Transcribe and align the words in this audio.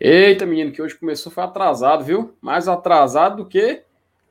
Eita, 0.00 0.46
menino, 0.46 0.70
que 0.70 0.80
hoje 0.80 0.94
começou 0.94 1.32
foi 1.32 1.42
atrasado, 1.42 2.04
viu? 2.04 2.36
Mais 2.40 2.68
atrasado 2.68 3.38
do 3.38 3.48
que 3.48 3.82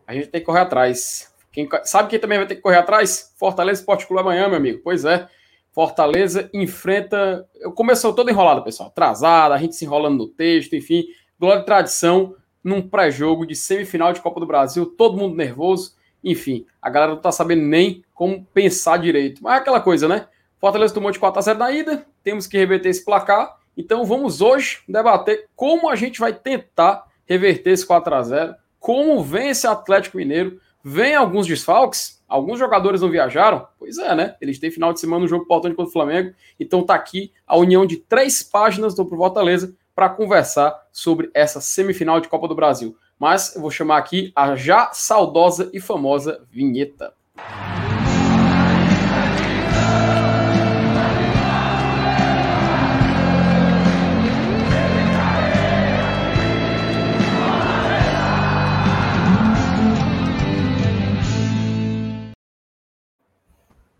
a 0.05 0.13
gente 0.13 0.27
tem 0.27 0.39
que 0.39 0.45
correr 0.45 0.61
atrás. 0.61 1.33
Quem, 1.51 1.67
sabe 1.83 2.09
quem 2.09 2.19
também 2.19 2.37
vai 2.37 2.47
ter 2.47 2.55
que 2.55 2.61
correr 2.61 2.77
atrás? 2.77 3.33
Fortaleza 3.37 3.81
Esporte 3.81 4.07
Clube 4.07 4.21
amanhã, 4.21 4.47
meu 4.47 4.55
amigo. 4.55 4.79
Pois 4.81 5.03
é. 5.03 5.27
Fortaleza 5.73 6.49
enfrenta. 6.53 7.45
Começou 7.75 8.13
todo 8.13 8.29
enrolado, 8.29 8.63
pessoal. 8.63 8.87
Atrasado, 8.87 9.51
a 9.51 9.57
gente 9.57 9.75
se 9.75 9.83
enrolando 9.83 10.17
no 10.17 10.27
texto, 10.27 10.73
enfim. 10.73 11.03
Glória 11.37 11.61
e 11.61 11.65
tradição 11.65 12.35
num 12.63 12.81
pré-jogo 12.81 13.45
de 13.45 13.53
semifinal 13.53 14.13
de 14.13 14.21
Copa 14.21 14.39
do 14.39 14.45
Brasil, 14.45 14.85
todo 14.85 15.17
mundo 15.17 15.35
nervoso. 15.35 15.95
Enfim, 16.23 16.65
a 16.81 16.89
galera 16.89 17.13
não 17.13 17.21
tá 17.21 17.31
sabendo 17.31 17.63
nem 17.63 18.03
como 18.13 18.45
pensar 18.53 18.97
direito. 18.97 19.43
Mas 19.43 19.55
é 19.55 19.57
aquela 19.57 19.81
coisa, 19.81 20.07
né? 20.07 20.27
Fortaleza 20.59 20.93
tomou 20.93 21.11
de 21.11 21.19
4 21.19 21.37
a 21.37 21.41
0 21.41 21.59
na 21.59 21.71
ida, 21.71 22.05
temos 22.23 22.47
que 22.47 22.57
reverter 22.57 22.89
esse 22.89 23.03
placar 23.03 23.57
então 23.77 24.03
vamos 24.03 24.41
hoje 24.41 24.79
debater 24.89 25.47
como 25.55 25.89
a 25.89 25.95
gente 25.95 26.19
vai 26.19 26.33
tentar 26.33 27.05
reverter 27.25 27.71
esse 27.71 27.85
4 27.85 28.15
a 28.15 28.21
0 28.23 28.55
como 28.79 29.21
vem 29.21 29.49
esse 29.49 29.67
Atlético 29.67 30.17
Mineiro, 30.17 30.59
vem 30.83 31.13
alguns 31.13 31.45
desfalques, 31.45 32.23
alguns 32.27 32.57
jogadores 32.57 33.01
não 33.01 33.09
viajaram, 33.09 33.67
pois 33.77 33.97
é, 33.97 34.15
né? 34.15 34.35
Eles 34.39 34.59
têm 34.59 34.71
final 34.71 34.93
de 34.93 34.99
semana 34.99 35.21
no 35.21 35.27
jogo 35.27 35.43
importante 35.43 35.75
contra 35.75 35.89
o 35.89 35.93
Flamengo, 35.93 36.33
então 36.59 36.85
tá 36.85 36.95
aqui 36.95 37.31
a 37.45 37.57
união 37.57 37.85
de 37.85 37.97
três 37.97 38.41
páginas 38.41 38.95
do 38.95 39.05
Fortaleza 39.05 39.75
para 39.93 40.09
conversar 40.09 40.73
sobre 40.91 41.29
essa 41.33 41.59
semifinal 41.59 42.21
de 42.21 42.29
Copa 42.29 42.47
do 42.47 42.55
Brasil. 42.55 42.95
Mas 43.19 43.55
eu 43.55 43.61
vou 43.61 43.71
chamar 43.71 43.97
aqui 43.97 44.31
a 44.35 44.55
já 44.55 44.91
saudosa 44.93 45.69
e 45.73 45.79
famosa 45.79 46.45
vinheta. 46.51 47.13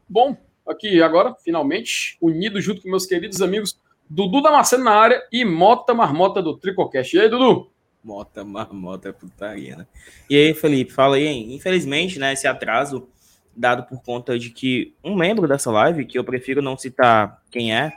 Bom, 0.09 0.37
aqui 0.67 1.01
agora, 1.01 1.35
finalmente, 1.43 2.17
unido 2.21 2.61
junto 2.61 2.81
com 2.81 2.89
meus 2.89 3.05
queridos 3.05 3.41
amigos 3.41 3.79
Dudu 4.09 4.41
Damasceno 4.41 4.85
na 4.85 4.93
área 4.93 5.21
e 5.31 5.43
Mota 5.43 5.93
Marmota 5.93 6.41
do 6.41 6.57
Tricocast. 6.57 7.15
E 7.15 7.19
aí, 7.19 7.29
Dudu? 7.29 7.69
Mota 8.03 8.43
Marmota 8.45 9.09
é 9.09 9.11
putaria, 9.11 9.75
né? 9.75 9.87
E 10.29 10.37
aí, 10.37 10.53
Felipe, 10.53 10.93
fala 10.93 11.17
aí, 11.17 11.27
hein? 11.27 11.53
Infelizmente, 11.53 12.17
né, 12.17 12.31
esse 12.31 12.47
atraso 12.47 13.09
dado 13.53 13.83
por 13.83 14.01
conta 14.01 14.37
de 14.39 14.49
que 14.51 14.95
um 15.03 15.15
membro 15.15 15.47
dessa 15.47 15.71
live, 15.71 16.05
que 16.05 16.17
eu 16.17 16.23
prefiro 16.23 16.61
não 16.61 16.77
citar 16.77 17.41
quem 17.51 17.75
é, 17.75 17.91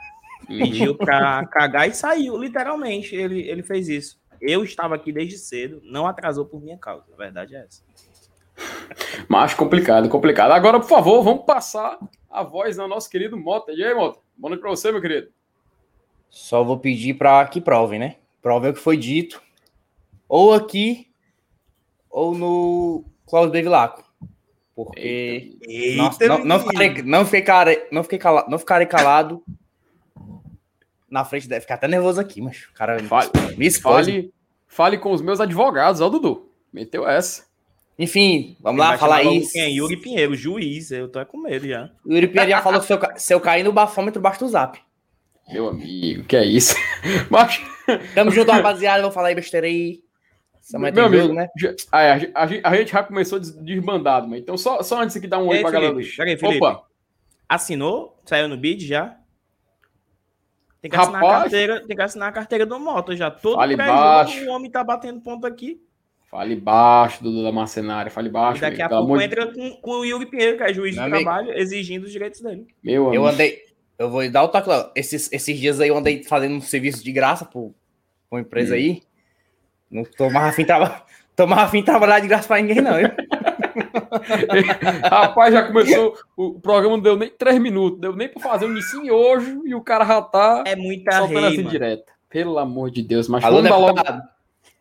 pediu 0.47 0.95
pra 0.95 1.45
cagar 1.51 1.87
e 1.87 1.93
saiu, 1.93 2.37
literalmente. 2.37 3.15
Ele, 3.15 3.41
ele 3.47 3.63
fez 3.63 3.87
isso. 3.87 4.19
Eu 4.41 4.63
estava 4.63 4.95
aqui 4.95 5.11
desde 5.11 5.37
cedo, 5.37 5.79
não 5.85 6.07
atrasou 6.07 6.45
por 6.45 6.61
minha 6.61 6.77
causa. 6.77 7.05
A 7.13 7.15
verdade 7.15 7.55
é 7.55 7.59
essa. 7.59 7.83
Mas 9.27 9.53
complicado, 9.53 10.09
complicado. 10.09 10.51
Agora, 10.51 10.79
por 10.79 10.87
favor, 10.87 11.23
vamos 11.23 11.45
passar 11.45 11.97
a 12.29 12.43
voz 12.43 12.79
ao 12.79 12.87
nosso 12.87 13.09
querido 13.09 13.37
Mota. 13.37 13.71
E 13.71 13.83
aí, 13.83 13.93
Mota? 13.93 14.19
Boa 14.37 14.49
noite 14.49 14.61
para 14.61 14.69
você, 14.69 14.91
meu 14.91 15.01
querido. 15.01 15.29
Só 16.29 16.63
vou 16.63 16.79
pedir 16.79 17.15
para 17.15 17.45
que 17.47 17.59
provem, 17.59 17.99
né? 17.99 18.15
Provem 18.41 18.71
o 18.71 18.73
que 18.73 18.79
foi 18.79 18.97
dito, 18.97 19.41
ou 20.27 20.53
aqui, 20.53 21.07
ou 22.09 22.33
no 22.33 23.03
Cláudio 23.27 23.51
Bevilacqua. 23.51 24.03
Porque 24.73 25.57
Eita, 25.61 25.97
nossa, 25.97 26.27
não, 26.27 26.45
não, 26.45 26.59
ficarei, 26.59 27.01
não, 27.03 27.25
fiquei 27.25 27.41
cara, 27.41 27.87
não, 27.91 28.03
fiquei 28.03 28.17
calado, 28.17 28.49
não 28.49 28.57
ficarei 28.57 28.87
calado 28.87 29.43
na 31.11 31.25
frente 31.25 31.47
deve 31.47 31.61
ficar 31.61 31.75
até 31.75 31.89
nervoso 31.89 32.21
aqui, 32.21 32.41
mas 32.41 32.65
cara 32.67 32.97
fale, 33.03 33.29
me 33.57 33.69
fale, 33.69 34.33
fale 34.65 34.97
com 34.97 35.11
os 35.11 35.21
meus 35.21 35.41
advogados, 35.41 35.99
ó, 35.99 36.07
Dudu. 36.07 36.49
Meteu 36.71 37.05
essa. 37.05 37.50
Enfim, 37.97 38.57
vamos 38.59 38.79
lá, 38.79 38.97
falar 38.97 39.17
aí. 39.17 39.45
Quem 39.47 39.61
é 39.61 39.69
Yuri 39.69 39.97
Pinheiro, 39.97 40.35
juiz, 40.35 40.91
eu 40.91 41.07
tô 41.07 41.23
com 41.25 41.37
medo 41.37 41.67
já. 41.67 41.89
Yuri 42.07 42.27
Pinheiro 42.27 42.51
já 42.51 42.61
falou 42.61 42.79
que 42.79 42.87
se 42.87 42.93
eu, 42.93 42.99
se 43.15 43.33
eu 43.33 43.39
cair 43.39 43.63
no 43.63 43.71
bafômetro, 43.71 44.21
basta 44.21 44.43
o 44.43 44.47
zap. 44.47 44.79
Meu 45.51 45.67
amigo, 45.67 46.23
que 46.23 46.35
é 46.35 46.45
isso? 46.45 46.75
Mas... 47.29 47.61
Tamo 48.15 48.31
junto, 48.31 48.51
rapaziada, 48.51 49.01
vou 49.01 49.11
falar 49.11 49.29
aí 49.29 49.35
besteira 49.35 49.67
aí. 49.67 50.01
Meu 50.73 51.05
amigo, 51.05 51.23
jogo, 51.23 51.33
né? 51.33 51.47
Já, 51.57 51.73
a, 51.91 52.13
a, 52.35 52.69
a, 52.69 52.75
gente 52.77 52.91
já 52.91 53.03
começou 53.03 53.39
desbandado, 53.39 54.27
mas 54.27 54.41
então 54.41 54.55
só, 54.57 54.83
só 54.83 55.01
antes 55.01 55.17
aqui 55.17 55.27
dar 55.27 55.39
um 55.39 55.47
oi 55.47 55.59
pra 55.59 55.71
galera. 55.71 55.95
Peraí, 56.15 56.37
Felipe. 56.37 56.63
Opa. 56.63 56.83
Assinou? 57.49 58.17
Saiu 58.25 58.47
no 58.47 58.55
bid 58.55 58.85
já? 58.85 59.17
Tem 60.81 60.89
que, 60.89 60.97
assinar 60.97 61.21
Rapaz, 61.21 61.37
a 61.37 61.41
carteira, 61.41 61.85
tem 61.85 61.95
que 61.95 62.01
assinar 62.01 62.29
a 62.29 62.31
carteira 62.31 62.65
do 62.65 62.79
moto 62.79 63.15
já. 63.15 63.29
Todo 63.29 63.57
pré-jogo 63.75 64.49
o 64.49 64.53
homem 64.53 64.71
tá 64.71 64.83
batendo 64.83 65.19
ponto 65.19 65.45
aqui. 65.45 65.81
Fale 66.31 66.55
baixo, 66.55 67.21
Dudu 67.21 67.43
da 67.43 67.51
Marcenária, 67.51 68.09
fale 68.09 68.29
baixo. 68.29 68.59
E 68.59 68.61
daqui 68.61 68.81
amigo, 68.81 68.95
a 68.95 68.99
pouco 68.99 69.17
de... 69.17 69.25
entra 69.25 69.53
com, 69.53 69.71
com, 69.81 69.91
o 69.91 70.05
Yuri 70.05 70.25
Pinheiro, 70.25 70.55
que 70.55 70.63
é 70.63 70.73
juiz 70.73 70.95
Meu 70.95 71.03
de 71.03 71.11
amigo. 71.11 71.29
trabalho, 71.29 71.59
exigindo 71.59 72.05
os 72.05 72.11
direitos 72.11 72.39
dele. 72.39 72.67
Meu 72.81 73.07
amigo. 73.07 73.21
Eu 73.21 73.27
andei, 73.27 73.59
eu 73.99 74.09
vou 74.09 74.31
dar 74.31 74.43
o 74.43 74.47
toque 74.47 74.69
lá. 74.69 74.89
Esses, 74.95 75.29
esses 75.29 75.59
dias 75.59 75.81
aí 75.81 75.89
eu 75.89 75.97
andei 75.97 76.23
fazendo 76.23 76.55
um 76.55 76.61
serviço 76.61 77.03
de 77.03 77.11
graça 77.11 77.43
para 77.43 77.59
uma 78.31 78.39
empresa 78.39 78.73
hum. 78.73 78.77
aí. 78.77 79.03
Não 79.91 80.05
tomava 80.05 80.47
afim, 80.47 80.63
traba... 80.63 81.03
tomava 81.35 81.63
afim 81.63 81.79
de 81.79 81.85
trabalhar 81.85 82.21
de 82.21 82.29
graça 82.29 82.47
para 82.47 82.61
ninguém, 82.61 82.81
não. 82.81 82.93
Rapaz, 85.03 85.53
já 85.53 85.67
começou. 85.67 86.15
O 86.37 86.61
programa 86.61 86.95
não 86.95 87.03
deu 87.03 87.17
nem 87.17 87.29
três 87.29 87.59
minutos, 87.59 87.99
deu 87.99 88.15
nem 88.15 88.29
para 88.29 88.41
fazer 88.41 88.67
um 88.67 88.77
ensino 88.77 89.13
hoje 89.13 89.59
e 89.65 89.75
o 89.75 89.81
cara 89.81 90.05
já 90.05 90.21
tá 90.21 90.63
é 90.65 90.77
muita 90.77 91.11
soltando 91.11 91.39
rei, 91.39 91.59
assim 91.59 91.63
direta. 91.63 92.13
Pelo 92.29 92.57
amor 92.57 92.89
de 92.89 93.03
Deus, 93.03 93.27
mas 93.27 93.43
Alô, 93.43 93.61
vamos 93.61 93.69
logo. 93.69 94.01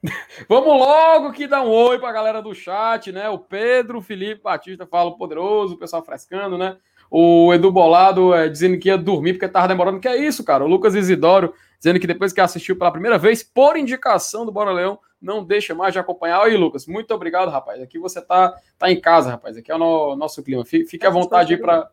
Vamos 0.49 0.78
logo 0.78 1.33
que 1.33 1.47
dá 1.47 1.62
um 1.62 1.69
oi 1.69 1.99
para 1.99 2.09
a 2.09 2.12
galera 2.12 2.43
do 2.43 2.55
chat, 2.55 3.12
né? 3.12 3.28
O 3.28 3.38
Pedro, 3.38 4.00
Felipe 4.00 4.43
Batista 4.43 4.87
fala 4.87 5.16
poderoso, 5.16 5.75
o 5.75 5.78
pessoal 5.78 6.05
frescando, 6.05 6.56
né? 6.56 6.77
O 7.11 7.53
Edu 7.53 7.72
Bolado 7.72 8.33
é, 8.33 8.49
dizendo 8.49 8.78
que 8.78 8.88
ia 8.88 8.97
dormir 8.97 9.34
porque 9.34 9.49
tava 9.49 9.69
demorando. 9.69 10.00
Que 10.00 10.09
é 10.09 10.16
isso, 10.16 10.44
cara? 10.44 10.65
O 10.65 10.69
Lucas 10.69 10.94
Isidoro 10.94 11.53
dizendo 11.78 11.99
que 11.99 12.06
depois 12.06 12.33
que 12.33 12.41
assistiu 12.41 12.77
pela 12.77 12.93
primeira 12.93 13.19
vez, 13.19 13.43
por 13.43 13.77
indicação 13.77 14.44
do 14.47 14.53
Bora 14.53 14.71
Leão, 14.71 14.99
não 15.21 15.44
deixa 15.44 15.75
mais 15.75 15.93
de 15.93 15.99
acompanhar. 15.99 16.43
Aí, 16.43 16.56
Lucas, 16.56 16.87
muito 16.87 17.12
obrigado, 17.12 17.50
rapaz. 17.50 17.82
Aqui 17.82 17.99
você 17.99 18.21
tá, 18.21 18.55
tá 18.78 18.91
em 18.91 19.00
casa, 19.00 19.31
rapaz. 19.31 19.56
Aqui 19.56 19.72
é 19.72 19.75
o 19.75 19.78
no, 19.78 20.17
nosso 20.17 20.43
clima. 20.43 20.65
Fique 20.65 21.06
à 21.06 21.11
vontade 21.11 21.55
aí 21.55 21.61
para 21.61 21.91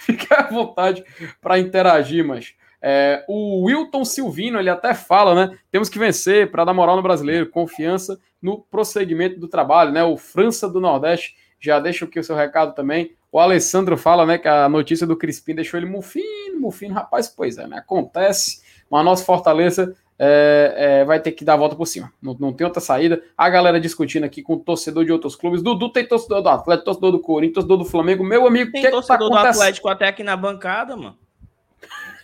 Fique 0.00 0.26
à 0.32 0.42
vontade 0.42 1.04
para 1.40 1.58
interagir, 1.58 2.24
mas 2.24 2.54
é, 2.82 3.24
o 3.28 3.64
Wilton 3.64 4.04
Silvino, 4.04 4.58
ele 4.58 4.70
até 4.70 4.94
fala, 4.94 5.34
né? 5.34 5.58
Temos 5.70 5.88
que 5.88 5.98
vencer 5.98 6.50
para 6.50 6.64
dar 6.64 6.72
moral 6.74 6.96
no 6.96 7.02
brasileiro, 7.02 7.50
confiança 7.50 8.18
no 8.40 8.58
prosseguimento 8.58 9.38
do 9.38 9.48
trabalho, 9.48 9.92
né? 9.92 10.02
O 10.02 10.16
França 10.16 10.68
do 10.68 10.80
Nordeste 10.80 11.36
já 11.60 11.78
deixa 11.78 12.06
aqui 12.06 12.18
o 12.18 12.24
seu 12.24 12.34
recado 12.34 12.74
também. 12.74 13.12
O 13.30 13.38
Alessandro 13.38 13.96
fala, 13.96 14.26
né, 14.26 14.38
que 14.38 14.48
a 14.48 14.68
notícia 14.68 15.06
do 15.06 15.16
Crispim 15.16 15.54
deixou 15.54 15.78
ele 15.78 15.86
mufino, 15.86 16.58
mufino. 16.58 16.94
Rapaz, 16.94 17.28
pois 17.28 17.58
é, 17.58 17.66
né? 17.66 17.78
Acontece, 17.78 18.62
mas 18.90 19.00
a 19.00 19.04
nossa 19.04 19.24
Fortaleza 19.24 19.94
é, 20.18 20.74
é, 20.76 21.04
vai 21.04 21.20
ter 21.20 21.32
que 21.32 21.44
dar 21.44 21.54
a 21.54 21.56
volta 21.56 21.76
por 21.76 21.86
cima. 21.86 22.12
Não, 22.20 22.36
não, 22.40 22.52
tem 22.52 22.66
outra 22.66 22.80
saída. 22.80 23.22
A 23.36 23.48
galera 23.48 23.80
discutindo 23.80 24.24
aqui 24.24 24.42
com 24.42 24.54
o 24.54 24.58
torcedor 24.58 25.04
de 25.04 25.12
outros 25.12 25.36
clubes. 25.36 25.62
Dudu 25.62 25.90
tem 25.90 26.04
torcedor 26.04 26.42
do 26.42 26.48
Atlético, 26.48 26.86
torcedor 26.86 27.12
do 27.12 27.20
Corinthians, 27.20 27.54
torcedor 27.54 27.78
do 27.78 27.84
Flamengo. 27.84 28.24
Meu 28.24 28.46
amigo, 28.46 28.72
tem 28.72 28.82
que 28.82 28.90
torcedor 28.90 29.28
que 29.28 29.34
tá 29.34 29.42
do 29.42 29.48
Atlético 29.48 29.88
até 29.88 30.08
aqui 30.08 30.24
na 30.24 30.36
bancada, 30.36 30.96
mano. 30.96 31.16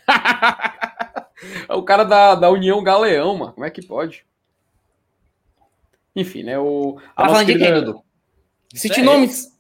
o 1.69 1.83
cara 1.83 2.05
da, 2.05 2.35
da 2.35 2.51
União 2.51 2.83
Galeão, 2.83 3.37
mano. 3.37 3.53
Como 3.53 3.67
é 3.67 3.71
que 3.71 3.85
pode? 3.85 4.25
Enfim, 6.15 6.43
né? 6.43 6.59
O, 6.59 6.99
tá 7.15 7.29
falando 7.29 7.47
de 7.47 7.59
quem, 7.59 7.75
Dudu? 7.75 8.03
Cite 8.75 9.03
nomes. 9.03 9.55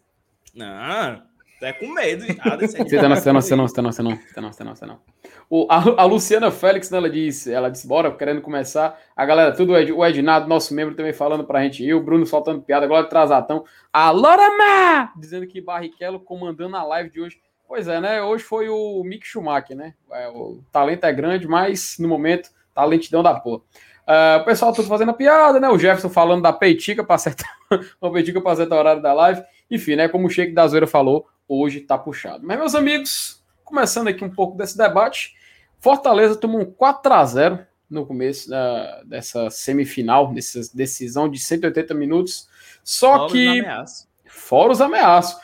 Não, 0.55 1.23
é 1.63 1.73
com 1.73 1.89
medo. 1.89 2.25
Você 2.25 2.35
tá 2.35 3.09
não, 3.09 3.17
você 3.17 3.33
não, 3.33 3.41
você 3.41 3.57
não, 3.57 3.67
você 3.67 3.83
não, 3.83 3.93
você 3.93 4.03
não, 4.03 4.11
você 4.13 4.41
não, 4.41 4.53
você 4.53 4.65
não, 4.65 4.75
você 4.75 4.87
não. 4.87 5.01
O, 5.49 5.67
a, 5.71 6.03
a, 6.03 6.05
Luciana 6.05 6.51
Félix, 6.51 6.91
né, 6.91 6.99
ela 6.99 7.09
disse, 7.09 7.53
ela 7.53 7.71
disse, 7.71 7.87
bora, 7.87 8.11
querendo 8.15 8.41
começar. 8.41 8.99
A 9.15 9.25
galera, 9.25 9.55
tudo, 9.55 9.73
o, 9.73 9.77
Ed, 9.77 9.93
o 9.93 10.05
Ednado, 10.05 10.49
nosso 10.49 10.75
membro, 10.75 10.95
também 10.95 11.13
falando 11.13 11.45
pra 11.45 11.63
gente 11.63 11.83
ir. 11.83 11.95
O 11.95 12.03
Bruno 12.03 12.27
soltando 12.27 12.63
piada, 12.63 12.85
agora 12.85 13.09
Trazatão. 13.09 13.65
A 13.93 14.11
Lorama! 14.11 15.13
Dizendo 15.17 15.47
que 15.47 15.61
Barrichello 15.61 16.21
comandando 16.21 16.77
a 16.77 16.83
live 16.83 17.11
de 17.11 17.21
hoje. 17.21 17.41
Pois 17.69 17.89
é, 17.89 18.01
né? 18.01 18.23
Hoje 18.23 18.45
foi 18.45 18.69
o 18.69 19.03
Mick 19.05 19.27
Schumacher, 19.27 19.77
né? 19.77 19.95
É, 20.13 20.29
o 20.29 20.63
talento 20.71 21.05
é 21.05 21.13
grande, 21.13 21.49
mas 21.49 21.97
no 21.99 22.09
momento 22.09 22.51
tá 22.73 22.85
lentidão 22.85 23.23
da 23.23 23.35
porra. 23.35 23.63
Uh, 24.07 24.41
o 24.41 24.45
pessoal 24.45 24.73
tudo 24.73 24.87
fazendo 24.87 25.11
a 25.11 25.15
piada, 25.15 25.59
né? 25.59 25.69
O 25.69 25.79
Jefferson 25.79 26.09
falando 26.09 26.43
da 26.43 26.53
peitica 26.53 27.03
para 27.03 27.17
acertar 27.17 27.51
uma 28.01 28.13
peitica 28.13 28.41
para 28.41 28.53
acertar 28.53 28.79
o 28.79 28.81
horário 28.81 29.03
da 29.03 29.13
live. 29.13 29.43
Enfim, 29.69 29.97
né? 29.97 30.09
Como 30.09 30.29
o 30.29 30.31
Sheik 30.31 30.53
da 30.53 30.67
Zoeira 30.69 30.87
falou, 30.87 31.27
hoje 31.49 31.81
tá 31.81 31.99
puxado. 31.99 32.47
Mas, 32.47 32.57
meus 32.57 32.75
amigos, 32.77 33.43
começando 33.65 34.07
aqui 34.09 34.25
um 34.25 34.31
pouco 34.31 34.57
desse 34.57 34.79
debate, 34.79 35.35
Fortaleza 35.81 36.37
tomou 36.37 36.61
um 36.61 36.65
4 36.65 37.13
a 37.13 37.25
0 37.25 37.67
no 37.91 38.07
começo 38.07 38.49
uh, 38.51 39.05
dessa 39.05 39.51
semifinal, 39.51 40.33
dessa 40.33 40.61
decisão 40.73 41.29
de 41.29 41.41
180 41.41 41.93
minutos. 41.95 42.49
Só 42.85 43.29
fora 43.29 43.33
que. 43.33 43.61
Os 43.61 44.09
fora 44.29 44.73
os 44.73 44.81
ameaços. 44.81 45.41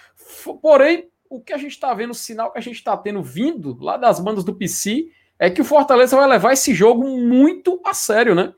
Porém, 0.60 1.08
o 1.36 1.40
que 1.40 1.52
a 1.52 1.58
gente 1.58 1.72
está 1.72 1.92
vendo, 1.94 2.10
o 2.10 2.14
sinal 2.14 2.52
que 2.52 2.58
a 2.58 2.62
gente 2.62 2.76
está 2.76 2.96
tendo 2.96 3.22
vindo 3.22 3.76
lá 3.80 3.96
das 3.96 4.20
bandas 4.20 4.44
do 4.44 4.54
PC, 4.54 5.08
é 5.38 5.50
que 5.50 5.60
o 5.60 5.64
Fortaleza 5.64 6.16
vai 6.16 6.28
levar 6.28 6.52
esse 6.52 6.74
jogo 6.74 7.06
muito 7.06 7.80
a 7.84 7.94
sério, 7.94 8.34
né? 8.34 8.52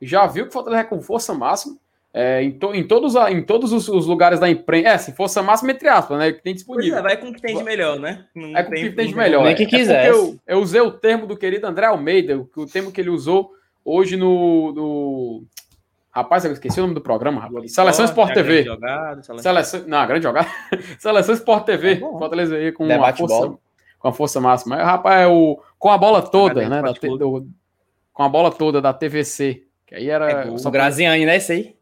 já 0.00 0.26
viu 0.26 0.44
que 0.44 0.50
o 0.50 0.52
Fortaleza 0.52 0.82
é 0.82 0.84
com 0.84 1.00
força 1.00 1.34
máxima. 1.34 1.76
É, 2.16 2.40
em, 2.44 2.52
to, 2.52 2.72
em, 2.72 2.86
todos, 2.86 3.16
em 3.16 3.42
todos 3.42 3.72
os, 3.72 3.88
os, 3.88 4.06
lugares 4.06 4.38
da 4.38 4.48
imprensa. 4.48 4.88
É, 4.88 4.98
se 4.98 5.12
força 5.12 5.42
máxima, 5.42 5.72
entre 5.72 5.88
aspas, 5.88 6.16
né? 6.16 6.30
Que 6.30 6.42
tem 6.42 6.54
disponível. 6.54 6.98
É, 6.98 7.02
vai 7.02 7.16
com 7.16 7.28
o 7.28 7.32
que 7.32 7.42
tem 7.42 7.56
de 7.56 7.64
melhor, 7.64 7.98
né? 7.98 8.24
Não 8.32 8.56
é 8.56 8.62
com 8.62 8.70
o 8.70 8.74
que 8.74 8.90
tem 8.90 9.08
de 9.08 9.16
melhor. 9.16 9.42
Nem 9.42 9.52
é. 9.52 9.56
que 9.56 9.66
quiser. 9.66 10.10
Eu, 10.10 10.38
eu, 10.46 10.58
usei 10.60 10.80
o 10.80 10.92
termo 10.92 11.26
do 11.26 11.36
querido 11.36 11.66
André 11.66 11.86
Almeida, 11.86 12.38
o, 12.38 12.48
o 12.56 12.66
termo 12.66 12.92
que 12.92 13.00
ele 13.00 13.10
usou 13.10 13.52
hoje 13.84 14.16
no. 14.16 14.72
no... 14.72 15.44
Rapaz, 16.14 16.44
eu 16.44 16.52
esqueci 16.52 16.78
o 16.78 16.82
nome 16.82 16.94
do 16.94 17.00
programa, 17.00 17.40
rapaz. 17.40 17.74
Seleção 17.74 18.04
Sport 18.04 18.34
TV. 18.34 18.62
Jogada, 18.62 19.20
seleção... 19.20 19.42
seleção... 19.42 19.88
Não, 19.88 20.06
grande 20.06 20.22
jogada. 20.22 20.48
seleção 20.96 21.34
Sport 21.34 21.64
TV. 21.64 21.94
É 21.94 21.98
Fortaleza 21.98 22.54
aí 22.54 22.70
com 22.70 22.84
a 22.88 23.12
força, 23.12 23.58
com 23.98 24.08
a 24.08 24.12
força 24.12 24.40
máxima. 24.40 24.76
Rapaz, 24.76 25.22
é 25.22 25.26
o 25.26 25.60
com 25.76 25.90
a 25.90 25.98
bola 25.98 26.22
toda, 26.22 26.68
né? 26.68 26.80
Da, 26.80 26.92
do, 26.92 27.48
com 28.12 28.22
a 28.22 28.28
bola 28.28 28.52
toda 28.52 28.80
da 28.80 28.94
TVC. 28.94 29.64
Que 29.84 29.96
aí 29.96 30.08
era. 30.08 30.30
É, 30.30 30.48
o 30.48 30.70
Graziani, 30.70 31.26
né? 31.26 31.36
Esse 31.36 31.52
aí. 31.52 31.76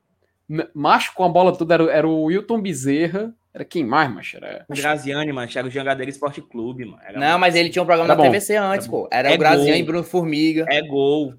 Macho 0.73 1.13
com 1.15 1.25
a 1.25 1.29
bola 1.29 1.55
toda 1.55 1.75
era, 1.75 1.93
era 1.93 2.09
o 2.09 2.25
Wilton 2.25 2.63
Bezerra. 2.63 3.35
Era 3.53 3.67
quem 3.67 3.85
mais, 3.85 4.11
macho? 4.11 4.39
Era... 4.39 4.65
O 4.67 4.75
Graziani, 4.75 5.31
macho. 5.31 5.59
Era 5.59 5.69
o 5.69 5.71
Jangadeiro 5.71 6.11
Esporte 6.11 6.41
Clube, 6.41 6.87
mano. 6.87 7.03
Era 7.07 7.21
não, 7.21 7.39
mas 7.39 7.55
ele 7.55 7.69
tinha 7.69 7.83
um 7.83 7.87
programa 7.87 8.11
era 8.11 8.17
na 8.17 8.23
bom. 8.23 8.31
TVC 8.31 8.57
antes, 8.57 8.89
pô. 8.89 9.07
Era 9.13 9.31
é 9.31 9.35
o 9.35 9.39
Graziani 9.39 9.81
e 9.81 9.83
Bruno 9.83 10.05
Formiga. 10.05 10.65
É 10.71 10.81
gol. 10.81 11.35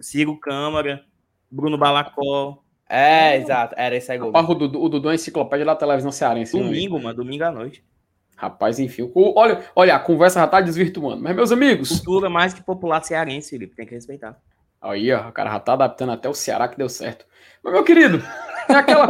Ciro 0.00 0.38
Câmara, 0.38 1.04
Bruno 1.50 1.78
Balacó. 1.78 2.62
É, 2.88 3.36
exato. 3.36 3.74
Era 3.76 3.96
esse 3.96 4.10
aí. 4.10 4.18
Gol. 4.18 4.32
o 4.34 4.54
Dudu, 4.54 4.82
o 4.82 4.88
Dudu 4.88 5.10
é 5.10 5.14
enciclopédia 5.14 5.66
da 5.66 5.76
televisão 5.76 6.10
cearense. 6.10 6.58
Domingo, 6.58 7.00
mano. 7.00 7.14
Domingo 7.14 7.44
à 7.44 7.50
noite. 7.50 7.84
Rapaz, 8.36 8.78
enfim. 8.78 9.10
Olha, 9.14 9.64
olha, 9.74 9.96
a 9.96 9.98
conversa 9.98 10.40
já 10.40 10.46
tá 10.46 10.60
desvirtuando. 10.60 11.22
Mas, 11.22 11.34
meus 11.34 11.52
amigos. 11.52 11.88
Cultura 11.88 12.30
mais 12.30 12.54
que 12.54 12.62
popular 12.62 13.02
cearense, 13.02 13.50
Felipe. 13.50 13.74
Tem 13.74 13.84
que 13.84 13.94
respeitar. 13.94 14.38
Aí, 14.80 15.12
ó, 15.12 15.28
o 15.28 15.32
cara 15.32 15.50
já 15.50 15.60
tá 15.60 15.72
adaptando 15.72 16.12
até 16.12 16.28
o 16.28 16.34
Ceará 16.34 16.68
que 16.68 16.78
deu 16.78 16.88
certo. 16.88 17.26
Mas, 17.62 17.72
meu 17.72 17.82
querido, 17.82 18.22
é 18.68 18.74
aquela, 18.74 19.08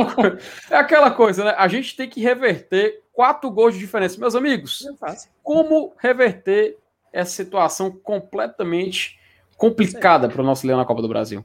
é 0.70 0.76
aquela 0.76 1.10
coisa, 1.10 1.44
né? 1.44 1.54
A 1.58 1.68
gente 1.68 1.94
tem 1.94 2.08
que 2.08 2.22
reverter 2.22 3.02
quatro 3.12 3.50
gols 3.50 3.74
de 3.74 3.80
diferença. 3.80 4.18
Meus 4.18 4.34
amigos, 4.34 4.86
é 4.86 5.14
como 5.42 5.92
reverter 5.98 6.78
essa 7.12 7.30
situação 7.30 7.90
completamente 7.90 9.18
complicada 9.56 10.28
para 10.28 10.40
o 10.40 10.44
nosso 10.44 10.66
Leão 10.66 10.78
na 10.78 10.84
Copa 10.86 11.02
do 11.02 11.08
Brasil? 11.08 11.44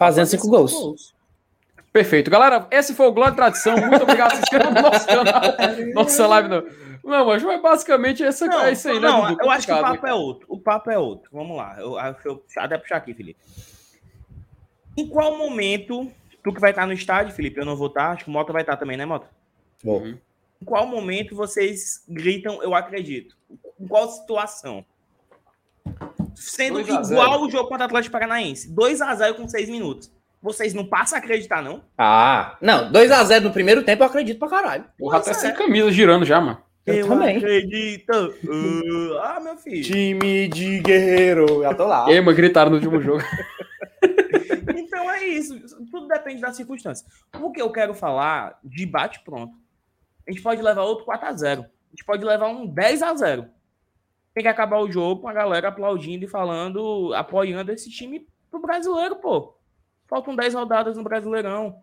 Fazendo 0.00 0.26
cinco 0.28 0.48
gols. 0.48 0.72
gols. 0.72 1.14
Perfeito. 1.92 2.30
Galera, 2.30 2.66
esse 2.70 2.94
foi 2.94 3.06
o 3.06 3.12
Glória 3.12 3.34
Tradição. 3.34 3.76
Muito 3.76 4.02
obrigado 4.02 4.30
por 4.30 4.36
se 4.36 4.42
inscrever 4.44 4.72
no 4.72 4.80
nosso 4.80 5.06
canal. 5.06 5.42
Nossa 5.92 6.26
live. 6.26 6.48
Não, 6.48 6.64
não 7.04 7.26
mas 7.26 7.44
é 7.44 7.58
basicamente 7.58 8.24
essa, 8.24 8.46
não, 8.46 8.62
é 8.62 8.72
isso 8.72 8.88
aí, 8.88 8.98
né? 8.98 9.06
Não, 9.06 9.36
eu 9.38 9.50
acho 9.50 9.66
que 9.66 9.72
o 9.74 9.80
papo 9.82 10.06
é 10.06 10.14
outro. 10.14 10.46
O 10.48 10.58
papo 10.58 10.90
é 10.90 10.98
outro. 10.98 11.28
Vamos 11.30 11.54
lá. 11.54 11.76
Eu, 11.78 11.98
eu, 11.98 12.24
eu 12.24 12.42
até 12.56 12.78
puxar 12.78 12.96
aqui, 12.96 13.12
Felipe. 13.12 13.38
Em 14.96 15.06
qual 15.06 15.36
momento, 15.36 16.10
tu 16.42 16.50
que 16.50 16.60
vai 16.60 16.70
estar 16.70 16.86
no 16.86 16.94
estádio, 16.94 17.34
Felipe, 17.34 17.60
eu 17.60 17.66
não 17.66 17.76
vou 17.76 17.88
estar, 17.88 18.12
acho 18.12 18.24
que 18.24 18.30
o 18.30 18.32
Mota 18.32 18.54
vai 18.54 18.62
estar 18.62 18.78
também, 18.78 18.96
né, 18.96 19.04
Mota? 19.04 19.28
Uhum. 19.84 20.16
Em 20.62 20.64
qual 20.64 20.86
momento 20.86 21.36
vocês 21.36 22.02
gritam, 22.08 22.62
eu 22.62 22.74
acredito? 22.74 23.36
Em 23.78 23.86
qual 23.86 24.08
situação? 24.08 24.82
Sendo 26.40 26.80
igual 26.80 27.42
o 27.42 27.50
jogo 27.50 27.68
contra 27.68 27.84
o 27.84 27.86
Atlético 27.86 28.12
Paranaense. 28.12 28.74
2x0 28.74 29.34
com 29.34 29.46
6 29.46 29.68
minutos. 29.68 30.10
Vocês 30.42 30.72
não 30.72 30.86
passam 30.86 31.18
a 31.18 31.20
acreditar, 31.20 31.62
não? 31.62 31.82
Ah, 31.98 32.56
não. 32.62 32.90
2x0 32.90 33.40
no 33.40 33.52
primeiro 33.52 33.84
tempo 33.84 34.02
eu 34.02 34.06
acredito 34.06 34.38
pra 34.38 34.48
caralho. 34.48 34.84
Porra, 34.98 35.18
até 35.18 35.34
sem 35.34 35.52
camisa 35.52 35.92
girando 35.92 36.24
já, 36.24 36.40
mano. 36.40 36.58
Eu, 36.86 36.94
eu 36.94 37.08
também. 37.08 37.36
acredito. 37.36 38.34
Uh, 38.42 39.18
ah, 39.22 39.38
meu 39.38 39.56
filho. 39.58 39.84
Time 39.84 40.48
de 40.48 40.80
guerreiro. 40.80 41.62
Já 41.62 41.74
tô 41.74 41.84
lá. 41.84 42.06
Ei, 42.10 42.22
mas 42.22 42.34
gritaram 42.34 42.70
no 42.70 42.76
último 42.76 43.02
jogo. 43.02 43.22
então 44.74 45.10
é 45.10 45.26
isso. 45.26 45.60
Tudo 45.90 46.08
depende 46.08 46.40
da 46.40 46.54
circunstância. 46.54 47.06
O 47.38 47.52
que 47.52 47.60
eu 47.60 47.70
quero 47.70 47.92
falar 47.92 48.58
de 48.64 48.86
bate 48.86 49.20
pronto. 49.22 49.52
A 50.26 50.30
gente 50.30 50.42
pode 50.42 50.62
levar 50.62 50.84
outro 50.84 51.04
4x0. 51.04 51.58
A 51.60 51.90
gente 51.90 52.04
pode 52.06 52.24
levar 52.24 52.48
um 52.48 52.66
10x0. 52.66 53.46
Tem 54.32 54.42
que 54.42 54.48
acabar 54.48 54.78
o 54.78 54.90
jogo 54.90 55.22
com 55.22 55.28
a 55.28 55.32
galera 55.32 55.68
aplaudindo 55.68 56.24
e 56.24 56.28
falando, 56.28 57.12
apoiando 57.14 57.72
esse 57.72 57.90
time 57.90 58.26
pro 58.50 58.60
brasileiro, 58.60 59.16
pô. 59.16 59.56
Faltam 60.08 60.34
10 60.34 60.54
rodadas 60.54 60.96
no 60.96 61.04
Brasileirão 61.04 61.80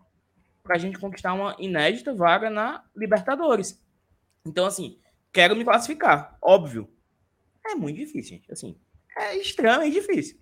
para 0.62 0.76
a 0.76 0.78
gente 0.78 0.98
conquistar 0.98 1.32
uma 1.32 1.56
inédita 1.58 2.14
vaga 2.14 2.50
na 2.50 2.84
Libertadores. 2.94 3.82
Então, 4.46 4.66
assim, 4.66 4.98
quero 5.32 5.56
me 5.56 5.64
classificar, 5.64 6.36
óbvio. 6.42 6.88
É 7.66 7.74
muito 7.74 7.96
difícil, 7.96 8.36
gente. 8.36 8.52
Assim, 8.52 8.78
é 9.16 9.36
extremamente 9.36 9.94
difícil. 9.94 10.38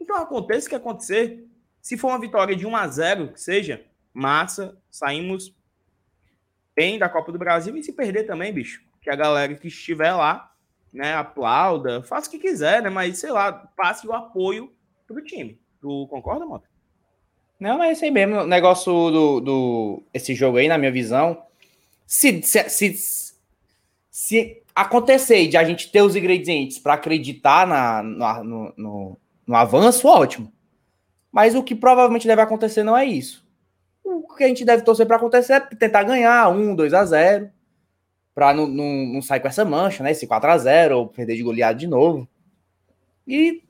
Então, 0.00 0.16
aconteça 0.16 0.66
o 0.66 0.70
que 0.70 0.76
acontecer, 0.76 1.46
se 1.82 1.96
for 1.98 2.08
uma 2.08 2.20
vitória 2.20 2.56
de 2.56 2.66
1 2.66 2.76
a 2.76 2.88
0 2.88 3.32
que 3.32 3.40
seja, 3.40 3.84
massa, 4.12 4.80
saímos 4.90 5.54
bem 6.74 6.98
da 6.98 7.08
Copa 7.08 7.32
do 7.32 7.38
Brasil 7.38 7.76
e 7.76 7.82
se 7.82 7.92
perder 7.92 8.24
também, 8.24 8.52
bicho, 8.52 8.82
que 9.02 9.10
a 9.10 9.16
galera 9.16 9.54
que 9.54 9.68
estiver 9.68 10.14
lá, 10.14 10.54
né, 10.92 11.14
aplauda, 11.14 12.02
faça 12.02 12.28
o 12.28 12.30
que 12.30 12.38
quiser, 12.38 12.82
né, 12.82 12.90
mas 12.90 13.18
sei 13.18 13.30
lá, 13.30 13.52
passe 13.52 14.06
o 14.06 14.12
apoio 14.12 14.72
pro 15.06 15.22
time. 15.22 15.58
Tu 15.80 16.06
concorda, 16.08 16.44
Mota? 16.44 16.68
Não, 17.58 17.82
é 17.82 17.92
isso 17.92 18.04
aí 18.04 18.10
mesmo. 18.10 18.36
O 18.36 18.46
negócio 18.46 18.92
do, 19.10 19.40
do 19.40 20.02
esse 20.14 20.34
jogo 20.34 20.58
aí, 20.58 20.68
na 20.68 20.78
minha 20.78 20.92
visão, 20.92 21.42
se, 22.06 22.40
se, 22.42 22.68
se, 22.68 23.34
se 24.10 24.62
acontecer 24.74 25.48
de 25.48 25.56
a 25.56 25.64
gente 25.64 25.90
ter 25.90 26.02
os 26.02 26.14
ingredientes 26.14 26.78
para 26.78 26.94
acreditar 26.94 27.66
na, 27.66 28.02
no, 28.02 28.72
no, 28.76 29.18
no, 29.46 29.56
avanço, 29.56 30.06
ótimo. 30.06 30.52
Mas 31.32 31.54
o 31.54 31.62
que 31.62 31.74
provavelmente 31.74 32.28
deve 32.28 32.42
acontecer 32.42 32.84
não 32.84 32.96
é 32.96 33.04
isso. 33.04 33.44
O 34.04 34.34
que 34.34 34.44
a 34.44 34.48
gente 34.48 34.64
deve 34.64 34.82
torcer 34.82 35.04
para 35.04 35.16
acontecer 35.16 35.54
é 35.54 35.60
tentar 35.60 36.04
ganhar 36.04 36.48
1, 36.48 36.76
2 36.76 36.94
a 36.94 37.04
0 37.04 37.50
para 38.38 38.54
não, 38.54 38.68
não, 38.68 39.04
não 39.14 39.20
sair 39.20 39.40
com 39.40 39.48
essa 39.48 39.64
mancha, 39.64 40.04
né? 40.04 40.12
Esse 40.12 40.24
4 40.24 40.48
a 40.48 40.56
0 40.56 40.96
ou 40.96 41.08
perder 41.08 41.34
de 41.34 41.42
goleado 41.42 41.76
de 41.76 41.88
novo. 41.88 42.28
E 43.26 43.64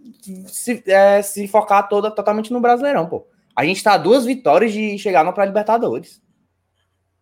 se, 0.47 0.83
é, 0.87 1.23
se 1.23 1.49
focar 1.49 1.89
toda, 1.89 2.11
totalmente 2.11 2.53
no 2.53 2.61
Brasileirão, 2.61 3.09
pô. 3.09 3.27
A 3.57 3.65
gente 3.65 3.79
está 3.79 3.95
a 3.95 3.97
duas 3.97 4.27
vitórias 4.27 4.71
de 4.71 4.99
chegar 4.99 5.25
na 5.25 5.33
pré-libertadores. 5.33 6.21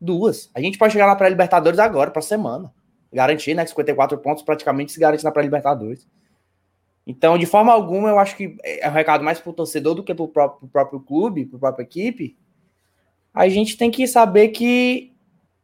Duas. 0.01 0.51
A 0.57 0.61
gente 0.61 0.77
pode 0.77 0.93
chegar 0.93 1.07
na 1.07 1.15
pré-libertadores 1.15 1.79
agora, 1.79 2.11
para 2.11 2.21
semana. 2.21 2.75
Garantir, 3.13 3.55
né? 3.55 3.65
54 3.65 4.19
pontos 4.19 4.43
praticamente 4.43 4.91
se 4.91 4.99
garante 4.99 5.23
na 5.23 5.31
pré-libertadores. 5.31 6.05
Então, 7.07 7.39
de 7.39 7.47
forma 7.47 7.73
alguma, 7.73 8.09
eu 8.09 8.19
acho 8.19 8.37
que 8.37 8.57
é 8.65 8.89
um 8.89 8.93
recado 8.93 9.23
mais 9.23 9.39
para 9.39 9.51
o 9.51 9.55
torcedor 9.55 9.95
do 9.95 10.03
que 10.03 10.13
para 10.13 10.25
o 10.25 10.29
próprio, 10.29 10.69
próprio 10.69 10.99
clube, 10.99 11.47
para 11.47 11.57
a 11.59 11.61
própria 11.61 11.85
equipe. 11.85 12.37
A 13.33 13.49
gente 13.49 13.77
tem 13.77 13.89
que 13.89 14.05
saber 14.09 14.49
que 14.49 15.16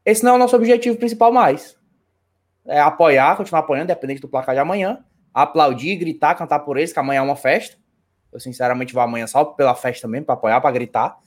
esse 0.04 0.24
não 0.24 0.32
é 0.32 0.34
o 0.34 0.38
nosso 0.38 0.56
objetivo 0.56 0.96
principal 0.96 1.32
mais. 1.32 1.76
É 2.66 2.80
apoiar, 2.80 3.36
continuar 3.36 3.60
apoiando, 3.60 3.84
independente 3.84 4.20
do 4.20 4.28
placar 4.28 4.54
de 4.54 4.60
amanhã. 4.60 5.04
Aplaudir, 5.32 5.96
gritar, 5.96 6.34
cantar 6.34 6.60
por 6.60 6.76
eles, 6.76 6.92
que 6.92 6.98
amanhã 6.98 7.20
é 7.20 7.22
uma 7.22 7.36
festa. 7.36 7.76
Eu 8.32 8.40
sinceramente 8.40 8.94
vou 8.94 9.02
amanhã 9.02 9.26
só 9.26 9.44
pela 9.44 9.74
festa 9.74 10.08
mesmo, 10.08 10.26
para 10.26 10.34
apoiar, 10.34 10.60
para 10.60 10.70
gritar, 10.70 11.18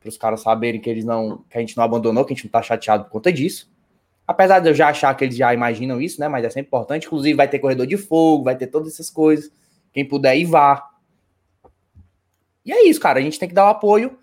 para 0.00 0.08
os 0.08 0.16
caras 0.16 0.40
saberem 0.40 0.80
que 0.80 0.88
eles 0.88 1.04
não, 1.04 1.44
que 1.48 1.58
a 1.58 1.60
gente 1.60 1.76
não 1.76 1.84
abandonou, 1.84 2.24
que 2.24 2.32
a 2.32 2.36
gente 2.36 2.44
não 2.44 2.50
tá 2.50 2.62
chateado 2.62 3.04
por 3.04 3.10
conta 3.10 3.32
disso. 3.32 3.72
Apesar 4.26 4.60
de 4.60 4.70
eu 4.70 4.74
já 4.74 4.88
achar 4.88 5.14
que 5.14 5.24
eles 5.24 5.36
já 5.36 5.52
imaginam 5.52 6.00
isso, 6.00 6.18
né? 6.20 6.28
Mas 6.28 6.44
é 6.44 6.50
sempre 6.50 6.68
importante. 6.68 7.06
Inclusive, 7.06 7.34
vai 7.34 7.48
ter 7.48 7.58
corredor 7.58 7.86
de 7.86 7.96
fogo, 7.96 8.44
vai 8.44 8.56
ter 8.56 8.66
todas 8.68 8.92
essas 8.92 9.10
coisas. 9.10 9.50
Quem 9.92 10.06
puder 10.06 10.36
ir, 10.36 10.46
vá. 10.46 10.90
E 12.64 12.72
é 12.72 12.86
isso, 12.86 12.98
cara. 13.00 13.18
A 13.18 13.22
gente 13.22 13.38
tem 13.38 13.48
que 13.48 13.54
dar 13.54 13.66
o 13.66 13.70
apoio, 13.70 14.18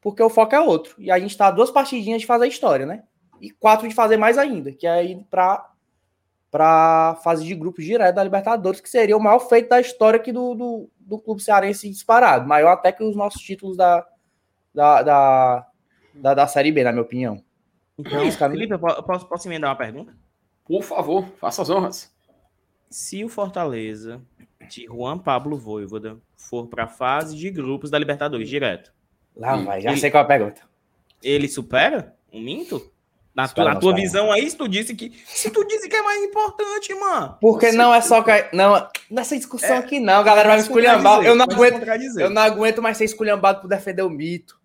porque 0.00 0.22
o 0.22 0.28
foco 0.28 0.54
é 0.54 0.60
outro. 0.60 0.96
E 0.98 1.10
a 1.10 1.18
gente 1.20 1.36
tá 1.36 1.52
duas 1.52 1.70
partidinhas 1.70 2.20
de 2.20 2.26
fazer 2.26 2.44
a 2.44 2.48
história, 2.48 2.84
né? 2.84 3.04
E 3.40 3.50
quatro 3.50 3.88
de 3.88 3.94
fazer 3.94 4.16
mais 4.16 4.38
ainda, 4.38 4.72
que 4.72 4.86
é 4.86 5.04
ir 5.04 5.24
para 5.30 5.70
para 6.50 7.16
fase 7.16 7.44
de 7.44 7.52
grupos 7.52 7.84
direto 7.84 8.14
da 8.14 8.22
Libertadores, 8.22 8.80
que 8.80 8.88
seria 8.88 9.16
o 9.16 9.20
maior 9.20 9.40
feito 9.40 9.70
da 9.70 9.80
história 9.80 10.20
aqui 10.20 10.30
do, 10.30 10.54
do, 10.54 10.90
do 11.00 11.18
clube 11.18 11.42
cearense 11.42 11.90
disparado, 11.90 12.46
maior 12.46 12.74
até 12.74 12.92
que 12.92 13.02
os 13.02 13.16
nossos 13.16 13.42
títulos 13.42 13.76
da, 13.76 14.06
da, 14.72 15.02
da, 15.02 15.66
da, 16.14 16.34
da 16.34 16.46
Série 16.46 16.70
B, 16.70 16.84
na 16.84 16.92
minha 16.92 17.02
opinião. 17.02 17.42
Então, 17.98 18.20
é 18.20 18.28
isso, 18.28 18.38
cara. 18.38 18.52
Felipe, 18.52 18.72
eu 18.72 18.78
posso, 18.78 19.26
posso 19.26 19.48
emendar 19.48 19.70
uma 19.70 19.76
pergunta? 19.76 20.16
Por 20.64 20.84
favor, 20.84 21.26
faça 21.40 21.62
as 21.62 21.70
honras. 21.70 22.14
Se 22.88 23.24
o 23.24 23.28
Fortaleza 23.28 24.22
de 24.68 24.86
Juan 24.86 25.18
Pablo 25.18 25.56
Voivoda 25.56 26.18
for 26.36 26.68
para 26.68 26.84
a 26.84 26.88
fase 26.88 27.36
de 27.36 27.50
grupos 27.50 27.90
da 27.90 27.98
Libertadores 27.98 28.48
direto. 28.48 28.92
Lá 29.36 29.56
vai, 29.56 29.80
já 29.80 29.90
ele, 29.90 30.00
sei 30.00 30.10
qual 30.10 30.22
é 30.22 30.24
a 30.24 30.28
pergunta. 30.28 30.62
Ele 31.22 31.48
supera 31.48 32.14
um 32.32 32.40
minto? 32.40 32.92
Na, 33.34 33.48
tua, 33.48 33.64
na 33.64 33.76
tua 33.76 33.94
visão 33.94 34.30
aí, 34.30 34.48
se 34.48 34.56
tu 34.56 34.68
disse 34.68 34.94
que. 34.94 35.12
Se 35.26 35.50
tu 35.50 35.66
disse 35.66 35.88
que 35.88 35.96
é 35.96 36.02
mais 36.02 36.22
importante, 36.22 36.94
mano. 36.94 37.36
Porque 37.40 37.72
não 37.72 37.92
é 37.92 38.00
só. 38.00 38.24
Não, 38.52 38.88
nessa 39.10 39.36
discussão 39.36 39.74
é, 39.74 39.78
aqui, 39.78 39.98
não, 39.98 40.20
a 40.20 40.22
galera 40.22 40.50
vai 40.50 40.58
me 40.58 40.62
esculhambar. 40.62 41.24
Eu 41.24 41.34
não 41.34 41.44
aguento. 41.44 41.82
Eu 42.18 42.30
não 42.30 42.42
aguento 42.42 42.80
mais 42.80 42.96
ser 42.96 43.04
esculhambado 43.04 43.60
por 43.60 43.68
defender 43.68 44.02
o 44.02 44.10
mito. 44.10 44.56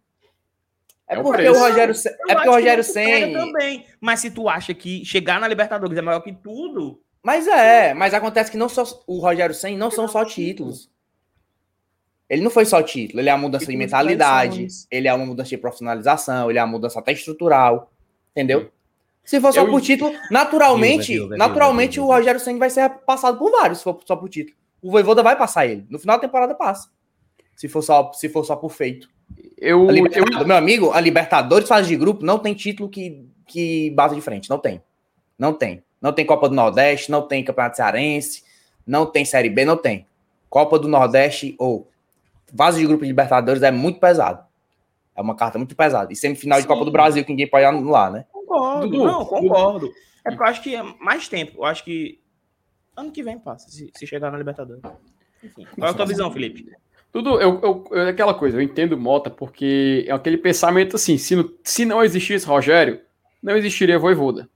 É, 1.08 1.16
é 1.16 1.24
porque 1.24 1.50
o 1.50 1.58
Rogério. 1.58 1.96
É 2.28 2.36
porque 2.36 2.50
o 2.50 2.52
Rogério 2.52 2.84
Sen. 2.84 3.34
também. 3.34 3.86
Mas 4.00 4.20
se 4.20 4.30
tu 4.30 4.48
acha 4.48 4.72
que 4.76 5.04
chegar 5.04 5.40
na 5.40 5.48
Libertadores 5.48 5.98
é 5.98 6.02
maior 6.02 6.20
que 6.20 6.32
tudo. 6.32 7.02
Mas 7.24 7.48
é, 7.48 7.96
mas 7.96 8.14
acontece 8.14 8.52
que 8.52 8.58
não 8.58 8.70
só 8.70 8.84
o 9.08 9.20
Rogério 9.20 9.56
Sen 9.56 9.76
não 9.76 9.90
são 9.90 10.08
só 10.08 10.24
títulos. 10.24 10.92
Ele 12.30 12.44
não 12.44 12.52
foi 12.52 12.64
só 12.64 12.84
título, 12.84 13.20
ele 13.20 13.30
é 13.30 13.32
a 13.32 13.38
mudança 13.38 13.66
de 13.66 13.76
mentalidade, 13.76 14.68
ele 14.92 15.08
é 15.08 15.14
uma 15.14 15.26
mudança 15.26 15.50
de 15.50 15.58
profissionalização, 15.58 16.48
ele 16.48 16.60
é 16.60 16.64
uma 16.64 16.72
mudança 16.72 17.00
até 17.00 17.12
estrutural, 17.12 17.92
entendeu? 18.39 18.72
Se 19.24 19.39
for 19.39 19.53
só 19.53 19.62
eu... 19.62 19.69
por 19.69 19.81
título, 19.81 20.12
naturalmente, 20.31 21.13
viu, 21.13 21.22
viu, 21.22 21.29
viu, 21.29 21.38
naturalmente 21.38 22.00
o 22.00 22.05
Rogério 22.05 22.39
Senna 22.39 22.58
vai 22.58 22.69
ser 22.69 22.89
passado 23.05 23.38
por 23.38 23.51
vários, 23.51 23.79
se 23.79 23.84
for 23.84 24.00
só 24.05 24.15
por 24.15 24.29
título. 24.29 24.55
O 24.81 24.91
Voivoda 24.91 25.22
vai 25.22 25.38
passar 25.38 25.65
ele. 25.65 25.86
No 25.89 26.00
final 26.00 26.17
da 26.17 26.22
temporada 26.22 26.55
passa. 26.55 26.89
Se 27.55 27.67
for 27.67 27.81
só, 27.81 28.12
se 28.13 28.29
for 28.29 28.43
só 28.46 28.55
por 28.55 28.72
feito. 28.72 29.10
Eu, 29.58 29.88
eu... 29.91 30.46
Meu 30.46 30.55
amigo, 30.55 30.91
a 30.91 31.01
Libertadores 31.01 31.67
fase 31.67 31.89
de 31.89 31.96
grupo 31.98 32.24
não 32.24 32.39
tem 32.39 32.53
título 32.53 32.89
que, 32.89 33.25
que 33.46 33.91
base 33.91 34.15
de 34.15 34.22
frente. 34.22 34.50
Não 34.50 34.58
tem. 34.58 34.81
Não 35.38 35.53
tem. 35.53 35.84
Não 36.01 36.13
tem 36.13 36.25
Copa 36.25 36.48
do 36.48 36.55
Nordeste, 36.55 37.12
não 37.12 37.22
tem 37.22 37.43
Campeonato 37.43 37.75
Cearense, 37.75 38.43
não 38.88 39.05
tem 39.05 39.25
Série 39.25 39.50
B, 39.50 39.65
não 39.65 39.75
tem. 39.75 40.08
Copa 40.50 40.79
do 40.79 40.88
Nordeste 40.88 41.55
ou 41.60 41.89
fase 42.55 42.79
de 42.79 42.88
grupo 42.88 43.03
de 43.03 43.10
Libertadores 43.10 43.62
é 43.62 43.69
muito 43.69 44.00
pesado. 44.00 44.43
É 45.15 45.22
uma 45.22 45.36
carta 45.36 45.58
muito 45.58 45.75
pesada. 45.75 46.12
E 46.13 46.15
semifinal 46.15 46.58
Sim. 46.58 46.62
de 46.62 46.67
Copa 46.67 46.86
do 46.86 46.91
Brasil 46.91 47.24
que 47.25 47.31
ninguém 47.31 47.48
pode 47.48 47.65
anular, 47.65 48.10
né? 48.10 48.25
Concordo, 48.50 48.89
Dudu, 48.89 49.06
não, 49.06 49.25
concordo. 49.25 49.94
É 50.25 50.32
porque 50.32 50.44
eu 50.44 50.48
acho 50.48 50.63
que 50.63 50.75
é 50.75 50.84
mais 51.00 51.27
tempo. 51.27 51.60
Eu 51.60 51.65
acho 51.65 51.84
que 51.84 52.20
ano 52.98 53.12
que 53.12 53.22
vem 53.22 53.38
passa, 53.38 53.70
se, 53.70 53.91
se 53.96 54.08
chegar 54.08 54.32
na 54.32 54.38
Libertadores. 54.38 54.82
Enfim, 55.44 55.68
qual 55.75 55.88
é 55.88 55.91
a 55.91 55.94
tua 55.94 56.06
visão, 56.06 56.32
Felipe? 56.32 56.70
Tudo, 57.12 57.39
eu, 57.39 57.60
eu, 57.62 57.98
é 57.98 58.10
aquela 58.10 58.34
coisa, 58.34 58.58
eu 58.58 58.62
entendo 58.62 58.98
Mota, 58.98 59.29
porque 59.29 60.06
é 60.08 60.12
aquele 60.12 60.38
pensamento 60.38 60.96
assim: 60.96 61.18
se, 61.18 61.36
se 61.63 61.86
não 61.86 62.03
existisse 62.03 62.46
Rogério, 62.46 63.01
não 63.41 63.56
existiria 63.56 64.00
Voivoda. 64.00 64.50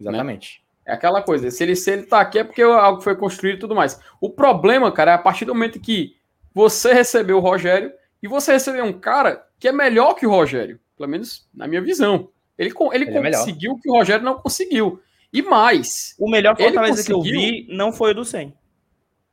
Exatamente. 0.00 0.62
Né? 0.86 0.92
É 0.92 0.94
aquela 0.94 1.20
coisa, 1.22 1.50
se 1.50 1.62
ele, 1.62 1.76
se 1.76 1.90
ele 1.90 2.04
tá 2.04 2.20
aqui 2.20 2.38
é 2.38 2.44
porque 2.44 2.62
algo 2.62 3.02
foi 3.02 3.14
construído 3.14 3.56
e 3.56 3.60
tudo 3.60 3.74
mais. 3.74 4.00
O 4.20 4.30
problema, 4.30 4.90
cara, 4.90 5.12
é 5.12 5.14
a 5.14 5.18
partir 5.18 5.44
do 5.44 5.54
momento 5.54 5.78
que 5.78 6.16
você 6.54 6.94
recebeu 6.94 7.36
o 7.36 7.40
Rogério 7.40 7.92
e 8.22 8.26
você 8.26 8.52
recebeu 8.52 8.84
um 8.84 8.92
cara 8.92 9.46
que 9.58 9.68
é 9.68 9.72
melhor 9.72 10.14
que 10.14 10.26
o 10.26 10.30
Rogério, 10.30 10.80
pelo 10.96 11.10
menos 11.10 11.46
na 11.54 11.68
minha 11.68 11.82
visão. 11.82 12.30
Ele, 12.58 12.74
ele, 12.92 13.04
ele 13.04 13.28
é 13.28 13.30
conseguiu 13.30 13.72
o 13.72 13.80
que 13.80 13.88
o 13.88 13.94
Rogério 13.94 14.24
não 14.24 14.34
conseguiu. 14.34 15.00
E 15.32 15.42
mais. 15.42 16.14
O 16.18 16.28
melhor 16.28 16.56
Fortaleza 16.56 17.04
que 17.04 17.12
eu 17.12 17.22
vi 17.22 17.66
não 17.68 17.92
foi 17.92 18.10
o 18.10 18.14
do 18.14 18.24
100. 18.24 18.52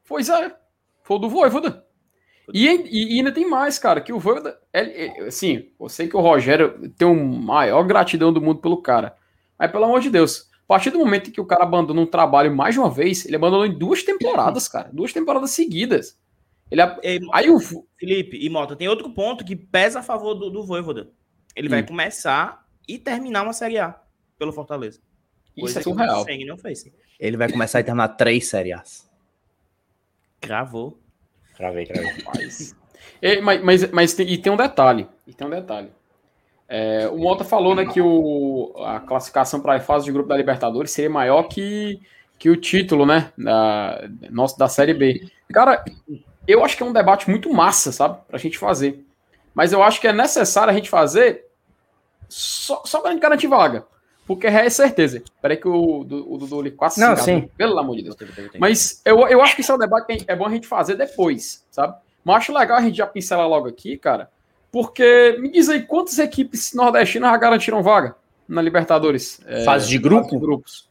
Pois 0.07 0.29
é. 0.29 0.55
Foi 1.01 1.17
o 1.17 1.19
do 1.19 1.29
Voivoda. 1.29 1.83
E, 2.53 2.67
e, 2.67 3.17
ainda 3.17 3.31
tem 3.31 3.49
mais, 3.49 3.79
cara, 3.79 4.01
que 4.01 4.13
o 4.13 4.19
Voivoda, 4.19 4.59
assim, 5.27 5.69
eu 5.79 5.89
sei 5.89 6.07
que 6.07 6.15
o 6.15 6.21
Rogério 6.21 6.91
tem 6.95 7.07
o 7.07 7.15
maior 7.15 7.83
gratidão 7.83 8.31
do 8.31 8.41
mundo 8.41 8.59
pelo 8.59 8.81
cara, 8.81 9.15
mas 9.57 9.71
pelo 9.71 9.85
amor 9.85 9.99
de 9.99 10.11
Deus, 10.11 10.47
a 10.63 10.67
partir 10.67 10.91
do 10.91 10.99
momento 10.99 11.31
que 11.31 11.41
o 11.41 11.45
cara 11.45 11.63
abandona 11.63 12.01
um 12.01 12.05
trabalho 12.05 12.55
mais 12.55 12.75
de 12.75 12.79
uma 12.79 12.89
vez, 12.89 13.25
ele 13.25 13.35
abandonou 13.35 13.65
em 13.65 13.75
duas 13.75 14.03
temporadas, 14.03 14.67
cara, 14.67 14.89
duas 14.93 15.11
temporadas 15.11 15.51
seguidas. 15.51 16.19
Ele, 16.69 16.81
aí 17.31 17.49
o 17.49 17.59
Felipe 17.59 18.37
e 18.39 18.49
Mota, 18.49 18.75
tem 18.75 18.87
outro 18.87 19.09
ponto 19.11 19.45
que 19.45 19.55
pesa 19.55 19.99
a 19.99 20.03
favor 20.03 20.35
do, 20.35 20.49
do 20.49 20.63
Voivoda. 20.63 21.09
Ele 21.55 21.67
hum. 21.67 21.71
vai 21.71 21.83
começar 21.83 22.64
e 22.87 22.97
terminar 22.97 23.43
uma 23.43 23.53
Série 23.53 23.77
A 23.77 23.99
pelo 24.37 24.53
Fortaleza. 24.53 24.99
Isso 25.55 25.79
é 25.79 25.81
surreal. 25.81 26.25
Não 26.45 26.57
fez. 26.57 26.85
Ele 27.19 27.37
vai 27.37 27.51
começar 27.51 27.79
a 27.79 27.83
terminar 27.83 28.09
três 28.09 28.47
Série 28.47 28.73
As. 28.73 29.09
Gravou. 30.41 30.99
Cravei, 31.55 31.85
cravei. 31.85 32.11
Mas, 32.25 32.75
e, 33.21 33.41
mas, 33.41 33.61
mas, 33.63 33.91
mas 33.91 34.13
tem, 34.13 34.29
e 34.29 34.37
tem 34.37 34.51
um 34.51 34.57
detalhe. 34.57 35.07
E 35.25 35.33
tem 35.33 35.47
um 35.47 35.49
detalhe. 35.49 35.89
É, 36.67 37.07
o 37.07 37.17
Mota 37.17 37.43
falou 37.43 37.75
né, 37.75 37.85
que 37.85 38.01
o, 38.01 38.73
a 38.79 38.99
classificação 38.99 39.61
para 39.61 39.75
a 39.75 39.79
fase 39.79 40.05
de 40.05 40.11
grupo 40.11 40.27
da 40.27 40.37
Libertadores 40.37 40.91
seria 40.91 41.09
maior 41.09 41.43
que, 41.43 42.01
que 42.39 42.49
o 42.49 42.57
título 42.57 43.05
né, 43.05 43.31
da, 43.37 44.09
nosso, 44.29 44.57
da 44.57 44.67
Série 44.67 44.93
B. 44.93 45.29
Cara, 45.53 45.85
eu 46.47 46.63
acho 46.63 46.75
que 46.75 46.83
é 46.83 46.85
um 46.85 46.93
debate 46.93 47.29
muito 47.29 47.53
massa, 47.53 47.91
sabe? 47.91 48.19
Para 48.27 48.37
a 48.37 48.39
gente 48.39 48.57
fazer. 48.57 49.05
Mas 49.53 49.71
eu 49.71 49.81
acho 49.81 50.01
que 50.01 50.07
é 50.07 50.13
necessário 50.13 50.71
a 50.71 50.75
gente 50.75 50.89
fazer 50.89 51.45
só, 52.29 52.81
só 52.85 52.99
para 52.99 53.09
a 53.09 53.13
gente 53.13 53.21
garantir 53.21 53.47
vaga. 53.47 53.85
Porque 54.25 54.47
é 54.47 54.69
certeza. 54.69 55.21
Peraí 55.41 55.57
que 55.57 55.67
o, 55.67 55.99
o 56.01 56.37
Dudu 56.37 56.71
quase 56.71 56.99
Não, 56.99 57.15
sim. 57.15 57.47
Pelo 57.55 57.77
amor 57.77 57.95
de 57.95 58.03
Deus. 58.03 58.15
Mas 58.59 59.01
eu, 59.05 59.27
eu 59.27 59.41
acho 59.41 59.55
que 59.55 59.61
isso 59.61 59.71
é 59.71 59.75
um 59.75 59.79
debate 59.79 60.07
que 60.07 60.25
é 60.27 60.35
bom 60.35 60.47
a 60.47 60.49
gente 60.49 60.67
fazer 60.67 60.95
depois, 60.95 61.63
sabe? 61.69 61.95
Mas 62.23 62.37
acho 62.37 62.53
legal 62.53 62.77
a 62.77 62.81
gente 62.81 62.97
já 62.97 63.05
pincelar 63.05 63.47
logo 63.47 63.67
aqui, 63.67 63.97
cara. 63.97 64.31
Porque 64.71 65.37
me 65.39 65.51
diz 65.51 65.69
aí 65.69 65.83
quantas 65.83 66.17
equipes 66.17 66.73
nordestinas 66.73 67.29
já 67.29 67.37
garantiram 67.37 67.83
vaga 67.83 68.15
na 68.47 68.61
Libertadores? 68.61 69.39
É, 69.45 69.63
fase 69.63 69.87
de 69.87 69.99
grupo? 69.99 70.23
Fase 70.23 70.35
de 70.35 70.41
grupos. 70.41 70.89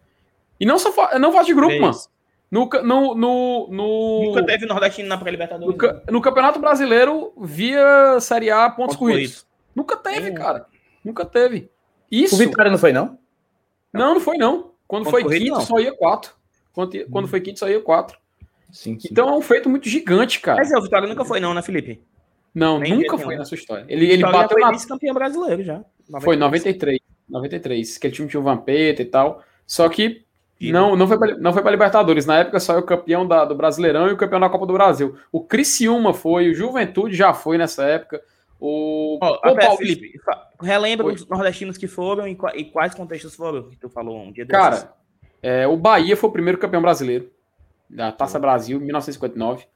E 0.61 0.65
não 0.65 0.79
só 0.79 1.19
não 1.19 1.33
fase 1.33 1.49
de 1.49 1.55
grupo, 1.55 1.75
é 1.75 1.81
mano. 1.81 1.99
No, 2.51 2.69
no, 2.85 3.15
no, 3.17 3.69
no, 3.69 4.25
Nunca 4.27 4.47
teve 4.47 4.65
nordestino 4.65 5.09
na 5.09 5.19
pré-libertadores. 5.19 5.77
No, 5.77 5.89
né? 5.89 6.01
no, 6.09 6.21
Campeonato 6.23 6.61
Brasileiro, 6.61 7.33
via 7.37 8.21
Série 8.21 8.49
A, 8.49 8.71
pontos 8.71 8.95
corridos. 8.95 9.45
Nunca 9.75 9.97
teve, 9.97 10.29
é. 10.29 10.33
cara. 10.33 10.67
Nunca 11.05 11.25
teve. 11.25 11.71
Isso. 12.11 12.35
O 12.35 12.39
Vitória 12.39 12.71
não 12.71 12.79
foi, 12.79 12.93
não? 12.93 13.19
Não, 13.93 14.15
não 14.15 14.21
foi 14.21 14.37
não. 14.37 14.73
Quando, 14.87 15.11
foi 15.11 15.25
quinto, 15.25 15.55
não. 15.55 15.61
só 15.61 15.79
ia 15.79 15.95
quatro. 15.95 16.33
Quando, 16.73 16.95
hum. 16.97 17.07
quando 17.11 17.29
foi 17.29 17.41
quinto, 17.41 17.59
só 17.59 17.69
ia 17.69 17.81
quatro. 17.81 18.19
Sim, 18.73 18.99
sim. 18.99 19.09
Então 19.11 19.29
é 19.29 19.33
um 19.37 19.41
feito 19.41 19.69
muito 19.69 19.89
gigante, 19.89 20.41
cara. 20.41 20.59
Mas 20.59 20.73
é, 20.73 20.79
o 20.79 20.83
Vitória 20.83 21.09
nunca 21.09 21.25
foi 21.25 21.39
não, 21.39 21.55
né, 21.55 21.63
Felipe? 21.63 22.03
Não, 22.55 22.79
Nem 22.79 22.95
nunca 22.95 23.19
foi 23.19 23.37
na 23.37 23.45
sua 23.45 23.57
história. 23.57 23.85
Ele, 23.89 24.07
ele 24.11 24.23
bateu 24.23 24.59
na... 24.59 24.73
campeão 24.87 25.15
brasileiro 25.15 25.63
já. 25.63 25.85
93. 26.09 26.25
Foi 26.25 26.37
93. 26.37 27.01
93. 27.29 27.99
Que 27.99 28.07
ele 28.07 28.15
time 28.15 28.29
tinha 28.29 28.41
o 28.41 28.45
Vampeta 28.45 29.03
e 29.03 29.05
tal. 29.05 29.43
Só 29.67 29.89
que 29.89 30.25
não, 30.61 30.95
não 30.95 31.09
foi 31.09 31.19
pra, 31.19 31.37
não 31.37 31.53
foi 31.53 31.63
para 31.63 31.71
Libertadores. 31.71 32.27
Na 32.27 32.39
época 32.39 32.61
só 32.61 32.79
o 32.79 32.83
campeão 32.83 33.27
da, 33.27 33.45
do 33.45 33.55
Brasileirão 33.55 34.09
e 34.09 34.13
o 34.13 34.17
campeão 34.17 34.41
da 34.41 34.49
Copa 34.49 34.67
do 34.67 34.73
Brasil. 34.73 35.17
O 35.33 35.43
Criciúma 35.43 36.15
foi, 36.15 36.51
o 36.51 36.55
Juventude 36.55 37.15
já 37.15 37.35
foi 37.35 37.59
nessa 37.59 37.85
época. 37.85 38.23
O, 38.61 39.19
oh, 39.21 39.51
o 39.51 39.57
Paulo... 39.57 39.77
Felipe, 39.77 40.19
relembra 40.65 41.05
Foi. 41.05 41.15
os 41.15 41.27
nordestinos 41.27 41.77
que 41.77 41.87
foram 41.87 42.27
e, 42.27 42.37
e, 42.55 42.65
quais 42.65 42.95
contextos 42.95 43.35
foram 43.35 43.69
que 43.69 43.77
tu 43.77 43.89
falou 43.89 44.21
um 44.21 44.33
dia 44.33 44.45
desses. 44.45 44.63
Cara, 44.63 44.95
é, 45.43 45.67
o 45.67 45.77
Bahia 45.77 46.17
foi 46.17 46.29
o 46.29 46.33
primeiro 46.33 46.59
campeão 46.59 46.83
brasileiro 46.83 47.31
da 47.89 48.11
Taça 48.11 48.39
Brasil, 48.39 48.79
em 48.79 48.85
1959. 48.85 49.67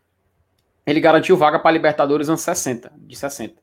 Ele 0.87 1.01
garantiu 1.01 1.37
vaga 1.37 1.59
para 1.59 1.71
Libertadores 1.71 2.29
anos 2.29 2.41
60, 2.41 2.91
de 2.97 3.15
60. 3.15 3.55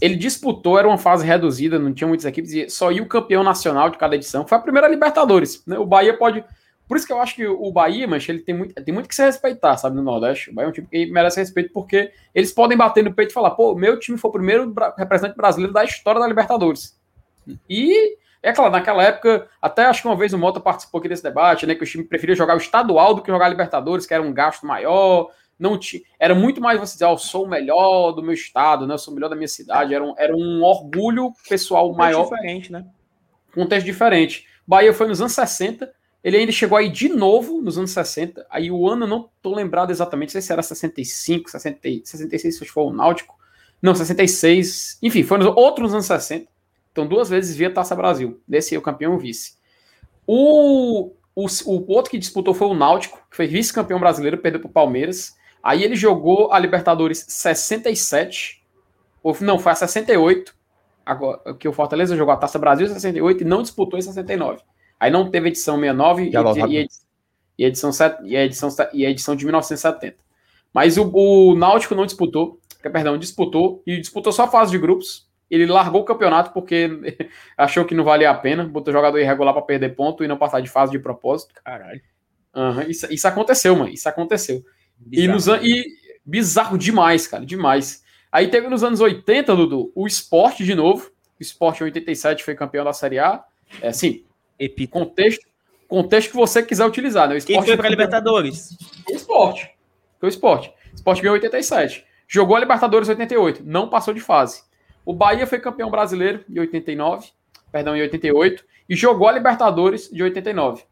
Ele 0.00 0.16
disputou, 0.16 0.76
era 0.76 0.88
uma 0.88 0.98
fase 0.98 1.24
reduzida, 1.24 1.78
não 1.78 1.94
tinha 1.94 2.08
muitas 2.08 2.26
equipes, 2.26 2.52
e 2.52 2.68
só 2.68 2.90
ia 2.90 3.02
o 3.02 3.06
campeão 3.06 3.44
nacional 3.44 3.88
de 3.88 3.96
cada 3.96 4.16
edição. 4.16 4.46
Foi 4.46 4.58
a 4.58 4.60
primeira 4.60 4.88
Libertadores. 4.88 5.62
Né? 5.64 5.78
O 5.78 5.86
Bahia 5.86 6.18
pode 6.18 6.44
por 6.88 6.96
isso 6.96 7.06
que 7.06 7.12
eu 7.12 7.20
acho 7.20 7.36
que 7.36 7.46
o 7.46 7.70
Bahia, 7.70 8.08
mas 8.08 8.26
ele 8.28 8.38
tem 8.38 8.56
muito, 8.56 8.74
tem 8.82 8.94
muito 8.94 9.08
que 9.08 9.14
se 9.14 9.22
respeitar, 9.22 9.76
sabe, 9.76 9.94
no 9.94 10.02
Nordeste. 10.02 10.50
O 10.50 10.54
Bahia 10.54 10.66
é 10.66 10.70
um 10.70 10.72
time 10.72 10.86
que 10.90 11.06
merece 11.06 11.38
respeito 11.38 11.70
porque 11.72 12.10
eles 12.34 12.50
podem 12.50 12.78
bater 12.78 13.04
no 13.04 13.12
peito 13.12 13.30
e 13.30 13.34
falar, 13.34 13.50
pô, 13.50 13.74
meu 13.74 13.98
time 13.98 14.16
foi 14.16 14.30
o 14.30 14.32
primeiro 14.32 14.74
representante 14.96 15.36
brasileiro 15.36 15.72
da 15.72 15.84
história 15.84 16.18
da 16.18 16.26
Libertadores. 16.26 16.98
E 17.68 18.16
é 18.42 18.52
claro, 18.52 18.72
naquela 18.72 19.02
época, 19.02 19.48
até 19.60 19.84
acho 19.84 20.02
que 20.02 20.08
uma 20.08 20.16
vez 20.16 20.32
o 20.32 20.38
Mota 20.38 20.60
participou 20.60 20.98
aqui 20.98 21.08
desse 21.08 21.22
debate, 21.22 21.66
né, 21.66 21.74
que 21.74 21.82
o 21.82 21.86
time 21.86 22.04
preferia 22.04 22.34
jogar 22.34 22.54
o 22.54 22.58
estadual 22.58 23.14
do 23.14 23.22
que 23.22 23.30
jogar 23.30 23.46
a 23.46 23.50
Libertadores, 23.50 24.06
que 24.06 24.14
era 24.14 24.22
um 24.22 24.32
gasto 24.32 24.64
maior, 24.64 25.30
não 25.58 25.76
tinha, 25.76 26.02
era 26.18 26.34
muito 26.34 26.60
mais 26.60 26.78
você 26.78 26.94
dizer, 26.94 27.06
oh, 27.06 27.12
eu 27.12 27.18
sou 27.18 27.44
o 27.44 27.48
melhor 27.48 28.12
do 28.12 28.22
meu 28.22 28.32
estado, 28.32 28.86
né, 28.86 28.94
eu 28.94 28.98
sou 28.98 29.12
o 29.12 29.14
melhor 29.14 29.28
da 29.28 29.36
minha 29.36 29.48
cidade, 29.48 29.94
era 29.94 30.04
um, 30.04 30.14
era 30.16 30.34
um 30.34 30.62
orgulho 30.62 31.32
pessoal 31.48 31.92
maior. 31.92 32.24
diferente, 32.24 32.70
né? 32.72 32.86
Contexto 33.52 33.86
diferente. 33.86 34.46
Bahia 34.66 34.92
foi 34.92 35.08
nos 35.08 35.20
anos 35.20 35.32
60, 35.32 35.90
ele 36.28 36.36
ainda 36.36 36.52
chegou 36.52 36.76
aí 36.76 36.90
de 36.90 37.08
novo 37.08 37.60
nos 37.62 37.78
anos 37.78 37.90
60. 37.90 38.46
Aí 38.50 38.70
o 38.70 38.86
ano 38.86 39.06
não 39.06 39.30
tô 39.40 39.54
lembrado 39.54 39.90
exatamente, 39.90 40.28
não 40.28 40.32
sei 40.32 40.42
se 40.42 40.52
era 40.52 40.62
65, 40.62 41.50
60, 41.50 41.80
66, 42.04 42.58
se 42.58 42.66
foi 42.66 42.84
o 42.84 42.92
Náutico. 42.92 43.36
Não, 43.80 43.94
66. 43.94 44.98
Enfim, 45.02 45.22
foi 45.22 45.38
nos 45.38 45.46
outros 45.46 45.94
anos 45.94 46.06
60. 46.06 46.46
Então, 46.92 47.06
duas 47.06 47.30
vezes 47.30 47.56
via 47.56 47.72
Taça 47.72 47.94
Brasil. 47.94 48.40
Desse 48.46 48.76
o 48.76 48.82
campeão 48.82 49.18
vice. 49.18 49.54
O, 50.26 51.12
o, 51.34 51.46
o 51.64 51.92
outro 51.92 52.10
que 52.10 52.18
disputou 52.18 52.52
foi 52.52 52.66
o 52.66 52.74
Náutico, 52.74 53.18
que 53.30 53.36
foi 53.36 53.46
vice-campeão 53.46 53.98
brasileiro, 53.98 54.36
perdeu 54.36 54.60
para 54.60 54.68
o 54.68 54.72
Palmeiras. 54.72 55.34
Aí 55.62 55.82
ele 55.82 55.96
jogou 55.96 56.52
a 56.52 56.58
Libertadores 56.58 57.24
67. 57.26 58.62
Ou, 59.22 59.34
não, 59.40 59.58
foi 59.58 59.72
a 59.72 59.76
68. 59.76 60.54
Agora, 61.06 61.54
que 61.54 61.66
o 61.66 61.72
Fortaleza 61.72 62.14
jogou 62.14 62.34
a 62.34 62.36
Taça 62.36 62.58
Brasil 62.58 62.86
em 62.86 62.90
68 62.90 63.42
e 63.42 63.46
não 63.46 63.62
disputou 63.62 63.98
em 63.98 64.02
69. 64.02 64.60
Aí 64.98 65.10
não 65.10 65.30
teve 65.30 65.48
edição 65.48 65.76
69 65.76 66.24
e, 66.24 66.26
e, 66.26 66.88
e, 67.58 67.64
edição, 67.64 67.90
e, 68.24 68.36
a 68.36 68.44
edição, 68.44 68.68
e 68.92 69.04
edição 69.04 69.36
de 69.36 69.44
1970. 69.44 70.16
Mas 70.72 70.98
o, 70.98 71.10
o 71.12 71.54
Náutico 71.54 71.94
não 71.94 72.06
disputou, 72.06 72.60
perdão, 72.82 73.18
disputou 73.18 73.82
e 73.86 73.98
disputou 74.00 74.32
só 74.32 74.44
a 74.44 74.48
fase 74.48 74.70
de 74.70 74.78
grupos. 74.78 75.28
Ele 75.50 75.66
largou 75.66 76.02
o 76.02 76.04
campeonato 76.04 76.52
porque 76.52 76.90
achou 77.56 77.84
que 77.84 77.94
não 77.94 78.04
valia 78.04 78.30
a 78.30 78.34
pena, 78.34 78.64
botou 78.64 78.92
jogador 78.92 79.18
irregular 79.18 79.54
para 79.54 79.62
perder 79.62 79.94
ponto 79.94 80.22
e 80.22 80.28
não 80.28 80.36
passar 80.36 80.60
de 80.60 80.68
fase 80.68 80.92
de 80.92 80.98
propósito. 80.98 81.54
Caralho. 81.64 82.00
Uhum, 82.54 82.82
isso, 82.82 83.12
isso 83.12 83.28
aconteceu, 83.28 83.74
mano. 83.76 83.90
Isso 83.90 84.08
aconteceu. 84.08 84.62
Bizarro. 84.98 85.24
E, 85.24 85.28
nos, 85.28 85.46
e 85.46 85.86
bizarro 86.24 86.76
demais, 86.76 87.26
cara, 87.26 87.46
demais. 87.46 88.02
Aí 88.30 88.48
teve 88.48 88.68
nos 88.68 88.84
anos 88.84 89.00
80, 89.00 89.56
Dudu, 89.56 89.92
o 89.94 90.06
esporte 90.06 90.64
de 90.64 90.74
novo. 90.74 91.10
O 91.38 91.42
esporte 91.42 91.80
em 91.80 91.84
87 91.84 92.44
foi 92.44 92.54
campeão 92.54 92.84
da 92.84 92.92
Série 92.92 93.18
A. 93.18 93.42
É, 93.80 93.92
sim, 93.92 94.24
Epita. 94.58 94.92
Contexto, 94.92 95.46
contexto 95.88 96.30
que 96.30 96.36
você 96.36 96.62
quiser 96.62 96.84
utilizar. 96.84 97.28
Né? 97.28 97.34
O 97.34 97.38
esporte 97.38 97.56
Quem 97.58 97.66
foi 97.66 97.76
para 97.76 97.88
Libertadores? 97.88 98.76
O 99.08 99.14
esporte. 99.14 99.70
Foi 100.18 100.28
o 100.28 100.30
esporte. 100.30 100.72
Esporte 100.94 101.22
ganhou 101.22 101.34
87. 101.34 102.06
Jogou 102.28 102.56
a 102.56 102.60
Libertadores 102.60 103.08
88, 103.08 103.62
não 103.64 103.88
passou 103.88 104.12
de 104.12 104.20
fase. 104.20 104.62
O 105.02 105.14
Bahia 105.14 105.46
foi 105.46 105.58
campeão 105.58 105.90
brasileiro 105.90 106.44
em 106.46 106.58
89, 106.58 107.30
perdão, 107.72 107.96
em 107.96 108.02
88, 108.02 108.62
e 108.86 108.94
jogou 108.94 109.26
a 109.26 109.32
Libertadores 109.32 110.10
de 110.10 110.22
89. 110.22 110.82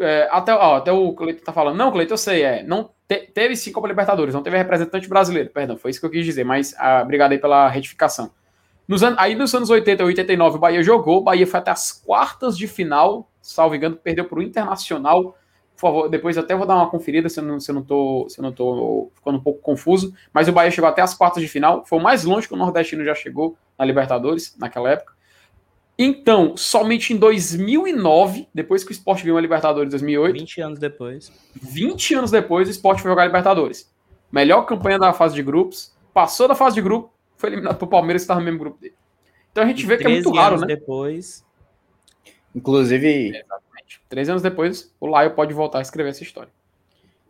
É, 0.00 0.28
até, 0.30 0.54
ó, 0.54 0.76
até 0.76 0.90
o 0.90 1.12
Cleiton 1.12 1.44
tá 1.44 1.52
falando, 1.52 1.76
não, 1.76 1.92
Cleiton, 1.92 2.14
eu 2.14 2.18
sei, 2.18 2.42
é, 2.42 2.62
não 2.62 2.90
te, 3.06 3.18
teve 3.34 3.54
sim 3.54 3.72
Copa 3.72 3.86
Libertadores, 3.86 4.34
não 4.34 4.42
teve 4.42 4.56
representante 4.56 5.08
brasileiro, 5.08 5.50
perdão, 5.50 5.76
foi 5.76 5.90
isso 5.90 6.00
que 6.00 6.06
eu 6.06 6.10
quis 6.10 6.24
dizer, 6.24 6.44
mas 6.44 6.74
ah, 6.78 7.02
obrigado 7.02 7.32
aí 7.32 7.38
pela 7.38 7.68
retificação. 7.68 8.30
Nos 8.86 9.02
an 9.02 9.14
aí 9.18 9.34
nos 9.34 9.54
anos 9.54 9.70
80 9.70 10.02
e 10.02 10.06
89 10.06 10.56
o 10.56 10.60
Bahia 10.60 10.82
jogou, 10.82 11.18
o 11.18 11.22
Bahia 11.22 11.46
foi 11.46 11.58
até 11.58 11.70
as 11.70 11.92
quartas 11.92 12.56
de 12.56 12.68
final, 12.68 13.30
salvo 13.40 13.74
engano, 13.74 13.96
perdeu 13.96 14.24
para 14.24 14.38
o 14.38 14.42
Internacional, 14.42 15.36
por 15.74 15.80
favor, 15.80 16.08
depois 16.08 16.38
até 16.38 16.54
vou 16.54 16.66
dar 16.66 16.76
uma 16.76 16.88
conferida 16.88 17.28
se 17.28 17.40
eu 17.40 17.44
não, 17.44 17.60
se 17.60 17.70
eu 17.70 17.74
não, 17.74 17.82
tô, 17.82 18.26
se 18.28 18.38
eu 18.38 18.42
não 18.42 18.52
tô 18.52 19.10
ficando 19.14 19.38
um 19.38 19.42
pouco 19.42 19.60
confuso, 19.60 20.14
mas 20.32 20.48
o 20.48 20.52
Bahia 20.52 20.70
chegou 20.70 20.88
até 20.88 21.02
as 21.02 21.14
quartas 21.14 21.42
de 21.42 21.48
final, 21.48 21.84
foi 21.84 21.98
o 21.98 22.02
mais 22.02 22.24
longe 22.24 22.46
que 22.46 22.54
o 22.54 22.56
Nordestino 22.56 23.04
já 23.04 23.14
chegou 23.14 23.56
na 23.78 23.84
Libertadores, 23.84 24.56
naquela 24.58 24.90
época, 24.90 25.16
então, 25.98 26.54
somente 26.56 27.14
em 27.14 27.16
2009, 27.16 28.48
depois 28.52 28.84
que 28.84 28.90
o 28.90 28.92
Sport 28.92 29.22
ganhou 29.22 29.38
a 29.38 29.40
Libertadores 29.40 29.88
em 29.88 29.90
2008. 29.90 30.38
20 30.38 30.60
anos 30.60 30.78
depois. 30.78 31.32
20 31.54 32.14
anos 32.14 32.30
depois, 32.30 32.68
o 32.68 32.70
Sport 32.70 33.00
foi 33.00 33.10
jogar 33.10 33.22
a 33.22 33.26
Libertadores. 33.26 33.90
Melhor 34.30 34.66
campanha 34.66 34.98
da 34.98 35.14
fase 35.14 35.34
de 35.34 35.42
grupos. 35.42 35.96
Passou 36.12 36.46
da 36.46 36.54
fase 36.54 36.74
de 36.74 36.82
grupo, 36.82 37.10
foi 37.36 37.50
eliminado 37.50 37.76
pro 37.76 37.86
Palmeiras, 37.86 38.22
que 38.22 38.24
estava 38.24 38.40
no 38.40 38.46
mesmo 38.46 38.58
grupo 38.58 38.80
dele. 38.80 38.94
Então 39.52 39.64
a 39.64 39.66
gente 39.66 39.82
e 39.82 39.86
vê 39.86 39.96
que 39.96 40.06
é 40.06 40.08
muito 40.08 40.30
raro, 40.32 40.60
né? 40.60 40.66
depois. 40.66 41.44
Inclusive. 42.54 43.34
É, 43.34 43.40
exatamente. 43.40 44.00
13 44.08 44.30
anos 44.30 44.42
depois, 44.42 44.94
o 45.00 45.06
Laio 45.06 45.32
pode 45.32 45.54
voltar 45.54 45.78
a 45.78 45.82
escrever 45.82 46.10
essa 46.10 46.22
história. 46.22 46.50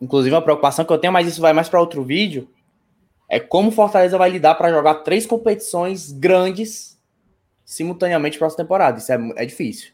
Inclusive, 0.01 0.35
uma 0.35 0.43
preocupação 0.43 0.85
que 0.85 0.93
eu 0.93 0.99
tenho, 0.99 1.13
mas 1.13 1.27
isso 1.27 1.41
vai 1.41 1.53
mais 1.53 1.69
para 1.69 1.81
outro 1.81 2.03
vídeo, 2.03 2.49
é 3.29 3.41
como 3.41 3.69
o 3.69 3.73
Fortaleza 3.73 4.19
vai 4.19 4.31
lidar 4.31 4.55
para 4.55 4.71
jogar 4.71 4.97
três 4.97 5.27
competições 5.27 6.13
grandes 6.13 7.01
simultaneamente 7.65 8.39
próxima 8.39 8.63
temporada. 8.63 8.99
Isso 8.99 9.13
é, 9.13 9.19
é 9.37 9.47
difícil. 9.47 9.93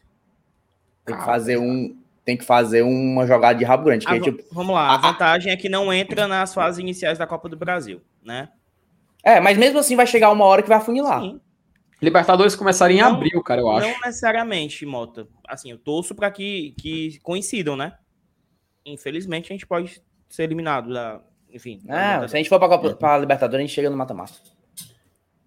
Tem 1.05 1.17
que 1.17 1.25
fazer 1.25 1.57
um. 1.57 1.97
Tem 2.23 2.37
que 2.37 2.45
fazer 2.45 2.83
uma 2.83 3.27
jogada 3.27 3.59
de 3.59 3.65
rabo 3.65 3.83
grande. 3.83 4.07
A, 4.07 4.19
tipo, 4.19 4.41
vamos 4.51 4.73
lá, 4.73 4.91
a, 4.91 4.95
a 4.95 4.97
vantagem 4.97 5.51
é 5.51 5.57
que 5.57 5.67
não 5.67 5.91
entra 5.91 6.25
nas 6.25 6.53
fases 6.53 6.79
iniciais 6.79 7.17
da 7.17 7.27
Copa 7.27 7.49
do 7.49 7.57
Brasil, 7.57 8.01
né? 8.23 8.49
É, 9.23 9.39
mas 9.39 9.57
mesmo 9.57 9.79
assim 9.79 9.95
vai 9.95 10.05
chegar 10.05 10.31
uma 10.31 10.45
hora 10.45 10.61
que 10.61 10.69
vai 10.69 10.77
afunilar. 10.77 11.21
Sim. 11.21 11.39
Libertadores 12.01 12.55
começaria 12.55 12.97
em 12.97 13.01
não, 13.01 13.13
abril, 13.13 13.41
cara, 13.41 13.61
eu 13.61 13.71
acho. 13.71 13.87
Não 13.87 13.99
necessariamente, 14.01 14.85
Mota. 14.85 15.25
Assim, 15.47 15.71
eu 15.71 15.77
torço 15.77 16.13
para 16.13 16.29
que, 16.29 16.75
que 16.77 17.17
coincidam, 17.23 17.77
né? 17.77 17.93
Infelizmente, 18.85 19.51
a 19.51 19.53
gente 19.53 19.65
pode 19.65 20.01
ser 20.27 20.43
eliminado 20.43 20.93
da. 20.93 21.21
Enfim. 21.49 21.81
É, 21.87 22.27
se 22.27 22.35
a 22.35 22.37
gente 22.37 22.49
for 22.49 22.59
para 22.59 23.17
Libertadores, 23.17 23.63
a 23.63 23.65
gente 23.65 23.73
chega 23.73 23.89
no 23.89 23.95
mata-mata. 23.95 24.33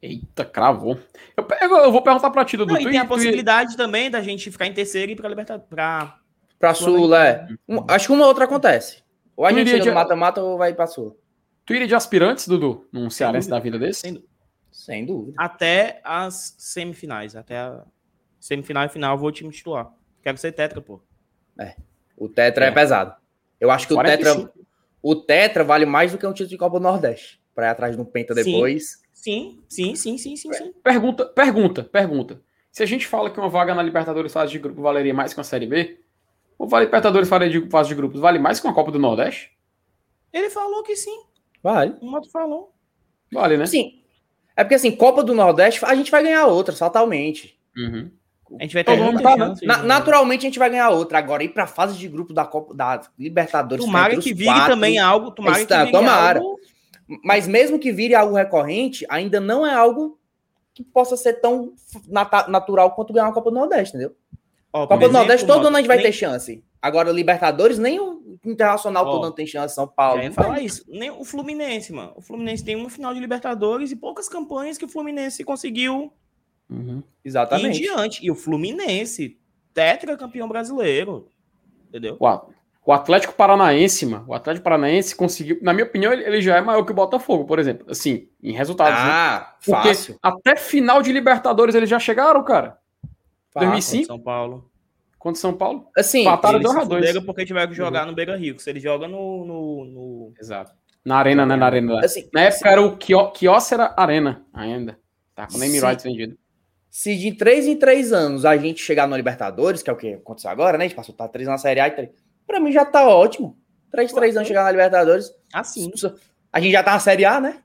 Eita, 0.00 0.44
cravou. 0.44 0.98
Eu, 1.36 1.44
pego, 1.44 1.74
eu 1.76 1.92
vou 1.92 2.00
perguntar 2.00 2.30
pra 2.30 2.44
ti, 2.44 2.56
Dudu. 2.56 2.72
Não, 2.72 2.80
e 2.80 2.88
tem 2.88 2.98
a 2.98 3.04
possibilidade 3.04 3.74
e... 3.74 3.76
também 3.76 4.10
da 4.10 4.22
gente 4.22 4.50
ficar 4.50 4.66
em 4.66 4.72
terceiro 4.72 5.10
e 5.10 5.14
ir 5.14 5.16
pra 5.16 5.28
Libertadores. 5.28 5.68
Pra, 5.68 6.18
pra 6.58 6.74
Sul, 6.74 7.14
é. 7.14 7.46
Um, 7.68 7.84
acho 7.88 8.06
que 8.06 8.12
uma 8.12 8.26
outra 8.26 8.44
acontece. 8.44 9.02
Ou 9.36 9.44
a 9.44 9.50
tu 9.50 9.56
gente 9.56 9.68
chega 9.68 9.82
de... 9.82 9.88
no 9.88 9.94
mata-mata 9.94 10.42
ou 10.42 10.56
vai 10.56 10.72
pra 10.72 10.86
Sul. 10.86 11.18
Tu 11.66 11.74
iria 11.74 11.88
de 11.88 11.94
aspirantes, 11.96 12.46
Dudu? 12.46 12.88
Num 12.92 13.10
cearense 13.10 13.50
da 13.50 13.58
vida 13.58 13.76
desse? 13.76 14.00
Sem, 14.00 14.24
Sem 14.70 15.04
dúvida. 15.04 15.34
Até 15.36 16.00
as 16.04 16.54
semifinais. 16.56 17.34
Até 17.34 17.58
a 17.58 17.82
semifinal 18.38 18.84
e 18.84 18.88
final 18.88 19.14
eu 19.14 19.18
vou 19.18 19.32
time 19.32 19.50
titular. 19.50 19.92
Quero 20.22 20.38
ser 20.38 20.52
tetra, 20.52 20.80
pô. 20.80 21.00
É. 21.58 21.74
O 22.16 22.28
tetra 22.28 22.66
é, 22.66 22.68
é 22.68 22.70
pesado. 22.70 23.16
Eu 23.60 23.70
acho 23.70 23.88
que 23.88 23.94
o 23.94 24.02
tetra. 24.02 24.50
O 25.02 25.16
tetra 25.16 25.64
vale 25.64 25.84
mais 25.84 26.12
do 26.12 26.18
que 26.18 26.26
um 26.26 26.32
título 26.32 26.50
de 26.50 26.56
Copa 26.56 26.78
do 26.78 26.82
Nordeste. 26.82 27.40
Pra 27.52 27.66
ir 27.66 27.70
atrás 27.70 27.96
de 27.96 28.00
um 28.00 28.04
penta 28.04 28.32
depois. 28.32 29.02
Sim. 29.12 29.60
Sim, 29.68 29.94
sim, 29.96 30.16
sim, 30.16 30.36
sim, 30.36 30.52
sim. 30.52 30.72
Pergunta, 30.84 31.26
pergunta, 31.26 31.82
pergunta. 31.82 32.40
Se 32.70 32.82
a 32.82 32.86
gente 32.86 33.08
fala 33.08 33.30
que 33.30 33.40
uma 33.40 33.48
vaga 33.48 33.74
na 33.74 33.82
Libertadores 33.82 34.32
fase 34.32 34.52
de 34.52 34.58
grupo 34.60 34.82
valeria 34.82 35.12
mais 35.12 35.32
que 35.32 35.40
uma 35.40 35.44
Série 35.44 35.66
B, 35.66 35.98
o 36.56 36.66
Libertadores 36.78 37.28
fase 37.28 37.48
de, 37.48 37.68
fase 37.68 37.88
de 37.88 37.94
grupos 37.96 38.20
vale 38.20 38.38
mais 38.38 38.60
que 38.60 38.66
uma 38.66 38.74
Copa 38.74 38.92
do 38.92 38.98
Nordeste? 38.98 39.56
Ele 40.32 40.50
falou 40.50 40.82
que 40.84 40.94
sim. 40.94 41.24
Vale. 41.66 41.96
O 42.00 42.10
Mato 42.10 42.30
falou. 42.30 42.72
Vale, 43.32 43.56
né? 43.56 43.66
Sim. 43.66 44.00
É 44.56 44.62
porque 44.62 44.76
assim, 44.76 44.92
Copa 44.92 45.24
do 45.24 45.34
Nordeste, 45.34 45.84
a 45.84 45.94
gente 45.94 46.10
vai 46.10 46.22
ganhar 46.22 46.46
outra, 46.46 46.74
fatalmente. 46.74 47.58
Uhum. 47.76 48.10
A 48.60 48.62
gente 48.62 48.74
vai 48.74 48.84
ter 48.84 48.92
então, 48.92 49.18
tá, 49.18 49.54
na, 49.64 49.82
Naturalmente 49.82 50.42
a 50.42 50.48
gente 50.48 50.58
vai 50.58 50.70
ganhar 50.70 50.90
outra. 50.90 51.18
Agora, 51.18 51.42
ir 51.42 51.48
pra 51.48 51.66
fase 51.66 51.98
de 51.98 52.06
grupo 52.06 52.32
da 52.32 52.44
Copa 52.44 52.72
da 52.72 53.00
Libertadores. 53.18 53.84
Tomara 53.84 54.16
que 54.16 54.32
vire 54.32 54.44
quatro, 54.44 54.74
também 54.74 54.98
algo. 54.98 55.32
Tomara 55.32 55.60
está, 55.60 55.78
que 55.78 55.86
vire 55.86 55.98
tomara. 55.98 56.38
algo 56.38 56.56
mas 57.24 57.46
mesmo 57.46 57.78
que 57.78 57.92
vire 57.92 58.14
algo 58.14 58.34
recorrente, 58.34 59.06
ainda 59.08 59.40
não 59.40 59.66
é 59.66 59.72
algo 59.72 60.18
que 60.74 60.82
possa 60.82 61.16
ser 61.16 61.34
tão 61.34 61.72
nat 62.08 62.48
natural 62.48 62.94
quanto 62.94 63.12
ganhar 63.12 63.26
uma 63.26 63.32
Copa 63.32 63.50
do 63.50 63.56
Nordeste, 63.56 63.96
entendeu? 63.96 64.16
Ó, 64.72 64.86
Copa 64.86 65.06
do 65.06 65.12
Nordeste 65.12 65.46
todo 65.46 65.66
ano 65.66 65.76
a 65.76 65.80
gente 65.80 65.88
vai 65.88 65.96
nem... 65.98 66.06
ter 66.06 66.12
chance. 66.12 66.64
Agora, 66.80 67.10
Libertadores, 67.10 67.78
nem 67.78 67.98
o 67.98 68.38
Internacional 68.44 69.06
Ó, 69.06 69.10
todo 69.10 69.24
ano 69.24 69.34
tem 69.34 69.46
chance, 69.46 69.74
São 69.74 69.88
Paulo. 69.88 70.22
Já 70.22 70.30
falar 70.32 70.60
isso. 70.60 70.84
Nem 70.88 71.10
o 71.10 71.24
Fluminense, 71.24 71.92
mano. 71.92 72.12
O 72.16 72.20
Fluminense 72.20 72.64
tem 72.64 72.76
uma 72.76 72.90
final 72.90 73.12
de 73.12 73.20
Libertadores 73.20 73.90
e 73.90 73.96
poucas 73.96 74.28
campanhas 74.28 74.78
que 74.78 74.84
o 74.84 74.88
Fluminense 74.88 75.42
conseguiu 75.44 76.12
uhum. 76.70 77.02
Exatamente. 77.24 77.78
ir 77.78 77.82
diante. 77.82 78.24
E 78.24 78.30
o 78.30 78.34
Fluminense, 78.34 79.38
tetra 79.74 80.16
campeão 80.16 80.48
brasileiro. 80.48 81.28
Entendeu? 81.88 82.16
Uau. 82.20 82.50
O 82.84 82.92
Atlético 82.92 83.34
Paranaense, 83.34 84.06
mano, 84.06 84.26
o 84.28 84.34
Atlético 84.34 84.62
Paranaense 84.62 85.16
conseguiu, 85.16 85.58
na 85.60 85.72
minha 85.72 85.84
opinião, 85.84 86.12
ele, 86.12 86.40
já 86.40 86.56
é 86.56 86.60
maior 86.60 86.84
que 86.84 86.92
o 86.92 86.94
Botafogo, 86.94 87.44
por 87.44 87.58
exemplo. 87.58 87.84
Assim, 87.90 88.28
em 88.40 88.52
resultados. 88.52 88.94
Né? 88.94 89.10
Ah, 89.10 89.56
né? 89.66 89.74
fácil. 89.74 90.16
até 90.22 90.54
final 90.54 91.02
de 91.02 91.10
Libertadores 91.10 91.74
eles 91.74 91.90
já 91.90 91.98
chegaram, 91.98 92.44
cara. 92.44 92.78
Fácil. 93.50 93.70
2005. 93.70 94.06
São 94.06 94.20
Paulo. 94.20 94.70
Contra 95.26 95.40
São 95.40 95.52
Paulo? 95.52 95.88
Assim, 95.96 96.22
Pataram 96.22 96.60
2 96.60 96.76
a 96.76 96.84
2 96.84 97.18
porque 97.24 97.44
tiver 97.44 97.66
que 97.66 97.74
jogar 97.74 98.02
uhum. 98.02 98.10
no 98.10 98.14
Beira 98.14 98.36
Rio. 98.36 98.60
Se 98.60 98.70
ele 98.70 98.78
joga 98.78 99.08
no, 99.08 99.44
no, 99.44 99.84
no, 99.84 100.32
Exato. 100.40 100.70
Na 101.04 101.16
arena, 101.16 101.44
né? 101.44 101.56
Na 101.56 101.66
arena. 101.66 101.98
Assim, 101.98 102.28
na 102.32 102.42
época 102.42 102.68
assim, 102.68 102.68
era 102.68 102.80
o 102.80 102.96
Kyocera 103.32 103.92
Arena 103.96 104.46
ainda. 104.54 104.96
Tá 105.34 105.48
com 105.48 105.58
name 105.58 105.80
rights 105.80 106.04
vendido. 106.04 106.38
Se 106.88 107.16
de 107.16 107.32
3 107.32 107.66
em 107.66 107.76
3 107.76 108.12
anos 108.12 108.44
a 108.44 108.56
gente 108.56 108.80
chegar 108.80 109.08
no 109.08 109.16
Libertadores, 109.16 109.82
que 109.82 109.90
é 109.90 109.92
o 109.92 109.96
que 109.96 110.14
aconteceu 110.14 110.48
agora, 110.48 110.78
né? 110.78 110.84
A 110.84 110.86
gente 110.86 110.96
passou 110.96 111.12
tá 111.12 111.26
3 111.26 111.48
na 111.48 111.58
Série 111.58 111.80
A 111.80 111.88
e 111.88 111.90
3 111.90 112.08
Pra 112.46 112.60
mim 112.60 112.70
já 112.70 112.84
tá 112.84 113.08
ótimo. 113.08 113.58
3 113.90 114.12
3 114.12 114.36
anos 114.36 114.46
chegar 114.46 114.62
na 114.62 114.70
Libertadores. 114.70 115.32
Assim. 115.52 115.90
A 116.52 116.60
gente 116.60 116.70
já 116.70 116.84
tá 116.84 116.92
na 116.92 117.00
Série 117.00 117.24
A, 117.24 117.40
né? 117.40 117.58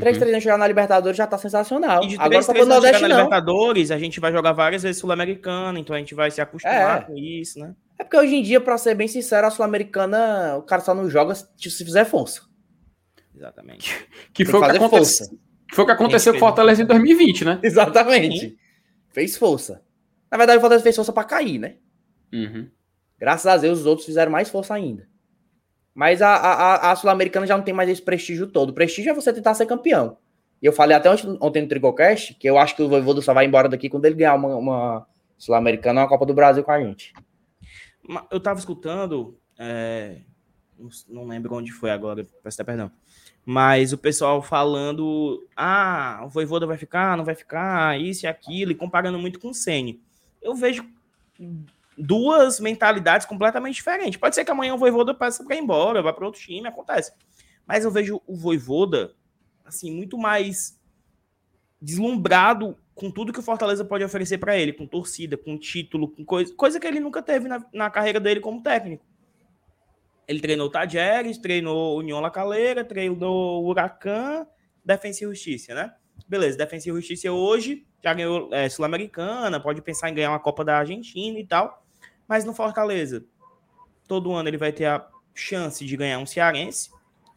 3 0.00 0.16
uhum. 0.16 0.20
3 0.20 0.32
anos 0.32 0.42
chegar 0.42 0.58
na 0.58 0.66
Libertadores 0.66 1.16
já 1.16 1.26
tá 1.26 1.36
sensacional. 1.36 2.02
E 2.02 2.08
de 2.08 2.16
3 2.16 2.20
Agora, 2.20 2.44
3 2.44 2.70
anos 2.70 2.84
chegar 2.84 3.00
na 3.00 3.08
não. 3.08 3.16
Libertadores, 3.16 3.90
a 3.90 3.98
gente 3.98 4.20
vai 4.20 4.32
jogar 4.32 4.52
várias 4.52 4.82
vezes 4.82 5.00
Sul-Americana, 5.00 5.78
então 5.78 5.94
a 5.94 5.98
gente 5.98 6.14
vai 6.14 6.30
se 6.30 6.40
acostumar 6.40 7.02
é. 7.02 7.04
com 7.04 7.16
isso, 7.16 7.58
né? 7.58 7.74
É 7.98 8.04
porque 8.04 8.16
hoje 8.16 8.34
em 8.34 8.42
dia, 8.42 8.60
pra 8.60 8.78
ser 8.78 8.94
bem 8.94 9.06
sincero, 9.06 9.46
a 9.46 9.50
Sul-Americana, 9.50 10.56
o 10.56 10.62
cara 10.62 10.80
só 10.80 10.94
não 10.94 11.10
joga 11.10 11.34
se 11.34 11.84
fizer 11.84 12.04
força. 12.04 12.42
Exatamente. 13.34 14.06
Que, 14.32 14.44
que 14.44 14.50
foi, 14.50 14.60
o 14.60 14.64
que, 14.64 14.76
aconteceu, 14.76 15.28
que 15.68 15.74
foi 15.74 15.84
o 15.84 15.86
que 15.86 15.92
aconteceu 15.92 16.32
com 16.32 16.38
o 16.38 16.40
Fortaleza 16.40 16.82
em 16.82 16.86
2020, 16.86 17.44
né? 17.44 17.60
Exatamente. 17.62 18.40
Sim. 18.40 18.56
Fez 19.10 19.36
força. 19.36 19.82
Na 20.30 20.38
verdade, 20.38 20.58
o 20.58 20.60
Fortaleza 20.60 20.82
fez 20.82 20.96
força 20.96 21.12
pra 21.12 21.24
cair, 21.24 21.58
né? 21.58 21.76
Uhum. 22.32 22.68
Graças 23.18 23.46
a 23.46 23.56
Deus, 23.56 23.80
os 23.80 23.86
outros 23.86 24.06
fizeram 24.06 24.32
mais 24.32 24.48
força 24.48 24.74
ainda. 24.74 25.06
Mas 25.94 26.22
a, 26.22 26.34
a, 26.34 26.92
a 26.92 26.96
Sul-Americana 26.96 27.46
já 27.46 27.56
não 27.56 27.64
tem 27.64 27.74
mais 27.74 27.88
esse 27.88 28.00
prestígio 28.00 28.46
todo. 28.46 28.70
O 28.70 28.72
prestígio 28.72 29.10
é 29.10 29.14
você 29.14 29.32
tentar 29.32 29.54
ser 29.54 29.66
campeão. 29.66 30.16
E 30.60 30.66
eu 30.66 30.72
falei 30.72 30.96
até 30.96 31.10
ontem, 31.10 31.62
no 31.62 31.68
Tricocast 31.68 32.34
que 32.34 32.48
eu 32.48 32.56
acho 32.56 32.76
que 32.76 32.82
o 32.82 32.88
Voivoda 32.88 33.20
só 33.20 33.34
vai 33.34 33.44
embora 33.44 33.68
daqui 33.68 33.88
quando 33.88 34.04
ele 34.04 34.14
ganhar 34.14 34.34
uma, 34.34 34.56
uma 34.56 35.06
Sul-Americana 35.36 36.00
ou 36.00 36.04
uma 36.04 36.08
Copa 36.08 36.24
do 36.24 36.32
Brasil 36.32 36.62
com 36.62 36.70
a 36.70 36.80
gente. 36.80 37.12
Eu 38.30 38.40
tava 38.40 38.58
escutando, 38.58 39.36
é, 39.58 40.20
não 41.08 41.26
lembro 41.26 41.54
onde 41.54 41.72
foi 41.72 41.90
agora, 41.90 42.24
peço 42.42 42.60
até 42.60 42.64
perdão. 42.64 42.90
Mas 43.44 43.92
o 43.92 43.98
pessoal 43.98 44.40
falando, 44.40 45.46
ah, 45.56 46.22
o 46.24 46.28
Voivoda 46.28 46.64
vai 46.64 46.78
ficar, 46.78 47.16
não 47.16 47.24
vai 47.24 47.34
ficar, 47.34 48.00
isso 48.00 48.24
e 48.24 48.28
aquilo, 48.28 48.70
e 48.70 48.76
comparando 48.76 49.18
muito 49.18 49.40
com 49.40 49.50
o 49.50 49.54
Sene. 49.54 50.00
Eu 50.40 50.54
vejo 50.54 50.84
duas 51.96 52.58
mentalidades 52.60 53.26
completamente 53.26 53.76
diferentes. 53.76 54.18
Pode 54.18 54.34
ser 54.34 54.44
que 54.44 54.50
amanhã 54.50 54.74
o 54.74 54.78
Voivoda 54.78 55.14
passe 55.14 55.44
para 55.44 55.56
ir 55.56 55.60
embora, 55.60 56.02
vá 56.02 56.12
para 56.12 56.26
outro 56.26 56.40
time, 56.40 56.66
acontece. 56.68 57.12
Mas 57.66 57.84
eu 57.84 57.90
vejo 57.90 58.20
o 58.26 58.36
Voivoda 58.36 59.14
assim 59.64 59.94
muito 59.94 60.18
mais 60.18 60.78
deslumbrado 61.80 62.76
com 62.94 63.10
tudo 63.10 63.32
que 63.32 63.40
o 63.40 63.42
Fortaleza 63.42 63.84
pode 63.84 64.04
oferecer 64.04 64.38
para 64.38 64.56
ele, 64.56 64.72
com 64.72 64.86
torcida, 64.86 65.36
com 65.36 65.58
título, 65.58 66.08
com 66.08 66.24
coisa, 66.24 66.54
coisa 66.54 66.78
que 66.78 66.86
ele 66.86 67.00
nunca 67.00 67.22
teve 67.22 67.48
na, 67.48 67.64
na 67.72 67.90
carreira 67.90 68.20
dele 68.20 68.40
como 68.40 68.62
técnico. 68.62 69.04
Ele 70.28 70.40
treinou 70.40 70.70
Tajeres, 70.70 71.38
treinou 71.38 71.96
o 71.96 71.98
União 71.98 72.20
La 72.20 72.30
Calera, 72.30 72.84
treinou 72.84 73.62
o 73.62 73.68
Huracan, 73.68 74.46
Defensa 74.84 75.24
e 75.24 75.26
Justiça, 75.26 75.74
né? 75.74 75.92
Beleza, 76.28 76.56
Defensa 76.56 76.88
e 76.88 76.92
Justiça 76.92 77.32
hoje 77.32 77.84
já 78.02 78.12
ganhou 78.14 78.48
é, 78.52 78.68
Sul-Americana, 78.68 79.60
pode 79.60 79.80
pensar 79.80 80.10
em 80.10 80.14
ganhar 80.14 80.30
uma 80.30 80.40
Copa 80.40 80.64
da 80.64 80.78
Argentina 80.78 81.38
e 81.38 81.46
tal. 81.46 81.81
Mas 82.32 82.46
no 82.46 82.54
Fortaleza, 82.54 83.22
todo 84.08 84.32
ano 84.32 84.48
ele 84.48 84.56
vai 84.56 84.72
ter 84.72 84.86
a 84.86 85.06
chance 85.34 85.84
de 85.84 85.96
ganhar 85.98 86.18
um 86.18 86.24
cearense, 86.24 86.88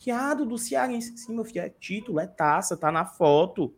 Sorteado 0.05 0.45
do 0.45 0.57
Cearense. 0.57 1.17
Sim, 1.17 1.33
meu 1.33 1.43
filho, 1.43 1.61
é 1.61 1.69
título, 1.69 2.19
é 2.19 2.27
taça, 2.27 2.77
tá 2.77 2.91
na 2.91 3.05
foto. 3.05 3.73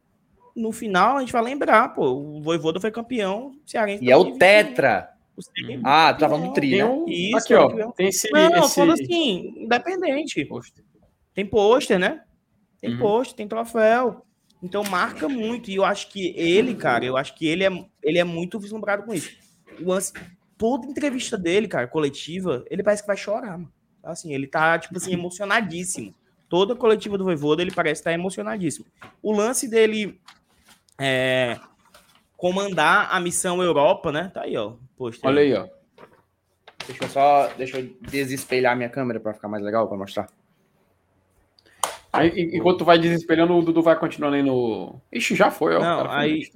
No 0.54 0.74
final, 0.74 1.18
a 1.18 1.20
gente 1.22 1.32
vai 1.32 1.42
lembrar, 1.42 1.90
pô, 1.90 2.06
o 2.06 2.42
Voivoda 2.42 2.82
foi 2.82 2.92
campeão 2.92 3.54
cearense. 3.66 4.04
E 4.04 4.12
é 4.12 4.18
o 4.18 4.38
Tetra. 4.38 5.10
Ah, 5.84 6.14
tu 6.14 6.20
tá 6.20 6.30
falando 6.30 6.48
do 6.48 6.54
tri, 6.54 6.78
né? 6.78 7.06
Isso, 7.08 7.38
aqui, 7.38 7.54
ó. 7.54 7.92
Tem 7.92 8.10
esse, 8.10 8.30
não, 8.32 8.66
esse... 8.66 8.76
falando 8.76 8.94
assim, 8.94 9.54
independente. 9.56 10.48
Tem 11.34 11.46
pôster, 11.46 11.98
né? 11.98 12.24
Tem 12.82 12.92
uhum. 12.92 13.00
pôster, 13.00 13.38
tem 13.38 13.48
troféu. 13.48 14.26
Então 14.62 14.84
marca 14.84 15.30
muito. 15.30 15.70
E 15.70 15.76
eu 15.76 15.86
acho 15.86 16.10
que 16.10 16.34
ele, 16.36 16.76
cara, 16.76 17.06
eu 17.06 17.16
acho 17.16 17.36
que 17.36 17.48
ele 17.48 17.64
é, 17.64 17.70
ele 18.04 18.18
é 18.18 18.24
muito 18.24 18.60
vislumbrado 18.60 19.04
com 19.04 19.14
isso. 19.14 19.32
O 19.80 19.90
lance, 19.90 20.12
toda 20.58 20.88
entrevista 20.88 21.38
dele, 21.38 21.68
cara, 21.68 21.88
coletiva, 21.88 22.66
ele 22.70 22.84
parece 22.84 23.04
que 23.04 23.08
vai 23.08 23.18
chorar, 23.18 23.58
mano. 23.58 23.72
Assim, 24.04 24.34
ele 24.34 24.48
tá, 24.48 24.80
tipo 24.80 24.96
assim, 24.98 25.14
emocionadíssimo. 25.14 26.14
Toda 26.50 26.76
coletiva 26.76 27.18
do 27.18 27.26
Voivoda, 27.26 27.62
ele 27.62 27.74
parece 27.74 28.00
estar 28.00 28.12
tá 28.12 28.14
emocionadíssimo. 28.14 28.86
O 29.22 29.34
lance 29.34 29.68
dele 29.68 30.20
é, 30.98 31.60
comandar 32.38 33.10
a 33.12 33.20
missão 33.20 33.62
Europa, 33.62 34.12
né? 34.12 34.32
Tá 34.34 34.44
aí, 34.44 34.56
ó. 34.56 34.76
Poxa, 34.96 35.20
Olha 35.24 35.42
aí, 35.42 35.54
ó. 35.54 35.68
Deixa 36.88 37.04
eu 37.04 37.10
só. 37.10 37.48
Deixa 37.58 37.80
eu 37.80 37.94
desespelhar 38.02 38.78
minha 38.78 38.90
câmera 38.90 39.20
para 39.20 39.34
ficar 39.34 39.50
mais 39.50 39.62
legal 39.62 39.88
para 39.90 39.98
mostrar. 39.98 40.30
Aí, 42.14 42.32
enquanto 42.54 42.80
tu 42.80 42.86
vai 42.86 42.98
desespelhando, 42.98 43.54
o 43.54 43.62
Dudu 43.62 43.82
vai 43.82 44.00
continuando 44.00 44.38
aí 44.38 44.44
no. 44.44 45.02
Ixi, 45.12 45.36
já 45.36 45.52
foi, 45.52 45.76
ó. 45.76 45.82
Não, 45.82 46.10
aí. 46.10 46.50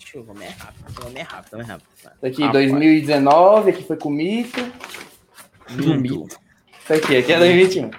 Deixa 0.00 0.16
eu 0.16 0.24
ver, 0.24 0.44
é 0.44 0.48
rápido, 0.48 1.18
é 1.18 1.22
rápido, 1.22 1.60
é 1.60 1.62
rápido. 1.62 1.88
Aqui, 2.22 2.42
ah, 2.42 2.52
2019, 2.52 3.70
aqui 3.70 3.84
foi 3.84 3.96
com 3.98 4.08
o 4.08 4.12
Mito. 4.12 4.60
Mito. 5.68 6.26
Isso 6.82 6.92
aqui, 6.94 7.16
aqui 7.18 7.32
é 7.32 7.38
2021. 7.38 7.90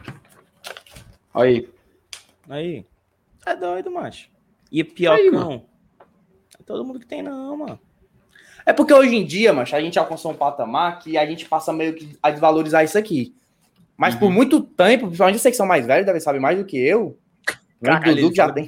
Aí. 1.34 1.70
Aí. 2.50 2.86
É 3.46 3.56
doido, 3.56 3.92
macho. 3.92 4.30
E 4.72 4.84
piocão. 4.84 5.64
É 6.60 6.64
todo 6.64 6.84
mundo 6.84 7.00
que 7.00 7.06
tem, 7.06 7.22
não, 7.22 7.56
mano. 7.56 7.80
É 8.66 8.74
porque 8.74 8.94
hoje 8.94 9.16
em 9.16 9.24
dia, 9.24 9.54
macho, 9.54 9.76
a 9.76 9.82
gente 9.82 10.00
alcançou 10.00 10.32
um 10.32 10.36
patamar 10.36 11.00
que 11.00 11.18
a 11.18 11.26
gente 11.26 11.46
passa 11.46 11.72
meio 11.72 11.94
que 11.94 12.18
a 12.22 12.32
desvalorizar 12.32 12.84
isso 12.84 12.98
aqui. 12.98 13.36
Mas 13.96 14.16
uhum. 14.16 14.20
por 14.20 14.32
muito 14.32 14.60
tempo, 14.62 15.06
principalmente 15.06 15.40
vocês 15.40 15.54
que 15.54 15.58
são 15.58 15.68
mais 15.68 15.86
velhos, 15.86 16.06
devem 16.06 16.20
saber 16.20 16.40
mais 16.40 16.58
do 16.58 16.66
que 16.66 16.78
eu. 16.78 17.18
Cara, 17.84 18.12
o 18.12 18.16
Dudu 18.16 18.36
já 18.36 18.52
tem. 18.52 18.68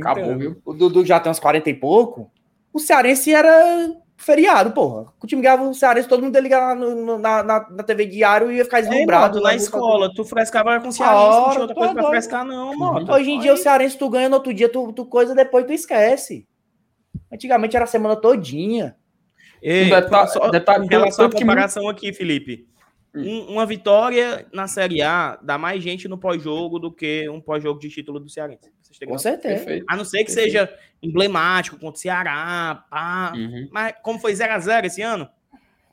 Acabou, 0.00 0.36
viu? 0.36 0.62
O 0.64 0.72
Dudu 0.72 1.04
já 1.04 1.20
tem 1.20 1.30
uns 1.30 1.38
40 1.38 1.70
e 1.70 1.74
pouco. 1.74 2.30
O 2.74 2.80
Cearense 2.80 3.32
era 3.32 3.94
feriado, 4.16 4.72
porra. 4.72 5.12
O 5.22 5.26
time 5.28 5.40
ganhava 5.40 5.62
o 5.62 5.72
Cearense, 5.72 6.08
todo 6.08 6.24
mundo 6.24 6.34
ia 6.34 6.40
ligar 6.40 6.74
na, 6.74 7.18
na, 7.18 7.42
na, 7.44 7.70
na 7.70 7.82
TV 7.84 8.06
diário 8.06 8.50
e 8.50 8.56
ia 8.56 8.64
ficar 8.64 8.80
deslumbrado. 8.80 9.40
na 9.40 9.54
escola, 9.54 10.12
tu 10.12 10.24
frescava 10.24 10.80
com 10.80 10.88
o 10.88 10.92
Cearense, 10.92 11.38
não 11.38 11.50
tinha 11.50 11.60
outra 11.60 11.76
coisa 11.76 11.94
pra 11.94 12.08
frescar, 12.08 12.44
não, 12.44 12.76
mano. 12.76 13.12
Hoje 13.12 13.30
em 13.30 13.38
dia 13.38 13.54
o 13.54 13.56
Cearense 13.56 13.96
tu 13.96 14.10
ganha, 14.10 14.28
no 14.28 14.34
outro 14.34 14.52
dia 14.52 14.68
tu, 14.68 14.92
tu 14.92 15.06
coisa, 15.06 15.36
depois 15.36 15.64
tu 15.64 15.72
esquece. 15.72 16.48
Antigamente 17.32 17.76
era 17.76 17.84
a 17.84 17.88
semana 17.88 18.16
todinha. 18.16 18.96
Ei, 19.62 19.86
um 19.86 19.90
detalhe, 19.90 20.28
só, 20.28 20.50
detalhe, 20.50 20.84
em 20.84 20.88
relação 20.88 21.26
à 21.26 21.30
comparação 21.30 21.88
aqui, 21.88 22.12
Felipe. 22.12 22.66
Hum. 23.14 23.46
uma 23.48 23.64
vitória 23.64 24.46
na 24.52 24.66
Série 24.66 25.00
A 25.00 25.38
dá 25.40 25.56
mais 25.56 25.82
gente 25.82 26.08
no 26.08 26.18
pós-jogo 26.18 26.78
do 26.78 26.90
que 26.90 27.28
um 27.28 27.40
pós-jogo 27.40 27.78
de 27.78 27.88
título 27.88 28.18
do 28.18 28.28
Cearense. 28.28 28.72
Com 29.06 29.18
certeza. 29.18 29.54
Perfeito. 29.56 29.86
A 29.88 29.96
não 29.96 30.04
ser 30.04 30.18
que 30.18 30.26
Perfeito. 30.26 30.52
seja 30.52 30.78
emblemático 31.02 31.78
contra 31.78 31.96
o 31.96 32.00
Ceará, 32.00 32.84
pá. 32.90 33.32
Uhum. 33.34 33.68
Mas 33.72 33.94
como 34.02 34.18
foi 34.18 34.32
0x0 34.32 34.84
esse 34.84 35.02
ano, 35.02 35.28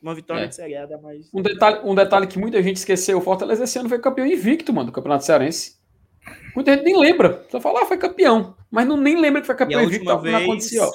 uma 0.02 0.16
vitória 0.16 0.46
é. 0.46 0.48
de 0.48 0.56
Série 0.56 0.76
A 0.76 0.86
dá 0.86 0.98
mais. 0.98 1.30
Um 1.34 1.42
detalhe, 1.42 1.80
um 1.84 1.94
detalhe 1.94 2.28
que 2.28 2.40
muita 2.40 2.62
gente 2.62 2.78
esqueceu: 2.78 3.18
o 3.18 3.22
Fortaleza 3.22 3.64
esse 3.64 3.78
ano 3.78 3.90
foi 3.90 4.00
campeão 4.00 4.26
invicto, 4.26 4.74
mano, 4.74 4.88
do 4.88 4.92
Campeonato 4.92 5.26
Cearense. 5.26 5.80
Muita 6.56 6.74
gente 6.74 6.84
nem 6.84 7.00
lembra. 7.00 7.46
Só 7.50 7.60
fala, 7.60 7.82
ah, 7.82 7.86
foi 7.86 7.98
campeão. 7.98 8.56
Mas 8.70 8.88
não 8.88 8.98
nem 8.98 9.20
lembra 9.20 9.42
que 9.42 9.48
foi 9.48 9.56
campeão 9.56 9.84
invicto. 9.84 10.20
Vez... 10.20 10.34
Não 10.34 10.42
aconteceu. 10.44 10.92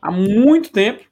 Há 0.00 0.10
muito 0.10 0.70
tempo. 0.70 1.04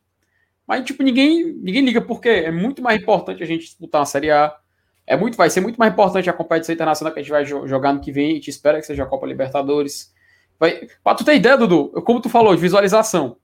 Mas, 0.71 0.85
tipo, 0.85 1.03
ninguém, 1.03 1.53
ninguém 1.55 1.85
liga, 1.85 2.01
porque 2.01 2.29
é 2.29 2.51
muito 2.53 2.81
mais 2.81 3.03
importante 3.03 3.43
a 3.43 3.47
gente 3.47 3.65
disputar 3.65 4.03
uma 4.03 4.07
Série 4.07 4.31
A. 4.31 4.57
É 5.05 5.17
muito, 5.17 5.37
vai 5.37 5.51
ser 5.51 5.61
muito 5.61 5.77
mais 5.77 5.93
importante 5.93 6.31
a 6.31 6.33
competição 6.33 6.73
internacional 6.73 7.13
que 7.13 7.19
a 7.19 7.23
gente 7.25 7.33
vai 7.33 7.45
jogar 7.45 7.93
no 7.93 8.01
que 8.01 8.13
vem. 8.13 8.31
A 8.31 8.35
gente 8.35 8.51
espera 8.51 8.79
que 8.79 8.87
seja 8.87 9.03
a 9.03 9.07
Copa 9.07 9.27
Libertadores. 9.27 10.15
Vai, 10.61 10.87
pra 11.03 11.17
tu 11.17 11.25
ter 11.25 11.35
ideia, 11.35 11.59
Dudu, 11.59 11.91
como 12.05 12.21
tu 12.21 12.29
falou, 12.29 12.55
de 12.55 12.61
visualização. 12.61 13.37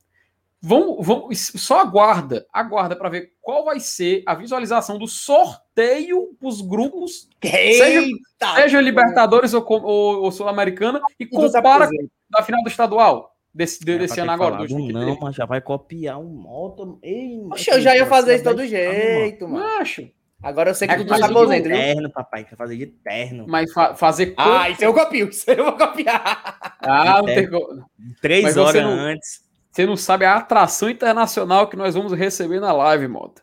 Vamos, 0.63 1.05
vamos, 1.05 1.53
só 1.57 1.81
aguarda, 1.81 2.47
aguarda 2.53 2.95
para 2.95 3.09
ver 3.09 3.33
qual 3.43 3.65
vai 3.65 3.81
ser 3.81 4.23
a 4.25 4.33
visualização 4.33 4.97
do 4.97 5.09
sorteio 5.09 6.29
os 6.41 6.61
grupos, 6.61 7.29
Eita, 7.43 7.85
seja, 7.85 8.07
seja 8.55 8.81
Libertadores 8.81 9.53
ou, 9.53 9.67
ou, 9.69 10.23
ou 10.23 10.31
Sul-Americana, 10.31 11.01
e 11.19 11.27
compara 11.27 11.91
da 12.31 12.43
final 12.45 12.63
do 12.63 12.69
estadual 12.69 13.36
desse, 13.57 13.91
é, 13.91 13.99
desse 13.99 14.21
ano 14.21 14.31
agora. 14.31 14.67
Não, 14.69 15.19
mas 15.21 15.35
já 15.35 15.47
vai 15.47 15.61
copiar 15.61 16.19
um 16.19 16.29
moto. 16.29 16.99
Ei, 17.03 17.41
Oxe, 17.51 17.71
eu 17.71 17.81
já 17.81 17.97
ia 17.97 18.07
fazer 18.07 18.35
isso 18.35 18.45
todo 18.45 18.67
jeito, 18.67 19.49
mano. 19.49 19.65
Acho. 19.81 20.09
Agora 20.43 20.71
eu 20.71 20.75
sei 20.75 20.87
que 20.87 20.95
é, 20.95 20.99
tu 20.99 21.07
tá 21.07 21.25
aposenta, 21.25 21.67
viu? 21.69 21.77
Terno, 21.77 22.11
papai, 22.11 22.45
quer 22.45 22.57
fazer 22.57 22.77
de 22.77 22.87
terno. 22.87 23.47
Mas 23.49 23.73
fa 23.73 23.95
fazer. 23.95 24.35
Ah, 24.37 24.69
isso 24.69 24.85
eu 24.85 24.93
copio, 24.93 25.29
isso 25.31 25.51
eu 25.51 25.65
vou 25.65 25.73
copiar. 25.73 26.77
Ah, 26.81 27.19
não 27.19 27.25
tem 27.25 27.49
como. 27.49 27.85
Três 28.21 28.45
mas 28.45 28.57
horas 28.57 28.83
não, 28.83 28.91
antes. 28.91 29.41
Você 29.73 29.87
não 29.87 29.97
sabe 29.97 30.25
a 30.25 30.37
atração 30.37 30.89
internacional 30.89 31.69
que 31.69 31.77
nós 31.77 31.95
vamos 31.95 32.13
receber 32.13 32.61
na 32.61 32.73
live, 32.73 33.09
moto. 33.09 33.43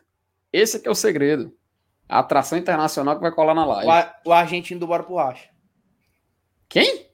Esse 0.52 0.78
é, 0.78 0.80
é 0.84 0.90
o 0.90 0.94
segredo. 0.94 1.52
A 2.08 2.20
atração 2.20 2.56
internacional 2.56 3.16
que 3.16 3.22
vai 3.22 3.32
colar 3.32 3.54
na 3.54 3.66
live. 3.66 4.12
O, 4.24 4.30
o 4.30 4.32
argentino 4.32 4.78
do 4.78 4.86
Bora 4.86 5.02
pro 5.02 5.16
Racha. 5.16 5.48
Quem? 6.68 7.06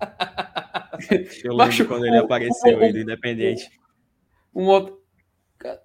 Eu 1.44 1.54
lembro 1.54 1.86
quando 1.86 2.06
ele 2.06 2.18
apareceu 2.18 2.80
aí 2.80 2.92
do 2.92 2.98
Independente. 2.98 3.70
Um 4.54 4.64
outro. 4.66 4.96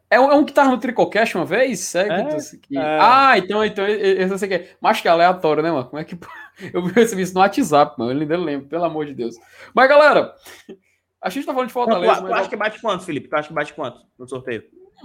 É 0.10 0.20
um, 0.20 0.32
é 0.32 0.36
um 0.36 0.44
que 0.44 0.54
tava 0.54 0.70
no 0.70 0.78
Tricocast 0.78 1.36
uma 1.36 1.46
vez? 1.46 1.96
É, 1.96 2.08
é, 2.08 2.38
que... 2.62 2.78
é. 2.78 3.00
Ah, 3.00 3.38
então, 3.38 3.64
então 3.64 3.88
eu 3.88 4.38
sei 4.38 4.48
que 4.48 4.54
é. 4.56 4.70
Mas 4.82 5.00
que 5.02 5.08
é 5.08 5.12
aleatório, 5.12 5.64
né, 5.64 5.72
mano? 5.72 5.86
Como 5.86 6.00
é 6.00 6.04
que. 6.04 6.18
Eu 6.74 6.84
recebi 6.84 7.24
isso 7.24 7.34
no 7.34 7.40
WhatsApp, 7.40 7.96
mano. 7.98 8.12
Eu 8.12 8.20
ainda 8.20 8.38
lembro, 8.38 8.68
pelo 8.68 8.84
amor 8.84 9.06
de 9.06 9.16
Deus. 9.16 9.36
Mas, 9.74 9.90
galera, 9.90 10.36
a 11.22 11.30
gente 11.30 11.46
tá 11.46 11.54
falando 11.54 11.68
de 11.68 11.74
Fortaleza. 11.74 12.16
Tu, 12.18 12.24
mas... 12.24 12.32
acha 12.34 12.50
que 12.50 12.56
bate 12.56 12.82
quanto, 12.82 13.04
Felipe? 13.04 13.30
Tu 13.30 13.36
acha 13.36 13.48
que 13.48 13.54
bate 13.54 13.74
quanto 13.74 14.02
no 14.20 14.28
sorteio? 14.28 14.64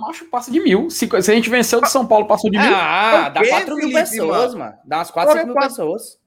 Acho 0.09 0.25
que 0.25 0.31
passa 0.31 0.51
de 0.51 0.61
mil. 0.61 0.90
Se, 0.90 1.09
se 1.09 1.31
a 1.31 1.35
gente 1.35 1.49
venceu 1.49 1.81
do 1.81 1.87
São 1.87 2.07
Paulo, 2.07 2.27
passou 2.27 2.51
de 2.51 2.59
mil. 2.59 2.75
Ah, 2.75 3.31
dá 3.31 3.47
4 3.47 3.77
mil 3.77 3.92
pessoas, 3.92 4.55
mano. 4.55 4.75
Dá 4.85 4.99
umas 4.99 5.11
4, 5.11 5.33
5 5.33 5.47
mil 5.47 5.55
pessoas. 5.55 6.19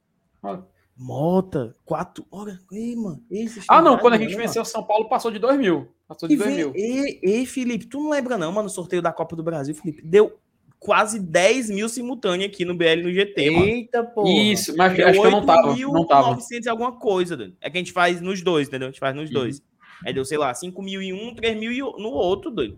Mota, 0.99 1.73
quatro 1.85 2.25
horas. 2.29 2.59
Ei, 2.69 2.93
mano. 2.93 3.23
Ei, 3.31 3.49
ah, 3.69 3.81
não. 3.81 3.97
Quando 3.97 4.15
a 4.15 4.17
gente 4.17 4.35
venceu 4.35 4.63
o 4.63 4.65
São 4.65 4.83
Paulo, 4.83 5.07
passou 5.07 5.31
de 5.31 5.39
2 5.39 5.57
mil. 5.57 5.87
Passou 6.05 6.27
de 6.27 6.35
2 6.35 6.53
mil. 6.53 6.73
Ei, 6.75 7.21
ei, 7.23 7.45
Felipe, 7.45 7.85
tu 7.85 8.03
não 8.03 8.09
lembra, 8.09 8.37
não, 8.37 8.51
mano, 8.51 8.63
no 8.63 8.69
sorteio 8.69 9.01
da 9.01 9.13
Copa 9.13 9.33
do 9.33 9.41
Brasil, 9.41 9.73
Felipe? 9.73 10.01
Deu 10.03 10.37
quase 10.77 11.17
10 11.17 11.69
mil 11.69 11.87
simultâneo 11.87 12.45
aqui 12.45 12.65
no 12.65 12.75
BL 12.75 13.01
no 13.01 13.13
GT, 13.13 13.41
Eita, 13.41 14.03
pô. 14.03 14.27
Isso, 14.27 14.75
mas 14.75 14.93
Deu 14.93 15.07
acho 15.07 15.21
que 15.21 15.27
eu 15.27 15.31
não 15.31 15.45
tava. 15.45 15.73
Não 15.73 16.05
tava. 16.05 16.31
900 16.31 16.65
e 16.65 16.69
alguma 16.69 16.91
coisa, 16.91 17.37
doido. 17.37 17.55
É 17.61 17.69
que 17.69 17.77
a 17.77 17.79
gente 17.79 17.93
faz 17.93 18.19
nos 18.19 18.41
dois, 18.41 18.67
entendeu? 18.67 18.89
A 18.89 18.91
gente 18.91 18.99
faz 18.99 19.15
nos 19.15 19.29
uhum. 19.29 19.35
dois. 19.35 19.63
Aí 20.05 20.13
deu, 20.13 20.25
sei 20.25 20.37
lá, 20.37 20.53
5 20.53 20.81
mil 20.81 21.01
em 21.01 21.13
um, 21.13 21.33
3 21.33 21.57
mil 21.57 21.93
no 21.97 22.09
outro, 22.09 22.51
doido. 22.51 22.77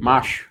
Macho. 0.00 0.48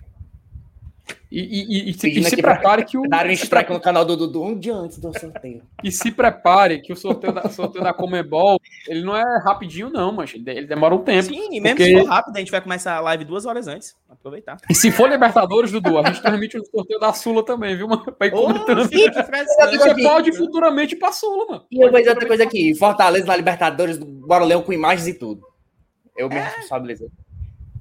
E, 1.31 1.39
e, 1.39 1.89
e, 1.89 2.19
e 2.19 2.23
se 2.23 2.37
prepare 2.37 2.83
que 2.85 2.97
o. 2.97 3.07
Darem 3.07 3.33
strike 3.33 3.71
no 3.71 3.79
canal 3.79 4.03
do 4.03 4.17
Dudu 4.17 4.43
um 4.43 4.57
dia 4.57 4.73
antes 4.73 4.97
do 4.97 5.17
sorteio. 5.17 5.61
E 5.83 5.91
se 5.91 6.11
prepare 6.11 6.81
que 6.81 6.91
o 6.91 6.95
sorteio 6.95 7.33
da, 7.33 7.47
sorteio 7.49 7.83
da 7.83 7.93
Comebol, 7.93 8.59
ele 8.87 9.01
não 9.01 9.15
é 9.15 9.39
rapidinho, 9.43 9.89
não, 9.89 10.11
mas 10.11 10.33
ele 10.33 10.65
demora 10.65 10.95
um 10.95 11.03
tempo. 11.03 11.23
Sim, 11.23 11.49
e 11.51 11.61
mesmo 11.61 11.77
porque... 11.77 11.85
se 11.85 11.99
for 11.99 12.07
rápido, 12.07 12.35
a 12.35 12.39
gente 12.39 12.51
vai 12.51 12.61
começar 12.61 12.95
a 12.95 12.99
live 13.01 13.25
duas 13.25 13.45
horas 13.45 13.67
antes. 13.67 13.95
Aproveitar. 14.09 14.57
E 14.69 14.73
se 14.73 14.91
for 14.91 15.09
Libertadores, 15.09 15.71
Dudu, 15.71 15.99
a 15.99 16.07
gente 16.07 16.21
transmite 16.21 16.57
o 16.57 16.65
sorteio 16.65 16.99
da 16.99 17.13
Sula 17.13 17.45
também, 17.45 17.75
viu, 17.75 17.87
mano? 17.87 18.11
Pra 18.11 18.27
ir 18.27 18.31
comentando. 18.31 18.83
Você 18.83 20.03
pode 20.03 20.31
futuramente 20.33 20.95
ir 20.95 20.97
pra 20.97 21.11
Sula, 21.11 21.45
mano. 21.45 21.65
E 21.71 21.79
eu 21.79 21.91
vou 21.91 21.99
dizer 21.99 22.11
outra 22.11 22.27
coisa 22.27 22.43
aqui: 22.43 22.75
Fortaleza 22.75 23.25
na 23.25 23.35
Libertadores, 23.35 23.97
Bora 23.97 24.43
Leão 24.43 24.63
com 24.63 24.73
imagens 24.73 25.07
e 25.07 25.13
tudo. 25.13 25.41
Eu 26.17 26.27
me 26.27 26.35
é. 26.35 26.43
responsabilizo. 26.43 27.09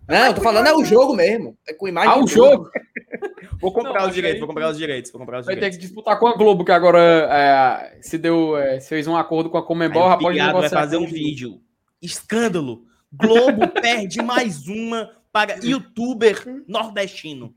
Não, 0.09 0.27
eu 0.27 0.35
tô 0.35 0.41
falando 0.41 0.67
é 0.67 0.75
o 0.75 0.85
jogo 0.85 1.15
mesmo. 1.15 1.57
É 1.69 1.75
com 1.75 1.87
imagem. 1.87 2.11
Ah, 2.11 2.19
o 2.19 2.27
jogo? 2.27 2.71
vou 3.61 3.71
comprar 3.73 4.01
não, 4.01 4.09
os 4.09 4.15
direitos, 4.15 4.41
vou 4.41 4.49
comprar 4.49 4.71
os 4.71 4.79
direitos, 4.79 5.11
vou 5.11 5.21
comprar 5.21 5.41
os 5.41 5.47
Vai 5.47 5.55
direitos. 5.55 5.77
ter 5.77 5.81
que 5.81 5.87
disputar 5.87 6.19
com 6.19 6.27
a 6.27 6.35
Globo, 6.35 6.65
que 6.65 6.73
agora 6.73 6.99
é, 6.99 7.99
se 8.01 8.17
deu, 8.17 8.57
é, 8.57 8.81
fez 8.81 9.07
um 9.07 9.17
acordo 9.17 9.51
com 9.51 9.59
a 9.59 9.67
Comembol, 9.67 10.09
rapaz, 10.09 10.37
vai 10.37 10.69
fazer 10.71 10.97
um 10.97 11.07
vídeo. 11.07 11.61
Escândalo. 12.01 12.85
Globo 13.13 13.69
perde 13.81 14.23
mais 14.23 14.67
uma 14.67 15.11
para 15.31 15.59
youtuber 15.63 16.43
nordestino. 16.67 17.55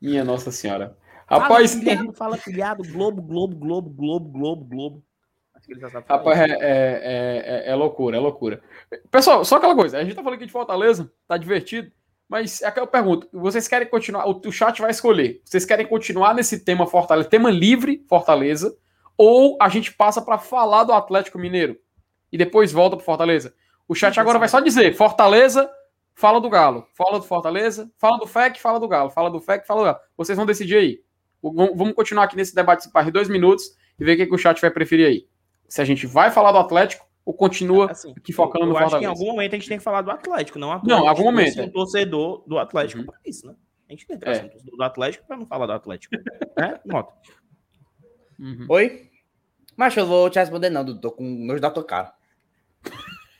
Minha 0.00 0.24
Nossa 0.24 0.50
Senhora. 0.50 0.96
Rapaz, 1.28 1.72
fala 1.72 1.84
pilhado, 1.84 2.12
fala 2.12 2.38
pilhado, 2.38 2.82
Globo, 2.84 3.20
Globo, 3.20 3.56
Globo, 3.56 3.90
Globo, 3.90 4.28
Globo, 4.30 4.64
Globo. 4.64 5.04
Rapaz, 6.08 6.40
é, 6.40 6.44
é, 6.44 6.58
é, 6.60 7.70
é, 7.70 7.74
loucura, 7.74 8.16
é 8.16 8.20
loucura. 8.20 8.62
Pessoal, 9.10 9.44
só 9.44 9.56
aquela 9.56 9.74
coisa, 9.74 9.98
a 9.98 10.04
gente 10.04 10.14
tá 10.14 10.22
falando 10.22 10.36
aqui 10.36 10.46
de 10.46 10.52
Fortaleza, 10.52 11.12
tá 11.26 11.36
divertido, 11.36 11.90
mas 12.28 12.62
é 12.62 12.70
que 12.70 12.80
eu 12.80 12.86
pergunto, 12.86 13.28
vocês 13.32 13.68
querem 13.68 13.88
continuar, 13.88 14.28
o, 14.28 14.40
o 14.46 14.52
chat 14.52 14.80
vai 14.80 14.90
escolher, 14.90 15.40
vocês 15.44 15.64
querem 15.64 15.86
continuar 15.86 16.34
nesse 16.34 16.64
tema 16.64 16.86
Fortaleza, 16.86 17.28
tema 17.28 17.50
livre 17.50 18.04
Fortaleza, 18.08 18.76
ou 19.16 19.56
a 19.60 19.68
gente 19.68 19.92
passa 19.92 20.22
para 20.22 20.38
falar 20.38 20.84
do 20.84 20.92
Atlético 20.92 21.38
Mineiro 21.38 21.76
e 22.30 22.38
depois 22.38 22.70
volta 22.72 22.96
para 22.96 23.04
Fortaleza? 23.04 23.54
O 23.88 23.94
chat 23.94 24.18
agora 24.20 24.38
vai 24.38 24.48
só 24.48 24.60
dizer 24.60 24.94
Fortaleza, 24.94 25.68
fala 26.14 26.40
do 26.40 26.50
Galo, 26.50 26.86
fala 26.94 27.18
do 27.18 27.24
Fortaleza, 27.24 27.90
fala 27.96 28.18
do 28.18 28.26
FEC, 28.26 28.60
fala 28.60 28.78
do 28.78 28.86
Galo, 28.86 29.10
fala 29.10 29.30
do 29.30 29.40
FEC, 29.40 29.66
fala 29.66 29.80
do 29.80 29.84
Galo. 29.86 29.98
Vocês 30.16 30.36
vão 30.36 30.44
decidir 30.44 30.76
aí. 30.76 31.00
Vamos 31.42 31.94
continuar 31.94 32.24
aqui 32.24 32.36
nesse 32.36 32.54
debate 32.54 32.88
de 32.88 33.10
dois 33.10 33.28
minutos 33.28 33.76
e 33.98 34.04
ver 34.04 34.14
o 34.14 34.16
que, 34.16 34.26
que 34.26 34.34
o 34.34 34.38
chat 34.38 34.60
vai 34.60 34.70
preferir 34.70 35.06
aí. 35.06 35.28
Se 35.68 35.80
a 35.80 35.84
gente 35.84 36.06
vai 36.06 36.30
falar 36.30 36.52
do 36.52 36.58
Atlético 36.58 37.07
ou 37.28 37.34
continua 37.34 37.90
assim, 37.90 38.14
aqui 38.16 38.32
focando 38.32 38.64
eu 38.64 38.68
no 38.68 38.72
Fortaleza. 38.72 38.96
Acho 38.96 39.00
que 39.00 39.04
em 39.04 39.06
algum 39.06 39.36
momento 39.36 39.52
a 39.52 39.58
gente 39.58 39.68
tem 39.68 39.76
que 39.76 39.84
falar 39.84 40.00
do 40.00 40.10
Atlético, 40.10 40.58
não 40.58 40.72
Atlético. 40.72 40.98
Não, 40.98 41.04
em 41.04 41.08
algum 41.08 41.24
momento. 41.24 41.60
Um 41.60 41.68
torcedor 41.68 42.42
do 42.46 42.58
Atlético 42.58 43.00
uhum. 43.00 43.06
para 43.06 43.18
isso, 43.22 43.46
né? 43.46 43.54
A 43.86 43.92
gente 43.92 44.06
tem 44.06 44.18
que 44.18 44.26
é. 44.26 44.50
do 44.64 44.82
Atlético 44.82 45.26
para 45.26 45.36
não 45.36 45.46
falar 45.46 45.66
do 45.66 45.72
Atlético. 45.72 46.16
né? 46.56 46.80
Nota. 46.86 47.12
Uhum. 48.38 48.64
Oi? 48.70 49.10
Mas 49.76 49.94
eu 49.94 50.06
vou 50.06 50.30
te 50.30 50.38
responder, 50.38 50.70
não, 50.70 50.82
Dudu. 50.82 51.02
Tô 51.02 51.12
com 51.12 51.22
nojo 51.22 51.60
da 51.60 51.70
tua 51.70 51.84
cara. 51.84 52.14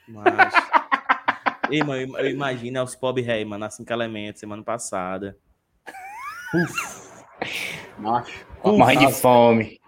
Mas. 0.06 0.52
Ei, 1.72 1.82
mano, 1.82 2.18
eu 2.18 2.30
imagino 2.30 2.82
os 2.82 2.94
pobre 2.94 3.22
rei, 3.22 3.42
mano, 3.46 3.64
assim 3.64 3.86
que 3.86 3.92
elemento, 3.92 4.38
semana 4.38 4.62
passada. 4.62 5.38
Uf. 6.54 7.24
Macho. 7.98 8.46
Morrendo 8.62 9.06
de 9.06 9.12
fome. 9.14 9.80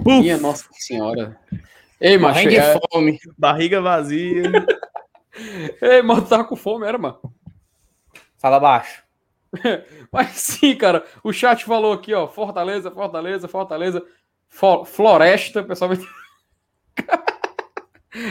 Uf. 0.00 0.20
Minha 0.20 0.36
Nossa 0.36 0.68
Senhora. 0.72 1.38
Ei, 2.00 2.18
macho. 2.18 2.34
Morrendo 2.34 2.50
de 2.50 2.56
é... 2.56 2.78
fome. 2.90 3.18
Barriga 3.36 3.80
vazia. 3.80 4.42
Ei, 5.80 6.02
mano, 6.02 6.22
tá 6.22 6.42
com 6.44 6.56
fome, 6.56 6.86
era, 6.86 6.98
mano? 6.98 7.18
Fala 8.38 8.58
baixo. 8.58 9.02
Mas 10.12 10.28
sim, 10.32 10.74
cara, 10.76 11.04
o 11.22 11.32
chat 11.32 11.64
falou 11.64 11.92
aqui, 11.92 12.12
ó, 12.14 12.28
Fortaleza, 12.28 12.90
Fortaleza, 12.90 13.48
Fortaleza, 13.48 14.04
Floresta, 14.86 15.62
pessoal. 15.62 15.92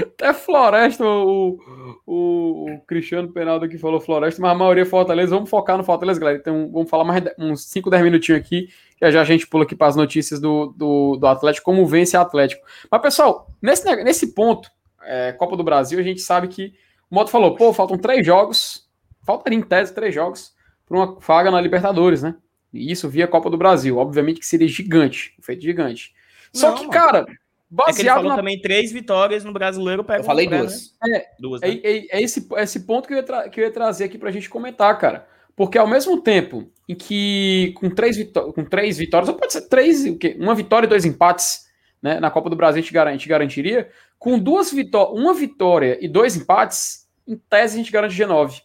Até 0.01 0.33
Floresta, 0.33 1.05
o, 1.05 1.59
o, 2.07 2.71
o, 2.71 2.81
Cristiano 2.87 3.31
Penaldo 3.31 3.65
aqui 3.65 3.77
falou 3.77 4.01
Floresta, 4.01 4.41
mas 4.41 4.51
a 4.51 4.55
maioria 4.55 4.81
é 4.81 4.85
Fortaleza. 4.85 5.35
Vamos 5.35 5.49
focar 5.49 5.77
no 5.77 5.83
Fortaleza, 5.83 6.19
galera. 6.19 6.39
Então, 6.39 6.71
vamos 6.71 6.89
falar 6.89 7.03
mais 7.03 7.23
uns 7.37 7.65
5, 7.65 7.91
10 7.91 8.03
minutinhos 8.03 8.41
aqui, 8.41 8.69
que 8.97 9.11
já 9.11 9.21
a 9.21 9.25
gente 9.25 9.47
pula 9.47 9.63
aqui 9.63 9.75
para 9.75 9.87
as 9.87 9.95
notícias 9.95 10.39
do, 10.39 10.73
do, 10.75 11.17
do, 11.17 11.27
Atlético, 11.27 11.65
como 11.65 11.85
vence 11.85 12.15
o 12.15 12.21
Atlético. 12.21 12.65
Mas, 12.89 13.01
pessoal, 13.01 13.47
nesse, 13.61 14.03
nesse 14.03 14.33
ponto, 14.33 14.69
é, 15.03 15.33
Copa 15.33 15.57
do 15.57 15.63
Brasil, 15.63 15.99
a 15.99 16.03
gente 16.03 16.21
sabe 16.21 16.47
que 16.47 16.73
o 17.09 17.15
Moto 17.15 17.29
falou, 17.29 17.55
pô, 17.55 17.73
faltam 17.73 17.97
três 17.97 18.25
jogos, 18.25 18.87
faltaria 19.23 19.57
em 19.57 19.61
tese 19.61 19.93
três 19.93 20.13
jogos 20.13 20.53
para 20.85 20.97
uma 20.97 21.19
vaga 21.19 21.51
na 21.51 21.59
Libertadores, 21.59 22.23
né? 22.23 22.35
E 22.73 22.91
isso 22.91 23.09
via 23.09 23.27
Copa 23.27 23.49
do 23.49 23.57
Brasil. 23.57 23.97
Obviamente 23.97 24.39
que 24.39 24.45
seria 24.45 24.67
gigante, 24.67 25.33
feito 25.41 25.61
gigante. 25.61 26.13
Só 26.53 26.69
Não, 26.69 26.75
que, 26.75 26.81
mano. 26.81 26.93
cara, 26.93 27.25
baseado 27.69 27.89
é 27.89 27.93
que 27.93 28.01
ele 28.01 28.09
falou 28.09 28.29
na... 28.29 28.35
também 28.35 28.61
três 28.61 28.91
vitórias 28.91 29.43
no 29.43 29.53
brasileiro. 29.53 30.05
Eu 30.07 30.23
falei 30.23 30.47
duas. 30.47 30.93
Né? 31.01 31.17
É, 31.17 31.27
duas 31.39 31.61
né? 31.61 31.69
é, 31.69 31.73
é, 31.73 32.07
é, 32.17 32.21
esse, 32.21 32.47
esse 32.57 32.81
ponto 32.81 33.07
que 33.07 33.13
eu, 33.13 33.17
ia 33.17 33.49
que 33.49 33.61
eu 33.61 33.65
ia 33.65 33.71
trazer 33.71 34.05
aqui 34.05 34.17
para 34.17 34.29
a 34.29 34.31
gente 34.31 34.49
comentar, 34.49 34.97
cara. 34.97 35.27
Porque 35.55 35.77
ao 35.77 35.87
mesmo 35.87 36.21
tempo 36.21 36.69
em 36.87 36.95
que 36.95 37.73
com 37.77 37.89
três, 37.89 38.17
vitó 38.17 38.51
com 38.51 38.63
três 38.63 38.97
vitórias, 38.97 39.29
ou 39.29 39.35
pode 39.35 39.53
ser 39.53 39.67
três, 39.67 40.05
o 40.05 40.17
quê? 40.17 40.35
uma 40.39 40.53
vitória 40.53 40.85
e 40.85 40.89
dois 40.89 41.05
empates, 41.05 41.65
né? 42.01 42.19
Na 42.19 42.29
Copa 42.29 42.49
do 42.49 42.55
Brasil 42.55 42.79
a 42.79 42.81
gente, 42.81 42.93
garante, 42.93 43.27
garantiria. 43.27 43.89
Com 44.19 44.37
duas 44.37 44.71
vitórias, 44.71 45.17
uma 45.17 45.33
vitória 45.33 45.97
e 45.99 46.07
dois 46.07 46.35
empates, 46.35 47.07
em 47.27 47.37
tese 47.37 47.75
a 47.75 47.77
gente 47.77 47.91
garante 47.91 48.15
G9 48.15 48.61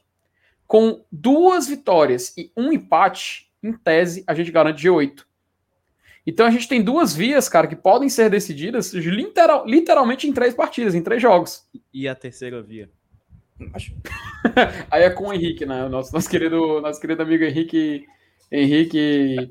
com 0.71 1.05
duas 1.11 1.67
vitórias 1.67 2.33
e 2.39 2.53
um 2.57 2.73
empate, 2.73 3.51
em 3.61 3.73
tese, 3.73 4.23
a 4.25 4.33
gente 4.35 4.53
garante 4.53 4.87
G8. 4.87 5.25
Então 6.25 6.47
a 6.47 6.51
gente 6.53 6.69
tem 6.69 6.81
duas 6.81 7.13
vias, 7.13 7.49
cara, 7.49 7.67
que 7.67 7.75
podem 7.75 8.09
ser 8.09 8.31
decididas 8.31 8.93
literal, 8.95 9.67
literalmente 9.67 10.29
em 10.29 10.33
três 10.33 10.55
partidas, 10.55 10.95
em 10.95 11.03
três 11.03 11.21
jogos. 11.21 11.69
E 11.93 12.07
a 12.07 12.15
terceira 12.15 12.63
via? 12.63 12.89
Aí 14.91 15.03
é 15.03 15.11
com 15.11 15.29
o 15.29 15.33
Henrique, 15.33 15.67
né? 15.67 15.85
O 15.85 15.89
nosso, 15.89 16.13
nosso, 16.13 16.29
querido, 16.29 16.81
nosso 16.81 17.01
querido 17.01 17.23
amigo 17.23 17.45
Henrique. 17.45 18.07
Henrique. 18.51 19.51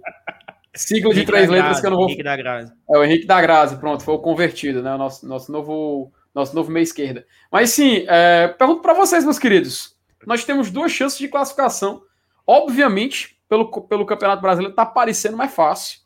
Sigla 0.76 1.14
de 1.14 1.26
três 1.26 1.50
letras 1.50 1.66
Grazi, 1.66 1.82
que 1.82 1.88
eu 1.88 1.92
não 1.92 1.98
vou. 1.98 2.08
Henrique 2.08 2.24
da 2.24 2.38
Grazi. 2.38 2.74
É 2.90 2.98
o 2.98 3.04
Henrique 3.04 3.26
da 3.26 3.42
Grazi, 3.42 3.78
pronto, 3.78 4.04
foi 4.04 4.14
o 4.14 4.20
convertido, 4.20 4.82
né? 4.82 4.94
O 4.94 4.98
nosso, 4.98 5.28
nosso 5.28 5.52
novo. 5.52 6.12
Nosso 6.34 6.56
novo 6.56 6.72
meia 6.72 6.84
esquerda. 6.84 7.26
Mas 7.52 7.72
sim, 7.72 8.06
é, 8.08 8.50
pergunto 8.50 8.84
para 8.84 8.94
vocês, 8.94 9.26
meus 9.26 9.40
queridos 9.40 10.00
nós 10.26 10.44
temos 10.44 10.70
duas 10.72 10.92
chances 10.92 11.18
de 11.18 11.28
classificação. 11.28 12.04
Obviamente, 12.46 13.40
pelo, 13.48 13.70
pelo 13.88 14.06
Campeonato 14.06 14.42
Brasileiro, 14.42 14.76
tá 14.76 14.86
parecendo 14.86 15.38
mais 15.38 15.54
fácil. 15.54 16.00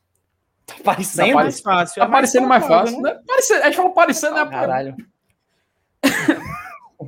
Tá 0.65 0.75
parecendo 0.83 1.29
tá 1.29 1.35
mais 1.35 1.59
fácil. 1.59 1.95
Tá 2.01 2.05
é 2.05 2.11
parecendo 2.11 2.47
mais, 2.47 2.67
mais 2.67 2.81
fácil. 2.81 3.01
Né? 3.01 3.19
Parecendo, 3.25 3.61
a 3.61 3.65
gente 3.65 3.75
fala 3.75 3.93
parecendo, 3.93 4.35
né? 4.35 4.45
Caralho. 4.45 4.95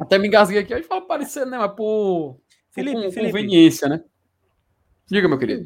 Até 0.02 0.18
me 0.18 0.28
engasguei 0.28 0.60
aqui. 0.60 0.74
A 0.74 0.78
gente 0.78 0.88
fala 0.88 1.02
parecendo, 1.02 1.52
né? 1.52 1.58
Mas 1.58 1.74
por, 1.74 2.40
Felipe, 2.72 3.02
por 3.02 3.12
Felipe. 3.12 3.32
conveniência, 3.32 3.88
né? 3.88 4.04
Diga, 5.08 5.28
meu 5.28 5.38
querido. 5.38 5.66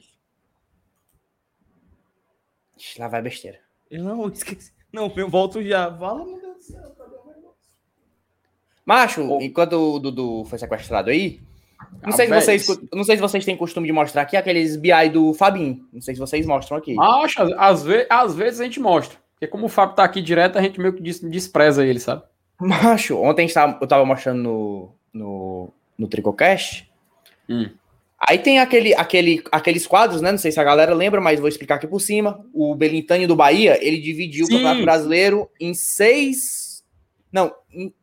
Lá 2.98 3.08
vai 3.08 3.22
besteira. 3.22 3.60
Eu 3.90 4.04
não 4.04 4.28
esqueci. 4.30 4.74
Não, 4.92 5.12
eu 5.16 5.30
volto 5.30 5.62
já. 5.64 5.96
Fala, 5.98 6.26
meu 6.26 6.40
Deus 6.40 6.58
do 6.58 6.64
céu. 6.64 7.00
Macho, 8.86 9.22
oh. 9.22 9.40
enquanto 9.40 9.74
o 9.74 10.00
Dudu 10.00 10.46
foi 10.46 10.58
sequestrado 10.58 11.12
aí, 11.12 11.40
não 12.02 12.12
sei, 12.12 12.28
se 12.28 12.34
vocês, 12.34 12.80
não 12.94 13.04
sei 13.04 13.16
se 13.18 13.22
vocês 13.22 13.46
têm 13.46 13.56
costume 13.56 13.88
de 13.88 13.94
mostrar 13.94 14.22
aqui 14.22 14.38
aqueles 14.38 14.76
BI 14.76 15.10
do 15.12 15.34
Fabinho. 15.34 15.86
Não 15.92 16.02
sei 16.02 16.14
se 16.14 16.20
vocês 16.20 16.46
mostram 16.46 16.78
aqui. 16.78 16.94
Macho, 16.94 17.42
às, 17.58 17.84
vezes, 17.84 18.08
às 18.10 18.36
vezes 18.36 18.60
a 18.62 18.64
gente 18.64 18.80
mostra. 18.80 19.18
Porque 19.34 19.48
como 19.48 19.66
o 19.66 19.70
Fábio 19.70 19.96
tá 19.96 20.04
aqui 20.04 20.22
direto, 20.22 20.58
a 20.58 20.62
gente 20.62 20.80
meio 20.80 20.94
que 20.94 21.02
despreza 21.02 21.86
ele, 21.86 22.00
sabe? 22.00 22.24
Macho, 22.60 23.18
ontem 23.18 23.48
eu 23.82 23.88
tava 23.88 24.06
mostrando 24.06 24.42
no, 24.42 24.90
no, 25.14 25.74
no 25.98 26.08
Tricocast. 26.08 26.90
Hum. 27.48 27.70
Aí 28.20 28.38
tem 28.38 28.60
aquele, 28.60 28.94
aquele, 28.94 29.42
aqueles 29.52 29.88
quadros, 29.88 30.22
né? 30.22 30.32
Não 30.32 30.38
sei 30.38 30.52
se 30.52 30.60
a 30.60 30.64
galera 30.64 30.94
lembra, 30.94 31.22
mas 31.22 31.40
vou 31.40 31.48
explicar 31.48 31.76
aqui 31.76 31.88
por 31.88 32.02
cima. 32.02 32.46
O 32.54 32.76
Belintani 32.76 33.26
do 33.26 33.36
Bahia, 33.36 33.80
ele 33.82 34.00
dividiu 34.00 34.46
Sim. 34.46 34.54
o 34.54 34.58
Campeonato 34.58 34.82
Brasileiro 34.84 35.50
em 35.60 35.74
seis. 35.74 36.84
Não, 37.32 37.54
em 37.72 37.94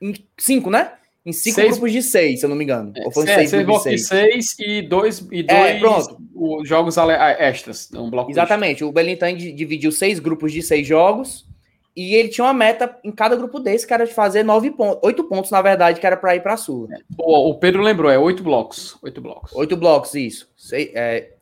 em 0.00 0.14
cinco, 0.38 0.70
né? 0.70 0.92
Em 1.24 1.32
cinco 1.32 1.56
seis... 1.56 1.70
grupos 1.72 1.92
de 1.92 2.02
seis, 2.02 2.40
se 2.40 2.46
eu 2.46 2.50
não 2.50 2.56
me 2.56 2.64
engano. 2.64 2.92
É, 2.96 3.04
Ou 3.04 3.12
foram 3.12 3.28
é, 3.28 3.34
seis, 3.36 3.50
seis 3.50 3.64
grupos 3.64 3.82
de 3.90 3.98
seis. 3.98 4.08
seis 4.08 4.56
e 4.60 4.82
dois, 4.82 5.26
e 5.32 5.44
é, 5.48 5.78
dois 5.78 6.08
é, 6.08 6.64
jogos 6.64 6.96
ah, 6.98 7.30
extras. 7.38 7.90
Um 7.92 8.10
bloco 8.10 8.30
Exatamente. 8.30 8.72
Extra. 8.72 8.86
O 8.86 8.92
Belintan 8.92 9.34
dividiu 9.34 9.90
seis 9.90 10.18
grupos 10.18 10.52
de 10.52 10.62
seis 10.62 10.86
jogos. 10.86 11.46
E 11.96 12.14
ele 12.14 12.28
tinha 12.28 12.44
uma 12.44 12.52
meta 12.52 12.98
em 13.02 13.10
cada 13.10 13.34
grupo 13.34 13.58
desse, 13.58 13.86
que 13.86 13.94
era 13.94 14.06
de 14.06 14.12
fazer 14.12 14.42
nove 14.42 14.70
pontos, 14.70 15.00
oito 15.02 15.24
pontos, 15.24 15.50
na 15.50 15.62
verdade, 15.62 15.98
que 15.98 16.06
era 16.06 16.16
para 16.16 16.36
ir 16.36 16.42
para 16.42 16.52
a 16.52 16.56
Sul. 16.58 16.88
O, 17.16 17.50
o, 17.50 17.54
Pedro 17.58 17.80
lembrou, 17.80 18.10
é 18.10 18.18
oito 18.18 18.42
blocos. 18.42 18.98
Oito 19.02 19.20
blocos. 19.22 19.52
Oito 19.54 19.76
blocos, 19.78 20.14
isso. 20.14 20.52
Sei, 20.54 20.92
é, 20.94 21.32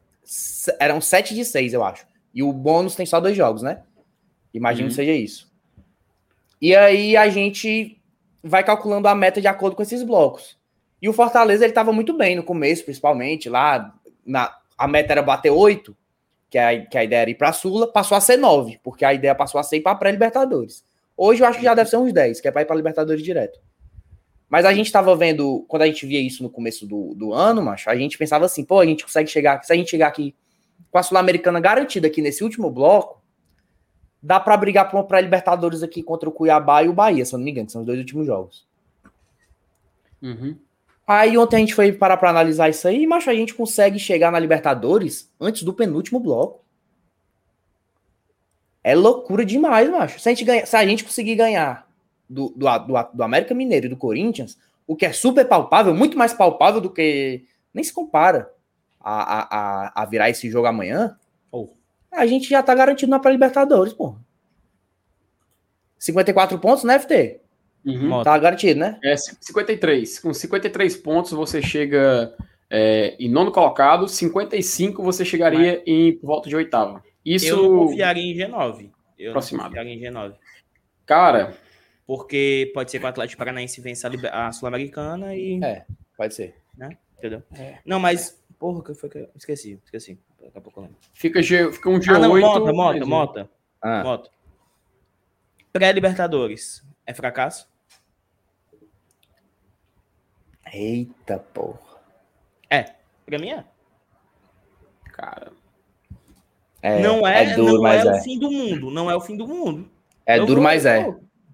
eram 0.78 1.00
sete 1.00 1.34
de 1.34 1.44
seis, 1.44 1.72
eu 1.72 1.82
acho. 1.82 2.06
E 2.32 2.40
o 2.40 2.52
bônus 2.52 2.94
tem 2.94 3.04
só 3.04 3.20
dois 3.20 3.36
jogos, 3.36 3.62
né? 3.62 3.82
Imagino 4.52 4.84
uhum. 4.84 4.88
que 4.90 4.94
seja 4.94 5.12
isso. 5.12 5.52
E 6.62 6.74
aí 6.74 7.16
a 7.16 7.28
gente 7.28 8.00
vai 8.42 8.62
calculando 8.62 9.08
a 9.08 9.14
meta 9.14 9.40
de 9.40 9.48
acordo 9.48 9.74
com 9.74 9.82
esses 9.82 10.04
blocos. 10.04 10.56
E 11.02 11.08
o 11.08 11.12
Fortaleza 11.12 11.64
ele 11.64 11.72
estava 11.72 11.92
muito 11.92 12.16
bem 12.16 12.36
no 12.36 12.44
começo, 12.44 12.84
principalmente 12.84 13.48
lá 13.48 13.92
na 14.24 14.56
a 14.76 14.88
meta 14.88 15.12
era 15.12 15.22
bater 15.22 15.50
oito, 15.50 15.96
que 16.54 16.58
a, 16.58 16.86
que 16.86 16.96
a 16.96 17.02
ideia 17.02 17.22
era 17.22 17.30
ir 17.30 17.34
para 17.34 17.48
a 17.48 17.52
Sula, 17.52 17.84
passou 17.84 18.16
a 18.16 18.20
ser 18.20 18.36
nove, 18.36 18.78
porque 18.80 19.04
a 19.04 19.12
ideia 19.12 19.34
passou 19.34 19.58
a 19.58 19.64
ser 19.64 19.78
ir 19.78 19.80
para 19.80 19.96
pré-Libertadores. 19.96 20.84
Hoje 21.16 21.42
eu 21.42 21.48
acho 21.48 21.58
que 21.58 21.64
já 21.64 21.74
deve 21.74 21.90
ser 21.90 21.96
uns 21.96 22.12
10, 22.12 22.40
que 22.40 22.46
é 22.46 22.52
para 22.52 22.62
ir 22.62 22.64
para 22.64 22.76
Libertadores 22.76 23.24
direto. 23.24 23.58
Mas 24.48 24.64
a 24.64 24.72
gente 24.72 24.86
estava 24.86 25.16
vendo, 25.16 25.64
quando 25.66 25.82
a 25.82 25.86
gente 25.86 26.06
via 26.06 26.20
isso 26.20 26.44
no 26.44 26.48
começo 26.48 26.86
do, 26.86 27.12
do 27.16 27.32
ano, 27.32 27.60
macho, 27.60 27.90
a 27.90 27.96
gente 27.96 28.16
pensava 28.16 28.44
assim, 28.44 28.64
pô, 28.64 28.78
a 28.78 28.86
gente 28.86 29.02
consegue 29.02 29.28
chegar, 29.28 29.64
se 29.64 29.72
a 29.72 29.74
gente 29.74 29.90
chegar 29.90 30.06
aqui 30.06 30.32
com 30.92 30.98
a 30.98 31.02
Sul-Americana 31.02 31.58
garantida 31.58 32.06
aqui 32.06 32.22
nesse 32.22 32.44
último 32.44 32.70
bloco, 32.70 33.20
dá 34.22 34.38
para 34.38 34.56
brigar 34.56 34.88
para 34.88 35.20
Libertadores 35.20 35.82
aqui 35.82 36.04
contra 36.04 36.28
o 36.28 36.32
Cuiabá 36.32 36.84
e 36.84 36.88
o 36.88 36.92
Bahia, 36.92 37.24
se 37.24 37.34
eu 37.34 37.38
não 37.38 37.44
me 37.44 37.50
engano, 37.50 37.66
que 37.66 37.72
são 37.72 37.80
os 37.80 37.86
dois 37.86 37.98
últimos 37.98 38.26
jogos. 38.26 38.64
Uhum. 40.22 40.56
Aí 41.06 41.36
ontem 41.36 41.56
a 41.56 41.58
gente 41.58 41.74
foi 41.74 41.92
parar 41.92 42.16
para 42.16 42.30
analisar 42.30 42.68
isso 42.68 42.88
aí, 42.88 43.06
mas 43.06 43.28
a 43.28 43.34
gente 43.34 43.54
consegue 43.54 43.98
chegar 43.98 44.32
na 44.32 44.38
Libertadores 44.38 45.30
antes 45.40 45.62
do 45.62 45.74
penúltimo 45.74 46.18
bloco. 46.18 46.64
É 48.82 48.94
loucura 48.94 49.44
demais, 49.44 49.88
macho. 49.90 50.18
Se 50.18 50.28
a 50.28 50.32
gente, 50.32 50.44
ganha, 50.44 50.66
se 50.66 50.76
a 50.76 50.86
gente 50.86 51.04
conseguir 51.04 51.34
ganhar 51.34 51.88
do, 52.28 52.50
do, 52.50 52.78
do, 52.78 53.08
do 53.14 53.22
América 53.22 53.54
Mineiro 53.54 53.86
e 53.86 53.88
do 53.90 53.96
Corinthians, 53.96 54.58
o 54.86 54.96
que 54.96 55.06
é 55.06 55.12
super 55.12 55.46
palpável, 55.46 55.94
muito 55.94 56.16
mais 56.16 56.32
palpável 56.32 56.80
do 56.80 56.90
que. 56.90 57.44
Nem 57.72 57.82
se 57.82 57.92
compara 57.92 58.50
a, 59.00 59.56
a, 59.56 60.02
a 60.02 60.06
virar 60.06 60.30
esse 60.30 60.48
jogo 60.50 60.66
amanhã 60.66 61.16
a 62.14 62.26
gente 62.26 62.48
já 62.48 62.62
tá 62.62 62.74
garantido 62.74 63.10
na 63.10 63.18
pré-libertadores, 63.18 63.92
pô. 63.92 64.16
54 65.98 66.58
pontos, 66.58 66.84
né, 66.84 66.98
FT? 66.98 67.40
Uhum. 67.84 68.22
Tá 68.22 68.38
garantido, 68.38 68.80
né? 68.80 68.98
É, 69.04 69.16
53. 69.16 70.18
Com 70.20 70.32
53 70.32 70.96
pontos 70.96 71.32
você 71.32 71.60
chega 71.60 72.34
é, 72.70 73.14
em 73.18 73.28
nono 73.28 73.52
colocado, 73.52 74.08
55 74.08 75.02
você 75.02 75.24
chegaria 75.24 75.78
Mas... 75.78 75.82
em 75.86 76.12
por 76.12 76.26
volta 76.26 76.48
de 76.48 76.56
oitava. 76.56 77.02
Isso... 77.24 77.46
Eu 77.46 77.62
não 77.62 77.86
confiaria 77.86 78.22
em 78.22 78.36
G9. 78.36 78.90
Eu 79.18 79.30
aproximado. 79.30 79.76
em 79.78 80.00
G9. 80.00 80.34
Cara. 81.06 81.54
Porque 82.06 82.70
pode 82.74 82.90
ser 82.90 82.98
que 82.98 83.04
o 83.04 83.08
Atlético 83.08 83.38
Paranaense 83.38 83.80
vença 83.80 84.10
a, 84.30 84.48
a 84.48 84.52
Sul-Americana 84.52 85.34
e. 85.34 85.62
É, 85.62 85.84
pode 86.16 86.34
ser. 86.34 86.54
Né? 86.76 86.98
Entendeu? 87.18 87.42
É. 87.56 87.78
Não, 87.84 87.98
mas. 87.98 88.42
Porra, 88.58 88.82
que 88.82 88.94
foi 88.94 89.08
que 89.08 89.18
eu 89.18 89.28
esqueci, 89.36 89.80
esqueci. 89.84 90.18
Daqui 90.40 90.58
a 90.58 90.60
pouco 90.60 90.80
eu 90.82 90.90
Fica, 91.14 91.42
G, 91.42 91.72
fica 91.72 91.88
um 91.88 91.98
G8. 91.98 92.16
Ah, 92.16 92.18
não, 92.18 92.38
Mota, 92.38 92.72
Mota, 92.72 93.06
Mota. 93.06 93.50
Ah. 93.80 94.02
Mota. 94.02 94.30
Pré-Libertadores. 95.72 96.84
É 97.06 97.14
fracasso? 97.14 97.68
Eita, 100.72 101.38
porra. 101.38 102.00
É. 102.70 102.94
Pra 103.24 103.38
mim 103.38 103.50
é. 103.50 103.64
Cara. 105.12 105.52
É, 106.82 107.00
não 107.00 107.26
é, 107.26 107.52
é 107.52 107.54
duro, 107.54 107.80
não 107.80 107.88
é, 107.88 107.96
é, 107.96 108.12
o 108.12 108.22
fim 108.22 108.38
do 108.38 108.50
mundo. 108.50 108.90
Não 108.90 109.10
é 109.10 109.16
o 109.16 109.20
fim 109.20 109.36
do 109.36 109.48
mundo. 109.48 109.90
É 110.26 110.38
eu 110.38 110.44
duro, 110.44 110.60
vou, 110.60 110.64
mas 110.64 110.84
é. 110.84 111.04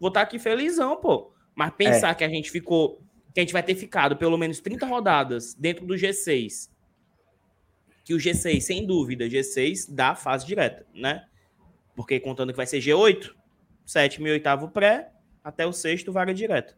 Vou 0.00 0.08
estar 0.08 0.20
tá 0.20 0.22
aqui 0.22 0.38
felizão, 0.38 0.96
pô. 0.96 1.32
Mas 1.54 1.72
pensar 1.76 2.10
é. 2.10 2.14
que 2.14 2.24
a 2.24 2.28
gente 2.28 2.50
ficou. 2.50 3.00
Que 3.32 3.40
a 3.40 3.42
gente 3.42 3.52
vai 3.52 3.62
ter 3.62 3.76
ficado 3.76 4.16
pelo 4.16 4.36
menos 4.36 4.58
30 4.58 4.86
rodadas 4.86 5.54
dentro 5.54 5.86
do 5.86 5.94
G6. 5.94 6.68
Que 8.04 8.12
o 8.12 8.16
G6, 8.16 8.60
sem 8.60 8.84
dúvida, 8.84 9.26
G6 9.26 9.86
dá 9.88 10.16
fase 10.16 10.44
direta, 10.44 10.84
né? 10.92 11.26
Porque 11.94 12.18
contando 12.18 12.50
que 12.50 12.56
vai 12.56 12.66
ser 12.66 12.78
G8, 12.78 13.32
sétimo 13.86 14.26
e 14.26 14.32
oitavo 14.32 14.68
pré, 14.68 15.12
até 15.44 15.64
o 15.64 15.72
sexto 15.72 16.10
vaga 16.10 16.34
direta. 16.34 16.76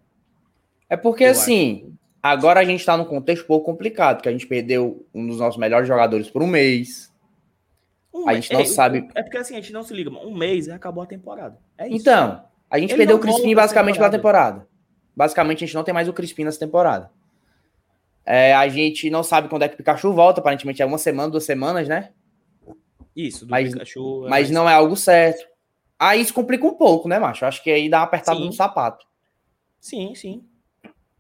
É 0.91 0.97
porque, 0.97 1.25
eu 1.25 1.31
assim, 1.31 1.85
acho. 1.87 2.02
Agora 2.23 2.61
a 2.61 2.65
gente 2.65 2.81
está 2.81 2.97
num 2.97 3.05
contexto 3.05 3.45
um 3.45 3.47
pouco 3.47 3.67
complicado, 3.67 4.23
que 4.23 4.29
a 4.29 4.33
gente 4.33 4.47
perdeu 4.47 5.07
um 5.13 5.27
dos 5.27 5.39
nossos 5.39 5.59
melhores 5.59 5.89
jogadores 5.89 6.31
por 6.31 6.43
um 6.43 6.47
mês. 6.47 7.13
Um 8.15 8.29
a 8.29 8.35
gente 8.35 8.53
não 8.53 8.61
é, 8.61 8.65
sabe. 8.65 9.09
É 9.15 9.23
porque 9.23 9.39
assim, 9.39 9.55
a 9.57 9.61
gente 9.61 9.73
não 9.73 9.83
se 9.83 9.93
liga, 9.93 10.11
um 10.11 10.37
mês 10.37 10.67
e 10.67 10.71
acabou 10.71 11.03
a 11.03 11.07
temporada. 11.07 11.59
É 11.77 11.89
isso. 11.89 11.97
Então, 11.97 12.45
a 12.71 12.79
gente 12.79 12.91
Ele 12.91 12.99
perdeu 12.99 13.17
o 13.17 13.21
Crispim 13.21 13.55
basicamente 13.55 13.95
temporada. 13.95 14.19
pela 14.19 14.23
temporada. 14.23 14.69
Basicamente, 15.15 15.65
a 15.65 15.67
gente 15.67 15.75
não 15.75 15.85
tem 15.85 15.93
mais 15.93 16.09
o 16.09 16.13
Crispim 16.13 16.45
nessa 16.45 16.59
temporada. 16.59 17.11
É, 18.25 18.55
a 18.55 18.69
gente 18.69 19.11
não 19.11 19.23
sabe 19.23 19.49
quando 19.49 19.63
é 19.63 19.69
que 19.69 19.75
o 19.75 19.77
Pikachu 19.77 20.13
volta, 20.13 20.41
aparentemente 20.41 20.81
é 20.81 20.87
uma 20.87 20.99
semana, 20.99 21.31
duas 21.31 21.45
semanas, 21.45 21.89
né? 21.89 22.11
Isso, 23.15 23.45
do 23.45 23.51
mas, 23.51 23.73
Pikachu. 23.73 24.27
É 24.27 24.31
mas 24.31 24.51
não 24.51 24.69
é 24.69 24.75
algo 24.75 24.97
certo. 24.97 25.45
Aí 25.99 26.21
isso 26.21 26.33
complica 26.33 26.67
um 26.67 26.75
pouco, 26.75 27.09
né, 27.09 27.19
macho? 27.19 27.45
Acho 27.45 27.63
que 27.63 27.71
aí 27.71 27.89
dá 27.89 27.99
uma 27.99 28.05
apertada 28.05 28.39
sim. 28.39 28.47
no 28.47 28.53
sapato. 28.53 29.07
Sim, 29.81 30.15
sim. 30.15 30.45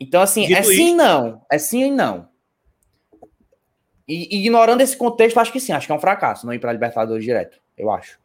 Então, 0.03 0.21
assim, 0.21 0.47
Dito 0.47 0.59
é 0.59 0.62
sim 0.65 0.91
e 0.91 0.95
não. 0.95 1.41
É 1.51 1.59
sim 1.59 1.85
e 1.85 1.91
não. 1.91 2.29
E 4.07 4.37
ignorando 4.37 4.81
esse 4.81 4.97
contexto, 4.97 5.38
acho 5.38 5.53
que 5.53 5.61
sim, 5.61 5.73
acho 5.73 5.87
que 5.87 5.93
é 5.93 5.95
um 5.95 6.01
fracasso 6.01 6.45
não 6.45 6.53
ir 6.53 6.59
para 6.59 6.73
Libertadores 6.73 7.25
direto, 7.25 7.61
eu 7.79 7.88
acho. 7.88 8.19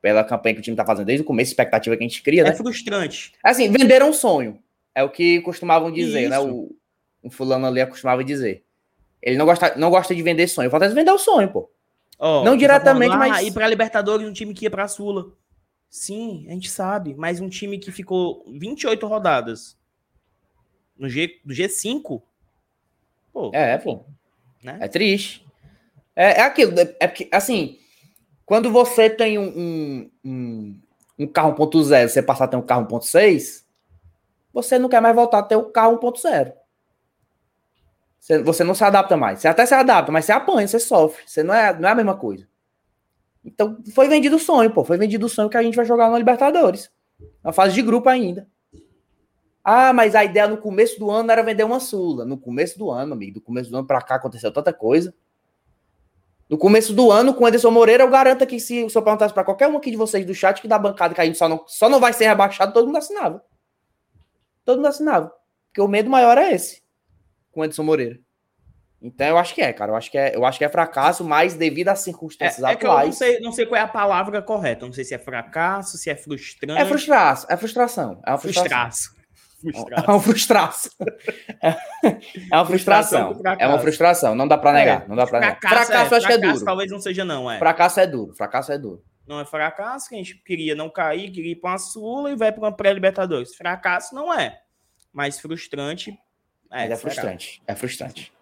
Pela 0.00 0.24
campanha 0.24 0.54
que 0.54 0.60
o 0.60 0.64
time 0.64 0.76
tá 0.76 0.86
fazendo 0.86 1.06
desde 1.06 1.22
o 1.22 1.26
começo, 1.26 1.50
expectativa 1.50 1.94
que 1.96 2.02
a 2.02 2.08
gente 2.08 2.22
cria, 2.22 2.40
é 2.40 2.44
né? 2.44 2.50
É 2.50 2.54
frustrante. 2.54 3.32
Assim, 3.44 3.70
venderam 3.70 4.08
um 4.08 4.12
sonho. 4.12 4.58
É 4.94 5.02
o 5.02 5.10
que 5.10 5.42
costumavam 5.42 5.92
dizer, 5.92 6.30
né? 6.30 6.36
Isso. 6.38 6.46
né? 6.46 6.52
O, 6.52 6.74
um 7.22 7.30
fulano 7.30 7.66
ali 7.66 7.84
costumava 7.86 8.24
dizer. 8.24 8.64
Ele 9.20 9.36
não 9.36 9.44
gosta, 9.44 9.74
não 9.76 9.90
gosta 9.90 10.14
de 10.14 10.22
vender 10.22 10.48
sonho. 10.48 10.70
Falta 10.70 10.88
vender 10.88 11.10
o 11.10 11.18
sonho, 11.18 11.50
pô. 11.50 11.70
Oh, 12.18 12.42
não 12.42 12.56
diretamente, 12.56 13.12
falando, 13.12 13.28
mas. 13.28 13.36
Ah, 13.36 13.42
ir 13.42 13.52
pra 13.52 13.68
Libertadores, 13.68 14.26
um 14.26 14.32
time 14.32 14.54
que 14.54 14.64
ia 14.64 14.70
pra 14.70 14.88
Sula. 14.88 15.26
Sim, 15.90 16.46
a 16.48 16.52
gente 16.52 16.70
sabe. 16.70 17.14
Mas 17.14 17.38
um 17.38 17.48
time 17.48 17.78
que 17.78 17.92
ficou 17.92 18.44
28 18.48 19.06
rodadas 19.06 19.77
no 20.98 21.08
G, 21.08 21.40
do 21.44 21.54
G5. 21.54 22.22
Pô, 23.32 23.50
é, 23.54 23.78
pô. 23.78 24.04
Né? 24.62 24.78
É 24.80 24.88
triste. 24.88 25.46
É, 26.14 26.40
é 26.40 26.42
aquilo. 26.42 26.78
É, 26.78 26.96
é 27.00 27.06
porque, 27.06 27.28
assim, 27.32 27.78
quando 28.44 28.70
você 28.70 29.08
tem 29.08 29.38
um, 29.38 29.48
um, 29.48 30.10
um, 30.24 30.80
um 31.20 31.26
carro 31.26 31.54
1.0, 31.54 32.08
você 32.08 32.22
passar 32.22 32.44
a 32.44 32.48
ter 32.48 32.56
um 32.56 32.62
carro 32.62 32.86
1.6, 32.86 33.64
você 34.52 34.78
não 34.78 34.88
quer 34.88 35.00
mais 35.00 35.14
voltar 35.14 35.38
a 35.38 35.42
ter 35.42 35.56
o 35.56 35.70
carro 35.70 35.98
1.0. 35.98 36.52
Você, 38.18 38.42
você 38.42 38.64
não 38.64 38.74
se 38.74 38.84
adapta 38.84 39.16
mais. 39.16 39.40
Você 39.40 39.48
até 39.48 39.64
se 39.64 39.74
adapta, 39.74 40.10
mas 40.10 40.24
você 40.24 40.32
apanha, 40.32 40.66
você 40.66 40.80
sofre. 40.80 41.22
Você 41.24 41.42
não 41.42 41.54
é, 41.54 41.78
não 41.78 41.88
é 41.88 41.92
a 41.92 41.94
mesma 41.94 42.16
coisa. 42.16 42.46
Então, 43.44 43.78
foi 43.94 44.08
vendido 44.08 44.36
o 44.36 44.40
sonho, 44.40 44.70
pô. 44.70 44.84
Foi 44.84 44.98
vendido 44.98 45.26
o 45.26 45.28
sonho 45.28 45.48
que 45.48 45.56
a 45.56 45.62
gente 45.62 45.76
vai 45.76 45.84
jogar 45.84 46.10
na 46.10 46.18
Libertadores. 46.18 46.90
Na 47.42 47.52
fase 47.52 47.74
de 47.74 47.82
grupo 47.82 48.08
ainda. 48.08 48.46
Ah, 49.70 49.92
mas 49.92 50.14
a 50.14 50.24
ideia 50.24 50.48
no 50.48 50.56
começo 50.56 50.98
do 50.98 51.10
ano 51.10 51.30
era 51.30 51.42
vender 51.42 51.62
uma 51.62 51.78
Sula. 51.78 52.24
No 52.24 52.38
começo 52.38 52.78
do 52.78 52.90
ano, 52.90 53.12
amigo, 53.12 53.34
do 53.34 53.40
começo 53.42 53.68
do 53.70 53.76
ano 53.76 53.86
para 53.86 54.00
cá 54.00 54.14
aconteceu 54.14 54.50
tanta 54.50 54.72
coisa. 54.72 55.12
No 56.48 56.56
começo 56.56 56.94
do 56.94 57.12
ano, 57.12 57.34
com 57.34 57.44
o 57.44 57.46
Anderson 57.46 57.70
Moreira, 57.70 58.02
eu 58.02 58.08
garanto 58.08 58.46
que 58.46 58.58
se 58.58 58.82
o 58.82 58.88
senhor 58.88 59.04
perguntasse 59.04 59.34
para 59.34 59.44
qualquer 59.44 59.68
um 59.68 59.76
aqui 59.76 59.90
de 59.90 59.98
vocês 59.98 60.24
do 60.24 60.34
chat 60.34 60.62
que 60.62 60.68
da 60.68 60.78
bancada 60.78 61.14
gente 61.22 61.36
só 61.36 61.50
não, 61.50 61.64
só 61.66 61.86
não 61.86 62.00
vai 62.00 62.14
ser 62.14 62.28
rebaixado, 62.28 62.72
todo 62.72 62.86
mundo 62.86 62.96
assinava. 62.96 63.44
Todo 64.64 64.76
mundo 64.76 64.88
assinava. 64.88 65.30
Porque 65.66 65.82
o 65.82 65.86
medo 65.86 66.08
maior 66.08 66.38
é 66.38 66.50
esse, 66.54 66.82
com 67.52 67.60
o 67.60 67.62
Anderson 67.62 67.82
Moreira. 67.82 68.18
Então 69.02 69.26
eu 69.26 69.36
acho 69.36 69.54
que 69.54 69.60
é, 69.60 69.70
cara. 69.70 69.92
Eu 69.92 69.96
acho 69.96 70.10
que 70.10 70.16
é, 70.16 70.34
eu 70.34 70.46
acho 70.46 70.56
que 70.56 70.64
é 70.64 70.68
fracasso, 70.70 71.22
mas 71.22 71.52
devido 71.52 71.88
às 71.88 71.98
circunstâncias 71.98 72.64
é, 72.64 72.70
é 72.70 72.72
atuais. 72.72 73.08
não 73.08 73.12
sei, 73.12 73.40
não 73.40 73.52
sei 73.52 73.66
qual 73.66 73.78
é 73.78 73.84
a 73.84 73.88
palavra 73.88 74.40
correta. 74.40 74.86
Não 74.86 74.94
sei 74.94 75.04
se 75.04 75.14
é 75.14 75.18
fracasso, 75.18 75.98
se 75.98 76.08
é 76.08 76.16
frustrante. 76.16 76.80
É 76.80 76.86
frustração, 76.86 77.46
é 77.50 77.56
frustração. 77.58 78.22
É 78.24 78.30
uma 78.30 78.38
frustração. 78.38 79.17
É 79.64 80.10
uma 80.10 80.20
frustração. 80.20 80.92
É 81.60 82.56
uma 82.56 82.66
frustração. 82.66 83.42
É 83.58 83.66
uma 83.66 83.78
frustração. 83.78 84.34
Não 84.34 84.46
dá 84.46 84.56
para 84.56 84.72
negar. 84.72 85.02
É. 85.04 85.08
Não 85.08 85.16
dá 85.16 85.26
para 85.26 85.40
negar. 85.40 85.58
Fracasso, 85.60 85.86
fracasso 85.86 85.92
é, 85.92 85.96
acho 85.96 86.08
fracasso, 86.08 86.26
que 86.26 86.46
é 86.46 86.52
duro. 86.52 86.64
Talvez 86.64 86.90
não 86.92 87.00
seja, 87.00 87.24
não. 87.24 87.50
É. 87.50 87.58
Fracasso 87.58 88.00
é 88.00 88.06
duro. 88.06 88.34
Fracasso 88.34 88.72
é 88.72 88.78
duro. 88.78 89.02
Não 89.26 89.40
é 89.40 89.44
fracasso, 89.44 90.08
que 90.08 90.14
a 90.14 90.18
gente 90.18 90.36
queria 90.42 90.74
não 90.74 90.88
cair, 90.88 91.30
queria 91.30 91.52
ir 91.52 91.56
para 91.56 91.72
uma 91.72 91.78
Sula 91.78 92.30
e 92.30 92.36
vai 92.36 92.50
para 92.50 92.62
uma 92.62 92.72
pré-Libertadores. 92.72 93.54
Fracasso 93.54 94.14
não 94.14 94.32
é. 94.32 94.60
Mas 95.12 95.38
frustrante. 95.38 96.12
É, 96.70 96.88
Mas 96.88 96.90
é 96.90 96.96
frustrante. 96.96 97.62
É 97.66 97.74
frustrante. 97.74 98.32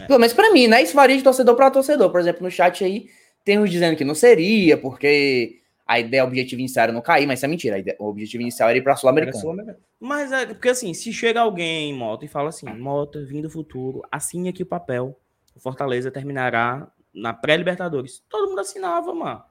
É. 0.00 0.06
Pelo 0.06 0.18
menos 0.18 0.34
para 0.34 0.52
mim, 0.52 0.66
né? 0.66 0.82
Isso 0.82 0.94
varia 0.94 1.16
de 1.16 1.22
torcedor 1.22 1.54
para 1.54 1.70
torcedor. 1.70 2.10
Por 2.10 2.20
exemplo, 2.20 2.42
no 2.42 2.50
chat 2.50 2.84
aí, 2.84 3.08
tem 3.44 3.58
uns 3.58 3.70
dizendo 3.70 3.96
que 3.96 4.04
não 4.04 4.14
seria, 4.14 4.76
porque 4.76 5.60
a 5.86 6.00
ideia, 6.00 6.24
o 6.24 6.26
objetivo 6.28 6.60
inicial 6.60 6.84
era 6.84 6.92
não 6.92 7.02
cair, 7.02 7.26
mas 7.26 7.38
isso 7.38 7.46
é 7.46 7.48
mentira. 7.48 7.78
Ideia, 7.78 7.96
o 7.98 8.06
objetivo 8.06 8.42
inicial 8.42 8.68
era 8.70 8.78
ir 8.78 8.82
para 8.82 8.94
a 8.94 8.96
Sul-Americana. 8.96 9.78
mas 10.00 10.32
é 10.32 10.46
porque 10.46 10.70
assim, 10.70 10.94
se 10.94 11.12
chega 11.12 11.40
alguém 11.40 11.90
em 11.90 11.94
moto 11.94 12.24
e 12.24 12.28
fala 12.28 12.48
assim, 12.48 12.66
moto, 12.66 13.24
vindo 13.26 13.48
do 13.48 13.50
futuro, 13.50 14.02
assine 14.10 14.48
aqui 14.48 14.62
o 14.62 14.66
papel, 14.66 15.18
o 15.54 15.60
Fortaleza 15.60 16.10
terminará 16.10 16.90
na 17.12 17.34
pré-Libertadores. 17.34 18.22
Todo 18.28 18.48
mundo 18.48 18.60
assinava, 18.60 19.14
mano. 19.14 19.42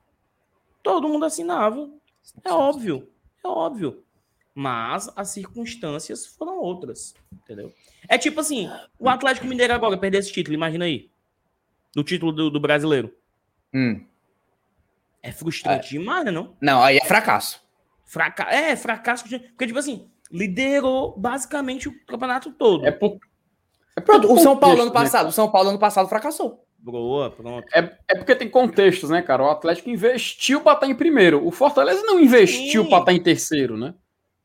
Todo 0.81 1.07
mundo 1.07 1.25
assinava. 1.25 1.89
É 2.43 2.51
óbvio. 2.51 3.07
É 3.43 3.47
óbvio. 3.47 4.03
Mas 4.55 5.09
as 5.15 5.29
circunstâncias 5.29 6.25
foram 6.25 6.59
outras, 6.59 7.13
entendeu? 7.31 7.73
É 8.07 8.17
tipo 8.17 8.39
assim, 8.39 8.69
o 8.99 9.09
Atlético 9.09 9.47
Mineiro 9.47 9.73
agora 9.73 9.97
perder 9.97 10.19
esse 10.19 10.31
título, 10.31 10.55
imagina 10.55 10.85
aí. 10.85 11.09
Do 11.95 12.03
título 12.03 12.31
do, 12.31 12.49
do 12.49 12.59
brasileiro. 12.59 13.13
Hum. 13.73 14.03
É 15.23 15.31
frustrante 15.31 15.95
é. 15.95 15.99
demais, 15.99 16.25
né, 16.25 16.31
não? 16.31 16.55
Não, 16.61 16.83
aí 16.83 16.97
é 16.97 17.05
fracasso. 17.05 17.61
Fraca... 18.05 18.43
É, 18.53 18.75
fracasso. 18.75 19.23
Porque, 19.23 19.65
tipo 19.65 19.79
assim, 19.79 20.09
liderou 20.29 21.17
basicamente 21.17 21.87
o 21.87 22.05
campeonato 22.05 22.51
todo. 22.51 22.85
É 22.85 22.91
por... 22.91 23.17
É 23.95 24.01
Pronto, 24.01 24.31
o 24.31 24.37
São 24.39 24.57
Paulo 24.57 24.81
ano 24.81 24.91
né, 24.91 24.93
passado, 24.93 25.23
né? 25.23 25.29
o 25.29 25.31
São 25.31 25.49
Paulo 25.49 25.69
ano 25.69 25.79
passado 25.79 26.09
fracassou. 26.09 26.65
Boa, 26.79 27.31
pronto. 27.31 27.65
É, 27.73 27.97
é 28.09 28.15
porque 28.15 28.35
tem 28.35 28.49
contextos, 28.49 29.09
né, 29.09 29.21
cara? 29.21 29.43
O 29.43 29.49
Atlético 29.49 29.89
investiu 29.89 30.59
para 30.59 30.73
estar 30.73 30.87
em 30.87 30.95
primeiro. 30.95 31.45
O 31.47 31.51
Fortaleza 31.51 32.01
não 32.03 32.19
investiu 32.19 32.89
para 32.89 32.99
estar 32.99 33.13
em 33.13 33.23
terceiro, 33.23 33.77
né? 33.77 33.93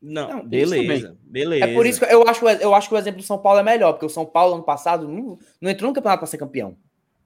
Não, 0.01 0.29
não 0.29 0.47
beleza, 0.47 1.17
beleza. 1.21 1.65
É 1.65 1.73
por 1.73 1.85
isso 1.85 1.99
que 1.99 2.05
eu 2.05 2.25
acho, 2.25 2.47
eu 2.47 2.73
acho 2.73 2.87
que 2.87 2.95
o 2.95 2.97
exemplo 2.97 3.19
do 3.19 3.25
São 3.25 3.37
Paulo 3.37 3.59
é 3.59 3.63
melhor, 3.63 3.91
porque 3.91 4.05
o 4.05 4.09
São 4.09 4.25
Paulo 4.25 4.53
ano 4.53 4.63
passado 4.63 5.05
não, 5.09 5.37
não 5.59 5.69
entrou 5.69 5.89
no 5.89 5.93
campeonato 5.93 6.19
para 6.19 6.27
ser 6.27 6.37
campeão. 6.37 6.77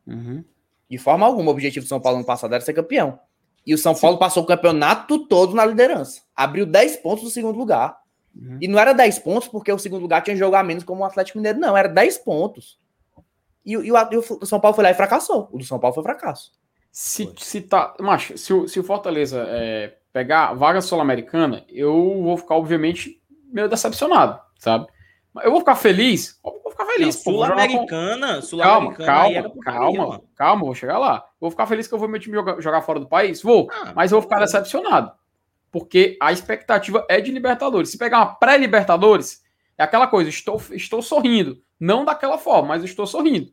Uhum. 0.07 0.43
De 0.89 0.97
forma 0.97 1.25
alguma, 1.25 1.49
o 1.49 1.53
objetivo 1.53 1.85
do 1.85 1.89
São 1.89 1.99
Paulo 1.99 2.17
ano 2.17 2.25
passado 2.25 2.51
era 2.53 2.63
ser 2.63 2.73
campeão. 2.73 3.19
E 3.65 3.73
o 3.73 3.77
São 3.77 3.95
Paulo 3.95 4.17
passou 4.17 4.43
o 4.43 4.45
campeonato 4.45 5.25
todo 5.27 5.55
na 5.55 5.65
liderança. 5.65 6.21
Abriu 6.35 6.65
10 6.65 6.97
pontos 6.97 7.23
do 7.23 7.29
segundo 7.29 7.57
lugar. 7.57 7.97
Uhum. 8.35 8.57
E 8.61 8.67
não 8.67 8.79
era 8.79 8.93
10 8.93 9.19
pontos 9.19 9.47
porque 9.47 9.71
o 9.71 9.79
segundo 9.79 10.01
lugar 10.01 10.21
tinha 10.21 10.35
jogar 10.35 10.63
menos 10.63 10.83
como 10.83 11.01
o 11.01 11.05
Atlético 11.05 11.37
Mineiro, 11.37 11.59
não. 11.59 11.77
Era 11.77 11.87
10 11.87 12.17
pontos. 12.19 12.79
E, 13.65 13.71
e, 13.71 13.91
o, 13.91 13.97
e, 14.11 14.17
o, 14.17 14.45
São 14.45 14.59
Paulo 14.59 14.75
foi 14.75 14.83
lá 14.83 14.91
e 14.91 14.95
fracassou. 14.95 15.47
O 15.51 15.57
do 15.57 15.63
São 15.63 15.79
Paulo 15.79 15.93
foi 15.93 16.03
fracasso. 16.03 16.51
Se, 16.91 17.33
se, 17.37 17.61
tá, 17.61 17.95
macho, 17.99 18.37
se, 18.37 18.53
o, 18.53 18.67
se 18.67 18.79
o 18.79 18.83
Fortaleza 18.83 19.45
é, 19.47 19.95
pegar 20.11 20.49
a 20.49 20.53
vaga 20.53 20.79
sul-americana, 20.79 21.65
eu 21.67 22.21
vou 22.21 22.37
ficar, 22.37 22.55
obviamente, 22.55 23.19
meio 23.51 23.67
decepcionado, 23.67 24.39
sabe? 24.59 24.85
Eu 25.41 25.49
vou 25.49 25.61
ficar 25.61 25.75
feliz, 25.75 26.39
vou 26.43 26.69
ficar 26.69 26.85
feliz. 26.85 27.15
Sul-Americana, 27.15 28.41
Sul-Americana. 28.43 29.05
Calma, 29.05 29.41
calma, 29.43 29.63
calma, 29.63 30.21
calma, 30.35 30.65
vou 30.65 30.75
chegar 30.75 30.99
lá. 30.99 31.25
Vou 31.43 31.51
ficar 31.51 31.67
feliz 31.67 31.89
que 31.89 31.93
eu 31.93 31.99
vou 31.99 32.07
meu 32.07 32.21
time 32.21 32.37
jogar, 32.37 32.61
jogar 32.61 32.81
fora 32.83 33.01
do 33.01 33.05
país? 33.05 33.41
Vou, 33.41 33.69
ah, 33.69 33.91
mas 33.93 34.13
eu 34.13 34.15
vou 34.15 34.21
ficar 34.21 34.39
decepcionado. 34.39 35.11
Porque 35.69 36.17
a 36.21 36.31
expectativa 36.31 37.05
é 37.09 37.19
de 37.19 37.33
Libertadores. 37.33 37.89
Se 37.89 37.97
pegar 37.97 38.19
uma 38.19 38.35
pré-Libertadores, 38.35 39.43
é 39.77 39.83
aquela 39.83 40.07
coisa, 40.07 40.29
estou, 40.29 40.61
estou 40.71 41.01
sorrindo. 41.01 41.61
Não 41.77 42.05
daquela 42.05 42.37
forma, 42.37 42.69
mas 42.69 42.83
estou 42.85 43.05
sorrindo. 43.05 43.51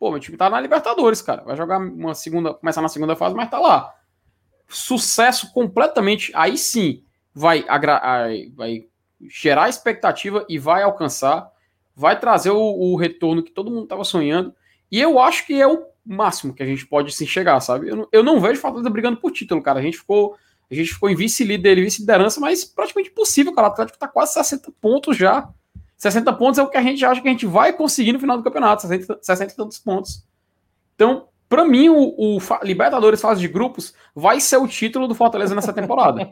Pô, 0.00 0.10
meu 0.10 0.18
time 0.18 0.36
tá 0.36 0.50
na 0.50 0.60
Libertadores, 0.60 1.22
cara. 1.22 1.44
Vai 1.44 1.56
jogar 1.56 1.78
uma 1.78 2.12
segunda, 2.12 2.54
começar 2.54 2.82
na 2.82 2.88
segunda 2.88 3.14
fase, 3.14 3.36
mas 3.36 3.48
tá 3.48 3.60
lá. 3.60 3.94
sucesso 4.66 5.52
completamente. 5.52 6.32
Aí 6.34 6.58
sim 6.58 7.04
vai, 7.32 7.64
vai 8.56 8.84
gerar 9.20 9.68
expectativa 9.68 10.44
e 10.48 10.58
vai 10.58 10.82
alcançar, 10.82 11.48
vai 11.94 12.18
trazer 12.18 12.50
o, 12.50 12.58
o 12.58 12.96
retorno 12.96 13.44
que 13.44 13.52
todo 13.52 13.70
mundo 13.70 13.84
estava 13.84 14.02
sonhando. 14.02 14.52
E 14.90 15.00
eu 15.00 15.20
acho 15.20 15.46
que 15.46 15.54
é 15.60 15.68
o 15.68 15.86
máximo 16.08 16.54
que 16.54 16.62
a 16.62 16.66
gente 16.66 16.86
pode 16.86 17.14
se 17.14 17.26
chegar, 17.26 17.60
sabe? 17.60 17.88
Eu 17.88 17.96
não, 17.96 18.08
eu 18.10 18.22
não 18.22 18.40
vejo 18.40 18.60
Fortaleza 18.60 18.88
brigando 18.88 19.18
por 19.18 19.30
título, 19.30 19.62
cara. 19.62 19.78
A 19.78 19.82
gente 19.82 19.98
ficou, 19.98 20.36
a 20.70 20.74
gente 20.74 20.94
ficou 20.94 21.10
em 21.10 21.14
vice-líder 21.14 21.76
vice-liderança, 21.76 22.40
mas 22.40 22.64
praticamente 22.64 23.10
impossível, 23.10 23.54
cara. 23.54 23.68
O 23.68 23.70
Atlético 23.72 23.96
está 23.96 24.08
quase 24.08 24.32
60 24.32 24.72
pontos 24.80 25.16
já. 25.16 25.48
60 25.98 26.32
pontos 26.34 26.58
é 26.58 26.62
o 26.62 26.68
que 26.68 26.76
a 26.76 26.82
gente 26.82 27.04
acha 27.04 27.20
que 27.20 27.28
a 27.28 27.30
gente 27.30 27.46
vai 27.46 27.72
conseguir 27.72 28.12
no 28.12 28.20
final 28.20 28.38
do 28.38 28.42
campeonato, 28.42 28.82
60, 28.82 29.18
60 29.20 29.52
e 29.52 29.56
tantos 29.56 29.78
pontos. 29.78 30.24
Então, 30.94 31.28
para 31.48 31.64
mim, 31.64 31.88
o, 31.88 32.14
o, 32.16 32.38
Libertadores 32.62 33.20
fase 33.20 33.40
de 33.40 33.48
grupos 33.48 33.94
vai 34.14 34.40
ser 34.40 34.58
o 34.58 34.68
título 34.68 35.08
do 35.08 35.14
Fortaleza 35.14 35.54
nessa 35.54 35.72
temporada. 35.72 36.30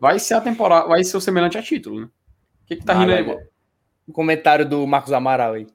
vai 0.00 0.18
ser 0.18 0.34
a 0.34 0.40
temporada, 0.40 0.88
vai 0.88 1.02
ser 1.04 1.16
o 1.16 1.20
semelhante 1.20 1.56
a 1.56 1.62
título, 1.62 2.00
né? 2.00 2.06
O 2.06 2.66
que, 2.66 2.76
que 2.76 2.84
tá 2.84 2.92
ah, 2.92 2.98
rindo 2.98 3.12
aí, 3.12 3.26
mano? 3.26 3.40
O 4.06 4.12
comentário 4.12 4.68
do 4.68 4.86
Marcos 4.86 5.12
Amaral 5.12 5.54
aí. 5.54 5.66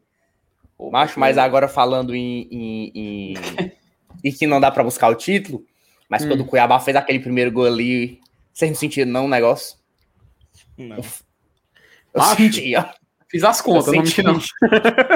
Ô, 0.78 0.92
Macho, 0.92 1.20
mas 1.20 1.38
agora 1.38 1.68
falando 1.68 2.16
em, 2.16 2.48
em, 2.52 2.92
em... 2.96 3.34
e 4.24 4.32
que 4.32 4.46
não 4.46 4.60
dá 4.60 4.70
para 4.70 4.84
buscar 4.84 5.10
o 5.10 5.16
título, 5.16 5.66
mas 6.08 6.24
hum. 6.24 6.30
quando 6.30 6.42
o 6.42 6.46
Cuiabá 6.46 6.80
fez 6.80 6.96
aquele 6.96 7.20
primeiro 7.20 7.52
gol 7.52 7.66
ali, 7.66 8.20
vocês 8.54 8.70
não 8.70 8.78
sentiram 8.78 9.12
não 9.12 9.26
o 9.26 9.30
negócio? 9.30 9.78
Não. 10.78 10.98
Eu 10.98 11.04
Macho, 12.22 12.36
senti, 12.38 12.76
ó. 12.76 12.86
Fiz 13.30 13.44
as 13.44 13.60
contas, 13.60 13.94
não 13.94 14.04
me 14.04 14.24
não. 14.24 14.40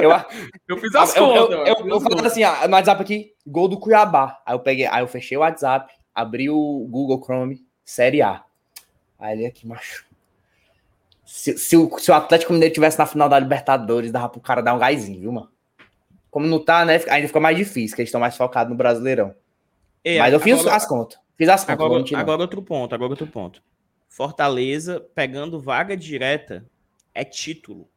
Eu, 0.02 0.10
eu 0.68 0.78
fiz 0.78 0.94
as 0.94 1.16
eu, 1.16 1.24
contas. 1.26 1.50
Eu, 1.50 1.64
eu, 1.66 1.88
eu, 1.88 2.00
falando 2.00 2.26
assim, 2.26 2.44
ó, 2.44 2.68
no 2.68 2.74
WhatsApp 2.74 3.00
aqui, 3.00 3.32
gol 3.46 3.68
do 3.68 3.78
Cuiabá. 3.78 4.40
Aí 4.44 4.54
eu 4.54 4.60
peguei, 4.60 4.86
aí 4.86 5.02
eu 5.02 5.08
fechei 5.08 5.36
o 5.36 5.40
WhatsApp, 5.40 5.92
abri 6.14 6.50
o 6.50 6.86
Google 6.90 7.22
Chrome, 7.24 7.64
Série 7.84 8.20
A. 8.20 8.44
Aí 9.18 9.38
ele 9.38 9.46
aqui, 9.46 9.66
macho. 9.66 10.04
Se, 11.32 11.56
se, 11.56 11.78
o, 11.78 11.98
se 11.98 12.10
o 12.10 12.14
Atlético 12.14 12.52
Mineiro 12.52 12.74
tivesse 12.74 12.98
na 12.98 13.06
final 13.06 13.26
da 13.26 13.38
Libertadores, 13.38 14.12
dava 14.12 14.28
pro 14.28 14.38
cara 14.38 14.60
dar 14.60 14.74
um 14.74 14.78
gásinho, 14.78 15.18
viu, 15.18 15.32
mano? 15.32 15.50
Como 16.30 16.46
não 16.46 16.62
tá, 16.62 16.84
né? 16.84 17.00
Ainda 17.08 17.26
fica 17.26 17.40
mais 17.40 17.56
difícil, 17.56 17.96
que 17.96 18.02
eles 18.02 18.10
estão 18.10 18.20
mais 18.20 18.36
focados 18.36 18.70
no 18.70 18.76
Brasileirão. 18.76 19.34
É, 20.04 20.18
Mas 20.18 20.30
eu 20.30 20.38
fiz 20.38 20.60
agora, 20.60 20.76
as 20.76 20.86
contas. 20.86 21.18
Fiz 21.34 21.48
as 21.48 21.64
contas. 21.64 21.74
Agora, 21.74 22.20
agora 22.20 22.42
outro 22.42 22.60
ponto, 22.60 22.94
agora 22.94 23.12
outro 23.12 23.26
ponto. 23.26 23.62
Fortaleza 24.10 25.00
pegando 25.14 25.58
vaga 25.58 25.96
direta 25.96 26.66
é 27.14 27.24
título. 27.24 27.88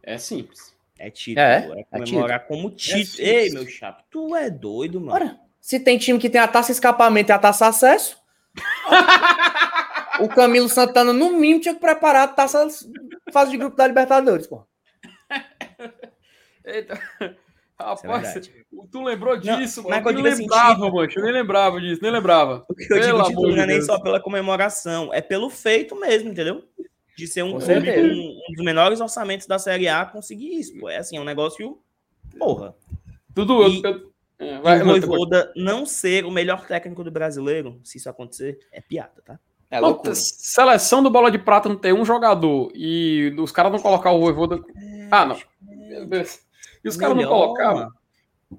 É 0.00 0.16
simples. 0.16 0.72
É 0.96 1.10
título. 1.10 1.44
É, 1.44 1.68
é, 1.68 1.80
é 1.80 1.84
comemorar 1.84 2.36
é 2.36 2.38
título. 2.38 2.62
como 2.62 2.70
título. 2.70 3.28
É 3.28 3.46
Ei, 3.46 3.50
meu 3.50 3.66
chato, 3.66 4.04
tu 4.08 4.36
é 4.36 4.48
doido, 4.48 5.00
mano. 5.00 5.12
Ora, 5.12 5.40
se 5.60 5.80
tem 5.80 5.98
time 5.98 6.20
que 6.20 6.30
tem 6.30 6.40
a 6.40 6.46
taça 6.46 6.70
escapamento 6.70 7.30
e 7.30 7.32
a 7.32 7.38
taça 7.38 7.66
acesso. 7.66 8.16
o 10.20 10.28
Camilo 10.28 10.68
Santana, 10.68 11.12
no 11.12 11.32
mínimo, 11.32 11.60
tinha 11.60 11.74
que 11.74 11.80
preparar 11.80 12.24
a 12.24 12.28
taça 12.28 12.66
fase 13.32 13.50
de 13.50 13.56
grupo 13.56 13.76
da 13.76 13.86
Libertadores, 13.86 14.46
pô. 14.46 14.64
Eita. 16.64 16.98
Rapaz, 17.78 18.36
é 18.36 18.40
tu 18.90 19.02
lembrou 19.02 19.36
disso? 19.36 19.82
Não, 19.82 19.90
mas 19.90 20.06
eu 20.06 20.12
nem 20.12 20.34
lembrava, 20.34 20.90
mancho, 20.90 21.18
eu 21.18 21.24
nem 21.24 21.32
lembrava 21.32 21.78
disso, 21.78 22.00
nem 22.02 22.10
lembrava. 22.10 22.64
O 22.70 22.74
que 22.74 22.90
eu 22.90 23.00
digo 23.00 23.22
título 23.24 23.54
não 23.54 23.62
é 23.62 23.66
nem 23.66 23.82
só 23.82 24.00
pela 24.00 24.18
comemoração, 24.18 25.12
é 25.12 25.20
pelo 25.20 25.50
feito 25.50 25.94
mesmo, 25.94 26.30
entendeu? 26.30 26.64
de 27.16 27.26
ser 27.26 27.42
um, 27.42 27.56
um, 27.56 27.58
um, 27.58 28.52
dos 28.54 28.64
menores 28.64 29.00
orçamentos 29.00 29.46
da 29.46 29.58
Série 29.58 29.88
A 29.88 30.04
conseguir 30.04 30.60
isso. 30.60 30.78
Pô. 30.78 30.88
É 30.88 30.98
assim, 30.98 31.16
é 31.16 31.20
um 31.20 31.24
negócio. 31.24 31.78
Porra. 32.38 32.74
Tudo. 33.34 33.66
E, 33.68 33.82
eu, 33.82 34.12
é, 34.38 34.60
vai, 34.60 34.82
o 34.82 34.84
Voivoda 34.84 35.50
não 35.56 35.86
ser 35.86 36.26
o 36.26 36.30
melhor 36.30 36.66
técnico 36.66 37.02
do 37.02 37.10
brasileiro, 37.10 37.80
se 37.82 37.96
isso 37.96 38.10
acontecer, 38.10 38.58
é 38.70 38.82
piada, 38.82 39.22
tá? 39.24 39.40
É 39.70 39.80
loucura. 39.80 40.14
Seleção 40.14 41.02
do 41.02 41.10
Bola 41.10 41.30
de 41.30 41.38
Prata 41.38 41.68
não 41.68 41.76
ter 41.76 41.92
um 41.92 42.04
jogador 42.04 42.70
e 42.74 43.34
os 43.38 43.50
caras 43.50 43.72
não 43.72 43.78
colocar 43.78 44.10
o 44.12 44.20
Voivoda. 44.20 44.60
Ah, 45.10 45.24
não. 45.24 45.36
E 46.84 46.88
os 46.88 46.96
caras 46.96 47.16
não 47.16 47.26
colocar. 47.26 47.88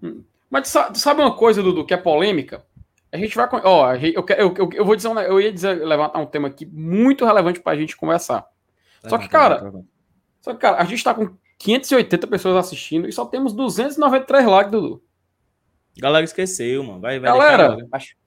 Hum. 0.04 0.24
Mas 0.50 0.72
tu 0.72 1.00
sabe 1.00 1.22
uma 1.22 1.36
coisa, 1.36 1.62
Dudu, 1.62 1.86
que 1.86 1.94
é 1.94 1.98
polêmica? 1.98 2.66
A 3.12 3.18
gente 3.18 3.36
vai. 3.36 3.48
Ó, 3.64 3.94
eu, 3.96 4.26
eu, 4.38 4.54
eu, 4.58 4.70
eu 4.74 4.86
vou 4.86 4.96
dizer, 4.96 5.08
um, 5.08 5.20
eu 5.20 5.40
ia 5.40 5.52
dizer, 5.52 5.86
levantar 5.86 6.20
um 6.20 6.26
tema 6.26 6.48
aqui 6.50 6.66
muito 6.66 7.26
relevante 7.26 7.60
para 7.60 7.74
a 7.74 7.78
gente 7.78 7.96
conversar. 7.96 8.46
Só 9.08 9.18
que, 9.18 9.30
cara, 9.30 9.74
só 10.42 10.54
que, 10.54 10.60
cara, 10.60 10.78
a 10.78 10.84
gente 10.84 10.98
está 10.98 11.14
com 11.14 11.30
580 11.58 12.28
pessoas 12.28 12.58
assistindo 12.58 13.08
e 13.08 13.14
só 13.14 13.26
temos 13.26 13.54
293 13.54 14.46
likes, 14.46 14.72
Dudu. 14.72 15.02
Galera 16.00 16.24
esqueceu, 16.24 16.84
mano. 16.84 17.00
Vai, 17.00 17.20
vai 17.20 17.32
Galera, 17.32 17.78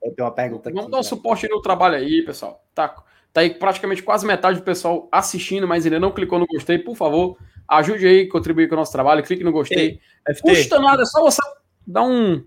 eu 0.03 0.15
tenho 0.15 0.27
uma 0.27 0.33
pergunta 0.33 0.69
aqui. 0.69 0.75
Vamos 0.75 0.91
dar 0.91 0.99
um 0.99 1.03
suporte 1.03 1.47
no 1.47 1.61
trabalho 1.61 1.95
aí, 1.95 2.21
pessoal. 2.23 2.63
Tá, 2.73 2.89
tá 3.31 3.41
aí 3.41 3.51
praticamente 3.51 4.03
quase 4.03 4.25
metade 4.25 4.59
do 4.59 4.63
pessoal 4.63 5.07
assistindo, 5.11 5.67
mas 5.67 5.85
ainda 5.85 5.99
não 5.99 6.11
clicou 6.11 6.39
no 6.39 6.47
gostei. 6.47 6.77
Por 6.77 6.95
favor, 6.95 7.37
ajude 7.67 8.05
aí, 8.05 8.27
contribuir 8.27 8.67
com 8.67 8.75
o 8.75 8.77
nosso 8.77 8.91
trabalho. 8.91 9.23
Clique 9.23 9.43
no 9.43 9.51
gostei. 9.51 9.99
Ei, 10.27 10.35
Custa 10.41 10.79
nada, 10.79 11.03
é 11.03 11.05
só 11.05 11.21
você 11.21 11.41
dar 11.87 12.03
um 12.03 12.43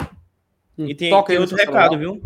e 0.77 0.95
tem, 0.95 1.25
tem 1.25 1.39
outro 1.39 1.57
recado, 1.57 1.99
viu? 1.99 2.23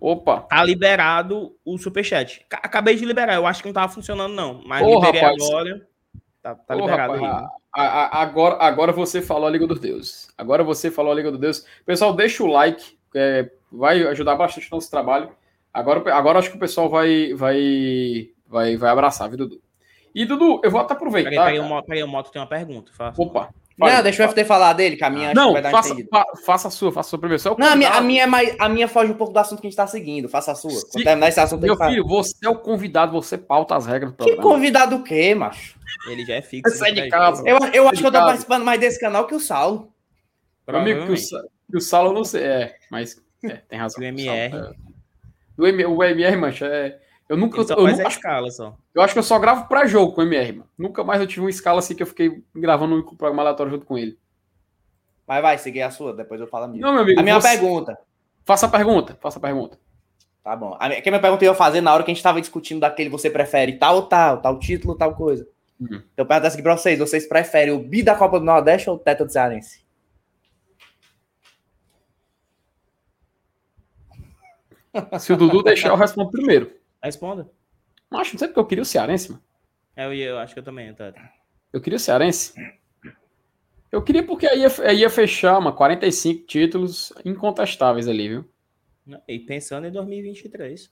Opa. 0.00 0.40
Tá 0.40 0.62
liberado 0.62 1.56
o 1.64 1.78
superchat. 1.78 2.44
Acabei 2.50 2.96
de 2.96 3.04
liberar, 3.04 3.34
eu 3.34 3.46
acho 3.46 3.62
que 3.62 3.68
não 3.68 3.72
tava 3.72 3.92
funcionando, 3.92 4.34
não. 4.34 4.62
Mas 4.66 4.82
oh, 4.84 4.96
liberei 4.96 5.20
rapaz. 5.20 5.42
agora. 5.42 5.88
Tá, 6.42 6.54
tá 6.54 6.74
liberado 6.74 7.12
rapaz, 7.14 7.42
aí. 7.42 7.48
A, 7.78 8.22
agora, 8.22 8.56
agora 8.58 8.90
você 8.90 9.20
falou 9.20 9.46
a 9.46 9.50
Liga 9.50 9.66
dos 9.66 9.78
Deuses. 9.78 10.32
Agora 10.38 10.64
você 10.64 10.90
falou 10.90 11.12
a 11.12 11.14
Liga 11.14 11.30
dos 11.30 11.38
Deuses. 11.38 11.66
Pessoal, 11.84 12.14
deixa 12.14 12.42
o 12.42 12.46
like, 12.46 12.96
é, 13.14 13.50
vai 13.70 14.02
ajudar 14.04 14.34
bastante 14.34 14.72
o 14.72 14.74
nosso 14.74 14.90
trabalho. 14.90 15.30
Agora, 15.74 16.14
agora 16.14 16.38
acho 16.38 16.50
que 16.50 16.56
o 16.56 16.60
pessoal 16.60 16.88
vai, 16.88 17.34
vai, 17.34 18.30
vai, 18.48 18.78
vai 18.78 18.90
abraçar, 18.90 19.28
viu, 19.28 19.36
Dudu? 19.36 19.60
E, 20.14 20.24
Dudu, 20.24 20.62
eu 20.64 20.70
vou 20.70 20.80
até 20.80 20.94
aproveitar. 20.94 21.28
Peraí, 21.28 21.58
peraí, 21.58 21.82
peraí, 21.84 22.02
o 22.02 22.08
Moto 22.08 22.30
tem 22.30 22.40
uma 22.40 22.48
pergunta. 22.48 22.90
Faça. 22.94 23.20
Opa. 23.20 23.50
Não, 23.78 24.02
deixa 24.02 24.24
o 24.24 24.28
FT 24.28 24.44
falar 24.44 24.72
dele, 24.72 24.96
que 24.96 25.04
a 25.04 25.10
minha 25.10 25.34
não, 25.34 25.54
faça, 25.70 25.94
fa, 26.10 26.24
faça 26.46 26.68
a 26.68 26.70
sua, 26.70 26.90
faça 26.90 27.08
a 27.08 27.10
sua 27.10 27.18
primeiro. 27.18 27.42
Não, 27.58 27.68
a 27.68 27.76
minha, 27.76 27.90
a, 27.90 28.00
minha 28.00 28.22
é 28.22 28.26
mais, 28.26 28.56
a 28.58 28.68
minha 28.70 28.88
foge 28.88 29.12
um 29.12 29.16
pouco 29.16 29.34
do 29.34 29.38
assunto 29.38 29.60
que 29.60 29.66
a 29.66 29.70
gente 29.70 29.76
tá 29.76 29.86
seguindo. 29.86 30.30
Faça 30.30 30.52
a 30.52 30.54
sua. 30.54 30.70
Se, 30.70 30.90
Quando 30.90 31.04
terminar 31.04 31.28
esse 31.28 31.40
assunto, 31.40 31.60
Meu 31.60 31.76
filho, 31.76 32.06
você 32.06 32.34
é 32.42 32.48
o 32.48 32.56
convidado, 32.56 33.12
você 33.12 33.36
pauta 33.36 33.76
as 33.76 33.84
regras 33.84 34.12
do 34.12 34.16
programa. 34.16 34.42
Que 34.42 34.48
convidado 34.48 34.96
o 34.96 35.04
quê, 35.04 35.34
macho? 35.34 35.78
Ele 36.08 36.24
já 36.24 36.36
é 36.36 36.40
fixo. 36.42 36.74
Sai 36.78 36.92
de 36.92 37.06
casa. 37.10 37.42
Eu, 37.46 37.58
eu 37.74 37.88
acho 37.88 38.00
que 38.00 38.06
eu 38.06 38.12
tô 38.12 38.18
participando 38.18 38.64
mais 38.64 38.80
desse 38.80 38.98
canal 38.98 39.26
que 39.26 39.34
o 39.34 39.40
Saulo. 39.40 39.92
Meu 40.66 40.78
amigo, 40.78 41.06
que 41.06 41.12
o, 41.12 41.16
que 41.70 41.76
o 41.76 41.80
Saulo 41.80 42.14
não 42.14 42.24
sei. 42.24 42.44
É, 42.44 42.76
mas 42.90 43.22
é, 43.44 43.56
tem 43.68 43.78
razão. 43.78 44.00
O 44.00 44.04
MR. 44.04 44.56
O, 45.58 45.66
é. 45.66 45.86
o, 45.86 45.96
o 45.96 46.02
MR, 46.04 46.36
mancha, 46.36 46.64
é 46.64 46.98
eu 47.28 47.36
nunca. 47.36 47.58
Ele 47.58 47.66
só 47.66 47.74
eu 47.74 47.86
nunca, 47.86 48.08
escala 48.08 48.50
só. 48.50 48.76
Eu 48.94 49.02
acho 49.02 49.12
que 49.12 49.18
eu 49.18 49.22
só 49.22 49.38
gravo 49.38 49.66
pra 49.68 49.86
jogo 49.86 50.12
com 50.12 50.20
o 50.20 50.24
MR, 50.24 50.52
mano. 50.52 50.70
Nunca 50.78 51.02
mais 51.02 51.20
eu 51.20 51.26
tive 51.26 51.40
uma 51.40 51.50
escala 51.50 51.80
assim 51.80 51.94
que 51.94 52.02
eu 52.02 52.06
fiquei 52.06 52.42
gravando 52.54 52.96
um 52.96 53.02
programa 53.02 53.42
aleatório 53.42 53.72
junto 53.72 53.86
com 53.86 53.98
ele. 53.98 54.18
Mas 55.26 55.42
vai, 55.42 55.58
seguir 55.58 55.82
a 55.82 55.90
sua, 55.90 56.14
depois 56.14 56.40
eu 56.40 56.46
falo 56.46 56.66
a 56.66 56.68
minha. 56.68 56.80
Não, 56.80 56.92
meu 56.92 57.02
amigo. 57.02 57.18
A 57.18 57.22
minha 57.22 57.40
você... 57.40 57.48
pergunta. 57.48 57.98
Faça 58.44 58.66
a 58.66 58.68
pergunta, 58.68 59.18
faça 59.20 59.38
a 59.38 59.42
pergunta. 59.42 59.76
Tá 60.44 60.54
bom. 60.54 60.76
A 60.78 60.88
minha, 60.88 61.02
que 61.02 61.08
a 61.08 61.12
minha 61.12 61.20
pergunta 61.20 61.44
eu 61.44 61.50
ia 61.50 61.56
fazer 61.56 61.80
na 61.80 61.92
hora 61.92 62.04
que 62.04 62.10
a 62.12 62.14
gente 62.14 62.22
tava 62.22 62.40
discutindo 62.40 62.80
daquele 62.80 63.10
você 63.10 63.28
prefere 63.28 63.76
tal 63.76 63.96
ou 63.96 64.02
tal, 64.02 64.40
tal 64.40 64.58
título, 64.60 64.94
tal 64.94 65.16
coisa. 65.16 65.44
Uhum. 65.80 65.96
Então 65.96 66.22
eu 66.22 66.26
pergunto 66.26 66.46
assim 66.46 66.62
pra 66.62 66.76
vocês: 66.76 66.98
vocês 66.98 67.28
preferem 67.28 67.74
o 67.74 67.80
bi 67.80 68.04
da 68.04 68.14
Copa 68.14 68.38
do 68.38 68.46
Nordeste 68.46 68.88
ou 68.88 68.94
o 68.94 68.98
Teta 69.00 69.24
do 69.24 69.32
Cearense? 69.32 69.84
Se 75.18 75.32
o 75.32 75.36
Dudu 75.36 75.62
deixar, 75.64 75.88
eu 75.88 75.96
respondo 75.96 76.30
primeiro. 76.30 76.70
Responda. 77.06 77.50
Acho, 78.10 78.34
não 78.34 78.38
sei 78.38 78.48
porque 78.48 78.60
eu 78.60 78.66
queria 78.66 78.82
o 78.82 78.86
Cearense, 78.86 79.30
mano. 79.30 79.42
É, 79.96 80.06
eu, 80.06 80.12
eu 80.12 80.38
acho 80.38 80.52
que 80.52 80.60
eu 80.60 80.64
também, 80.64 80.92
tá. 80.94 81.12
Eu 81.72 81.80
queria 81.80 81.96
o 81.96 82.00
Cearense. 82.00 82.54
Eu 83.90 84.02
queria 84.02 84.22
porque 84.22 84.46
aí 84.46 84.60
ia, 84.60 84.92
ia 84.92 85.10
fechar 85.10 85.58
uma 85.58 85.72
45 85.72 86.46
títulos 86.46 87.12
incontestáveis 87.24 88.08
ali, 88.08 88.28
viu? 88.28 88.44
E 89.26 89.38
pensando 89.38 89.86
em 89.86 89.92
2023. 89.92 90.90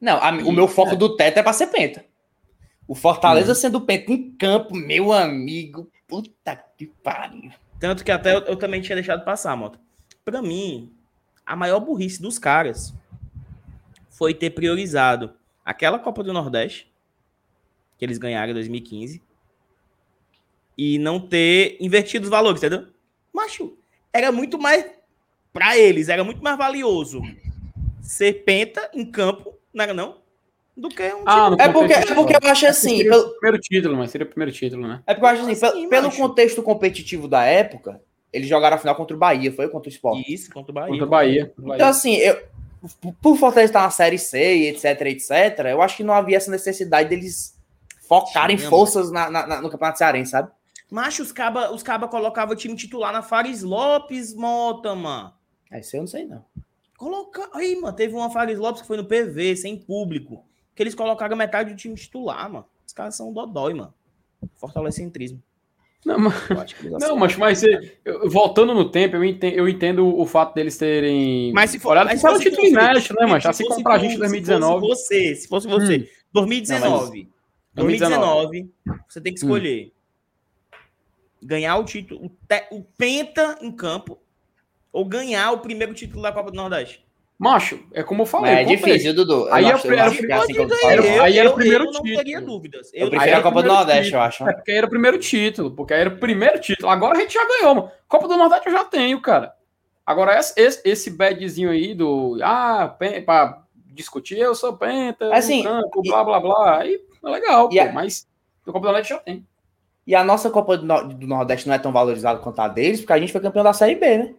Não, 0.00 0.16
a, 0.18 0.30
o 0.30 0.52
meu 0.52 0.68
foco 0.68 0.92
é. 0.92 0.96
do 0.96 1.16
teto 1.16 1.38
é 1.38 1.42
pra 1.42 1.52
ser 1.52 1.68
penta. 1.68 2.04
O 2.86 2.94
Fortaleza 2.94 3.50
uhum. 3.50 3.54
sendo 3.54 3.80
penta 3.80 4.12
em 4.12 4.32
campo, 4.32 4.74
meu 4.74 5.12
amigo, 5.12 5.90
puta 6.06 6.56
que 6.76 6.86
pariu. 6.86 7.50
Tanto 7.78 8.04
que 8.04 8.10
até 8.10 8.34
eu, 8.34 8.40
eu 8.40 8.56
também 8.56 8.80
tinha 8.80 8.96
deixado 8.96 9.24
passar, 9.24 9.56
Moto. 9.56 9.78
Pra 10.24 10.42
mim, 10.42 10.92
a 11.46 11.54
maior 11.54 11.80
burrice 11.80 12.20
dos 12.20 12.38
caras 12.38 12.94
foi 14.18 14.34
ter 14.34 14.50
priorizado 14.50 15.32
aquela 15.64 15.96
Copa 15.96 16.24
do 16.24 16.32
Nordeste, 16.32 16.92
que 17.96 18.04
eles 18.04 18.18
ganharam 18.18 18.50
em 18.50 18.54
2015, 18.54 19.22
e 20.76 20.98
não 20.98 21.20
ter 21.20 21.76
invertido 21.78 22.24
os 22.24 22.30
valores, 22.30 22.60
entendeu? 22.60 22.88
Macho, 23.32 23.78
era 24.12 24.32
muito 24.32 24.58
mais 24.58 24.84
para 25.52 25.78
eles, 25.78 26.08
era 26.08 26.24
muito 26.24 26.42
mais 26.42 26.58
valioso 26.58 27.22
ser 28.02 28.44
penta 28.44 28.90
em 28.92 29.08
campo, 29.08 29.54
não 29.72 29.84
era 29.84 29.94
não? 29.94 30.18
Do 30.76 30.88
que 30.88 31.02
um 31.14 31.22
ah, 31.24 31.54
É 31.58 31.68
porque, 31.68 31.92
é 31.92 32.14
porque 32.14 32.34
eu 32.34 32.50
acho 32.50 32.66
assim. 32.66 32.96
Seria 32.96 33.10
pelo... 33.10 33.22
o 33.22 33.38
primeiro 33.38 33.58
título, 33.60 33.96
mas 33.96 34.10
seria 34.10 34.26
o 34.26 34.30
primeiro 34.30 34.52
título, 34.52 34.88
né? 34.88 35.02
É 35.06 35.14
porque 35.14 35.26
eu 35.26 35.30
acho 35.30 35.42
assim, 35.42 35.66
assim 35.66 35.88
pelo, 35.88 36.10
contexto 36.10 36.62
competitivo 36.62 37.28
da 37.28 37.44
época, 37.44 38.00
eles 38.32 38.48
jogaram 38.48 38.76
a 38.76 38.80
final 38.80 38.96
contra 38.96 39.14
o 39.14 39.18
Bahia, 39.18 39.52
foi 39.52 39.68
contra 39.68 39.88
o 39.88 39.92
Sport. 39.92 40.28
Isso, 40.28 40.52
contra 40.52 40.72
o 40.72 40.74
Bahia. 40.74 40.90
Contra 40.90 41.06
o 41.06 41.08
Bahia. 41.08 41.54
Então, 41.56 41.88
assim, 41.88 42.16
eu, 42.16 42.57
por 43.20 43.36
Fortaleza 43.36 43.70
estar 43.70 43.82
na 43.82 43.90
Série 43.90 44.18
C, 44.18 44.68
etc, 44.68 45.00
etc, 45.06 45.66
eu 45.70 45.82
acho 45.82 45.96
que 45.96 46.04
não 46.04 46.14
havia 46.14 46.36
essa 46.36 46.50
necessidade 46.50 47.08
deles 47.08 47.56
focarem 48.08 48.56
Tinha, 48.56 48.70
forças 48.70 49.10
na, 49.10 49.30
na, 49.30 49.60
no 49.60 49.70
Campeonato 49.70 49.98
Cearense, 49.98 50.30
sabe? 50.30 50.50
Macho, 50.90 51.22
os 51.22 51.32
cabas 51.32 51.70
os 51.70 51.82
caba 51.82 52.08
colocavam 52.08 52.54
o 52.54 52.56
time 52.56 52.74
titular 52.74 53.12
na 53.12 53.22
Fares 53.22 53.62
Lopes, 53.62 54.32
Mota, 54.34 54.94
mano. 54.94 55.32
É, 55.70 55.80
isso 55.80 55.96
eu 55.96 56.00
não 56.00 56.06
sei, 56.06 56.24
não. 56.24 56.44
Coloca... 56.96 57.48
Aí, 57.52 57.78
mano, 57.78 57.94
teve 57.94 58.14
uma 58.14 58.30
Fares 58.30 58.58
Lopes 58.58 58.80
que 58.80 58.88
foi 58.88 58.96
no 58.96 59.04
PV, 59.04 59.56
sem 59.56 59.76
público, 59.76 60.44
que 60.74 60.82
eles 60.82 60.94
colocaram 60.94 61.36
metade 61.36 61.70
do 61.70 61.76
time 61.76 61.94
titular, 61.94 62.50
mano. 62.50 62.64
Os 62.86 62.92
caras 62.92 63.14
são 63.14 63.32
dodói, 63.32 63.74
mano. 63.74 63.92
Fortalecentrismo. 64.54 65.42
Não, 66.04 66.18
mas, 66.18 66.76
não, 67.00 67.16
mas, 67.16 67.36
mas 67.36 67.62
eu, 67.62 68.30
voltando 68.30 68.72
no 68.72 68.88
tempo, 68.88 69.16
eu 69.16 69.24
entendo, 69.24 69.54
eu 69.54 69.68
entendo 69.68 70.06
o 70.06 70.24
fato 70.26 70.54
deles 70.54 70.78
terem. 70.78 71.52
Mas 71.52 71.70
se 71.70 71.78
for. 71.80 71.90
Olhado 71.90 72.06
mas 72.06 72.20
se 72.20 72.28
o 72.28 72.38
título 72.38 72.66
inédito, 72.66 73.14
né, 73.14 73.26
mas 73.26 73.44
assim 73.44 73.64
como 73.64 73.82
pra 73.82 73.98
gente 73.98 74.14
em 74.14 74.18
2019. 74.18 74.74
Se 74.74 74.80
fosse 74.80 75.02
você, 75.02 75.34
se 75.34 75.48
fosse 75.48 75.66
você, 75.66 75.96
hum. 75.98 76.04
2019. 76.32 77.28
Não, 77.74 77.84
2019, 77.84 78.70
você 79.08 79.20
tem 79.20 79.32
que 79.32 79.40
escolher 79.40 79.92
hum. 80.72 80.76
ganhar 81.42 81.76
o 81.76 81.84
título, 81.84 82.26
o, 82.26 82.28
te, 82.28 82.66
o 82.70 82.82
Penta 82.96 83.58
em 83.60 83.72
campo, 83.72 84.18
ou 84.92 85.04
ganhar 85.04 85.50
o 85.50 85.58
primeiro 85.58 85.94
título 85.94 86.22
da 86.22 86.32
Copa 86.32 86.50
do 86.50 86.56
Nordeste. 86.56 87.04
Macho, 87.38 87.78
é 87.92 88.02
como 88.02 88.22
eu 88.22 88.26
falei. 88.26 88.52
é 88.52 88.64
difícil, 88.64 89.14
Dudu. 89.14 89.46
Aí, 89.52 89.64
acho, 89.66 89.86
era, 89.86 90.06
assim 90.06 90.26
era, 90.26 91.22
aí 91.22 91.38
era 91.38 91.48
o 91.48 91.54
primeiro 91.54 91.84
eu 91.84 91.90
título. 91.92 92.08
Não 92.08 92.16
teria 92.16 92.40
dúvidas. 92.40 92.90
Eu, 92.92 93.04
eu 93.04 93.10
prefiro 93.10 93.36
a 93.36 93.42
Copa 93.42 93.62
do 93.62 93.68
Nordeste, 93.68 94.04
título. 94.06 94.22
eu 94.22 94.26
acho. 94.26 94.48
É 94.48 94.52
porque 94.52 94.72
era 94.72 94.86
o 94.86 94.90
primeiro 94.90 95.18
título. 95.18 95.70
Porque 95.70 95.94
aí 95.94 96.00
era 96.00 96.10
o 96.10 96.18
primeiro 96.18 96.60
título. 96.60 96.90
Agora 96.90 97.16
a 97.16 97.20
gente 97.20 97.34
já 97.34 97.46
ganhou, 97.46 97.74
mano. 97.76 97.92
Copa 98.08 98.26
do 98.26 98.36
Nordeste 98.36 98.66
eu 98.66 98.72
já 98.72 98.84
tenho, 98.84 99.20
cara. 99.20 99.54
Agora, 100.04 100.36
esse, 100.56 100.80
esse 100.84 101.10
badzinho 101.10 101.70
aí 101.70 101.94
do. 101.94 102.38
Ah, 102.42 102.96
pra 103.24 103.62
discutir, 103.86 104.38
eu 104.38 104.54
sou 104.54 104.76
penta, 104.76 105.32
assim, 105.34 105.62
campo, 105.62 106.02
e, 106.04 106.08
blá, 106.08 106.24
blá, 106.24 106.40
blá. 106.40 106.80
Aí 106.80 107.00
é 107.22 107.28
legal, 107.28 107.68
pô, 107.68 107.80
a, 107.80 107.92
mas 107.92 108.26
o 108.62 108.72
Copa 108.72 108.80
do 108.80 108.84
Nordeste 108.86 109.12
já 109.12 109.20
tem. 109.20 109.46
E 110.04 110.14
a 110.14 110.24
nossa 110.24 110.50
Copa 110.50 110.76
do, 110.76 110.86
do 110.86 111.26
Nordeste 111.26 111.68
não 111.68 111.74
é 111.74 111.78
tão 111.78 111.92
valorizada 111.92 112.40
quanto 112.40 112.58
a 112.58 112.66
deles, 112.66 113.00
porque 113.00 113.12
a 113.12 113.18
gente 113.18 113.30
foi 113.30 113.40
campeão 113.40 113.62
da 113.62 113.72
Série 113.72 113.94
B, 113.94 114.18
né? 114.18 114.34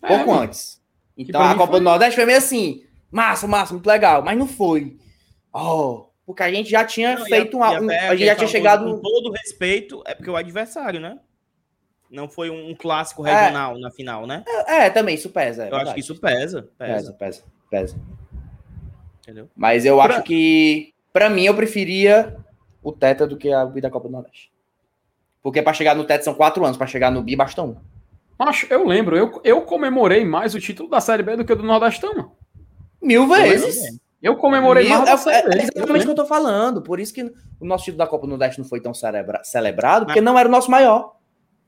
É, 0.00 0.06
Pouco 0.06 0.30
é, 0.30 0.44
antes. 0.44 0.80
Então 1.16 1.42
a 1.42 1.54
Copa 1.54 1.72
foi... 1.72 1.80
do 1.80 1.84
Nordeste 1.84 2.16
foi 2.16 2.26
meio 2.26 2.38
assim, 2.38 2.84
massa, 3.10 3.46
massa, 3.46 3.72
muito 3.72 3.86
legal, 3.86 4.22
mas 4.22 4.36
não 4.36 4.46
foi. 4.46 4.96
Oh, 5.52 6.06
porque 6.26 6.42
a 6.42 6.50
gente 6.50 6.70
já 6.70 6.84
tinha 6.84 7.18
não, 7.18 7.26
feito 7.26 7.62
a, 7.62 7.80
um, 7.80 7.90
a, 7.90 8.10
a 8.10 8.16
gente 8.16 8.26
já 8.26 8.36
tinha 8.36 8.48
chegado 8.48 8.84
com 8.84 9.00
todo 9.00 9.32
respeito, 9.32 10.02
é 10.06 10.14
porque 10.14 10.30
o 10.30 10.36
adversário, 10.36 11.00
né? 11.00 11.18
Não 12.10 12.28
foi 12.28 12.48
um 12.48 12.74
clássico 12.74 13.26
é. 13.26 13.32
regional 13.32 13.76
é, 13.76 13.80
na 13.80 13.90
final, 13.90 14.26
né? 14.26 14.44
É, 14.66 14.86
é 14.86 14.90
também 14.90 15.14
isso 15.14 15.30
pesa. 15.30 15.64
É 15.64 15.66
eu 15.66 15.70
verdade. 15.70 15.84
acho 15.84 15.94
que 15.94 16.00
isso 16.00 16.20
pesa, 16.20 16.62
pesa, 16.78 17.12
pesa, 17.12 17.12
pesa, 17.12 17.44
pesa. 17.70 17.96
Entendeu? 19.22 19.50
Mas 19.54 19.84
eu 19.84 19.96
pra... 19.96 20.16
acho 20.16 20.22
que 20.22 20.94
para 21.12 21.28
mim 21.28 21.44
eu 21.44 21.54
preferia 21.54 22.36
o 22.82 22.92
Teta 22.92 23.26
do 23.26 23.36
que 23.36 23.52
a 23.52 23.64
Bi 23.64 23.80
da 23.80 23.90
Copa 23.90 24.08
do 24.08 24.12
Nordeste. 24.12 24.52
Porque 25.42 25.60
para 25.60 25.74
chegar 25.74 25.94
no 25.94 26.04
Teta 26.04 26.24
são 26.24 26.34
quatro 26.34 26.64
anos, 26.64 26.76
para 26.76 26.86
chegar 26.86 27.10
no 27.10 27.22
Bi 27.22 27.36
basta 27.36 27.62
um. 27.62 27.76
Macho, 28.38 28.66
eu 28.68 28.86
lembro, 28.86 29.16
eu, 29.16 29.40
eu 29.44 29.62
comemorei 29.62 30.24
mais 30.24 30.54
o 30.54 30.60
título 30.60 30.88
da 30.88 31.00
Série 31.00 31.22
B 31.22 31.36
do 31.36 31.44
que 31.44 31.52
o 31.52 31.56
do 31.56 31.62
Nordestão. 31.62 32.32
Mil 33.00 33.28
vezes. 33.28 33.98
Eu 34.20 34.36
comemorei 34.36 34.88
Mil, 34.88 34.98
mais. 34.98 35.26
É, 35.26 35.40
é 35.40 35.62
exatamente 35.74 36.02
o 36.02 36.04
que 36.06 36.10
eu 36.10 36.14
tô 36.14 36.26
falando. 36.26 36.82
Por 36.82 36.98
isso 36.98 37.12
que 37.12 37.22
o 37.60 37.66
nosso 37.66 37.84
título 37.84 37.98
da 37.98 38.06
Copa 38.06 38.26
do 38.26 38.30
Nordeste 38.30 38.58
não 38.58 38.66
foi 38.66 38.80
tão 38.80 38.94
celebra, 38.94 39.42
celebrado, 39.44 40.06
porque 40.06 40.20
Mas, 40.20 40.32
não 40.32 40.38
era 40.38 40.48
o 40.48 40.52
nosso 40.52 40.70
maior. 40.70 41.16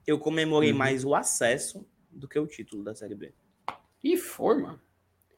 Eu 0.06 0.18
comemorei 0.18 0.72
uhum. 0.72 0.78
mais 0.78 1.04
o 1.04 1.14
acesso 1.14 1.86
do 2.10 2.26
que 2.26 2.38
o 2.38 2.46
título 2.46 2.82
da 2.82 2.94
Série 2.94 3.14
B. 3.14 3.32
E 4.02 4.16
foi, 4.16 4.60
mano. 4.60 4.80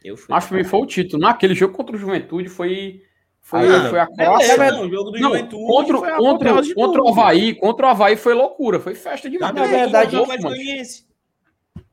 Eu 0.04 0.16
fui. 0.16 0.34
Acho 0.34 0.48
que 0.48 0.64
foi 0.64 0.80
o 0.80 0.86
título. 0.86 1.22
Naquele 1.22 1.54
jogo 1.54 1.74
contra 1.74 1.96
o 1.96 1.98
Juventude 1.98 2.48
foi. 2.48 3.02
Foi, 3.40 3.66
ah, 3.66 3.88
foi 3.88 3.98
a 3.98 4.06
classe. 4.06 4.50
É, 4.50 4.70
não, 4.70 4.86
o 4.86 4.90
jogo 4.90 5.10
do 5.10 5.18
não, 5.18 5.30
Juventude. 5.30 5.66
Contra, 5.66 6.16
contra, 6.16 6.74
contra 6.74 7.02
o 7.02 7.08
Havaí, 7.08 7.54
contra 7.54 7.86
o 7.86 7.88
Havaí 7.88 8.16
foi 8.16 8.34
loucura. 8.34 8.78
Foi 8.78 8.94
festa 8.94 9.28
de 9.28 9.38
Na 9.38 9.50
verdade, 9.52 10.14
eu, 10.14 10.26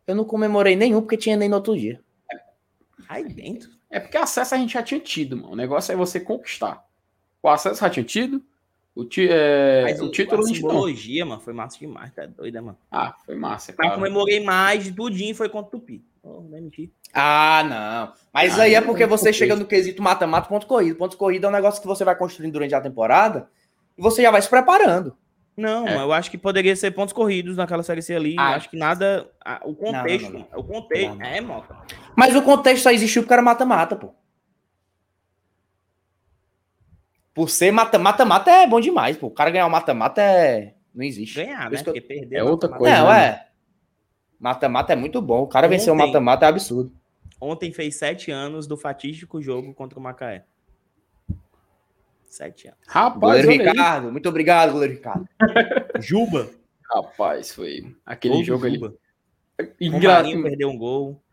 eu 0.08 0.16
não 0.16 0.26
comemorei 0.26 0.76
nenhum 0.76 1.02
porque 1.02 1.18
tinha 1.18 1.36
nem 1.36 1.50
no 1.50 1.56
outro 1.56 1.78
dia. 1.78 2.02
Aí 3.08 3.24
dentro. 3.24 3.70
É 3.90 4.00
porque 4.00 4.18
acesso 4.18 4.56
a 4.56 4.58
gente 4.58 4.74
já 4.74 4.84
tinha 4.84 5.00
tido, 5.00 5.38
mano. 5.38 5.54
O 5.54 5.56
negócio 5.56 5.92
é 5.92 5.96
você 5.96 6.20
conquistar. 6.20 6.86
O 7.42 7.50
acesso 7.50 7.82
já 7.82 7.90
tinha 7.90 8.04
tido. 8.04 8.44
O, 8.96 9.04
ti, 9.04 9.28
é, 9.30 9.84
Mas 9.84 10.00
o, 10.00 10.06
o 10.06 10.12
título 10.12 10.42
a 10.42 10.48
simbologia, 10.48 11.26
mano, 11.26 11.42
foi 11.42 11.54
massa 11.54 11.78
demais, 11.78 12.14
tá 12.14 12.26
doida, 12.26 12.62
mano. 12.62 12.78
Ah, 12.90 13.14
foi 13.26 13.36
massa. 13.36 13.74
Claro. 13.74 13.90
Mas 13.90 14.00
comemorei 14.00 14.40
mais 14.40 14.86
de 14.86 14.94
tudinho 14.94 15.36
foi 15.36 15.50
contra 15.50 15.76
o 15.76 15.80
Tupi. 15.80 16.02
Oh, 16.24 16.42
não 16.42 16.62
mentir. 16.62 16.90
Ah, 17.14 17.64
não. 17.64 18.14
Mas 18.34 18.58
ah, 18.58 18.64
aí 18.64 18.74
é 18.74 18.82
porque 18.82 19.06
você 19.06 19.34
chega 19.34 19.56
no 19.56 19.66
quesito 19.66 20.02
mata-mata, 20.02 20.48
ponto 20.48 20.66
corrido. 20.66 20.98
Ponto 20.98 21.18
corrido 21.18 21.46
é 21.46 21.50
um 21.50 21.52
negócio 21.52 21.82
que 21.82 21.88
você 21.88 22.06
vai 22.06 22.16
construindo 22.16 22.54
durante 22.54 22.74
a 22.74 22.82
temporada 22.82 23.50
e 23.98 24.02
você 24.02 24.22
já 24.22 24.32
vai 24.32 24.42
se 24.42 24.50
preparando. 24.50 25.16
Não, 25.56 25.88
é. 25.88 25.96
eu 25.96 26.12
acho 26.12 26.30
que 26.30 26.38
poderia 26.38 26.76
ser 26.76 26.92
pontos 26.92 27.14
corridos 27.14 27.56
naquela 27.56 27.82
série 27.82 28.02
C 28.02 28.14
ali. 28.14 28.36
Ah. 28.38 28.56
Acho 28.56 28.70
que 28.70 28.78
nada. 28.78 29.30
O 29.64 29.74
contexto. 29.74 30.32
Não, 30.32 30.40
não, 30.40 30.48
não. 30.52 30.60
O 30.60 30.64
contexto. 30.64 31.22
É, 31.22 31.42
Mota. 31.42 31.78
Mas 32.16 32.36
o 32.36 32.42
contexto 32.42 32.84
só 32.84 32.92
existiu 32.92 33.24
porque 33.24 33.34
era 33.34 33.42
mata-mata, 33.42 33.96
pô. 33.96 34.14
Por 37.34 37.50
ser 37.50 37.72
mata-mata 37.72 38.50
é 38.52 38.68
bom 38.68 38.80
demais, 38.80 39.18
pô. 39.18 39.28
O 39.28 39.32
cara 39.32 39.50
ganhar 39.50 39.68
o 39.68 39.72
mata-mata 39.72 40.22
é. 40.22 40.74
Não 40.94 41.04
existe. 41.04 41.36
Ganhar, 41.36 41.70
né? 41.70 41.84
Porque 41.84 42.02
perder. 42.02 42.38
É 42.38 42.44
outra 42.44 42.70
coisa. 42.70 42.98
Não, 42.98 43.10
né? 43.10 43.26
é. 43.26 43.48
Mata-mata 44.40 44.94
é 44.94 44.96
muito 44.96 45.22
bom. 45.22 45.42
O 45.42 45.48
cara 45.48 45.68
venceu 45.68 45.94
o 45.94 45.98
mata-mata 45.98 46.46
é 46.46 46.50
absurdo. 46.50 46.94
Ontem 47.40 47.72
fez 47.72 47.96
sete 47.96 48.32
anos 48.32 48.68
do 48.68 48.78
fatídico 48.78 49.42
jogo 49.42 49.74
contra 49.74 50.00
o 50.00 50.02
Macaé. 50.02 50.46
Sete 52.36 52.68
anos. 52.68 52.80
Rapaz, 52.86 53.46
goleiro 53.46 53.50
Ricardo, 53.50 54.12
muito 54.12 54.28
obrigado, 54.28 54.74
goleiro 54.74 54.96
Ricardo. 54.96 55.26
Juba. 56.02 56.50
Rapaz, 56.94 57.54
foi 57.54 57.96
aquele 58.06 58.44
jogo 58.44 58.66
ali. 58.66 58.78
Engraçado. 59.80 60.44
perdeu 60.44 60.70
um 60.70 60.78
gol. 60.78 61.24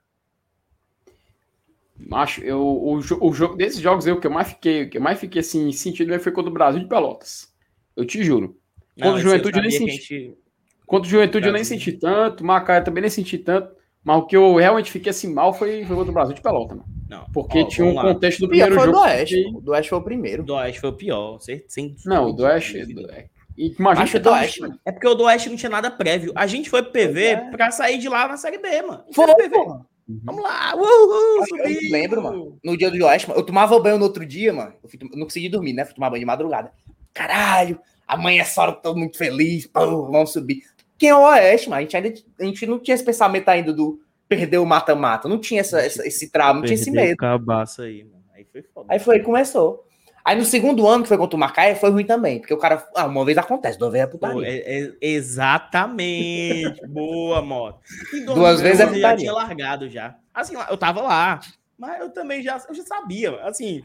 Macho, 1.98 2.40
eu, 2.44 2.60
o, 2.60 2.98
o 2.98 3.32
jogo 3.32 3.56
desses 3.56 3.80
jogos 3.80 4.06
eu 4.06 4.20
que 4.20 4.28
eu 4.28 4.30
mais 4.30 4.50
fiquei, 4.50 4.86
que 4.86 4.98
eu 4.98 5.02
mais 5.02 5.18
fiquei 5.18 5.40
assim 5.40 5.72
sentido 5.72 6.16
foi 6.20 6.30
contra 6.30 6.50
o 6.50 6.54
Brasil 6.54 6.80
de 6.80 6.88
Pelotas. 6.88 7.52
Eu 7.96 8.04
te 8.04 8.22
juro. 8.22 8.56
Contra 8.94 9.14
o 9.14 9.18
Juventude 9.18 9.58
eu 9.58 9.62
nem 9.62 9.72
senti. 9.72 9.90
Gente... 9.90 10.38
Contra 10.86 11.08
o 11.08 11.10
Juventude 11.10 11.48
eu 11.48 11.52
nem 11.52 11.64
senti 11.64 11.90
tanto, 11.98 12.44
Macaé 12.44 12.80
também 12.80 13.00
nem 13.00 13.10
senti 13.10 13.38
tanto. 13.38 13.74
Mas 14.04 14.18
o 14.18 14.26
que 14.26 14.36
eu 14.36 14.54
realmente 14.54 14.92
fiquei 14.92 15.10
assim 15.10 15.34
mal 15.34 15.52
foi, 15.52 15.84
foi 15.84 15.96
contra 15.96 16.12
o 16.12 16.14
Brasil 16.14 16.34
de 16.36 16.42
Pelotas, 16.42 16.76
mano. 16.76 16.88
Não. 17.12 17.26
Porque 17.30 17.60
ó, 17.60 17.68
tinha 17.68 17.86
um 17.86 17.94
lá. 17.94 18.02
contexto 18.02 18.40
do 18.40 18.48
primeiro 18.48 18.74
foi 18.74 18.86
jogo. 18.86 18.98
Do 18.98 19.04
Oeste, 19.04 19.34
que... 19.34 19.60
do 19.60 19.72
Oeste 19.72 19.90
foi 19.90 19.98
o 19.98 20.02
primeiro. 20.02 20.42
Do 20.42 20.54
Oeste 20.54 20.80
foi 20.80 20.88
o 20.88 20.92
pior. 20.94 21.38
Sem, 21.40 21.94
não, 22.06 22.30
o 22.30 22.32
do 22.32 22.44
Oeste. 22.44 22.86
Do... 22.86 23.06
Imagina 23.54 24.04
Acho 24.04 24.12
que 24.12 24.18
do 24.18 24.30
Oeste. 24.30 24.60
É 24.82 24.90
porque 24.90 25.06
o 25.06 25.14
do 25.14 25.24
Oeste 25.24 25.50
não 25.50 25.56
tinha 25.56 25.68
nada 25.68 25.90
prévio. 25.90 26.32
A 26.34 26.46
gente 26.46 26.70
foi 26.70 26.82
pro 26.82 26.92
PV 26.92 27.22
é. 27.22 27.36
pra 27.50 27.70
sair 27.70 27.98
de 27.98 28.08
lá 28.08 28.26
na 28.26 28.38
Série 28.38 28.56
B, 28.56 28.80
mano. 28.80 29.04
Foi, 29.12 29.26
foi 29.26 29.34
PV. 29.34 29.56
Uhum. 29.56 30.20
Vamos 30.24 30.42
lá! 30.42 30.74
Uhul, 30.74 31.44
eu 31.50 31.92
lembro, 31.92 32.22
mano. 32.22 32.58
No 32.64 32.78
dia 32.78 32.90
do 32.90 33.04
Oeste, 33.04 33.28
mano, 33.28 33.40
eu 33.40 33.44
tomava 33.44 33.78
banho 33.78 33.98
no 33.98 34.04
outro 34.04 34.24
dia, 34.24 34.50
mano. 34.50 34.72
Eu 34.82 34.88
fui, 34.88 34.98
não 35.14 35.26
consegui 35.26 35.50
dormir, 35.50 35.74
né? 35.74 35.84
Fui 35.84 35.94
tomar 35.94 36.08
banho 36.08 36.20
de 36.20 36.26
madrugada. 36.26 36.72
Caralho, 37.12 37.78
amanhã 38.08 38.40
é 38.40 38.44
só 38.44 38.72
tô 38.72 38.94
muito 38.94 39.18
feliz. 39.18 39.66
Pô, 39.66 40.10
vamos 40.10 40.32
subir. 40.32 40.62
Quem 40.96 41.10
é 41.10 41.14
o 41.14 41.20
Oeste, 41.20 41.68
mano? 41.68 41.80
A 41.80 41.82
gente, 41.82 41.96
ainda, 41.96 42.14
a 42.40 42.44
gente 42.44 42.66
não 42.66 42.78
tinha 42.78 42.94
esse 42.94 43.04
pensamento 43.04 43.48
ainda 43.50 43.70
do 43.70 44.00
perder 44.36 44.58
o 44.58 44.66
mata-mata. 44.66 45.28
Não 45.28 45.38
tinha 45.38 45.60
essa, 45.60 45.80
essa, 45.80 46.06
esse 46.06 46.30
trauma, 46.30 46.60
não 46.60 46.62
tinha 46.62 46.74
esse 46.74 46.90
medo. 46.90 47.16
Cabaça 47.16 47.82
aí, 47.82 48.04
mano. 48.04 48.24
Aí 48.34 48.46
foi 48.50 48.62
foda. 48.62 48.86
Aí 48.90 48.98
foi, 48.98 49.20
começou. 49.20 49.86
Aí 50.24 50.36
no 50.36 50.44
segundo 50.44 50.86
ano, 50.86 51.02
que 51.02 51.08
foi 51.08 51.18
contra 51.18 51.36
o 51.36 51.40
Macaé, 51.40 51.74
foi 51.74 51.90
ruim 51.90 52.06
também. 52.06 52.38
Porque 52.38 52.54
o 52.54 52.58
cara, 52.58 52.86
ah, 52.94 53.06
uma 53.06 53.24
vez 53.24 53.36
acontece, 53.36 53.78
duas 53.78 53.92
vezes 53.92 54.06
é 54.06 54.10
putaria. 54.10 54.36
Pô, 54.36 54.42
é, 54.42 54.56
é, 54.56 54.92
exatamente. 55.00 56.86
Boa, 56.86 57.42
moto. 57.42 57.80
Duas 58.26 58.60
vezes 58.60 58.80
é 58.80 58.86
putaria. 58.86 59.02
já 59.02 59.16
tinha 59.16 59.32
largado 59.32 59.88
já. 59.88 60.16
Assim, 60.32 60.54
eu 60.70 60.76
tava 60.76 61.02
lá. 61.02 61.40
Mas 61.76 62.00
eu 62.00 62.10
também 62.10 62.42
já, 62.42 62.62
eu 62.68 62.74
já 62.74 62.84
sabia. 62.84 63.34
Assim, 63.42 63.82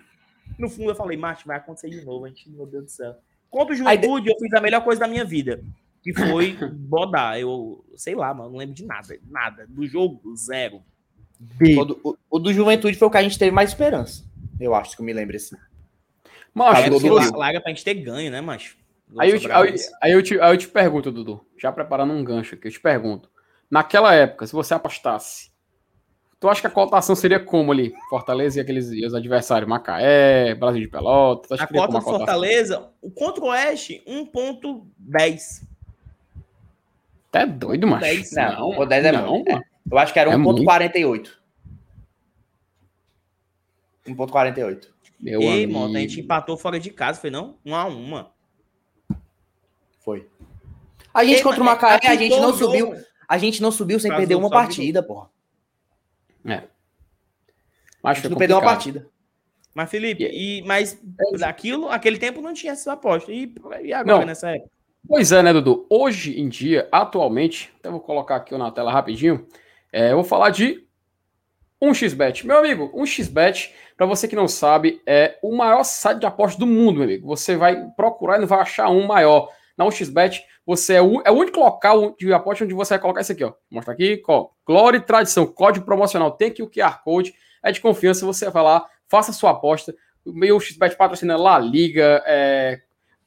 no 0.59 0.69
fundo 0.69 0.91
eu 0.91 0.95
falei, 0.95 1.17
macho, 1.17 1.47
vai 1.47 1.57
acontecer 1.57 1.89
de 1.89 2.05
novo. 2.05 2.25
A 2.25 2.27
gente, 2.29 2.49
meu 2.49 2.67
Deus 2.67 2.83
do 2.83 2.91
céu. 2.91 3.15
Contra 3.49 3.73
o 3.73 3.77
Juventude, 3.77 4.29
Aí, 4.29 4.35
eu 4.35 4.39
fiz 4.39 4.53
a 4.53 4.61
melhor 4.61 4.83
coisa 4.83 4.99
da 4.99 5.07
minha 5.07 5.25
vida 5.25 5.63
que 6.13 6.13
foi 6.13 6.57
bodar. 6.71 7.39
Eu 7.39 7.83
sei 7.95 8.15
lá, 8.15 8.33
mano, 8.33 8.51
não 8.51 8.57
lembro 8.57 8.73
de 8.73 8.85
nada. 8.85 9.19
Nada. 9.29 9.65
Do 9.67 9.85
jogo, 9.85 10.21
zero. 10.35 10.81
O 11.77 11.85
do, 11.85 11.99
o, 12.03 12.17
o 12.29 12.39
do 12.39 12.53
Juventude 12.53 12.97
foi 12.97 13.07
o 13.07 13.11
que 13.11 13.17
a 13.17 13.21
gente 13.21 13.37
teve 13.37 13.51
mais 13.51 13.69
esperança. 13.69 14.23
Eu 14.59 14.73
acho 14.73 14.95
que 14.95 15.01
eu 15.01 15.05
me 15.05 15.13
lembro 15.13 15.35
assim. 15.35 15.55
Mas 16.53 16.85
é, 16.85 16.89
do 16.89 17.37
larga 17.37 17.61
pra 17.61 17.69
gente 17.69 17.83
ter 17.83 17.93
ganho, 17.95 18.31
né, 18.31 18.41
macho? 18.41 18.77
Aí 19.19 19.29
eu, 19.29 19.39
te, 19.39 19.51
aí, 19.51 19.75
aí, 20.01 20.11
eu 20.11 20.23
te, 20.23 20.39
aí 20.39 20.53
eu 20.53 20.57
te 20.57 20.67
pergunto, 20.67 21.11
Dudu, 21.11 21.45
já 21.57 21.71
preparando 21.71 22.11
um 22.11 22.23
gancho 22.23 22.55
aqui, 22.55 22.67
eu 22.67 22.71
te 22.71 22.79
pergunto. 22.79 23.29
Naquela 23.69 24.13
época, 24.13 24.45
se 24.47 24.53
você 24.53 24.73
apostasse, 24.73 25.51
tu 26.39 26.49
acha 26.49 26.61
que 26.61 26.67
a 26.67 26.71
cotação 26.71 27.15
seria 27.15 27.39
como 27.39 27.71
ali? 27.71 27.93
Fortaleza 28.09 28.57
e 28.57 28.61
aqueles 28.61 28.91
e 28.91 29.05
os 29.05 29.13
adversários, 29.13 29.69
Macaé, 29.69 30.55
Brasil 30.55 30.81
de 30.81 30.87
Pelotas? 30.87 31.59
A 31.59 31.67
cota 31.67 32.01
Fortaleza, 32.01 32.89
o 33.01 33.11
contra 33.11 33.43
o 33.43 33.47
Oeste, 33.47 34.03
1.10. 34.07 35.67
Tá 37.37 37.45
doido, 37.45 37.85
macho. 37.85 38.01
10, 38.01 38.31
não, 38.33 38.71
não, 38.71 38.79
o 38.79 38.85
10 38.85 39.05
é 39.05 39.11
não, 39.11 39.43
é, 39.47 39.61
Eu 39.91 39.97
acho 39.97 40.11
que 40.11 40.19
era 40.19 40.31
1.48. 40.31 41.29
1,48. 44.07 44.87
Meu 45.19 45.41
Ei, 45.41 45.63
amigo. 45.65 45.73
Mota, 45.73 45.97
a 45.97 46.01
gente 46.01 46.21
empatou 46.21 46.57
fora 46.57 46.79
de 46.79 46.89
casa, 46.89 47.19
foi 47.19 47.29
não? 47.29 47.57
Uma 47.63 47.81
a 47.81 47.85
uma. 47.85 48.31
Foi. 49.99 50.27
A 51.13 51.23
gente 51.23 51.37
Ei, 51.37 51.43
contra 51.43 51.61
o 51.61 51.65
Macaé, 51.65 51.99
a 52.03 52.15
gente 52.15 52.39
não 52.39 52.53
subiu. 52.53 52.95
A 53.27 53.37
gente 53.37 53.61
não 53.61 53.71
subiu 53.71 53.99
sem 53.99 54.15
perder 54.15 54.35
uma 54.35 54.49
partida, 54.49 55.03
porra. 55.03 55.29
É. 56.45 56.63
Mas 58.01 58.17
a 58.17 58.21
gente 58.21 58.29
não 58.29 58.37
perdeu 58.37 58.57
uma 58.57 58.63
partida. 58.63 59.07
Mas, 59.75 59.91
Felipe, 59.91 60.23
e, 60.23 60.63
mas 60.63 60.99
daquilo, 61.37 61.89
aquele 61.89 62.17
tempo 62.17 62.41
não 62.41 62.53
tinha 62.53 62.73
essa 62.73 62.93
aposta. 62.93 63.31
E, 63.31 63.53
e 63.83 63.93
agora, 63.93 64.19
não. 64.19 64.25
nessa 64.25 64.49
época? 64.49 64.71
Pois 65.05 65.31
é, 65.31 65.43
né, 65.43 65.51
Dudu? 65.51 65.85
Hoje 65.89 66.39
em 66.39 66.47
dia, 66.47 66.87
atualmente, 66.91 67.73
até 67.79 67.89
vou 67.89 67.99
colocar 67.99 68.37
aqui 68.37 68.57
na 68.57 68.71
tela 68.71 68.91
rapidinho, 68.91 69.45
é, 69.91 70.11
eu 70.11 70.15
vou 70.15 70.23
falar 70.23 70.49
de 70.49 70.87
1xBet. 71.81 72.45
Meu 72.45 72.57
amigo, 72.57 72.91
1xBet, 72.95 73.71
para 73.95 74.05
você 74.05 74.27
que 74.27 74.35
não 74.35 74.47
sabe, 74.47 75.01
é 75.05 75.37
o 75.41 75.55
maior 75.55 75.83
site 75.83 76.19
de 76.19 76.25
apostas 76.25 76.59
do 76.59 76.65
mundo, 76.65 76.95
meu 76.95 77.03
amigo. 77.03 77.27
Você 77.27 77.55
vai 77.55 77.85
procurar 77.95 78.37
e 78.37 78.41
não 78.41 78.47
vai 78.47 78.59
achar 78.59 78.89
um 78.89 79.05
maior. 79.05 79.49
Na 79.77 79.85
1xBet, 79.85 80.41
você 80.65 80.95
é 80.95 81.01
o, 81.01 81.21
é 81.23 81.31
o 81.31 81.35
único 81.35 81.59
local 81.59 82.15
de 82.17 82.33
aposta 82.33 82.65
onde 82.65 82.73
você 82.73 82.95
vai 82.95 82.99
colocar 82.99 83.21
isso 83.21 83.31
aqui, 83.31 83.43
ó. 83.43 83.53
Mostra 83.69 83.93
aqui, 83.93 84.21
ó. 84.27 84.49
Glória 84.65 84.97
e 84.97 85.01
tradição, 85.01 85.45
código 85.45 85.85
promocional. 85.85 86.31
Tem 86.31 86.49
aqui 86.49 86.63
o 86.63 86.69
QR 86.69 87.01
Code, 87.03 87.33
é 87.63 87.71
de 87.71 87.79
confiança. 87.79 88.25
Você 88.25 88.49
vai 88.49 88.63
lá, 88.63 88.85
faça 89.07 89.31
sua 89.31 89.51
aposta. 89.51 89.95
O 90.25 90.33
meu 90.33 90.59
XBet 90.59 90.97
patrocina 90.97 91.37
La 91.37 91.59
Liga, 91.59 92.23
é, 92.25 92.81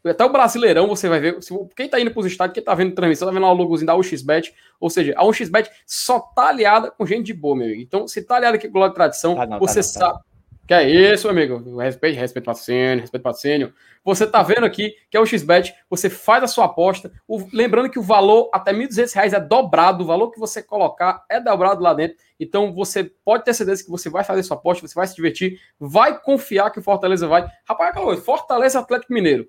até 0.04 0.24
o 0.24 0.30
Brasileirão 0.30 0.86
você 0.86 1.08
vai 1.08 1.20
ver. 1.20 1.38
Quem 1.76 1.88
tá 1.88 2.00
indo 2.00 2.10
pros 2.10 2.26
estádios, 2.26 2.54
quem 2.54 2.62
tá 2.62 2.74
vendo 2.74 2.94
transmissão, 2.94 3.28
tá 3.28 3.34
vendo 3.34 3.46
o 3.46 3.52
logozinho 3.52 3.86
da 3.86 3.96
UXBet. 3.96 4.54
Ou 4.78 4.88
seja, 4.88 5.12
a 5.16 5.24
UXBet 5.26 5.70
só 5.86 6.20
tá 6.20 6.48
aliada 6.48 6.90
com 6.90 7.04
gente 7.04 7.26
de 7.26 7.34
boa, 7.34 7.56
meu 7.56 7.66
amigo. 7.66 7.82
Então, 7.82 8.08
se 8.08 8.22
tá 8.22 8.36
aliada 8.36 8.56
aqui 8.56 8.66
com 8.66 8.70
o 8.70 8.74
Glória 8.74 8.94
Tradição, 8.94 9.34
tá 9.34 9.46
não, 9.46 9.58
você 9.58 9.80
tá 9.80 9.80
não, 9.80 9.82
sabe. 9.82 10.18
Tá 10.18 10.30
que 10.70 10.74
é 10.74 10.88
isso, 10.88 11.28
amigo? 11.28 11.78
Respeito, 11.80 12.16
respeito 12.16 12.44
patrocínio, 12.44 13.00
respeito 13.00 13.24
patrocínio. 13.24 13.74
Você 14.04 14.24
tá 14.24 14.40
vendo 14.40 14.64
aqui 14.64 14.94
que 15.10 15.16
é 15.16 15.20
o 15.20 15.26
XBet, 15.26 15.74
você 15.90 16.08
faz 16.08 16.44
a 16.44 16.46
sua 16.46 16.66
aposta. 16.66 17.10
O, 17.26 17.44
lembrando 17.52 17.90
que 17.90 17.98
o 17.98 18.02
valor 18.04 18.48
até 18.52 18.70
R$ 18.70 18.86
1.200 18.86 19.32
é 19.32 19.40
dobrado, 19.40 20.04
o 20.04 20.06
valor 20.06 20.30
que 20.30 20.38
você 20.38 20.62
colocar 20.62 21.24
é 21.28 21.40
dobrado 21.40 21.82
lá 21.82 21.92
dentro. 21.92 22.18
Então 22.38 22.72
você 22.72 23.02
pode 23.02 23.44
ter 23.44 23.52
certeza 23.52 23.82
que 23.82 23.90
você 23.90 24.08
vai 24.08 24.22
fazer 24.22 24.44
sua 24.44 24.56
aposta, 24.56 24.86
você 24.86 24.94
vai 24.94 25.08
se 25.08 25.16
divertir, 25.16 25.58
vai 25.76 26.20
confiar 26.20 26.70
que 26.70 26.78
o 26.78 26.82
Fortaleza 26.84 27.26
vai. 27.26 27.50
Rapaz, 27.68 27.92
coisa, 27.92 28.22
Fortaleza 28.22 28.78
Atlético 28.78 29.12
Mineiro. 29.12 29.48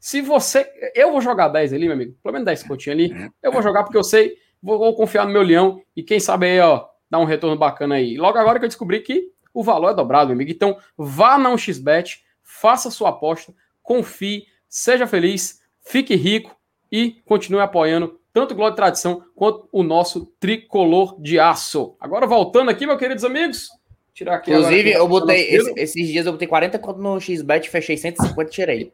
Se 0.00 0.22
você. 0.22 0.66
Eu 0.94 1.12
vou 1.12 1.20
jogar 1.20 1.48
10 1.48 1.74
ali, 1.74 1.84
meu 1.84 1.92
amigo, 1.92 2.16
pelo 2.22 2.32
menos 2.32 2.46
10 2.46 2.64
pontinhos 2.64 2.98
ali. 2.98 3.30
Eu 3.42 3.52
vou 3.52 3.62
jogar 3.62 3.84
porque 3.84 3.98
eu 3.98 4.02
sei, 4.02 4.34
vou, 4.62 4.78
vou 4.78 4.94
confiar 4.94 5.26
no 5.26 5.32
meu 5.32 5.42
leão 5.42 5.82
e 5.94 6.02
quem 6.02 6.18
sabe 6.18 6.46
aí, 6.46 6.60
ó, 6.60 6.86
dar 7.10 7.18
um 7.18 7.24
retorno 7.24 7.56
bacana 7.56 7.96
aí. 7.96 8.16
Logo 8.16 8.38
agora 8.38 8.58
que 8.58 8.64
eu 8.64 8.68
descobri 8.68 9.00
que 9.00 9.30
o 9.52 9.62
valor 9.62 9.90
é 9.90 9.94
dobrado, 9.94 10.28
meu 10.28 10.34
amigo. 10.34 10.50
Então, 10.50 10.78
vá 10.96 11.36
na 11.36 11.50
1xBet, 11.50 12.20
faça 12.42 12.90
sua 12.90 13.10
aposta, 13.10 13.52
confie, 13.82 14.46
seja 14.66 15.06
feliz, 15.06 15.60
fique 15.82 16.16
rico 16.16 16.56
e 16.90 17.20
continue 17.26 17.60
apoiando 17.60 18.18
tanto 18.32 18.52
o 18.52 18.54
Glória 18.54 18.72
de 18.72 18.76
Tradição 18.76 19.22
quanto 19.34 19.68
o 19.70 19.82
nosso 19.82 20.26
tricolor 20.40 21.20
de 21.20 21.38
aço. 21.38 21.94
Agora, 22.00 22.26
voltando 22.26 22.70
aqui, 22.70 22.86
meus 22.86 22.98
queridos 22.98 23.24
amigos. 23.24 23.68
Tirar 24.14 24.36
aqui 24.36 24.50
Inclusive, 24.50 24.92
eu 24.92 25.08
botei. 25.08 25.48
Esse, 25.50 25.72
esses 25.76 26.08
dias 26.08 26.26
eu 26.26 26.32
botei 26.32 26.48
40 26.48 26.78
conto 26.78 27.00
no 27.00 27.20
XBet, 27.20 27.68
fechei 27.68 27.96
150 27.96 28.42
e 28.42 28.52
tirei. 28.52 28.92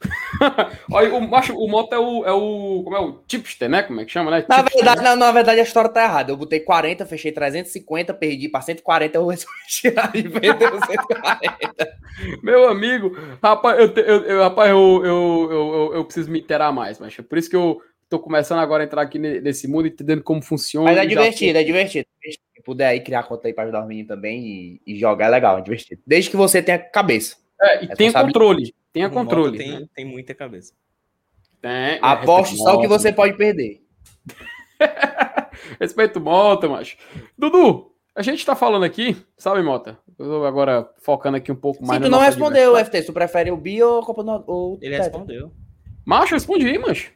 Olha, 0.90 1.14
o, 1.14 1.20
macho, 1.20 1.54
o 1.54 1.68
moto 1.68 1.92
é 1.92 1.98
o, 1.98 2.24
é 2.24 2.32
o. 2.32 2.82
Como 2.84 2.96
é 2.96 3.00
o 3.00 3.12
tipster, 3.26 3.68
né? 3.68 3.82
Como 3.82 4.00
é 4.00 4.04
que 4.04 4.12
chama, 4.12 4.30
né? 4.30 4.44
Na 4.48 4.62
verdade, 4.62 5.02
na, 5.02 5.16
na, 5.16 5.32
verdade, 5.32 5.60
a 5.60 5.62
história 5.62 5.90
tá 5.90 6.04
errada. 6.04 6.32
Eu 6.32 6.36
botei 6.36 6.60
40, 6.60 7.04
fechei 7.04 7.32
350, 7.32 8.14
perdi 8.14 8.48
para 8.48 8.62
140, 8.62 9.18
eu 9.18 9.26
resolvi 9.26 9.54
tirar 9.68 10.10
e 10.14 10.22
vender 10.22 10.70
140. 10.70 11.98
Meu 12.42 12.68
amigo, 12.68 13.16
rapaz, 13.42 13.78
eu, 13.78 13.94
eu, 13.94 14.24
eu 14.24 14.42
rapaz, 14.42 14.70
eu, 14.70 15.02
eu, 15.04 15.48
eu, 15.50 15.90
eu, 15.94 16.04
preciso 16.04 16.30
me 16.30 16.40
interar 16.40 16.72
mais, 16.72 16.98
mas 16.98 17.16
por 17.16 17.38
isso 17.38 17.48
que 17.48 17.56
eu 17.56 17.80
tô 18.08 18.18
começando 18.18 18.58
agora 18.58 18.82
a 18.82 18.86
entrar 18.86 19.02
aqui 19.02 19.18
nesse 19.18 19.68
mundo, 19.68 19.86
entendendo 19.86 20.22
como 20.22 20.42
funciona. 20.42 20.90
Mas 20.90 20.98
é 20.98 21.06
divertido, 21.06 21.54
já... 21.54 21.60
é 21.60 21.64
divertido. 21.64 22.06
Se 22.22 22.62
puder 22.64 22.88
aí 22.88 23.00
criar 23.00 23.22
conta 23.22 23.48
aí 23.48 23.54
para 23.54 23.64
ajudar 23.64 23.82
os 23.82 23.88
meninos 23.88 24.08
também 24.08 24.40
e, 24.44 24.82
e, 24.86 24.98
jogar, 24.98 25.26
é 25.26 25.30
legal, 25.30 25.58
é 25.58 25.62
divertido. 25.62 26.00
Desde 26.06 26.30
que 26.30 26.36
você 26.36 26.62
tenha 26.62 26.78
cabeça. 26.78 27.36
É, 27.60 27.84
e 27.84 27.88
tenha 27.88 28.12
controle. 28.12 28.74
Tenha 28.92 29.08
o 29.08 29.10
controle. 29.10 29.58
Tem, 29.58 29.80
né? 29.80 29.86
tem 29.94 30.04
muita 30.04 30.34
cabeça. 30.34 30.74
É, 31.62 31.98
Aposte 32.00 32.56
só 32.56 32.76
o 32.76 32.80
que 32.80 32.88
você 32.88 33.12
pode 33.12 33.36
perder. 33.36 33.84
respeito 35.78 36.20
Mota, 36.20 36.68
macho. 36.68 36.96
Dudu, 37.36 37.92
a 38.14 38.22
gente 38.22 38.44
tá 38.44 38.56
falando 38.56 38.84
aqui, 38.84 39.16
sabe, 39.36 39.62
Mota? 39.62 39.98
Eu 40.18 40.26
tô 40.26 40.44
agora 40.44 40.88
focando 40.98 41.36
aqui 41.36 41.52
um 41.52 41.56
pouco 41.56 41.84
mais. 41.84 41.98
Sim, 41.98 42.08
tu 42.08 42.10
não 42.10 42.18
respondeu, 42.18 42.76
FT. 42.76 43.02
Tu 43.02 43.12
prefere 43.12 43.50
o 43.50 43.56
Bi 43.56 43.82
ou 43.82 44.00
a 44.00 44.04
Copa 44.04 44.24
do 44.24 44.44
ou 44.46 44.78
Ele 44.80 44.96
tetra? 44.96 45.04
respondeu. 45.04 45.52
Macho, 46.04 46.34
respondi, 46.34 46.78
macho. 46.78 47.12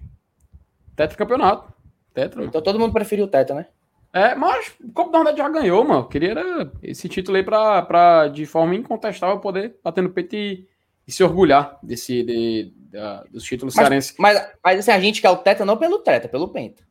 Tetra 0.94 1.16
campeonato. 1.16 1.72
Tetra. 2.12 2.44
Então 2.44 2.62
todo 2.62 2.78
mundo 2.78 2.92
preferiu 2.92 3.24
o 3.24 3.28
Tetra, 3.28 3.56
né? 3.56 3.66
É, 4.12 4.34
mas 4.36 4.72
o 4.80 4.92
Copa 4.92 5.10
do 5.10 5.16
Nordeste 5.16 5.38
já 5.38 5.48
ganhou, 5.48 5.84
mano. 5.84 6.00
Eu 6.00 6.08
queria 6.08 6.34
esse 6.82 7.08
título 7.08 7.36
aí 7.36 7.42
pra, 7.42 7.82
pra, 7.82 8.28
de 8.28 8.46
forma 8.46 8.74
incontestável, 8.74 9.40
poder 9.40 9.76
bater 9.82 10.02
no 10.02 10.10
peito 10.10 10.36
e 10.36 10.68
e 11.06 11.12
se 11.12 11.22
orgulhar 11.22 11.78
desse, 11.82 12.22
de, 12.22 12.72
de, 12.74 13.30
dos 13.30 13.44
títulos 13.44 13.74
mas, 13.74 13.82
cearenses. 13.82 14.14
Mas, 14.18 14.52
mas 14.62 14.78
assim, 14.80 14.90
a 14.90 15.00
gente 15.00 15.20
quer 15.20 15.30
o 15.30 15.36
Teta 15.36 15.64
não 15.64 15.76
pelo 15.76 15.98
Teta, 15.98 16.28
pelo 16.28 16.48
Penta. 16.48 16.82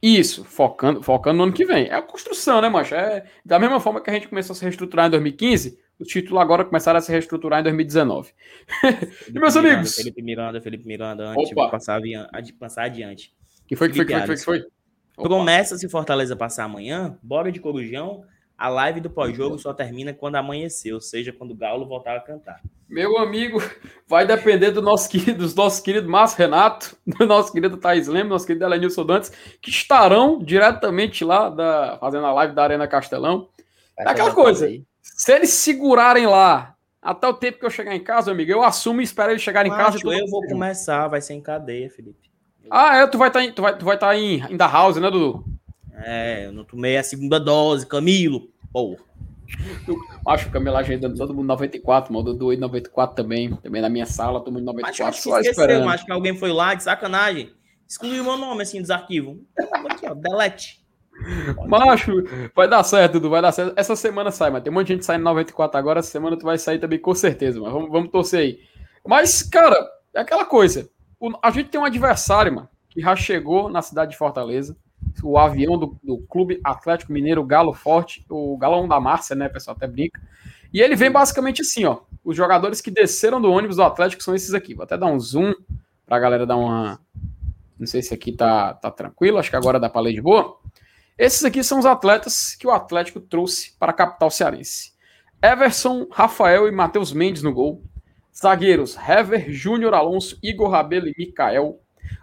Isso, 0.00 0.44
focando, 0.44 1.02
focando 1.02 1.38
no 1.38 1.44
ano 1.44 1.52
que 1.52 1.64
vem. 1.64 1.86
É 1.86 1.94
a 1.94 2.02
construção, 2.02 2.60
né, 2.60 2.68
mancha? 2.68 2.96
É, 2.96 3.24
da 3.44 3.58
mesma 3.58 3.80
forma 3.80 4.00
que 4.00 4.10
a 4.10 4.12
gente 4.12 4.28
começou 4.28 4.54
a 4.54 4.56
se 4.56 4.62
reestruturar 4.62 5.08
em 5.08 5.10
2015, 5.10 5.78
o 5.98 6.04
título 6.04 6.38
agora 6.38 6.64
começaram 6.64 6.98
a 6.98 7.00
se 7.00 7.10
reestruturar 7.10 7.60
em 7.60 7.64
2019. 7.64 8.32
e 9.28 9.32
meus 9.32 9.54
Miranda, 9.54 9.72
amigos? 9.72 9.94
Felipe 9.96 10.22
Miranda, 10.22 10.60
Felipe 10.60 10.86
Miranda, 10.86 11.30
antes 11.30 11.48
de 11.48 11.54
passar, 11.54 12.00
passar 12.58 12.84
adiante. 12.84 13.34
Que 13.66 13.74
foi, 13.74 13.88
que 13.88 13.96
foi, 13.96 14.04
que 14.04 14.12
foi, 14.12 14.20
que 14.20 14.26
foi, 14.26 14.36
que 14.36 14.44
foi? 14.44 14.64
Promessa 15.16 15.76
se 15.76 15.88
Fortaleza 15.88 16.36
passar 16.36 16.64
amanhã, 16.64 17.18
bora 17.20 17.50
de 17.50 17.58
Corujão, 17.58 18.24
a 18.58 18.68
live 18.68 19.00
do 19.00 19.08
pós-jogo 19.08 19.56
só 19.56 19.72
termina 19.72 20.12
quando 20.12 20.34
amanhecer, 20.34 20.92
ou 20.92 21.00
seja, 21.00 21.32
quando 21.32 21.52
o 21.52 21.54
Galo 21.54 21.86
voltar 21.86 22.16
a 22.16 22.20
cantar. 22.20 22.60
Meu 22.88 23.16
amigo, 23.16 23.62
vai 24.08 24.26
depender 24.26 24.72
do 24.72 24.82
nosso 24.82 25.08
querido, 25.08 25.38
dos 25.38 25.54
nossos 25.54 25.78
queridos 25.78 26.10
Márcio 26.10 26.38
Renato, 26.38 26.96
do 27.06 27.24
nosso 27.24 27.52
querido 27.52 27.76
Thaís 27.76 28.08
Leme, 28.08 28.28
nosso 28.28 28.46
querido 28.46 28.64
Elenilson 28.64 29.06
Dantes, 29.06 29.30
que 29.62 29.70
estarão 29.70 30.40
diretamente 30.42 31.24
lá 31.24 31.48
da, 31.48 31.98
fazendo 32.00 32.26
a 32.26 32.32
live 32.32 32.52
da 32.52 32.64
Arena 32.64 32.88
Castelão. 32.88 33.48
É 33.96 34.10
aquela 34.10 34.34
coisa, 34.34 34.68
se 35.02 35.32
eles 35.32 35.50
segurarem 35.50 36.26
lá 36.26 36.74
até 37.00 37.28
o 37.28 37.34
tempo 37.34 37.60
que 37.60 37.66
eu 37.66 37.70
chegar 37.70 37.94
em 37.94 38.02
casa, 38.02 38.32
amigo, 38.32 38.50
eu 38.50 38.64
assumo 38.64 39.00
e 39.00 39.04
espero 39.04 39.30
eles 39.30 39.42
chegarem 39.42 39.70
em 39.70 39.74
casa. 39.74 39.98
Eu 40.02 40.26
vou 40.26 40.44
começar, 40.48 41.06
vai 41.06 41.20
ser 41.20 41.34
em 41.34 41.40
cadeia, 41.40 41.88
Felipe. 41.88 42.28
Ah, 42.70 42.98
é, 42.98 43.06
tu 43.06 43.16
vai 43.16 43.28
estar 43.28 43.40
tá 43.40 43.46
em, 43.46 43.52
tu 43.52 43.62
vai, 43.62 43.78
tu 43.78 43.84
vai 43.84 43.98
tá 43.98 44.16
em, 44.16 44.42
em 44.52 44.56
da 44.56 44.66
House, 44.66 44.96
né, 44.96 45.10
Dudu? 45.10 45.44
É, 46.04 46.46
eu 46.46 46.52
não 46.52 46.64
tomei 46.64 46.96
a 46.96 47.02
segunda 47.02 47.38
dose, 47.38 47.86
Camilo. 47.86 48.48
Pô. 48.72 48.96
Acho 50.26 50.46
que 50.46 50.52
Camilo 50.52 50.76
agendando 50.76 51.16
todo 51.16 51.34
mundo 51.34 51.46
94, 51.46 52.12
mano. 52.12 52.24
Dudu 52.24 52.56
94 52.56 53.16
também. 53.16 53.54
Também 53.56 53.82
na 53.82 53.88
minha 53.88 54.06
sala, 54.06 54.40
todo 54.40 54.52
mundo 54.52 54.64
94. 54.66 55.04
Acho 55.04 55.22
que 55.22 55.28
esqueceu, 55.28 55.50
esperando. 55.50 55.88
acho 55.88 56.04
que 56.04 56.12
alguém 56.12 56.36
foi 56.36 56.52
lá 56.52 56.74
de 56.74 56.82
sacanagem. 56.82 57.52
Excluiu 57.86 58.22
meu 58.22 58.36
nome 58.36 58.62
assim 58.62 58.80
dos 58.80 58.90
arquivos. 58.90 59.38
Aqui, 59.90 60.06
ó, 60.06 60.14
delete. 60.14 60.86
Macho, 61.66 62.12
vai 62.54 62.68
dar 62.68 62.84
certo, 62.84 63.14
Dudu, 63.14 63.30
vai 63.30 63.42
dar 63.42 63.50
certo. 63.50 63.72
Essa 63.76 63.96
semana 63.96 64.30
sai, 64.30 64.50
mas 64.50 64.62
tem 64.62 64.70
um 64.70 64.74
monte 64.74 64.88
de 64.88 64.92
gente 64.94 65.04
saindo 65.04 65.24
94 65.24 65.76
agora. 65.78 65.98
Essa 65.98 66.10
semana 66.10 66.38
tu 66.38 66.44
vai 66.44 66.58
sair 66.58 66.78
também, 66.78 66.98
com 66.98 67.14
certeza, 67.14 67.60
mas 67.60 67.72
vamos, 67.72 67.90
vamos 67.90 68.10
torcer 68.10 68.40
aí. 68.40 68.60
Mas, 69.06 69.42
cara, 69.42 69.74
é 70.14 70.20
aquela 70.20 70.44
coisa. 70.44 70.88
O, 71.18 71.30
a 71.42 71.50
gente 71.50 71.70
tem 71.70 71.80
um 71.80 71.84
adversário, 71.84 72.54
mano, 72.54 72.68
que 72.90 73.00
já 73.00 73.16
chegou 73.16 73.68
na 73.68 73.82
cidade 73.82 74.12
de 74.12 74.16
Fortaleza 74.16 74.76
o 75.22 75.38
avião 75.38 75.78
do, 75.78 75.98
do, 76.02 76.18
Clube 76.28 76.60
Atlético 76.64 77.12
Mineiro 77.12 77.44
Galo 77.44 77.72
Forte, 77.72 78.24
o 78.28 78.56
Galão 78.56 78.88
da 78.88 79.00
Márcia, 79.00 79.34
né, 79.36 79.48
pessoal 79.48 79.76
até 79.76 79.86
brinca. 79.86 80.20
E 80.72 80.80
ele 80.80 80.96
vem 80.96 81.10
basicamente 81.10 81.62
assim, 81.62 81.84
ó. 81.84 82.00
Os 82.24 82.36
jogadores 82.36 82.80
que 82.80 82.90
desceram 82.90 83.40
do 83.40 83.50
ônibus 83.50 83.76
do 83.76 83.82
Atlético 83.82 84.22
são 84.22 84.34
esses 84.34 84.52
aqui. 84.52 84.74
Vou 84.74 84.84
até 84.84 84.98
dar 84.98 85.06
um 85.06 85.18
zoom 85.18 85.54
pra 86.06 86.18
galera 86.18 86.46
dar 86.46 86.56
uma. 86.56 87.00
Não 87.78 87.86
sei 87.86 88.02
se 88.02 88.12
aqui 88.12 88.32
tá, 88.32 88.74
tá 88.74 88.90
tranquilo, 88.90 89.38
acho 89.38 89.50
que 89.50 89.56
agora 89.56 89.80
dá 89.80 89.88
pra 89.88 90.00
ler 90.00 90.12
de 90.12 90.20
boa. 90.20 90.58
Esses 91.16 91.44
aqui 91.44 91.64
são 91.64 91.78
os 91.78 91.86
atletas 91.86 92.54
que 92.54 92.66
o 92.66 92.70
Atlético 92.70 93.20
trouxe 93.20 93.76
para 93.78 93.90
a 93.90 93.94
capital 93.94 94.30
cearense. 94.30 94.92
Everson, 95.42 96.06
Rafael 96.10 96.68
e 96.68 96.72
Matheus 96.72 97.12
Mendes 97.12 97.42
no 97.42 97.52
gol. 97.52 97.82
Zagueiros, 98.36 98.96
Hever, 98.96 99.50
Júnior 99.50 99.94
Alonso, 99.94 100.38
Igor 100.42 100.70
Rabelo 100.70 101.08
e 101.08 101.14
Mikael. 101.18 101.80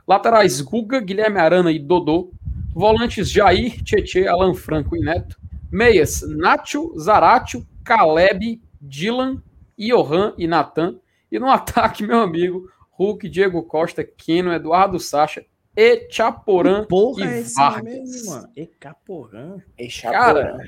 Laterais, 0.07 0.61
Guga, 0.61 0.99
Guilherme 0.99 1.39
Arana 1.39 1.71
e 1.71 1.79
Dodô. 1.79 2.31
Volantes 2.75 3.31
Jair, 3.31 3.81
Tietê, 3.81 4.27
Alan 4.27 4.53
Franco 4.53 4.97
e 4.97 4.99
Neto. 4.99 5.39
Meias, 5.71 6.21
Nacho, 6.27 6.93
Zaratio, 6.99 7.65
Caleb, 7.85 8.61
Dylan, 8.81 9.41
Johan 9.77 10.33
e 10.37 10.45
Natan. 10.45 10.99
E 11.31 11.39
no 11.39 11.47
ataque, 11.49 12.05
meu 12.05 12.19
amigo, 12.19 12.69
Hulk, 12.91 13.29
Diego 13.29 13.63
Costa, 13.63 14.03
Keno, 14.03 14.51
Eduardo 14.51 14.99
Sacha, 14.99 15.45
Echaporã 15.73 16.85
Porra, 16.85 17.25
e 17.25 17.39
é 17.39 17.43
Vargas. 17.43 17.83
Mesmo, 17.83 18.31
mano. 18.31 18.49
Echaporã. 18.53 19.57
Echaporã. 19.77 20.19
Cara, 20.19 20.63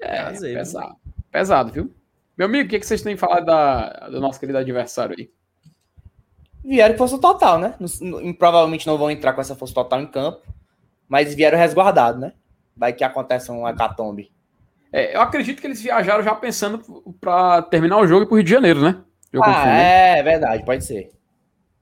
é, 0.00 0.18
é 0.18 0.54
pesado. 0.54 0.96
Pesado, 1.30 1.72
viu? 1.72 1.94
Meu 2.36 2.46
amigo, 2.46 2.66
o 2.66 2.70
que, 2.70 2.78
que 2.78 2.86
vocês 2.86 3.00
têm 3.00 3.16
falado 3.16 3.46
da, 3.46 4.08
do 4.10 4.20
nosso 4.20 4.38
querido 4.38 4.58
adversário 4.58 5.16
aí? 5.18 5.30
Vieram 6.62 6.94
com 6.94 6.98
força 6.98 7.18
total, 7.18 7.58
né? 7.58 7.74
provavelmente 8.38 8.86
não 8.86 8.98
vão 8.98 9.10
entrar 9.10 9.32
com 9.32 9.40
essa 9.40 9.56
força 9.56 9.74
total 9.74 10.02
em 10.02 10.06
campo, 10.06 10.42
mas 11.08 11.34
vieram 11.34 11.58
resguardados, 11.58 12.20
né? 12.20 12.32
Vai 12.76 12.92
que 12.92 13.02
acontece 13.02 13.50
um 13.50 13.66
hecatombe. 13.66 14.30
É, 14.92 15.16
eu 15.16 15.20
acredito 15.20 15.60
que 15.60 15.66
eles 15.66 15.80
viajaram 15.80 16.22
já 16.22 16.34
pensando 16.34 16.78
para 17.20 17.62
terminar 17.62 17.98
o 17.98 18.06
jogo 18.06 18.24
e 18.24 18.26
pro 18.26 18.36
Rio 18.36 18.44
de 18.44 18.50
Janeiro, 18.50 18.80
né? 18.80 19.02
Jogo 19.32 19.44
ah, 19.46 19.68
é, 19.68 20.18
é 20.18 20.22
verdade, 20.22 20.64
pode 20.64 20.84
ser. 20.84 21.10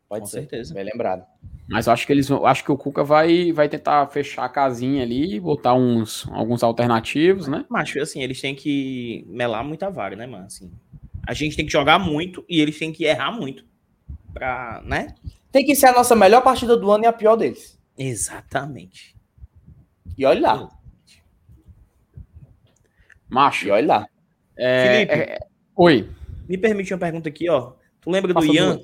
Pode 0.08 0.22
com 0.22 0.26
ser. 0.26 0.40
certeza. 0.40 0.74
Bem 0.74 0.84
lembrado. 0.84 1.24
Mas 1.68 1.86
eu 1.86 1.92
acho 1.92 2.06
que 2.06 2.12
eles 2.12 2.30
acho 2.30 2.64
que 2.64 2.70
o 2.70 2.76
Cuca 2.76 3.02
vai, 3.02 3.52
vai 3.52 3.68
tentar 3.68 4.06
fechar 4.08 4.44
a 4.44 4.48
casinha 4.48 5.02
ali 5.02 5.34
e 5.34 5.40
botar 5.40 5.74
uns 5.74 6.28
alguns 6.30 6.62
alternativos, 6.62 7.48
né? 7.48 7.64
Mas 7.68 7.96
assim, 7.96 8.22
eles 8.22 8.40
têm 8.40 8.54
que 8.54 9.24
melar 9.28 9.64
muita 9.64 9.90
vaga, 9.90 10.14
né, 10.14 10.26
mano? 10.26 10.46
Assim, 10.46 10.70
a 11.26 11.34
gente 11.34 11.56
tem 11.56 11.66
que 11.66 11.72
jogar 11.72 11.98
muito 11.98 12.44
e 12.48 12.60
eles 12.60 12.78
têm 12.78 12.92
que 12.92 13.04
errar 13.04 13.32
muito 13.32 13.64
para, 14.32 14.80
né? 14.84 15.14
Tem 15.50 15.64
que 15.64 15.74
ser 15.74 15.86
a 15.86 15.92
nossa 15.92 16.14
melhor 16.14 16.42
partida 16.42 16.76
do 16.76 16.90
ano 16.90 17.04
e 17.04 17.06
a 17.06 17.12
pior 17.12 17.34
deles. 17.34 17.76
Exatamente. 17.98 19.15
E 20.16 20.24
olha 20.24 20.40
lá. 20.40 20.68
Macho. 23.28 23.66
E 23.66 23.70
olha 23.70 23.86
lá. 23.86 24.08
É, 24.56 25.06
Felipe. 25.06 25.12
É... 25.12 25.38
Oi. 25.76 26.10
Me 26.48 26.56
permite 26.56 26.92
uma 26.92 27.00
pergunta 27.00 27.28
aqui, 27.28 27.48
ó. 27.50 27.72
Tu 28.00 28.10
lembra 28.10 28.32
Passa 28.32 28.46
do 28.46 28.54
Ian? 28.54 28.80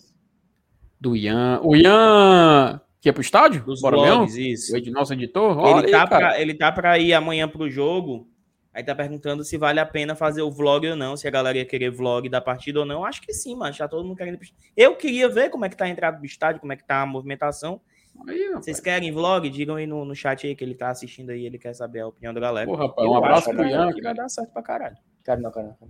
Do 1.00 1.16
Ian. 1.16 1.60
O 1.62 1.76
Ian 1.76 2.80
que 3.02 3.08
é 3.08 3.12
pro 3.12 3.20
estádio? 3.20 3.64
Dos 3.64 3.80
Bora 3.80 3.96
vlogs, 3.96 4.36
mesmo? 4.36 4.52
isso. 4.52 4.76
O 4.76 4.92
nosso 4.92 5.12
editor? 5.12 5.58
Olha 5.58 5.80
ele, 5.82 5.90
tá 5.90 6.02
aí, 6.02 6.08
pra, 6.08 6.40
ele 6.40 6.54
tá 6.54 6.72
pra 6.72 6.98
ir 7.00 7.12
amanhã 7.12 7.48
pro 7.48 7.68
jogo. 7.68 8.28
Aí 8.72 8.84
tá 8.84 8.94
perguntando 8.94 9.44
se 9.44 9.58
vale 9.58 9.80
a 9.80 9.84
pena 9.84 10.14
fazer 10.14 10.40
o 10.40 10.50
vlog 10.52 10.86
ou 10.88 10.94
não, 10.94 11.16
se 11.16 11.26
a 11.26 11.30
galera 11.30 11.58
ia 11.58 11.64
querer 11.64 11.90
vlog 11.90 12.28
da 12.28 12.40
partida 12.40 12.78
ou 12.78 12.86
não. 12.86 13.04
Acho 13.04 13.20
que 13.20 13.34
sim, 13.34 13.56
mas 13.56 13.76
tá 13.76 13.88
todo 13.88 14.06
mundo 14.06 14.16
querendo. 14.16 14.38
Eu 14.76 14.94
queria 14.94 15.28
ver 15.28 15.50
como 15.50 15.64
é 15.64 15.68
que 15.68 15.76
tá 15.76 15.84
a 15.84 15.88
entrada 15.88 16.16
do 16.16 16.24
estádio, 16.24 16.60
como 16.60 16.72
é 16.72 16.76
que 16.76 16.86
tá 16.86 17.02
a 17.02 17.06
movimentação. 17.06 17.80
Aí, 18.28 18.52
Vocês 18.54 18.80
querem 18.80 19.10
vlog? 19.10 19.48
Digam 19.50 19.76
aí 19.76 19.86
no, 19.86 20.04
no 20.04 20.14
chat 20.14 20.46
aí 20.46 20.54
que 20.54 20.62
ele 20.62 20.74
tá 20.74 20.90
assistindo 20.90 21.30
aí, 21.30 21.44
ele 21.44 21.58
quer 21.58 21.74
saber 21.74 22.00
a 22.00 22.06
opinião 22.06 22.32
da 22.32 22.40
galera. 22.40 22.66
Porra, 22.66 22.86
rapaz, 22.86 23.08
um 23.08 23.16
abraço 23.16 23.50
pro 23.50 23.66
Ian. 23.66 23.92
Que 23.92 24.02
vai 24.02 24.14
dar 24.14 24.28
certo 24.28 24.52
pra 24.52 24.62
caralho. 24.62 24.96
Cara, 25.24 25.40
não, 25.40 25.50
cara, 25.50 25.76
não. 25.80 25.88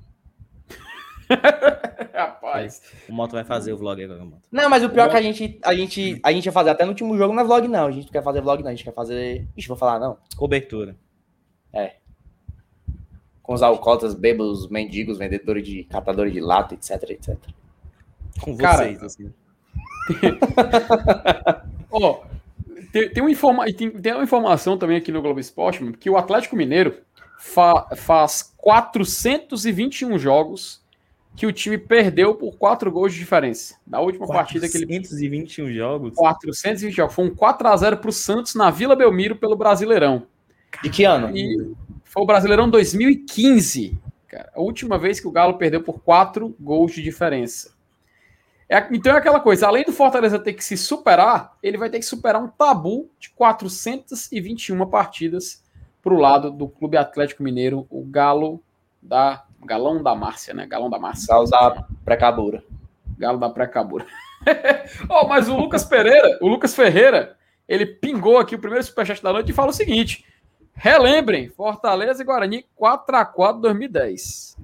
Rapaz. 2.12 2.83
O 3.09 3.12
Moto 3.12 3.33
vai 3.33 3.45
fazer 3.45 3.73
o 3.73 3.79
vlog 3.79 4.03
agora, 4.03 4.25
Moto. 4.25 4.43
Não, 4.51 4.68
mas 4.68 4.85
o 4.85 4.91
pior 4.91 5.07
é 5.09 5.11
que 5.11 5.16
a 5.16 5.23
gente, 5.23 5.59
a 5.62 5.75
gente, 5.75 6.20
a 6.23 6.33
gente 6.33 6.47
ia 6.47 6.53
fazer 6.53 6.70
até 6.70 6.85
no 6.85 6.91
último 6.91 7.16
jogo 7.16 7.33
não 7.33 7.43
é 7.43 7.45
vlog, 7.45 7.66
não. 7.68 7.87
A 7.87 7.91
gente 7.91 8.05
não 8.05 8.12
quer 8.12 8.23
fazer 8.23 8.41
vlog, 8.41 8.62
não. 8.62 8.68
A 8.68 8.75
gente 8.75 8.85
quer 8.85 8.95
fazer. 8.95 9.49
Ixi, 9.57 9.68
vou 9.68 9.77
falar, 9.77 9.99
não. 9.99 10.18
Cobertura. 10.37 10.97
É. 11.73 11.97
Com 13.43 13.55
os 13.55 13.62
alcoólatras, 13.62 14.14
bêbados, 14.14 14.68
mendigos, 14.68 15.18
vendedores 15.18 15.66
de. 15.66 15.85
catadores 15.85 16.33
de 16.33 16.41
lata, 16.41 16.75
etc, 16.75 17.11
etc. 17.11 17.37
Com 18.41 18.57
vocês, 18.57 18.59
Cara, 18.59 19.07
assim. 19.07 19.33
Ó, 21.93 22.11
oh, 22.11 22.82
tem, 22.90 23.11
tem, 23.11 23.22
uma 23.22 23.30
informa 23.30 23.66
tem, 23.66 23.90
tem 23.90 24.14
uma 24.14 24.24
informação 24.24 24.78
também 24.78 24.97
aqui 24.97 25.12
no 25.12 25.22
Globo 25.22 25.38
Esporte 25.38 25.84
que 25.93 26.11
o 26.11 26.16
Atlético 26.16 26.57
Mineiro 26.57 26.97
fa 27.38 27.86
faz 27.97 28.55
421 28.57 30.18
jogos 30.18 30.82
que 31.34 31.47
o 31.47 31.53
time 31.53 31.78
perdeu 31.78 32.34
por 32.34 32.57
4 32.57 32.90
gols 32.90 33.12
de 33.12 33.18
diferença. 33.18 33.76
Na 33.86 34.01
última 34.01 34.26
partida 34.26 34.68
que 34.68 34.76
ele. 34.76 34.86
421 34.86 35.72
jogos? 35.72 36.14
420 36.14 36.95
jogos. 36.95 37.14
Foi 37.14 37.24
um 37.24 37.34
4x0 37.34 37.97
para 37.97 38.11
o 38.11 38.12
Santos 38.12 38.55
na 38.55 38.70
Vila 38.70 38.95
Belmiro 38.95 39.36
pelo 39.36 39.57
Brasileirão. 39.57 40.26
De 40.82 40.90
que 40.90 41.05
ano? 41.05 41.34
E 41.36 41.72
foi 42.05 42.22
o 42.22 42.26
Brasileirão 42.26 42.68
2015. 42.68 43.99
Cara, 44.28 44.51
a 44.55 44.61
última 44.61 44.99
vez 44.99 45.20
que 45.20 45.26
o 45.26 45.30
Galo 45.30 45.59
perdeu 45.59 45.82
por 45.82 46.01
4 46.01 46.55
gols 46.61 46.93
de 46.93 47.03
diferença. 47.03 47.72
É, 48.69 48.87
então 48.91 49.15
é 49.15 49.19
aquela 49.19 49.41
coisa, 49.41 49.67
além 49.67 49.85
do 49.85 49.93
Fortaleza 49.93 50.39
ter 50.39 50.55
que 50.55 50.65
se 50.65 50.77
superar, 50.77 51.57
ele 51.63 51.77
vai 51.77 51.91
ter 51.91 51.99
que 51.99 52.07
superar 52.07 52.43
um 52.43 52.49
tabu 52.49 53.11
de 53.19 53.31
421 53.31 54.87
partidas 54.87 55.63
para 56.03 56.15
o 56.15 56.19
lado 56.19 56.51
do 56.51 56.69
Clube 56.69 56.97
Atlético 56.97 57.43
Mineiro, 57.43 57.87
o 57.91 58.03
Galo 58.05 58.63
da 59.01 59.45
Galão 59.65 60.03
da 60.03 60.15
Márcia, 60.15 60.55
né? 60.55 60.67
Galão 60.67 60.91
da 60.91 60.99
Márcia. 60.99 61.29
Galo 61.29 61.49
da 61.49 61.87
Precabura. 62.05 62.65
Galo 63.19 63.39
da 63.39 63.49
Precabura. 63.49 64.07
oh, 65.09 65.27
mas 65.27 65.49
o 65.49 65.57
Lucas 65.57 65.85
Pereira, 65.85 66.39
o 66.41 66.49
Lucas 66.49 66.75
Ferreira, 66.75 67.37
ele 67.69 67.87
pingou 67.87 68.39
aqui 68.39 68.55
o 68.55 68.59
primeiro 68.59 68.85
superchat 68.85 69.23
da 69.23 69.33
noite 69.33 69.51
e 69.51 69.55
fala 69.55 69.71
o 69.71 69.75
seguinte: 69.75 70.25
relembrem, 70.75 71.49
Fortaleza 71.51 72.23
e 72.23 72.25
Guarani 72.25 72.67
4x4 72.79 73.61
2010. 73.61 74.57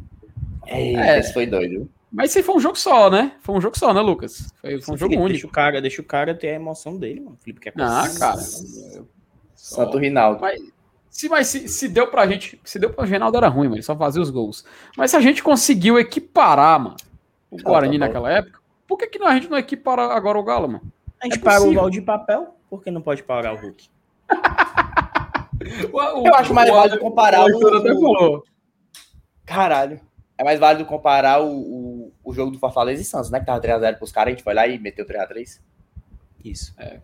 Eita, 0.66 1.00
é, 1.00 1.18
esse 1.18 1.32
foi 1.32 1.46
doido. 1.46 1.88
Mas 2.10 2.30
esse 2.30 2.42
foi 2.42 2.56
um 2.56 2.60
jogo 2.60 2.76
só, 2.76 3.10
né? 3.10 3.32
Foi 3.40 3.54
um 3.54 3.60
jogo 3.60 3.78
só, 3.78 3.92
né, 3.92 4.00
Lucas? 4.00 4.52
Foi, 4.60 4.80
foi 4.80 4.94
um 4.94 4.98
jogo 4.98 5.12
Felipe, 5.12 5.16
único. 5.16 5.32
Deixa 5.32 5.46
o, 5.46 5.50
cara, 5.50 5.80
deixa 5.80 6.02
o 6.02 6.04
cara 6.04 6.34
ter 6.34 6.48
a 6.48 6.54
emoção 6.54 6.96
dele, 6.96 7.20
mano. 7.20 7.36
Felipe 7.40 7.60
quer 7.60 7.72
Ah, 7.78 8.08
cara. 8.18 8.40
Santo 9.54 9.98
Rinaldo. 9.98 10.40
Mas, 10.40 10.60
se, 11.10 11.28
mas 11.28 11.46
se, 11.48 11.68
se 11.68 11.88
deu 11.88 12.06
pra 12.06 12.26
gente. 12.26 12.60
Se 12.64 12.78
deu 12.78 12.90
pra 12.90 13.04
o 13.04 13.06
Reinaldo 13.06 13.36
era 13.36 13.48
ruim, 13.48 13.68
mas 13.68 13.76
ele 13.76 13.82
só 13.82 13.96
fazia 13.96 14.22
os 14.22 14.30
gols. 14.30 14.64
Mas 14.96 15.10
se 15.10 15.16
a 15.16 15.20
gente 15.20 15.42
conseguiu 15.42 15.98
equiparar, 15.98 16.80
mano, 16.80 16.96
o 17.50 17.56
Guarani 17.62 17.98
tá 17.98 18.06
naquela 18.06 18.32
época, 18.32 18.60
por 18.86 18.96
que, 18.96 19.06
que 19.06 19.22
a 19.22 19.34
gente 19.34 19.50
não 19.50 19.58
equipara 19.58 20.02
agora 20.14 20.38
o 20.38 20.44
Galo, 20.44 20.68
mano? 20.68 20.92
A 21.20 21.26
gente 21.26 21.38
é 21.38 21.42
paga 21.42 21.66
o 21.66 21.74
Galo 21.74 21.90
de 21.90 22.00
papel, 22.00 22.54
por 22.70 22.82
que 22.82 22.90
não 22.90 23.02
pode 23.02 23.22
pagar 23.22 23.54
o 23.54 23.56
Hulk? 23.56 23.88
o, 25.92 25.96
o, 25.96 26.26
Eu 26.26 26.34
acho 26.34 26.54
mais 26.54 26.70
válido 26.70 26.98
comparar 26.98 27.44
o. 27.44 28.36
o... 28.36 28.42
Caralho. 29.44 30.00
É 30.38 30.44
mais 30.44 30.60
válido 30.60 30.84
comparar 30.84 31.42
o, 31.42 31.50
o, 31.50 31.87
o, 32.28 32.34
jogo 32.34 32.50
do 32.50 32.58
Fortaleza 32.58 33.00
e 33.00 33.04
Santos, 33.04 33.30
né? 33.30 33.40
Que 33.40 33.46
tava 33.46 33.60
3x0 33.60 33.96
pros 33.96 34.12
caras, 34.12 34.32
a 34.32 34.36
gente 34.36 34.44
foi 34.44 34.54
lá 34.54 34.66
e 34.66 34.78
meteu 34.78 35.06
3x3. 35.06 35.60
Isso. 36.44 36.74
É. 36.78 37.00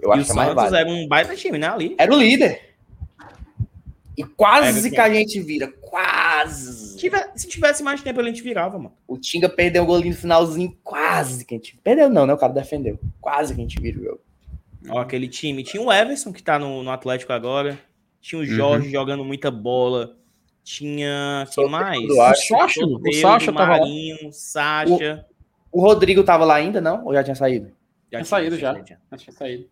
Eu 0.00 0.10
e 0.10 0.12
acho 0.14 0.26
que 0.26 0.32
é 0.32 0.34
mais 0.34 0.54
válido. 0.54 0.76
era 0.76 0.88
um 0.88 1.08
baita 1.08 1.36
time, 1.36 1.58
né? 1.58 1.68
Ali. 1.68 1.94
Era 1.98 2.12
o 2.12 2.18
líder. 2.18 2.76
E 4.16 4.24
quase 4.24 4.90
que 4.90 4.98
a 4.98 5.12
gente 5.12 5.40
vira. 5.40 5.68
Quase. 5.80 6.98
Se 7.36 7.48
tivesse 7.48 7.82
mais 7.82 8.02
tempo, 8.02 8.20
a 8.20 8.24
gente 8.24 8.42
virava, 8.42 8.78
mano. 8.78 8.94
O 9.06 9.18
Tinga 9.18 9.48
perdeu 9.48 9.82
o 9.82 9.86
golinho 9.86 10.14
no 10.14 10.20
finalzinho. 10.20 10.76
Quase 10.82 11.44
que 11.44 11.54
a 11.54 11.58
gente. 11.58 11.76
Perdeu, 11.84 12.08
não, 12.08 12.26
né? 12.26 12.32
O 12.32 12.38
cara 12.38 12.52
defendeu. 12.52 12.98
Quase 13.20 13.54
que 13.54 13.60
a 13.60 13.62
gente 13.62 13.80
vira 13.80 14.00
o 14.00 14.04
jogo. 14.04 14.20
Ó, 14.88 14.98
aquele 15.00 15.28
time. 15.28 15.62
Tinha 15.62 15.82
o 15.82 15.92
Everson, 15.92 16.32
que 16.32 16.42
tá 16.42 16.58
no, 16.58 16.82
no 16.82 16.90
Atlético 16.90 17.32
agora. 17.32 17.78
Tinha 18.20 18.40
o 18.40 18.42
uhum. 18.42 18.48
Jorge 18.48 18.86
uhum. 18.86 18.92
jogando 18.92 19.24
muita 19.24 19.50
bola. 19.50 20.16
Tinha. 20.66 21.46
Quem 21.54 21.70
mais? 21.70 22.10
O 22.10 22.34
Sacha, 22.34 22.84
o 22.84 23.12
Sacha 23.12 23.52
tava 23.52 23.78
Marinho, 23.78 24.32
Sacha. 24.32 25.24
O, 25.70 25.78
o, 25.78 25.80
Rodrigo 25.80 26.24
tava 26.24 26.44
lá 26.44 26.56
ainda, 26.56 26.80
não? 26.80 27.04
Ou 27.04 27.14
já 27.14 27.22
tinha 27.22 27.36
saído? 27.36 27.68
Já 28.10 28.18
tinha, 28.18 28.24
saído 28.24 28.58
já. 28.58 28.74
já. 28.74 29.16
tinha 29.16 29.32
saído. 29.32 29.70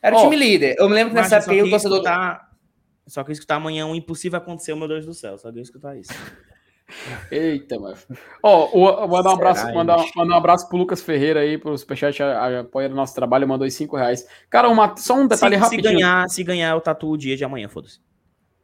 Era 0.00 0.16
o 0.16 0.22
time 0.22 0.36
líder. 0.36 0.76
Eu 0.78 0.88
me 0.88 0.94
lembro 0.94 1.12
que 1.12 1.20
nessa 1.20 1.38
época 1.38 1.64
o 1.64 1.68
torcedor. 1.68 2.00
Tá... 2.00 2.48
Só 3.08 3.24
que 3.24 3.32
escutar 3.32 3.56
amanhã 3.56 3.84
um 3.84 3.96
impossível 3.96 4.38
aconteceu, 4.38 4.76
meu 4.76 4.86
Deus 4.86 5.04
do 5.04 5.12
céu. 5.12 5.36
Só 5.36 5.48
queria 5.48 5.64
escutar 5.64 5.98
isso. 5.98 6.12
Eita, 7.28 7.76
mano. 7.80 7.96
Ó, 8.40 8.70
oh, 8.72 9.08
mandar 9.08 9.30
um 9.30 9.34
abraço, 9.34 9.74
mandar, 9.74 10.04
mandar 10.14 10.34
um 10.34 10.38
abraço 10.38 10.68
pro 10.68 10.78
Lucas 10.78 11.02
Ferreira 11.02 11.40
aí, 11.40 11.58
pro 11.58 11.76
Superchat 11.76 12.22
apoia 12.22 12.88
o 12.88 12.94
nosso 12.94 13.16
trabalho, 13.16 13.48
mandou 13.48 13.66
os 13.66 13.74
5 13.74 13.96
reais. 13.96 14.28
Cara, 14.48 14.68
uma, 14.68 14.96
só 14.96 15.14
um 15.14 15.26
detalhe 15.26 15.56
se, 15.56 15.60
rapidinho. 15.60 15.88
Se 15.88 15.94
ganhar, 15.94 16.28
se 16.28 16.44
ganhar, 16.44 16.70
eu 16.70 16.80
tatuo 16.80 17.14
o 17.14 17.18
dia 17.18 17.36
de 17.36 17.44
amanhã, 17.44 17.68
foda-se. 17.68 17.98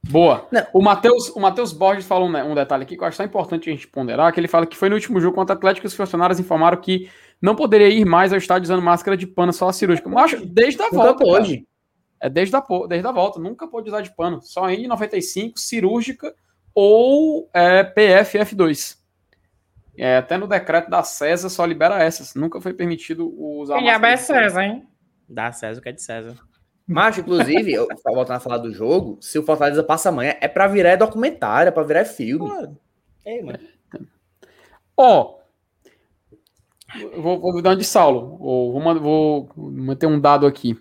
Boa. 0.02 0.46
Não. 0.50 0.66
O 0.72 0.82
Matheus 0.82 1.28
o 1.30 1.40
Mateus 1.40 1.72
Borges 1.72 2.06
falou 2.06 2.28
um, 2.28 2.52
um, 2.52 2.54
detalhe 2.54 2.82
aqui 2.82 2.96
que 2.96 3.02
eu 3.02 3.06
acho 3.06 3.16
tão 3.16 3.26
importante 3.26 3.68
a 3.68 3.72
gente 3.72 3.86
ponderar, 3.88 4.32
que 4.32 4.40
ele 4.40 4.48
fala 4.48 4.66
que 4.66 4.76
foi 4.76 4.88
no 4.88 4.94
último 4.94 5.20
jogo 5.20 5.34
contra 5.34 5.54
o 5.54 5.58
Atlético 5.58 5.86
os 5.86 5.94
funcionários 5.94 6.40
informaram 6.40 6.80
que 6.80 7.10
não 7.40 7.54
poderia 7.54 7.88
ir 7.88 8.04
mais 8.04 8.32
ao 8.32 8.38
estádio 8.38 8.64
usando 8.64 8.82
máscara 8.82 9.16
de 9.16 9.26
pano 9.26 9.52
só 9.52 9.68
a 9.68 9.72
cirúrgica. 9.72 10.08
Eu 10.08 10.18
acho 10.18 10.46
desde 10.46 10.82
a 10.82 10.88
volta. 10.88 11.24
Pode. 11.24 11.66
É 12.20 12.28
desde 12.28 12.56
a, 12.56 12.64
desde 12.88 13.06
a 13.06 13.12
volta, 13.12 13.38
nunca 13.38 13.68
pode 13.68 13.88
usar 13.88 14.00
de 14.00 14.14
pano. 14.14 14.40
Só 14.42 14.66
N95, 14.66 15.52
cirúrgica 15.56 16.34
ou 16.74 17.48
é, 17.52 17.84
PFF2. 17.84 18.96
É, 19.96 20.16
até 20.16 20.36
no 20.36 20.46
decreto 20.46 20.88
da 20.88 21.02
César 21.02 21.48
só 21.48 21.64
libera 21.64 22.02
essas. 22.02 22.34
Nunca 22.34 22.60
foi 22.60 22.72
permitido 22.72 23.32
usar. 23.36 23.78
Quem 23.78 23.90
é 23.90 24.16
César, 24.16 24.62
hein? 24.62 24.86
Dá 25.28 25.52
César 25.52 25.80
o 25.80 25.82
que 25.82 25.88
é 25.88 25.92
de 25.92 26.02
César. 26.02 26.36
Mas, 26.88 27.18
inclusive, 27.18 27.70
eu, 27.70 27.86
voltando 28.06 28.36
a 28.36 28.40
falar 28.40 28.56
do 28.56 28.72
jogo, 28.72 29.18
se 29.20 29.38
o 29.38 29.42
Fortaleza 29.42 29.84
passa 29.84 30.08
amanhã, 30.08 30.34
é 30.40 30.48
pra 30.48 30.66
virar 30.66 30.96
documentário, 30.96 31.68
é 31.68 31.70
pra 31.70 31.82
virar 31.82 32.06
filme. 32.06 32.50
É, 33.22 33.42
mano. 33.42 33.58
Ó, 34.96 35.38
oh, 37.04 37.20
vou, 37.20 37.38
vou 37.38 37.60
dar 37.60 37.70
uma 37.70 37.76
de 37.76 37.84
Saulo. 37.84 38.38
Vou, 38.38 38.72
vou, 38.72 39.48
vou 39.54 39.70
manter 39.70 40.06
um 40.06 40.18
dado 40.18 40.46
aqui. 40.46 40.80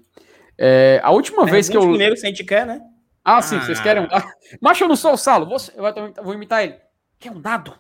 É, 0.58 1.02
a 1.04 1.12
última 1.12 1.44
é, 1.44 1.52
vez 1.52 1.68
que 1.68 1.76
eu. 1.76 1.82
primeiro 1.82 2.16
se 2.16 2.26
a 2.26 2.30
gente 2.30 2.46
quer, 2.46 2.66
né? 2.66 2.82
Ah, 3.24 3.42
sim, 3.42 3.58
ah. 3.58 3.62
vocês 3.62 3.82
querem 3.82 4.04
um 4.04 4.08
dado. 4.08 4.26
Mas 4.62 4.80
eu 4.80 4.88
não 4.88 4.96
sou 4.96 5.12
o 5.12 5.18
Salo, 5.18 5.46
vou, 5.46 5.58
eu 5.76 6.24
vou 6.24 6.34
imitar 6.34 6.64
ele. 6.64 6.80
Quer 7.20 7.32
um 7.32 7.42
dado? 7.42 7.78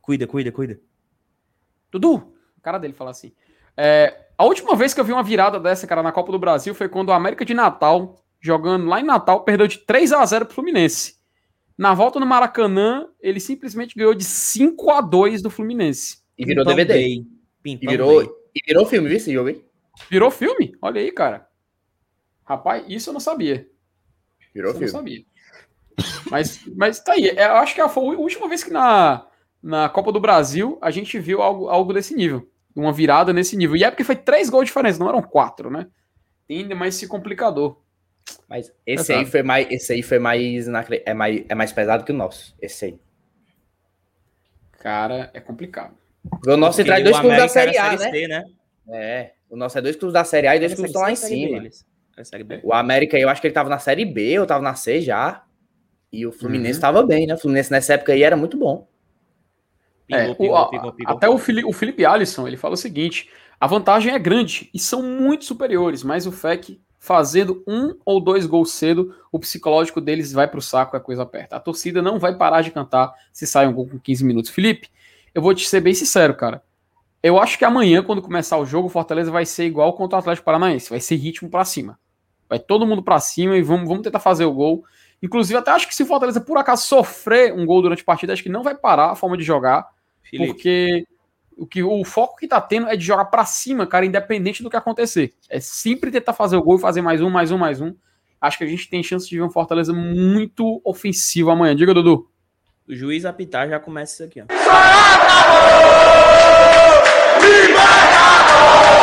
Cuida, 0.00 0.26
cuida, 0.26 0.50
cuida. 0.50 0.80
Dudu, 1.90 2.14
o 2.56 2.60
cara 2.62 2.78
dele 2.78 2.94
fala 2.94 3.10
assim. 3.10 3.32
É, 3.76 4.25
a 4.38 4.44
última 4.44 4.76
vez 4.76 4.92
que 4.92 5.00
eu 5.00 5.04
vi 5.04 5.12
uma 5.12 5.22
virada 5.22 5.58
dessa, 5.58 5.86
cara, 5.86 6.02
na 6.02 6.12
Copa 6.12 6.30
do 6.30 6.38
Brasil 6.38 6.74
foi 6.74 6.88
quando 6.88 7.08
o 7.08 7.12
América 7.12 7.44
de 7.44 7.54
Natal, 7.54 8.22
jogando 8.40 8.86
lá 8.86 9.00
em 9.00 9.04
Natal, 9.04 9.44
perdeu 9.44 9.66
de 9.66 9.78
3 9.78 10.12
a 10.12 10.24
0 10.24 10.46
pro 10.46 10.54
Fluminense. 10.54 11.16
Na 11.76 11.94
volta 11.94 12.18
no 12.18 12.26
Maracanã, 12.26 13.06
ele 13.20 13.40
simplesmente 13.40 13.94
ganhou 13.94 14.14
de 14.14 14.24
5 14.24 14.90
a 14.90 15.00
2 15.00 15.42
do 15.42 15.50
Fluminense. 15.50 16.18
E 16.38 16.44
virou 16.44 16.64
DVD. 16.64 17.24
E 17.64 17.76
virou, 17.76 18.22
e 18.54 18.60
virou 18.66 18.86
filme, 18.86 19.08
viu 19.08 19.16
esse 19.16 19.32
jogo 19.32 19.48
aí? 19.48 19.64
Virou 20.10 20.30
filme? 20.30 20.74
Olha 20.80 21.00
aí, 21.00 21.10
cara. 21.10 21.48
Rapaz, 22.44 22.84
isso 22.88 23.10
eu 23.10 23.14
não 23.14 23.20
sabia. 23.20 23.68
Virou 24.54 24.70
isso 24.70 24.78
filme. 24.78 24.90
Eu 24.90 24.92
não 24.92 24.98
sabia. 25.00 25.24
Mas, 26.30 26.60
mas 26.76 27.00
tá 27.00 27.12
aí. 27.12 27.28
É, 27.28 27.46
eu 27.46 27.56
acho 27.56 27.74
que 27.74 27.88
foi 27.88 28.14
a 28.14 28.18
última 28.18 28.48
vez 28.48 28.62
que 28.62 28.70
na, 28.70 29.26
na 29.62 29.88
Copa 29.88 30.12
do 30.12 30.20
Brasil 30.20 30.78
a 30.80 30.90
gente 30.90 31.18
viu 31.18 31.42
algo, 31.42 31.68
algo 31.68 31.92
desse 31.92 32.14
nível. 32.14 32.48
Uma 32.76 32.92
virada 32.92 33.32
nesse 33.32 33.56
nível. 33.56 33.74
E 33.74 33.82
é 33.82 33.90
porque 33.90 34.04
foi 34.04 34.14
três 34.14 34.50
gols 34.50 34.64
de 34.64 34.66
diferença, 34.66 34.98
não 34.98 35.08
eram 35.08 35.22
quatro, 35.22 35.70
né? 35.70 35.86
Tem 36.46 36.58
ainda 36.58 36.74
mais 36.74 36.94
esse 36.94 37.08
complicador. 37.08 37.80
Mas 38.48 38.72
esse 38.86 39.12
aí 39.12 39.24
foi 39.24 39.42
mais. 39.42 39.66
Esse 39.70 39.94
aí 39.94 40.02
foi 40.02 40.18
mais, 40.18 40.66
é 41.04 41.14
mais. 41.14 41.44
É 41.48 41.54
mais 41.54 41.72
pesado 41.72 42.04
que 42.04 42.12
o 42.12 42.14
nosso. 42.14 42.54
Esse 42.60 42.84
aí. 42.84 43.00
Cara, 44.78 45.30
é 45.32 45.40
complicado. 45.40 45.94
O 46.46 46.56
nosso 46.56 46.84
traz 46.84 47.02
dois 47.02 47.18
clubes 47.18 47.38
da 47.38 47.48
Série 47.48 47.78
A, 47.78 47.96
né? 47.96 48.10
C, 48.10 48.28
né? 48.28 48.44
É. 48.88 49.32
O 49.48 49.56
nosso 49.56 49.78
é 49.78 49.82
dois 49.82 49.96
clubes 49.96 50.12
da 50.12 50.24
Série 50.24 50.46
A 50.46 50.56
e 50.56 50.60
dois 50.60 50.74
clubes 50.74 50.90
estão 50.90 51.02
lá 51.02 51.12
em 51.12 51.16
cima. 51.16 51.62
O 52.62 52.72
América, 52.72 53.18
eu 53.18 53.28
acho 53.28 53.40
que 53.40 53.46
ele 53.46 53.54
tava 53.54 53.68
na 53.68 53.78
Série 53.78 54.04
B, 54.04 54.38
ou 54.38 54.46
tava 54.46 54.62
na 54.62 54.74
C 54.74 55.00
já. 55.00 55.44
E 56.12 56.26
o 56.26 56.32
Fluminense 56.32 56.78
uhum. 56.78 56.80
tava 56.80 57.02
bem, 57.04 57.26
né? 57.26 57.34
O 57.34 57.38
Fluminense 57.38 57.70
nessa 57.70 57.94
época 57.94 58.12
aí 58.12 58.22
era 58.22 58.36
muito 58.36 58.56
bom. 58.56 58.86
É, 60.08 60.34
pingou, 60.34 60.68
pingou, 60.70 60.92
pingou, 60.92 61.16
até 61.16 61.28
o 61.28 61.36
Felipe, 61.36 61.68
o 61.68 61.72
Felipe 61.72 62.04
Alisson, 62.04 62.46
ele 62.46 62.56
fala 62.56 62.74
o 62.74 62.76
seguinte: 62.76 63.28
a 63.60 63.66
vantagem 63.66 64.12
é 64.12 64.18
grande 64.18 64.70
e 64.72 64.78
são 64.78 65.02
muito 65.02 65.44
superiores, 65.44 66.04
mas 66.04 66.26
o 66.26 66.32
FEC 66.32 66.80
fazendo 67.06 67.62
um 67.68 67.96
ou 68.04 68.20
dois 68.20 68.46
gols 68.46 68.72
cedo, 68.72 69.14
o 69.30 69.38
psicológico 69.38 70.00
deles 70.00 70.32
vai 70.32 70.48
para 70.48 70.58
o 70.58 70.62
saco, 70.62 70.96
a 70.96 71.00
coisa 71.00 71.22
aperta. 71.22 71.54
A 71.54 71.60
torcida 71.60 72.02
não 72.02 72.18
vai 72.18 72.36
parar 72.36 72.62
de 72.62 72.72
cantar 72.72 73.14
se 73.32 73.46
sai 73.46 73.68
um 73.68 73.72
gol 73.72 73.86
com 73.88 73.96
15 73.96 74.24
minutos. 74.24 74.50
Felipe, 74.50 74.88
eu 75.32 75.40
vou 75.40 75.54
te 75.54 75.68
ser 75.68 75.80
bem 75.80 75.94
sincero, 75.94 76.34
cara. 76.34 76.64
Eu 77.22 77.38
acho 77.38 77.58
que 77.58 77.64
amanhã, 77.64 78.02
quando 78.02 78.20
começar 78.20 78.58
o 78.58 78.66
jogo, 78.66 78.88
o 78.88 78.90
Fortaleza 78.90 79.30
vai 79.30 79.46
ser 79.46 79.66
igual 79.66 79.92
contra 79.92 80.16
o 80.16 80.18
Atlético 80.18 80.44
Paranaense. 80.44 80.90
Vai 80.90 80.98
ser 80.98 81.14
ritmo 81.14 81.48
para 81.48 81.64
cima. 81.64 81.96
Vai 82.48 82.58
todo 82.58 82.86
mundo 82.86 83.02
para 83.04 83.20
cima 83.20 83.56
e 83.56 83.62
vamos, 83.62 83.88
vamos 83.88 84.02
tentar 84.02 84.18
fazer 84.18 84.44
o 84.44 84.52
gol. 84.52 84.84
Inclusive, 85.22 85.58
até 85.58 85.70
acho 85.70 85.86
que 85.86 85.94
se 85.94 86.02
o 86.02 86.06
Fortaleza 86.06 86.40
por 86.40 86.58
acaso 86.58 86.86
sofrer 86.86 87.52
um 87.52 87.64
gol 87.64 87.82
durante 87.82 88.02
a 88.02 88.04
partida, 88.04 88.32
acho 88.32 88.42
que 88.42 88.48
não 88.48 88.64
vai 88.64 88.74
parar 88.74 89.12
a 89.12 89.14
forma 89.14 89.36
de 89.36 89.44
jogar. 89.44 89.86
Felipe. 90.28 90.52
Porque 90.52 91.06
o, 91.56 91.66
que, 91.66 91.82
o 91.82 92.04
foco 92.04 92.36
que 92.36 92.46
tá 92.46 92.60
tendo 92.60 92.88
é 92.88 92.96
de 92.96 93.04
jogar 93.04 93.26
para 93.26 93.44
cima, 93.44 93.86
cara, 93.86 94.04
independente 94.04 94.62
do 94.62 94.70
que 94.70 94.76
acontecer. 94.76 95.34
É 95.48 95.58
sempre 95.58 96.10
tentar 96.10 96.32
fazer 96.32 96.56
o 96.56 96.62
gol 96.62 96.76
e 96.76 96.80
fazer 96.80 97.00
mais 97.00 97.20
um, 97.20 97.30
mais 97.30 97.50
um, 97.50 97.58
mais 97.58 97.80
um. 97.80 97.94
Acho 98.40 98.58
que 98.58 98.64
a 98.64 98.68
gente 98.68 98.90
tem 98.90 99.02
chance 99.02 99.28
de 99.28 99.36
ver 99.36 99.42
um 99.42 99.50
Fortaleza 99.50 99.92
muito 99.92 100.80
ofensivo 100.84 101.50
amanhã. 101.50 101.74
Diga, 101.74 101.94
Dudu. 101.94 102.30
O 102.86 102.94
juiz 102.94 103.24
apitar 103.24 103.68
já 103.68 103.80
começa 103.80 104.12
isso 104.14 104.24
aqui, 104.24 104.40
ó. 104.40 104.46
mata 107.74 108.95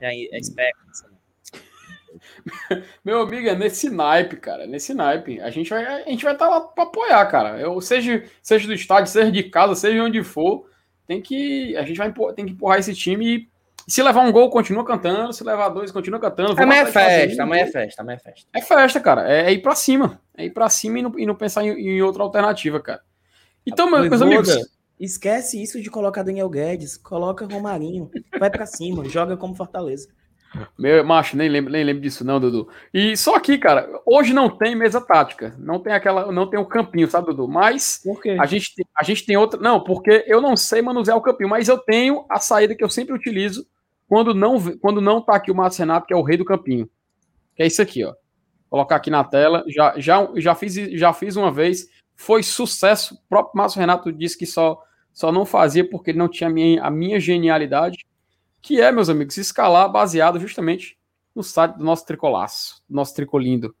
é 0.00 0.06
a 0.06 0.38
expectativa. 0.38 1.20
Meu 3.04 3.22
amigo, 3.22 3.48
é 3.48 3.54
nesse 3.54 3.88
naipe, 3.88 4.36
cara. 4.36 4.66
Nesse 4.66 4.92
naipe. 4.94 5.40
A 5.40 5.50
gente 5.50 5.70
vai 5.70 5.84
a 5.84 6.08
gente 6.08 6.24
vai 6.24 6.32
estar 6.32 6.46
tá 6.46 6.50
lá 6.50 6.60
para 6.60 6.84
apoiar, 6.84 7.24
cara. 7.26 7.60
Eu, 7.60 7.80
seja, 7.80 8.24
seja 8.42 8.66
do 8.66 8.74
estádio, 8.74 9.10
seja 9.10 9.30
de 9.30 9.44
casa, 9.44 9.74
seja 9.74 10.02
onde 10.02 10.22
for, 10.22 10.66
tem 11.06 11.20
que 11.20 11.76
a 11.76 11.82
gente 11.82 11.96
vai 11.96 12.12
tem 12.34 12.46
que 12.46 12.52
empurrar 12.52 12.78
esse 12.78 12.94
time 12.94 13.26
e 13.26 13.50
se 13.88 14.02
levar 14.02 14.20
um 14.20 14.30
gol, 14.30 14.50
continua 14.50 14.84
cantando. 14.84 15.32
Se 15.32 15.42
levar 15.42 15.68
dois, 15.70 15.90
continua 15.90 16.20
cantando. 16.20 16.60
Amanhã 16.60 16.82
é 16.82 16.86
festa, 16.86 17.42
amanhã 17.42 17.62
é 17.62 17.66
festa, 17.66 18.02
amanhã 18.02 18.16
é 18.16 18.18
festa. 18.18 18.48
É 18.54 18.62
festa, 18.62 19.00
cara. 19.00 19.30
É, 19.30 19.46
é 19.46 19.52
ir 19.52 19.62
para 19.62 19.74
cima. 19.74 20.20
É 20.36 20.44
ir 20.44 20.50
para 20.50 20.68
cima 20.68 20.98
e 20.98 21.02
não, 21.02 21.18
e 21.18 21.26
não 21.26 21.34
pensar 21.34 21.64
em, 21.64 21.70
em, 21.70 22.02
outra 22.02 22.22
alternativa, 22.22 22.80
cara. 22.80 23.00
Então, 23.66 23.90
meus, 23.90 24.08
meus 24.08 24.22
amigos. 24.22 24.79
Esquece 25.00 25.60
isso 25.60 25.80
de 25.80 25.90
colocar 25.90 26.22
Daniel 26.22 26.50
Guedes, 26.50 26.98
coloca 26.98 27.46
Romarinho, 27.46 28.10
vai 28.38 28.50
para 28.50 28.66
cima, 28.66 29.08
joga 29.08 29.34
como 29.34 29.54
Fortaleza. 29.54 30.08
Meu, 30.78 31.02
macho, 31.04 31.36
nem 31.36 31.48
lembro, 31.48 31.72
nem 31.72 31.82
lembro 31.82 32.02
disso 32.02 32.24
não, 32.24 32.38
Dudu. 32.38 32.68
E 32.92 33.16
só 33.16 33.36
aqui, 33.36 33.56
cara, 33.56 33.88
hoje 34.04 34.34
não 34.34 34.50
tem 34.50 34.76
mesa 34.76 35.00
tática, 35.00 35.54
não 35.58 35.78
tem 35.80 35.94
aquela, 35.94 36.30
não 36.30 36.48
tem 36.50 36.60
o 36.60 36.66
campinho, 36.66 37.08
sabe, 37.08 37.28
Dudu? 37.28 37.48
Mas 37.48 38.02
a 38.38 38.44
gente, 38.44 38.74
a 38.94 39.02
gente 39.02 39.24
tem 39.24 39.38
outra, 39.38 39.58
não, 39.58 39.82
porque 39.82 40.24
eu 40.26 40.40
não 40.40 40.56
sei 40.56 40.82
manusear 40.82 41.16
o 41.16 41.22
campinho, 41.22 41.48
mas 41.48 41.68
eu 41.68 41.78
tenho 41.78 42.26
a 42.28 42.38
saída 42.38 42.74
que 42.74 42.84
eu 42.84 42.90
sempre 42.90 43.14
utilizo 43.14 43.66
quando 44.06 44.34
não, 44.34 44.60
quando 44.78 45.00
não 45.00 45.22
tá 45.22 45.36
aqui 45.36 45.50
o 45.50 45.54
Matos 45.54 45.78
Renato, 45.78 46.06
que 46.06 46.12
é 46.12 46.16
o 46.16 46.22
rei 46.22 46.36
do 46.36 46.44
campinho. 46.44 46.90
Que 47.56 47.62
é 47.62 47.66
isso 47.66 47.80
aqui, 47.80 48.04
ó. 48.04 48.12
Colocar 48.68 48.96
aqui 48.96 49.08
na 49.10 49.24
tela, 49.24 49.64
já, 49.68 49.94
já, 49.98 50.28
já 50.36 50.54
fiz, 50.54 50.74
já 50.74 51.12
fiz 51.12 51.36
uma 51.36 51.50
vez, 51.50 51.88
foi 52.16 52.42
sucesso. 52.42 53.14
O 53.14 53.28
próprio 53.28 53.56
Márcio 53.56 53.80
Renato 53.80 54.12
disse 54.12 54.36
que 54.36 54.46
só 54.46 54.82
só 55.20 55.30
não 55.30 55.44
fazia 55.44 55.86
porque 55.86 56.12
ele 56.12 56.18
não 56.18 56.30
tinha 56.30 56.48
a 56.48 56.52
minha, 56.52 56.82
a 56.82 56.90
minha 56.90 57.20
genialidade, 57.20 58.06
que 58.62 58.80
é, 58.80 58.90
meus 58.90 59.10
amigos, 59.10 59.36
escalar 59.36 59.92
baseado 59.92 60.40
justamente 60.40 60.96
no 61.34 61.42
site 61.42 61.76
do 61.76 61.84
nosso 61.84 62.06
tricolaço, 62.06 62.82
do 62.88 62.96
nosso 62.96 63.14
tricolindo. 63.14 63.76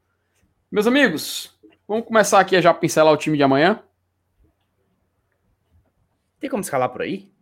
Meus 0.70 0.86
amigos, 0.86 1.58
vamos 1.88 2.04
começar 2.04 2.40
aqui 2.40 2.56
a 2.56 2.60
já 2.60 2.74
pincelar 2.74 3.10
o 3.10 3.16
time 3.16 3.38
de 3.38 3.42
amanhã. 3.42 3.82
Tem 6.38 6.50
como 6.50 6.60
escalar 6.60 6.90
por 6.90 7.00
aí? 7.00 7.32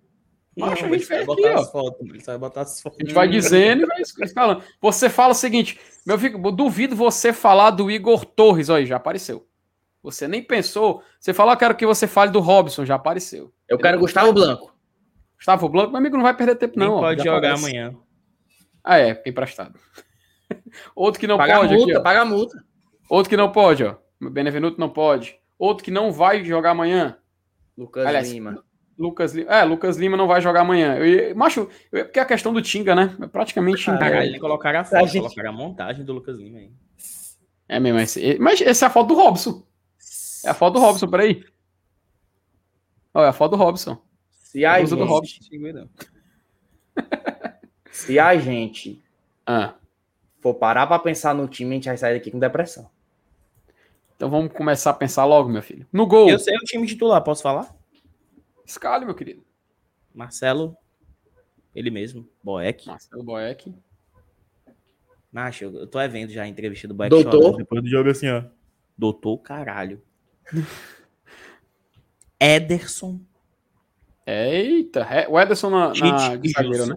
Não, 0.56 0.68
a 0.68 0.76
gente 0.76 1.04
vai 1.04 1.24
botar 1.24 1.54
as 1.54 1.72
fotos, 1.72 2.08
ele 2.08 2.22
vai 2.22 2.38
botar 2.38 2.60
as 2.60 2.80
fotos. 2.80 3.00
A 3.00 3.02
gente 3.02 3.14
vai 3.14 3.26
dizendo 3.26 3.82
e 3.82 3.86
vai 3.86 4.00
escalando. 4.00 4.62
Você 4.80 5.10
fala 5.10 5.32
o 5.32 5.36
seguinte, 5.36 5.76
meu 6.06 6.16
filho, 6.16 6.38
duvido 6.52 6.94
você 6.94 7.32
falar 7.32 7.72
do 7.72 7.90
Igor 7.90 8.24
Torres, 8.24 8.68
olha, 8.68 8.86
já 8.86 8.94
apareceu. 8.94 9.44
Você 10.02 10.28
nem 10.28 10.42
pensou. 10.42 11.02
Você 11.18 11.34
falou, 11.34 11.52
ah, 11.52 11.56
quero 11.56 11.74
que 11.74 11.86
você 11.86 12.06
fale 12.06 12.30
do 12.30 12.40
Robson, 12.40 12.84
já 12.84 12.94
apareceu. 12.94 13.52
Eu 13.68 13.78
quero 13.78 13.98
Gustavo 13.98 14.32
Blanco. 14.32 14.74
Gustavo 15.36 15.68
Blanco, 15.68 15.90
meu 15.90 15.98
amigo 15.98 16.16
não 16.16 16.24
vai 16.24 16.36
perder 16.36 16.56
tempo, 16.56 16.78
não. 16.78 16.98
pode 16.98 17.22
jogar 17.22 17.38
aparece. 17.38 17.64
amanhã. 17.64 17.96
Ah, 18.82 18.98
é, 18.98 19.22
emprestado. 19.26 19.78
Outro 20.94 21.20
que 21.20 21.26
não 21.26 21.36
paga 21.36 21.58
pode. 21.58 21.74
Multa, 21.74 21.92
aqui, 21.92 22.02
paga 22.02 22.20
a 22.20 22.24
multa. 22.24 22.64
Outro 23.08 23.30
que 23.30 23.36
não 23.36 23.52
pode, 23.52 23.84
ó. 23.84 23.96
Benevenuto 24.20 24.80
não 24.80 24.88
pode. 24.88 25.36
Outro 25.58 25.84
que 25.84 25.90
não 25.90 26.10
vai 26.10 26.44
jogar 26.44 26.70
amanhã. 26.70 27.16
Lucas 27.76 28.06
Aliás, 28.06 28.32
Lima. 28.32 28.64
Lucas 28.98 29.32
Lima. 29.32 29.50
É, 29.52 29.62
Lucas 29.64 29.96
Lima 29.96 30.16
não 30.16 30.26
vai 30.26 30.40
jogar 30.40 30.62
amanhã. 30.62 30.96
Eu, 30.96 31.36
macho, 31.36 31.68
eu, 31.92 32.04
porque 32.04 32.18
é 32.18 32.22
a 32.22 32.26
questão 32.26 32.52
do 32.52 32.60
Tinga, 32.60 32.94
né? 32.94 33.16
É 33.20 33.26
praticamente. 33.26 33.88
Ah, 33.90 34.24
ele 34.24 34.40
colocaram 34.40 34.80
a 34.80 34.84
foto, 34.84 35.04
a 35.04 35.06
gente... 35.06 35.22
colocaram 35.22 35.50
a 35.50 35.52
montagem 35.52 36.04
do 36.04 36.12
Lucas 36.12 36.38
Lima 36.38 36.58
aí. 36.58 36.70
É 37.68 37.78
mesmo, 37.78 38.00
esse, 38.00 38.38
mas 38.40 38.60
essa 38.62 38.86
é 38.86 38.88
a 38.88 38.90
foto 38.90 39.08
do 39.08 39.14
Robson. 39.14 39.62
É 40.44 40.50
a 40.50 40.54
foto 40.54 40.74
do 40.74 40.80
Robson, 40.80 41.08
peraí. 41.08 41.44
Olha, 43.12 43.26
é 43.26 43.28
a 43.28 43.32
foto 43.32 43.52
do 43.52 43.56
Robson. 43.56 44.00
Se 44.30 44.64
a, 44.64 44.78
gente... 44.80 44.94
do 44.96 45.04
Robson. 45.04 45.40
Se 47.90 48.18
a 48.18 48.36
gente 48.36 49.02
ah. 49.46 49.74
for 50.40 50.54
parar 50.54 50.86
pra 50.86 50.98
pensar 50.98 51.34
no 51.34 51.48
time, 51.48 51.70
a 51.70 51.74
gente 51.74 51.88
vai 51.88 51.96
sair 51.96 52.14
daqui 52.14 52.30
com 52.30 52.38
depressão. 52.38 52.90
Então 54.16 54.28
vamos 54.28 54.52
começar 54.52 54.90
a 54.90 54.94
pensar 54.94 55.24
logo, 55.24 55.48
meu 55.48 55.62
filho. 55.62 55.86
No 55.92 56.06
gol. 56.06 56.28
Eu 56.28 56.38
sei 56.38 56.56
o 56.56 56.60
time 56.60 56.86
titular, 56.86 57.22
posso 57.22 57.42
falar? 57.42 57.74
Escalhe, 58.64 59.04
meu 59.04 59.14
querido. 59.14 59.44
Marcelo, 60.14 60.76
ele 61.74 61.90
mesmo, 61.90 62.28
Boeck. 62.42 62.86
Marcelo 62.88 63.22
Boeck. 63.22 63.74
Macho, 65.30 65.64
eu 65.66 65.86
tô 65.86 65.98
vendo 66.08 66.32
já 66.32 66.42
a 66.42 66.48
entrevista 66.48 66.88
do 66.88 66.94
Boeck 66.94 67.10
Doutor. 67.10 67.56
depois 67.56 67.82
do 67.82 67.88
jogo 67.88 68.10
assim, 68.10 68.28
ó. 68.28 68.42
Doutor, 68.96 69.38
caralho. 69.38 70.02
Ederson. 72.38 73.20
Eita, 74.26 75.06
o 75.28 75.40
Ederson 75.40 75.70
na, 75.70 75.88
na 75.88 76.18
zagueiro, 76.18 76.86
né? 76.86 76.96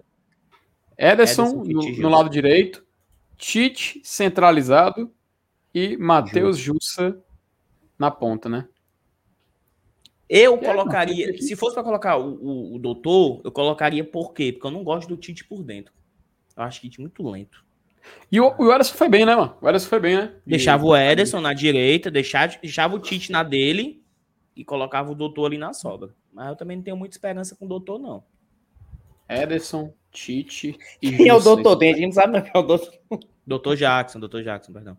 Ederson, 0.98 1.62
Ederson 1.62 1.64
no, 1.64 1.96
no, 1.98 2.08
lado 2.08 2.28
direito, 2.28 2.84
Tite 3.36 4.00
centralizado 4.04 5.10
e 5.74 5.96
Matheus 5.96 6.58
Jussa 6.58 7.18
na 7.98 8.10
ponta, 8.10 8.48
né? 8.48 8.68
Eu 10.28 10.54
é, 10.54 10.58
colocaria, 10.58 11.32
não, 11.32 11.38
se 11.38 11.56
fosse 11.56 11.74
para 11.74 11.82
colocar 11.82 12.16
o, 12.16 12.34
o, 12.34 12.74
o, 12.76 12.78
doutor, 12.78 13.40
eu 13.44 13.50
colocaria 13.50 14.04
por 14.04 14.32
quê? 14.32 14.52
Porque 14.52 14.66
eu 14.66 14.70
não 14.70 14.84
gosto 14.84 15.08
do 15.08 15.16
Tite 15.16 15.44
por 15.44 15.62
dentro. 15.62 15.92
Eu 16.56 16.62
acho 16.62 16.78
o 16.78 16.82
Tite 16.82 17.00
muito 17.00 17.28
lento. 17.28 17.64
E 18.30 18.40
o, 18.40 18.54
o 18.58 18.72
Ederson 18.72 18.94
foi 18.94 19.08
bem, 19.08 19.26
né, 19.26 19.36
mano? 19.36 19.56
O 19.60 19.68
Ederson 19.68 19.88
foi 19.88 20.00
bem, 20.00 20.16
né? 20.16 20.34
Deixava 20.46 20.84
o 20.84 20.96
Ederson 20.96 21.40
na 21.40 21.52
direita, 21.52 22.10
deixava, 22.10 22.54
deixava 22.60 22.96
o 22.96 22.98
Tite 22.98 23.30
na 23.30 23.42
dele 23.42 24.02
e 24.56 24.64
colocava 24.64 25.12
o 25.12 25.14
doutor 25.14 25.46
ali 25.46 25.58
na 25.58 25.72
sobra. 25.72 26.14
Mas 26.32 26.48
eu 26.48 26.56
também 26.56 26.76
não 26.76 26.84
tenho 26.84 26.96
muita 26.96 27.14
esperança 27.14 27.54
com 27.56 27.64
o 27.64 27.68
doutor, 27.68 27.98
não. 27.98 28.24
Ederson, 29.28 29.92
Tite 30.10 30.78
e. 31.00 31.12
Quem 31.12 31.28
é 31.28 31.34
o 31.34 31.40
doutor? 31.40 31.76
Tem, 31.76 31.92
a 31.92 31.96
gente 31.96 32.06
não 32.06 32.12
sabe 32.12 32.32
não 32.32 32.42
quem 32.42 32.52
é 32.54 32.58
o 32.58 32.62
doutor. 32.62 32.92
Doutor 33.46 33.76
Jackson, 33.76 34.20
doutor 34.20 34.42
Jackson, 34.42 34.72
perdão. 34.72 34.96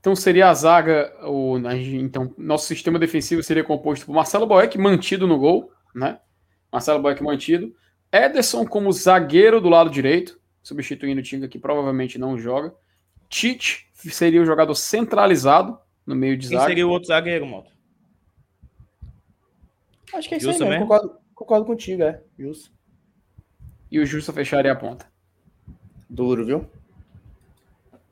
Então 0.00 0.16
seria 0.16 0.48
a 0.48 0.54
zaga, 0.54 1.14
o, 1.22 1.56
então 1.58 2.34
nosso 2.36 2.66
sistema 2.66 2.98
defensivo 2.98 3.40
seria 3.42 3.62
composto 3.62 4.04
por 4.04 4.12
Marcelo 4.12 4.46
Boeck 4.46 4.76
mantido 4.76 5.28
no 5.28 5.38
gol, 5.38 5.70
né? 5.94 6.18
Marcelo 6.72 7.00
Boeck 7.00 7.22
mantido, 7.22 7.72
Ederson 8.10 8.66
como 8.66 8.92
zagueiro 8.92 9.60
do 9.60 9.68
lado 9.68 9.88
direito, 9.88 10.40
substituindo 10.62 11.20
o 11.20 11.24
Tinga 11.24 11.48
que 11.48 11.58
provavelmente 11.58 12.18
não 12.18 12.38
joga. 12.38 12.74
Tite 13.28 13.88
seria 13.94 14.42
o 14.42 14.46
jogador 14.46 14.74
centralizado 14.74 15.78
no 16.06 16.14
meio 16.14 16.36
de 16.36 16.48
Quem 16.48 16.56
zaga. 16.56 16.68
seria 16.68 16.86
o 16.86 16.90
outro 16.90 17.08
zagueiro, 17.08 17.46
Moto? 17.46 17.70
Acho 20.12 20.28
que 20.28 20.34
é 20.34 20.38
isso 20.38 20.50
aí 20.50 20.58
mesmo. 20.58 20.86
Concordo, 20.86 21.16
concordo, 21.34 21.66
contigo, 21.66 22.02
é. 22.02 22.22
Justo. 22.38 22.70
E 23.90 23.98
o 23.98 24.06
Justo 24.06 24.32
fecharia 24.32 24.72
a 24.72 24.76
ponta. 24.76 25.10
Duro, 26.08 26.44
viu? 26.44 26.66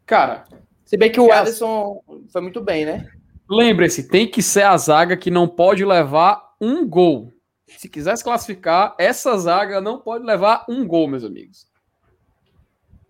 Cara. 0.07 0.45
Se 0.85 0.97
bem 0.97 1.13
que 1.13 1.21
o 1.21 1.33
Ederson 1.33 2.03
foi 2.33 2.41
muito 2.41 2.61
bem, 2.61 2.85
né? 2.85 3.09
Lembre-se, 3.49 4.09
tem 4.09 4.29
que 4.29 4.43
ser 4.43 4.63
a 4.63 4.77
zaga 4.77 5.17
que 5.17 5.31
não 5.31 5.47
pode 5.47 5.85
levar 5.85 6.55
um 6.61 6.87
gol. 6.89 7.33
Se 7.67 7.89
quiser 7.89 8.17
se 8.17 8.25
classificar, 8.25 8.95
essa 8.99 9.37
zaga 9.39 9.81
não 9.81 10.01
pode 10.01 10.25
levar 10.25 10.65
um 10.69 10.87
gol, 10.87 11.07
meus 11.07 11.25
amigos. 11.25 11.70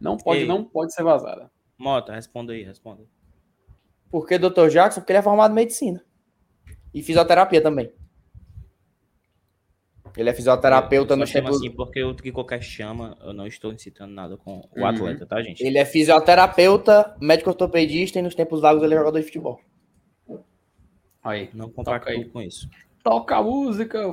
Não 0.00 0.16
pode, 0.16 0.40
Ei. 0.40 0.46
não 0.46 0.64
pode 0.64 0.94
ser 0.94 1.02
vazada. 1.02 1.50
Mota, 1.76 2.12
responda 2.12 2.52
aí, 2.52 2.62
responda. 2.62 3.02
Porque 4.10 4.38
Dr. 4.38 4.68
Jackson, 4.68 5.00
porque 5.00 5.12
ele 5.12 5.18
é 5.18 5.22
formado 5.22 5.52
em 5.52 5.54
medicina. 5.54 6.04
E 6.92 7.02
fisioterapia 7.02 7.62
também. 7.62 7.92
Ele 10.16 10.28
é 10.28 10.34
fisioterapeuta 10.34 11.14
no 11.14 11.24
tempo... 11.24 11.48
assim, 11.48 11.70
porque 11.70 12.02
o 12.02 12.14
que 12.14 12.32
qualquer 12.32 12.60
chama, 12.60 13.16
eu 13.22 13.32
não 13.32 13.46
estou 13.46 13.72
incitando 13.72 14.12
nada 14.12 14.36
com 14.36 14.58
o 14.58 14.80
uhum. 14.80 14.86
atleta, 14.86 15.24
tá, 15.24 15.40
gente? 15.40 15.64
Ele 15.64 15.78
é 15.78 15.84
fisioterapeuta, 15.84 17.16
médico 17.20 17.50
ortopedista 17.50 18.18
e 18.18 18.22
nos 18.22 18.34
tempos 18.34 18.60
vagos 18.60 18.82
ele 18.82 18.94
é 18.94 18.98
jogador 18.98 19.20
de 19.20 19.26
futebol. 19.26 19.60
Aí, 21.22 21.50
não 21.54 21.70
compacto 21.70 22.10
com 22.30 22.42
isso. 22.42 22.68
Toca 23.04 23.36
a 23.36 23.42
música, 23.42 24.10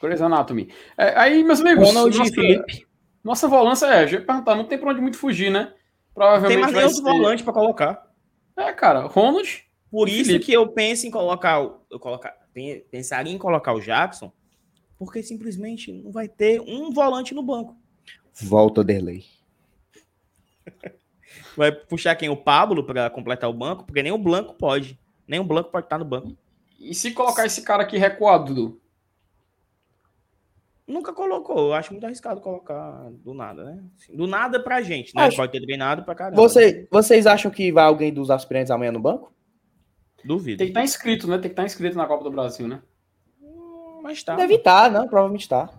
Grey's 0.00 0.22
Anatomy. 0.22 0.68
É, 0.96 1.16
aí, 1.18 1.44
meus 1.44 1.60
amigos, 1.60 1.86
Ronald 1.86 2.16
nossa, 2.16 2.32
Felipe. 2.32 2.89
Nossa 3.22 3.48
volância 3.48 3.86
é, 3.86 4.06
já 4.06 4.18
ia 4.18 4.24
perguntar, 4.24 4.54
não 4.54 4.64
tem 4.64 4.78
pra 4.78 4.90
onde 4.90 5.00
muito 5.00 5.18
fugir, 5.18 5.50
né? 5.50 5.72
Provavelmente 6.14 6.52
tem 6.52 6.60
mais 6.60 6.74
nem 6.74 6.84
outro 6.84 7.02
volante 7.02 7.42
pra 7.42 7.52
colocar. 7.52 8.10
É, 8.56 8.72
cara, 8.72 9.06
Ronald. 9.06 9.64
Por 9.90 10.08
isso 10.08 10.26
Felipe. 10.26 10.46
que 10.46 10.52
eu 10.52 10.68
penso 10.68 11.06
em 11.06 11.10
colocar, 11.10 11.60
eu 11.90 11.98
colocar, 11.98 12.34
pensaria 12.90 13.32
em 13.32 13.38
colocar 13.38 13.72
o 13.72 13.80
Jackson 13.80 14.32
porque 15.00 15.22
simplesmente 15.22 15.90
não 15.90 16.12
vai 16.12 16.28
ter 16.28 16.60
um 16.60 16.90
volante 16.90 17.32
no 17.34 17.42
banco. 17.42 17.74
Volta 18.42 18.84
Derlei. 18.84 19.24
Vai 21.56 21.72
puxar 21.72 22.14
quem? 22.16 22.28
O 22.28 22.36
Pablo 22.36 22.84
para 22.84 23.08
completar 23.08 23.48
o 23.48 23.54
banco? 23.54 23.84
Porque 23.84 24.02
nem 24.02 24.12
o 24.12 24.18
Blanco 24.18 24.54
pode. 24.54 24.98
Nem 25.26 25.40
o 25.40 25.44
Blanco 25.44 25.70
pode 25.70 25.86
estar 25.86 25.98
no 25.98 26.04
banco. 26.04 26.36
E 26.78 26.94
se 26.94 27.12
colocar 27.12 27.46
esse 27.46 27.62
cara 27.62 27.82
aqui 27.82 27.96
recuado, 27.96 28.52
Dudu? 28.52 28.79
Nunca 30.90 31.12
colocou. 31.12 31.68
Eu 31.68 31.74
acho 31.74 31.92
muito 31.92 32.04
arriscado 32.04 32.40
colocar 32.40 33.08
do 33.24 33.32
nada, 33.32 33.64
né? 33.64 33.82
Assim, 33.96 34.16
do 34.16 34.26
nada 34.26 34.60
pra 34.60 34.82
gente, 34.82 35.14
né? 35.14 35.22
Acho... 35.22 35.36
Pode 35.36 35.52
ter 35.52 35.60
treinado 35.60 36.02
pra 36.02 36.14
caramba. 36.14 36.36
Você, 36.36 36.88
vocês 36.90 37.26
acham 37.26 37.50
que 37.50 37.70
vai 37.70 37.84
alguém 37.84 38.12
dos 38.12 38.30
aspirantes 38.30 38.70
amanhã 38.70 38.90
no 38.90 39.00
banco? 39.00 39.32
Duvido. 40.24 40.58
Tem 40.58 40.66
que 40.66 40.72
estar 40.72 40.82
inscrito, 40.82 41.28
né? 41.28 41.34
Tem 41.34 41.48
que 41.48 41.52
estar 41.52 41.64
inscrito 41.64 41.96
na 41.96 42.06
Copa 42.06 42.24
do 42.24 42.30
Brasil, 42.30 42.66
né? 42.66 42.82
mas 44.02 44.22
tá. 44.22 44.34
Deve 44.34 44.54
estar, 44.54 44.90
tá, 44.90 44.98
não? 44.98 45.06
Provavelmente 45.06 45.48
tá. 45.48 45.70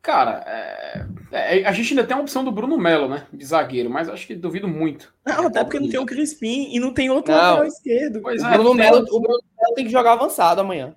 Cara, 0.00 0.42
é... 0.46 1.06
É, 1.32 1.64
a 1.64 1.72
gente 1.72 1.92
ainda 1.92 2.04
tem 2.04 2.16
a 2.16 2.20
opção 2.20 2.42
do 2.42 2.50
Bruno 2.50 2.76
Melo, 2.76 3.08
né? 3.08 3.26
De 3.32 3.44
zagueiro, 3.44 3.88
mas 3.88 4.08
acho 4.08 4.26
que 4.26 4.34
duvido 4.34 4.66
muito. 4.66 5.14
Não, 5.24 5.46
até 5.46 5.62
porque 5.62 5.78
não 5.78 5.88
tem 5.88 6.00
o 6.00 6.06
Crispim 6.06 6.74
e 6.74 6.80
não 6.80 6.92
tem 6.92 7.10
outro 7.10 7.32
não. 7.32 7.38
lateral 7.38 7.66
esquerdo. 7.66 8.20
Pois 8.20 8.42
o, 8.42 8.46
é, 8.46 8.52
Bruno 8.54 8.74
Melo, 8.74 8.98
o 8.98 9.20
Bruno 9.20 9.40
Melo 9.56 9.74
tem 9.76 9.84
que 9.84 9.92
jogar 9.92 10.14
avançado 10.14 10.60
amanhã. 10.60 10.96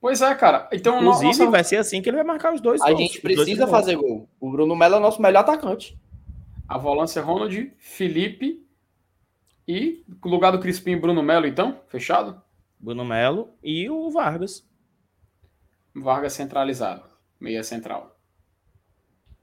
Pois 0.00 0.22
é, 0.22 0.34
cara. 0.34 0.68
Então, 0.72 0.98
Inclusive, 0.98 1.26
nossa... 1.26 1.50
vai 1.50 1.62
ser 1.62 1.76
assim 1.76 2.00
que 2.00 2.08
ele 2.08 2.16
vai 2.16 2.24
marcar 2.24 2.54
os 2.54 2.60
dois. 2.60 2.80
A 2.80 2.86
gols, 2.86 2.98
gente 2.98 3.20
precisa 3.20 3.66
fazer 3.66 3.96
gol. 3.96 4.28
O 4.40 4.50
Bruno 4.50 4.74
Melo 4.74 4.94
é 4.94 4.98
o 4.98 5.00
nosso 5.00 5.20
melhor 5.20 5.40
atacante. 5.40 5.98
A 6.66 6.78
volância 6.78 7.20
é 7.20 7.22
Ronald, 7.22 7.72
Felipe 7.78 8.66
e 9.68 10.04
o 10.24 10.28
lugar 10.28 10.52
do 10.52 10.60
Crispim 10.60 10.96
Bruno 10.96 11.22
Melo, 11.22 11.46
então? 11.46 11.80
Fechado? 11.88 12.40
Bruno 12.78 13.04
Melo 13.04 13.52
e 13.62 13.90
o 13.90 14.10
Vargas. 14.10 14.66
Vargas 15.94 16.32
centralizado, 16.32 17.02
meia 17.38 17.62
central. 17.62 18.16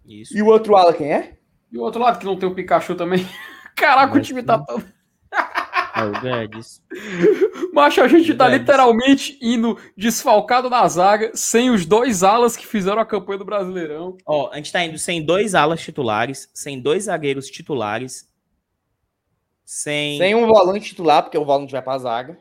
Isso. 0.06 0.36
E 0.36 0.42
o 0.42 0.48
outro 0.48 0.76
ala 0.76 0.94
quem 0.94 1.14
é? 1.14 1.38
E 1.72 1.78
o 1.78 1.82
outro 1.82 2.02
lado 2.02 2.18
que 2.18 2.26
não 2.26 2.38
tem 2.38 2.50
o 2.50 2.56
Pikachu 2.56 2.96
também. 2.96 3.28
Caraca, 3.76 4.16
Mas, 4.16 4.18
o 4.18 4.22
time 4.22 4.42
tá 4.42 4.58
todo. 4.58 4.84
É 5.98 6.04
o 6.04 6.22
Guedes. 6.22 6.84
Macho, 7.74 8.02
a 8.02 8.08
gente 8.08 8.34
tá 8.36 8.48
literalmente 8.48 9.38
indo 9.42 9.80
desfalcado 9.98 10.70
na 10.70 10.88
zaga, 10.88 11.32
sem 11.34 11.72
os 11.72 11.88
dois 11.88 12.24
alas 12.24 12.56
que 12.56 12.68
fizeram 12.68 13.02
a 13.02 13.06
campanha 13.06 13.40
do 13.40 13.46
Brasileirão. 13.46 14.16
Ó, 14.24 14.52
a 14.52 14.58
gente 14.58 14.72
tá 14.72 14.84
indo 14.84 14.98
sem 15.00 15.26
dois 15.26 15.56
alas 15.56 15.82
titulares, 15.82 16.50
sem 16.54 16.80
dois 16.80 17.06
zagueiros 17.06 17.48
titulares, 17.50 18.30
sem. 19.66 20.20
Sem 20.20 20.36
um 20.36 20.46
volante 20.46 20.90
titular, 20.90 21.24
porque 21.24 21.38
o 21.38 21.46
volante 21.46 21.72
vai 21.72 21.82
pra 21.82 21.98
zaga. 21.98 22.38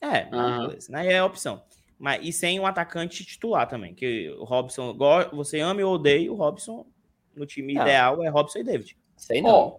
É, 0.00 0.34
uhum. 0.34 0.68
beleza, 0.68 0.90
né? 0.90 1.12
É 1.12 1.18
a 1.18 1.26
opção. 1.26 1.62
Mas, 1.98 2.26
e 2.26 2.32
sem 2.32 2.58
um 2.58 2.66
atacante 2.66 3.24
titular 3.24 3.68
também. 3.68 3.94
Que 3.94 4.30
o 4.38 4.44
Robson, 4.44 4.96
você 5.32 5.60
ama 5.60 5.82
ou 5.82 5.94
odeia, 5.94 6.32
o 6.32 6.36
Robson, 6.36 6.86
no 7.36 7.44
time 7.44 7.74
não. 7.74 7.82
ideal, 7.82 8.24
é 8.24 8.28
Robson 8.28 8.60
e 8.60 8.64
David. 8.64 8.96
Sei 9.16 9.42
não. 9.42 9.78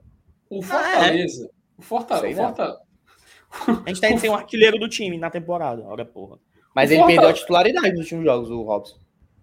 Oh, 0.49 0.57
o 0.59 0.61
Fortaleza. 0.61 1.43
Ah, 1.43 1.47
é. 1.47 1.59
O 1.77 1.81
Fortaleza. 1.81 2.88
A 3.85 3.89
gente 3.89 4.01
tá 4.01 4.09
indo 4.09 4.19
sem 4.19 4.29
um 4.29 4.35
artilheiro 4.35 4.77
do 4.77 4.87
time 4.87 5.17
na 5.17 5.29
temporada. 5.29 5.83
Olha, 5.85 6.05
porra. 6.05 6.37
Mas 6.73 6.89
o 6.89 6.93
ele 6.93 6.99
Fortaleza. 6.99 7.07
perdeu 7.07 7.29
a 7.29 7.33
titularidade 7.33 7.91
nos 7.91 7.99
últimos 8.01 8.25
jogos, 8.25 8.49
o 8.49 8.61
Robson. 8.61 8.97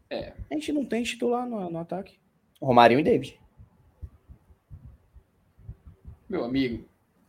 É. 0.09 0.33
A 0.51 0.55
gente 0.55 0.73
não 0.73 0.85
tem 0.85 1.03
titular 1.03 1.47
no, 1.47 1.69
no 1.69 1.79
ataque. 1.79 2.19
Romarinho 2.61 3.01
e 3.01 3.03
David. 3.03 3.41
Meu 6.29 6.45
amigo. 6.45 6.85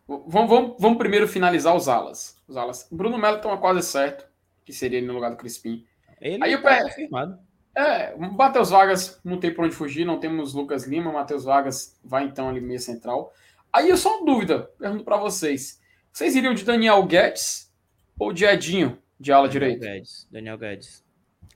Vamos, 0.07 0.49
vamos, 0.49 0.75
vamos 0.79 0.97
primeiro 0.97 1.27
finalizar 1.27 1.75
os 1.75 1.87
alas. 1.87 2.41
Os 2.47 2.55
alas. 2.55 2.87
Bruno 2.91 3.17
Melo 3.17 3.41
tá 3.41 3.57
quase 3.57 3.81
certo 3.83 4.25
que 4.63 4.73
seria 4.73 4.97
ele 4.97 5.07
no 5.07 5.13
lugar 5.13 5.31
do 5.31 5.37
Crispim. 5.37 5.85
Ele 6.19 6.43
Aí 6.43 6.61
tá 6.61 6.83
confirmado. 6.83 7.39
É, 7.75 8.15
Matheus 8.15 8.71
Vargas 8.71 9.19
não 9.23 9.39
tem 9.39 9.53
por 9.53 9.63
onde 9.63 9.75
fugir, 9.75 10.03
não 10.03 10.19
temos 10.19 10.53
Lucas 10.53 10.85
Lima, 10.85 11.11
Matheus 11.11 11.43
Vargas 11.43 11.97
vai 12.03 12.23
então 12.25 12.49
ali 12.49 12.59
meia 12.59 12.79
central. 12.79 13.31
Aí 13.71 13.89
eu 13.89 13.95
só 13.95 14.17
uma 14.17 14.25
dúvida, 14.25 14.71
pergunto 14.79 15.03
para 15.03 15.17
vocês. 15.17 15.79
Vocês 16.17 16.35
iriam 16.35 16.55
de 16.55 16.65
Daniel 16.65 17.05
Guedes 17.05 17.71
ou 18.17 18.33
de 18.33 18.43
Edinho, 18.43 18.97
de 19.19 19.31
ala 19.31 19.47
direita? 19.47 19.85
Guedes, 19.85 20.27
Daniel 20.31 20.57
Guedes. 20.57 21.05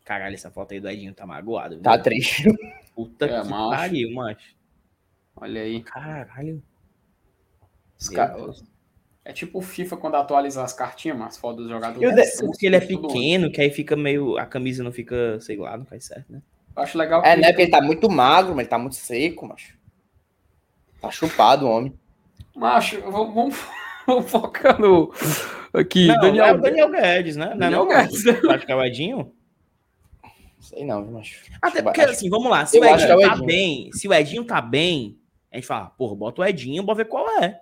Caralho, 0.05 0.36
essa 0.36 0.51
foto 0.51 0.72
aí 0.76 0.80
do 0.80 0.88
Edinho 0.88 1.16
tá 1.16 1.26
magoado. 1.26 1.74
Viu? 1.74 1.84
Tá 1.84 1.97
triste. 1.97 2.43
Puta 2.93 3.26
é, 3.26 3.41
que 3.41 3.49
macho. 3.49 3.70
pariu, 3.72 4.14
macho. 4.14 4.55
Olha 5.36 5.62
aí. 5.62 5.82
Caralho. 5.82 6.62
Os 7.99 8.09
caras... 8.09 8.64
É 9.26 9.34
tipo 9.34 9.57
o 9.57 9.64
FIFA 9.64 9.97
quando 9.97 10.14
atualiza 10.14 10.64
as 10.64 10.74
cartinhas, 10.74 11.18
mas 11.18 11.38
foda 11.38 11.64
dos 11.64 11.70
jogadores. 11.72 12.39
porque 12.41 12.68
ele 12.68 12.76
é 12.76 12.82
pequeno, 12.82 13.51
que 13.51 13.62
aí 13.62 13.72
fica 13.72 13.95
meio. 13.95 14.38
A 14.38 14.45
camisa 14.45 14.84
não 14.84 14.91
fica, 14.91 15.39
sei 15.39 15.57
lá, 15.57 15.76
não 15.76 15.86
faz 15.88 16.05
certo, 16.05 16.32
né? 16.32 16.39
Eu 16.76 16.84
acho 16.84 16.99
legal. 16.99 17.26
É, 17.26 17.36
né? 17.36 17.47
Porque 17.47 17.64
ele 17.64 17.72
tá 17.72 17.82
muito 17.82 18.07
magro, 18.12 18.51
mas 18.51 18.59
ele 18.59 18.70
tá 18.70 18.78
muito 18.78 18.95
seco, 18.95 19.47
macho. 19.47 19.76
Tá 21.01 21.09
chupado 21.09 21.66
o 21.66 21.72
homem. 21.72 21.99
Macho, 22.55 23.01
vamos, 23.09 23.57
no. 24.80 25.14
Aqui, 25.74 26.07
não, 26.07 26.20
Daniel. 26.20 26.45
É 26.45 26.53
o 26.53 26.62
Daniel 26.62 26.91
Guedes, 26.91 27.36
né? 27.38 27.55
Daniel 27.57 27.86
não, 27.86 27.88
Guedes. 27.88 28.28
Acho 28.49 28.66
que 28.66 28.72
é 28.72 28.76
o 28.76 28.84
Edinho? 28.84 29.34
Sei 30.59 30.86
não, 30.86 31.03
macho. 31.05 31.43
Até 31.62 31.82
porque, 31.82 32.01
acho... 32.01 32.12
assim, 32.12 32.30
vamos 32.30 32.49
lá. 32.49 32.66
Se 32.66 32.80
o 32.80 32.86
Edinho, 32.86 33.09
é 33.09 33.16
o 33.16 33.20
Edinho 33.20 33.38
tá 33.39 33.45
bem, 33.45 33.89
se 33.93 34.07
o 34.07 34.14
Edinho 34.14 34.43
tá 34.45 34.62
bem, 34.62 35.20
a 35.51 35.55
gente 35.55 35.66
fala, 35.66 35.88
porra, 35.88 36.16
bota 36.16 36.41
o 36.41 36.45
Edinho, 36.45 36.84
bora 36.84 36.97
ver 36.97 37.05
qual 37.05 37.28
é. 37.41 37.62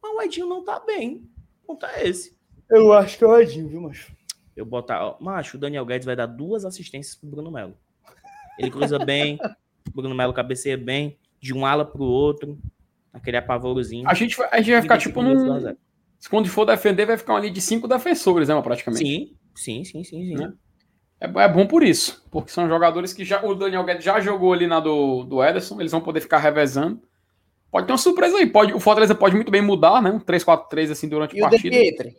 Mas 0.00 0.12
o 0.12 0.22
Edinho 0.22 0.46
não 0.46 0.64
tá 0.64 0.80
bem. 0.80 1.28
Não 1.68 1.76
tá 1.76 2.02
esse. 2.02 2.36
Eu 2.70 2.92
acho 2.92 3.18
que 3.18 3.24
é 3.24 3.26
o 3.26 3.38
Edinho, 3.38 3.68
viu, 3.68 3.80
macho? 3.80 4.14
Eu 4.56 4.64
botar, 4.64 5.04
ó, 5.04 5.16
macho, 5.20 5.56
o 5.56 5.60
Daniel 5.60 5.84
Guedes 5.84 6.06
vai 6.06 6.16
dar 6.16 6.26
duas 6.26 6.64
assistências 6.64 7.14
pro 7.14 7.28
Bruno 7.28 7.50
Melo. 7.50 7.76
Ele 8.58 8.70
cruza 8.70 8.98
bem, 8.98 9.38
o 9.88 9.90
Bruno 9.92 10.14
Melo 10.14 10.32
cabeceia 10.32 10.78
bem, 10.78 11.18
de 11.40 11.52
um 11.52 11.66
ala 11.66 11.84
pro 11.84 12.04
outro, 12.04 12.58
aquele 13.12 13.36
apavorozinho. 13.36 14.08
A 14.08 14.14
gente 14.14 14.36
vai, 14.36 14.48
a 14.50 14.58
gente 14.58 14.72
vai 14.72 14.82
ficar 14.82 14.98
tipo 14.98 15.20
num. 15.20 15.76
Quando 16.30 16.48
for 16.48 16.64
defender, 16.64 17.06
vai 17.06 17.16
ficar 17.16 17.36
ali 17.36 17.50
de 17.50 17.60
cinco 17.60 17.86
defensores, 17.86 18.48
né, 18.48 18.60
praticamente. 18.62 19.04
Sim, 19.04 19.36
sim, 19.54 19.84
sim, 19.84 20.04
sim. 20.04 20.26
sim. 20.26 20.34
Né? 20.34 20.52
É, 21.20 21.26
é, 21.26 21.48
bom 21.48 21.66
por 21.66 21.82
isso, 21.82 22.24
porque 22.30 22.50
são 22.50 22.68
jogadores 22.68 23.12
que 23.12 23.24
já 23.24 23.44
o 23.44 23.54
Daniel 23.54 23.84
Guedes 23.84 24.04
já 24.04 24.20
jogou 24.20 24.52
ali 24.52 24.66
na 24.66 24.80
do, 24.80 25.24
do 25.24 25.42
Ederson, 25.42 25.80
eles 25.80 25.92
vão 25.92 26.00
poder 26.00 26.20
ficar 26.20 26.38
revezando. 26.38 27.00
Pode 27.70 27.86
ter 27.86 27.92
uma 27.92 27.98
surpresa 27.98 28.36
aí. 28.36 28.46
Pode, 28.46 28.72
o 28.72 28.80
Fortaleza 28.80 29.14
pode 29.14 29.34
muito 29.34 29.50
bem 29.50 29.62
mudar, 29.62 30.00
né? 30.00 30.10
Um 30.10 30.20
3-4-3 30.20 30.90
assim 30.90 31.08
durante 31.08 31.36
e 31.36 31.42
a 31.42 31.48
partida. 31.48 31.76
E 31.76 32.14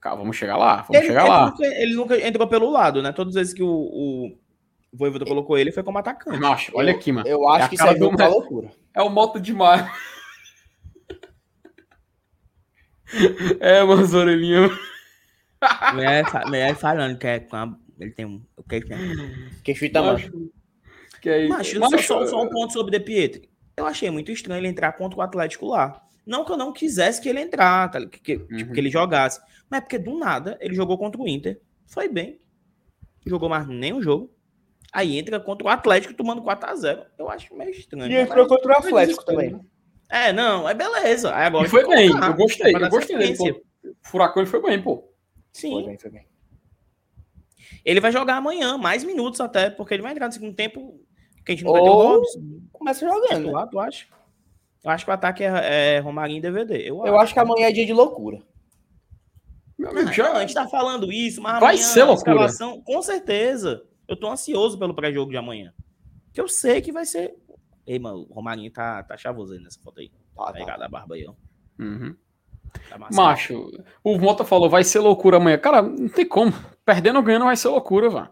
Calma, 0.00 0.18
vamos 0.18 0.36
chegar 0.36 0.56
lá. 0.56 0.82
Vamos 0.82 0.96
ele, 0.96 1.06
chegar 1.06 1.22
ele 1.22 1.30
lá. 1.30 1.46
Nunca, 1.46 1.66
ele 1.66 1.94
nunca 1.94 2.26
entrou 2.26 2.46
pelo 2.46 2.70
lado, 2.70 3.02
né? 3.02 3.12
Todas 3.12 3.36
as 3.36 3.40
vezes 3.40 3.54
que 3.54 3.62
o, 3.62 3.68
o, 3.68 4.38
Voivoda 4.92 5.24
colocou 5.24 5.58
ele 5.58 5.72
foi 5.72 5.82
como 5.82 5.98
atacante. 5.98 6.38
Macho, 6.38 6.72
olha 6.74 6.92
aqui, 6.92 7.12
mano. 7.12 7.26
Eu 7.26 7.48
acho 7.48 7.66
É 7.66 7.68
que 7.68 7.74
isso 7.74 7.84
cara 7.84 7.98
é 7.98 8.04
uma 8.04 8.26
loucura. 8.28 8.70
É 8.94 9.02
o 9.02 9.10
moto 9.10 9.40
de 9.40 9.52
maio. 9.52 9.88
É, 13.60 13.82
mano, 13.82 14.02
as 14.02 14.12
orelhinhas. 14.14 14.70
Mulher, 15.94 16.24
fa- 16.30 16.44
mulher 16.46 16.74
falando 16.76 17.18
que 17.18 17.26
é 17.26 17.40
com 17.40 17.56
a- 17.56 17.76
ele 17.98 18.10
tem 18.12 18.24
um. 18.26 18.42
O 18.56 18.62
que 18.62 18.80
que 18.80 18.92
é? 18.92 18.98
Que 19.64 19.74
chute 19.74 19.92
mano. 19.94 20.12
Macho, 20.12 20.50
Que 21.20 21.28
é 21.30 21.40
isso? 21.44 21.48
Macho, 21.52 21.80
Macho, 21.80 22.02
só, 22.06 22.26
só 22.26 22.42
um 22.42 22.48
ponto 22.48 22.72
sobre 22.72 22.96
De 22.96 23.04
Pietri. 23.04 23.48
Eu 23.76 23.86
achei 23.86 24.10
muito 24.10 24.30
estranho 24.30 24.60
ele 24.60 24.68
entrar 24.68 24.92
contra 24.92 25.18
o 25.18 25.22
Atlético 25.22 25.66
lá. 25.66 26.00
Não 26.26 26.44
que 26.44 26.52
eu 26.52 26.56
não 26.56 26.72
quisesse 26.72 27.20
que 27.20 27.28
ele 27.28 27.40
entrar, 27.40 27.90
tá, 27.90 28.04
que, 28.06 28.20
que, 28.20 28.36
Uhum. 28.36 28.56
tipo, 28.58 28.72
que 28.72 28.80
ele 28.80 28.90
jogasse. 28.90 29.40
Mas 29.70 29.78
é 29.78 29.80
porque 29.80 29.98
do 29.98 30.16
nada 30.18 30.56
ele 30.60 30.74
jogou 30.74 30.96
contra 30.98 31.20
o 31.20 31.26
Inter. 31.28 31.60
Foi 31.86 32.08
bem. 32.08 32.38
Jogou 33.26 33.48
mais 33.48 33.66
nem 33.66 33.92
um 33.92 34.02
jogo. 34.02 34.30
Aí 34.92 35.18
entra 35.18 35.40
contra 35.40 35.66
o 35.66 35.70
Atlético 35.70 36.14
tomando 36.14 36.42
4x0. 36.42 37.04
Eu 37.18 37.28
acho 37.30 37.54
meio 37.56 37.70
estranho. 37.70 38.10
E 38.12 38.16
entrou 38.16 38.46
mas- 38.46 38.48
contra 38.48 38.72
o 38.72 38.76
Atlético 38.78 39.24
também. 39.24 39.58
É, 40.10 40.32
não, 40.32 40.68
é 40.68 40.74
beleza. 40.74 41.34
Aí 41.34 41.44
agora 41.46 41.66
E 41.66 41.70
foi 41.70 41.86
bem, 41.86 42.08
colocar, 42.08 42.26
eu 42.28 42.34
gostei, 42.36 42.74
eu 42.74 42.88
gostei 42.88 43.16
dele. 43.18 43.62
Furacão 44.02 44.42
ele 44.42 44.50
foi 44.50 44.62
bem, 44.62 44.80
pô. 44.82 45.04
Sim. 45.52 45.70
Foi 45.72 45.82
bem, 45.84 45.98
foi 45.98 46.10
bem. 46.10 46.26
Ele 47.84 48.00
vai 48.00 48.10
jogar 48.12 48.36
amanhã, 48.36 48.76
mais 48.78 49.04
minutos 49.04 49.40
até, 49.40 49.70
porque 49.70 49.94
ele 49.94 50.02
vai 50.02 50.12
entrar 50.12 50.26
no 50.26 50.32
segundo 50.32 50.54
tempo. 50.54 51.00
Que 51.44 51.52
a 51.52 51.54
gente 51.54 51.64
não 51.64 51.72
vai 51.72 51.82
ter 51.82 51.88
o 51.88 51.92
Ou- 51.92 52.08
Robson. 52.16 52.40
Começa 52.72 53.06
jogando. 53.06 53.28
né? 53.30 53.36
Titular, 53.36 53.68
tu 53.68 53.78
acha? 53.78 54.06
Eu 54.84 54.90
acho 54.90 55.04
que 55.04 55.10
o 55.10 55.14
ataque 55.14 55.42
é, 55.44 55.96
é 55.96 55.98
Romarinho 56.00 56.38
e 56.38 56.42
DVD. 56.42 56.76
Eu, 56.88 57.04
Eu 57.06 57.18
acho 57.18 57.32
que 57.34 57.40
amanhã 57.40 57.66
é 57.68 57.72
dia 57.72 57.84
de 57.86 57.92
loucura. 57.92 58.42
Meu 59.78 59.90
amigo, 59.90 60.12
já. 60.12 60.32
a 60.32 60.40
gente 60.40 60.54
tá 60.54 60.66
falando 60.68 61.12
isso, 61.12 61.40
mas 61.40 61.60
Vai 61.60 61.74
amanhã 61.74 61.82
ser 61.88 62.00
a 62.00 62.04
loucura. 62.06 62.30
escalação, 62.32 62.80
com 62.82 63.00
certeza. 63.02 63.82
Eu 64.06 64.16
tô 64.16 64.28
ansioso 64.28 64.78
pelo 64.78 64.94
pré-jogo 64.94 65.30
de 65.30 65.36
amanhã. 65.36 65.72
Que 66.32 66.40
eu 66.40 66.48
sei 66.48 66.80
que 66.80 66.90
vai 66.92 67.04
ser. 67.06 67.34
Ei, 67.88 67.98
mano, 67.98 68.26
o 68.28 68.34
Romarinho 68.34 68.70
tá, 68.70 69.02
tá 69.02 69.16
chavoso 69.16 69.54
aí 69.54 69.60
nessa 69.60 69.80
foto 69.80 69.98
aí. 70.00 70.10
Tá, 70.36 70.44
Tá 70.46 70.52
tá. 70.52 70.58
ligado 70.58 70.82
a 70.82 70.88
barba 70.88 71.14
aí, 71.14 71.26
ó. 71.26 71.32
Uhum. 71.82 72.14
Tá 72.90 72.98
massa. 72.98 73.16
Macho, 73.20 73.70
o 74.04 74.18
Mota 74.18 74.44
falou, 74.44 74.68
vai 74.68 74.84
ser 74.84 74.98
loucura 75.00 75.38
amanhã. 75.38 75.56
Cara, 75.56 75.80
não 75.80 76.08
tem 76.08 76.26
como. 76.28 76.52
Perdendo 76.84 77.16
ou 77.16 77.22
ganhando 77.22 77.46
vai 77.46 77.56
ser 77.56 77.68
loucura, 77.68 78.10
velho. 78.10 78.28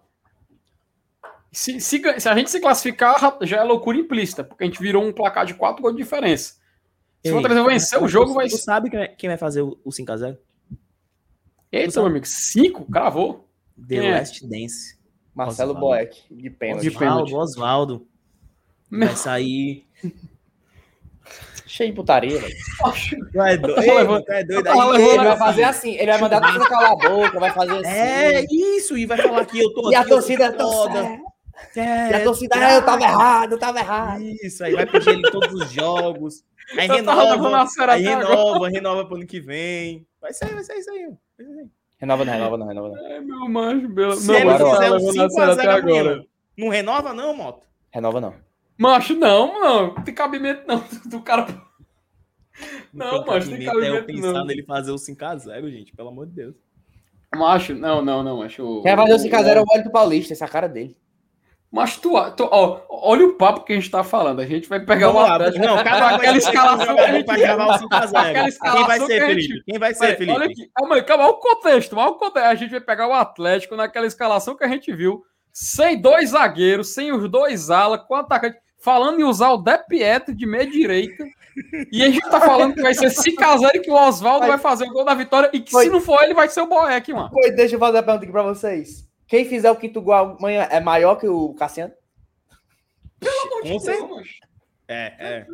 Se, 1.50 1.80
se, 1.80 2.20
se 2.20 2.28
a 2.28 2.34
gente 2.36 2.50
se 2.50 2.60
classificar, 2.60 3.16
já 3.42 3.58
é 3.58 3.62
loucura 3.64 3.96
implícita, 3.96 4.44
porque 4.44 4.64
a 4.64 4.66
gente 4.66 4.78
virou 4.78 5.02
um 5.02 5.12
placar 5.12 5.46
de 5.46 5.54
4 5.54 5.80
gols 5.80 5.96
de 5.96 6.02
diferença. 6.02 6.52
Se 6.54 6.58
o 7.24 7.28
Ei, 7.28 7.32
Fortaleza 7.32 7.64
vencer, 7.64 8.02
o 8.02 8.06
jogo 8.08 8.34
vai 8.34 8.46
Tu 8.48 8.58
sabe 8.58 8.90
quem 8.90 8.98
vai- 8.98 9.08
quem 9.08 9.28
vai 9.30 9.38
fazer 9.38 9.62
o, 9.62 9.80
o 9.82 9.90
5x0? 9.90 10.36
Eita, 11.72 11.98
meu 12.00 12.10
amigo, 12.10 12.26
5? 12.26 12.84
Cravou. 12.90 13.48
The 13.88 14.00
Quem 14.00 14.06
é? 14.10 14.18
Last 14.18 14.46
Dance. 14.46 14.98
Marcelo 15.34 15.70
Osvaldo. 15.72 15.86
Boeck, 15.88 16.34
de 16.34 16.50
pênalti. 16.50 16.82
De 16.82 16.90
pênalti. 16.90 17.32
Osvaldo, 17.34 17.42
Osvaldo. 17.42 18.08
Meu- 18.90 19.08
Vai 19.08 19.16
sair. 19.16 19.84
Cheio 21.66 21.90
de 21.90 21.96
putaria, 21.96 22.38
velho. 22.38 22.54
Tu 23.32 23.40
é 23.42 23.56
doido, 23.56 24.22
tu 24.24 24.32
é 24.32 24.44
doido. 24.44 24.66
Aí, 24.68 24.78
levando 24.78 25.00
Ele 25.00 25.16
vai 25.18 25.26
assim. 25.28 25.38
fazer 25.38 25.62
assim, 25.64 25.94
ele 25.96 26.06
vai 26.12 26.20
mandar 26.20 26.40
torcida 26.40 26.68
calar 26.68 26.92
a 26.92 26.96
boca, 26.96 27.40
vai 27.40 27.50
fazer 27.52 27.72
assim. 27.72 27.88
É 27.88 28.46
isso, 28.50 28.96
e 28.96 29.04
vai 29.04 29.18
falar 29.18 29.44
que 29.44 29.58
eu 29.58 29.74
tô 29.74 29.90
E 29.90 29.94
a 29.94 30.00
aqui, 30.00 30.08
torcida 30.08 30.52
foda. 30.52 30.92
torcida. 31.02 31.22
É, 31.74 32.10
E 32.10 32.14
a 32.14 32.24
torcida, 32.24 32.54
ah, 32.56 32.74
eu 32.74 32.82
tava 32.84 33.02
errado, 33.02 33.52
eu 33.52 33.58
tava 33.58 33.78
errado. 33.80 34.22
Isso, 34.22 34.62
aí 34.64 34.74
vai 34.74 34.86
pedir 34.86 35.08
ele 35.10 35.18
em 35.28 35.30
todos 35.30 35.52
os 35.52 35.70
jogos. 35.70 36.44
Aí 36.78 36.88
Eu 36.88 36.94
renova, 36.96 37.66
aí 37.92 38.02
renova, 38.02 38.68
renova 38.68 39.04
pro 39.04 39.16
ano 39.16 39.26
que 39.26 39.40
vem. 39.40 40.06
Vai 40.20 40.32
sair, 40.32 40.54
vai 40.54 40.62
sair 40.64 40.78
isso 40.78 40.90
aí. 40.90 41.08
Vai 41.36 41.46
sair. 41.46 41.66
Renova 41.98 42.24
não, 42.24 42.32
renova 42.32 42.56
não, 42.58 42.66
renova 42.68 42.88
não. 42.90 43.06
É, 43.06 43.20
meu 43.20 43.48
manjo, 43.48 43.88
meu... 43.88 44.12
Se 44.12 44.28
não, 44.28 44.34
ele 44.34 44.52
fizer 44.52 44.64
um 44.64 44.78
levando 44.78 45.08
a 45.08 45.12
5 45.12 45.30
sério 45.30 45.50
a 45.50 45.52
até 45.52 45.62
0 45.62 45.72
agora. 45.72 46.00
amanhã, 46.12 46.24
não 46.56 46.68
renova 46.68 47.12
não, 47.12 47.34
Moto? 47.36 47.62
Renova 47.90 48.20
não. 48.20 48.45
Macho, 48.78 49.14
não, 49.14 49.60
não. 49.60 49.94
Não 49.94 50.02
tem 50.04 50.14
cabimento, 50.14 50.62
não. 50.66 50.82
Do 51.06 51.20
cara. 51.22 51.46
Não, 52.92 53.22
tem 53.24 53.34
macho, 53.34 53.50
tem 53.50 53.64
cabimento 53.64 53.94
é 53.94 53.98
eu 53.98 54.04
pensar 54.04 54.32
não. 54.32 54.44
nele 54.46 54.62
fazer 54.62 54.90
o 54.90 54.96
5x0, 54.96 55.70
gente, 55.70 55.94
pelo 55.94 56.08
amor 56.08 56.26
de 56.26 56.32
Deus. 56.32 56.54
Macho, 57.34 57.74
não, 57.74 58.02
não, 58.02 58.22
não, 58.22 58.38
macho. 58.38 58.80
Quem 58.82 58.96
vai 58.96 59.06
fazer 59.06 59.28
o 59.28 59.30
5x0 59.30 59.46
é 59.56 59.60
o 59.60 59.64
Wellington 59.70 59.90
Paulista, 59.90 60.32
essa 60.32 60.44
é 60.44 60.48
a 60.48 60.50
cara 60.50 60.68
dele. 60.68 60.96
Mas 61.70 61.96
tu, 61.98 62.12
tu 62.36 62.48
ó, 62.50 62.80
olha 62.88 63.26
o 63.26 63.34
papo 63.34 63.64
que 63.64 63.72
a 63.72 63.76
gente 63.76 63.90
tá 63.90 64.02
falando. 64.02 64.40
A 64.40 64.46
gente 64.46 64.68
vai 64.68 64.80
pegar 64.80 65.08
Vamos 65.08 65.22
o 65.22 65.26
lá, 65.26 65.34
Atlético. 65.34 65.66
não, 65.66 65.84
cada 65.84 66.08
aquela 66.16 66.38
escalação 66.38 66.90
a 66.90 66.94
vai 66.94 67.12
gente 67.12 67.26
pra 67.26 67.36
gravar 67.36 67.66
o 67.66 67.78
5x0. 67.88 68.16
Aquela 68.16 68.76
Quem 68.76 68.86
vai 68.86 69.00
ser, 69.00 69.06
que 69.06 69.12
a 69.12 69.28
gente- 69.28 69.46
Felipe? 69.48 69.64
Quem 69.66 69.78
vai 69.78 69.94
ser, 69.94 70.16
Felipe? 70.16 70.32
olha 70.38 70.46
aqui, 70.46 70.70
calma 70.74 70.94
aí, 70.94 71.02
calma, 71.02 71.24
olha 71.24 71.32
o 71.34 71.38
contexto, 71.38 71.96
olha 71.96 72.10
o 72.10 72.14
contexto. 72.14 72.46
A 72.46 72.54
gente 72.54 72.70
vai 72.70 72.80
pegar 72.80 73.08
o 73.08 73.12
Atlético 73.12 73.76
naquela 73.76 74.06
escalação 74.06 74.56
que 74.56 74.64
a 74.64 74.68
gente 74.68 74.90
viu, 74.94 75.22
sem 75.52 76.00
dois 76.00 76.30
zagueiros, 76.30 76.94
sem 76.94 77.12
os 77.12 77.28
dois 77.28 77.68
alas, 77.68 78.00
com 78.06 78.14
o 78.14 78.18
atacante, 78.18 78.56
falando 78.86 79.18
em 79.18 79.24
usar 79.24 79.50
o 79.50 79.56
De 79.56 79.76
Pietro 79.78 80.32
de 80.32 80.46
meia 80.46 80.64
direita. 80.64 81.24
E 81.90 82.04
a 82.04 82.06
gente 82.08 82.30
tá 82.30 82.40
falando 82.40 82.72
que 82.72 82.82
vai 82.82 82.94
ser 82.94 83.08
5x0 83.08 83.70
e 83.74 83.80
que 83.80 83.90
o 83.90 83.94
Oswaldo 83.94 84.46
vai 84.46 84.58
fazer 84.58 84.84
o 84.84 84.92
gol 84.92 85.04
da 85.04 85.12
vitória 85.12 85.50
e 85.52 85.58
que 85.58 85.72
Foi. 85.72 85.86
se 85.86 85.90
não 85.90 86.00
for 86.00 86.22
ele, 86.22 86.34
vai 86.34 86.48
ser 86.48 86.60
o 86.60 86.68
Boeck, 86.68 87.12
mano. 87.12 87.30
Pô, 87.30 87.40
deixa 87.50 87.74
eu 87.74 87.80
fazer 87.80 87.98
a 87.98 88.02
pergunta 88.04 88.22
aqui 88.22 88.32
pra 88.32 88.44
vocês. 88.44 89.08
Quem 89.26 89.44
fizer 89.44 89.68
o 89.72 89.76
quinto 89.76 90.00
gol 90.00 90.14
amanhã 90.14 90.68
é 90.70 90.78
maior 90.78 91.16
que 91.16 91.26
o 91.26 91.52
Cassiano? 91.54 91.92
Com 93.62 93.80
certeza. 93.80 94.22
É, 94.86 95.14
é. 95.18 95.46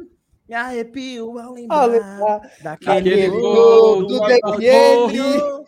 Me 0.46 0.54
arrepio 0.54 1.38
ao 1.38 1.54
lembrar 1.54 1.86
lembrar 1.86 2.40
daquele 2.62 2.98
Aquele 2.98 3.28
gol 3.28 3.40
gol 3.40 4.06
do 4.08 4.14
Oswaldo. 4.16 5.64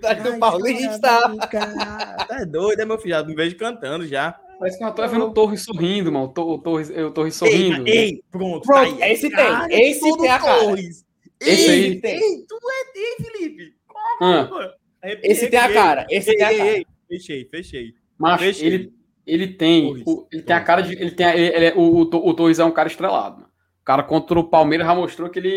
David. 0.00 0.32
do 0.32 0.38
Paulista. 0.40 1.20
Tá 2.26 2.44
doido, 2.44 2.80
é 2.80 2.84
meu 2.84 2.98
filho? 2.98 3.14
Já 3.14 3.22
me 3.22 3.36
vejo 3.36 3.56
cantando 3.56 4.04
já. 4.04 4.36
Parece 4.58 4.78
que 4.78 4.84
eu 4.84 4.92
tô 4.92 5.06
vendo 5.08 5.26
o 5.26 5.32
Torres 5.34 5.62
sorrindo, 5.64 6.10
mano. 6.12 6.26
O 6.26 6.28
Tor- 6.28 6.48
o 6.48 6.58
Torres, 6.58 6.90
eu 6.90 7.10
Torres 7.12 7.34
sorrindo. 7.34 7.86
Ei, 7.86 7.98
ei, 7.98 8.22
pronto. 8.30 8.62
Pronto, 8.66 8.96
tá 8.98 9.04
aí. 9.04 9.12
esse 9.12 9.28
tem, 9.28 9.36
Cara, 9.36 9.66
esse 9.70 10.00
tudo 10.00 10.22
tem 10.22 10.30
a 10.30 10.38
cara. 10.38 10.60
Torres. 10.64 11.06
Esse 11.40 11.70
Ei, 11.70 11.84
aí 11.84 12.00
tem. 12.00 12.14
Ei, 12.14 12.44
tu 12.48 12.56
é 12.56 12.92
tem, 12.92 13.26
Felipe. 13.26 13.74
Ah, 14.20 14.46
Pô, 14.48 14.56
arrepiei, 15.02 15.32
Esse 15.32 15.48
tem 15.50 15.58
a 15.58 15.72
cara, 15.72 16.06
esse 16.10 16.30
Ei, 16.30 16.36
tem 16.36 16.46
a 16.46 16.56
cara. 16.56 16.68
ei, 16.78 16.86
Fechei, 17.08 17.44
fechei. 17.50 17.94
macho, 18.18 18.44
Fechei. 18.44 18.66
ele, 18.66 18.92
ele 19.26 19.46
tem. 19.48 19.88
Torres. 19.88 20.02
o- 20.06 20.26
ele 20.32 20.42
tem 20.42 20.56
a 20.56 20.60
cara 20.64 20.80
de. 20.80 20.92
Ele 20.94 21.10
tem, 21.10 21.26
a- 21.26 21.36
ele, 21.36 21.54
ele 21.54 21.64
é- 21.66 21.74
o, 21.74 21.80
o, 21.80 22.00
o 22.00 22.34
Torres 22.34 22.58
é 22.58 22.64
um 22.64 22.70
cara 22.72 22.88
estrelado. 22.88 23.36
Mano. 23.42 23.48
O 23.82 23.84
cara 23.84 24.02
contra 24.02 24.38
o 24.38 24.44
Palmeiras 24.48 24.86
já 24.86 24.94
mostrou 24.94 25.28
que 25.28 25.38
ele, 25.38 25.48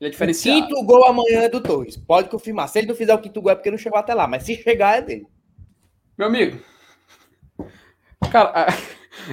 ele 0.00 0.08
é 0.08 0.08
diferenciado. 0.10 0.66
quinto 0.68 0.82
gol 0.84 1.04
amanhã 1.04 1.40
é 1.40 1.48
do 1.48 1.60
Torres. 1.60 1.96
Pode 1.96 2.28
confirmar. 2.30 2.68
Se 2.68 2.78
ele 2.78 2.86
não 2.86 2.94
fizer 2.94 3.12
o 3.14 3.18
quinto 3.20 3.42
gol 3.42 3.50
é 3.50 3.54
porque 3.56 3.70
não 3.70 3.76
chegou 3.76 3.98
até 3.98 4.14
lá. 4.14 4.26
Mas 4.28 4.44
se 4.44 4.54
chegar 4.62 4.98
é 4.98 5.02
dele. 5.02 5.26
Meu 6.16 6.28
amigo. 6.28 6.58
Cara, 8.30 8.66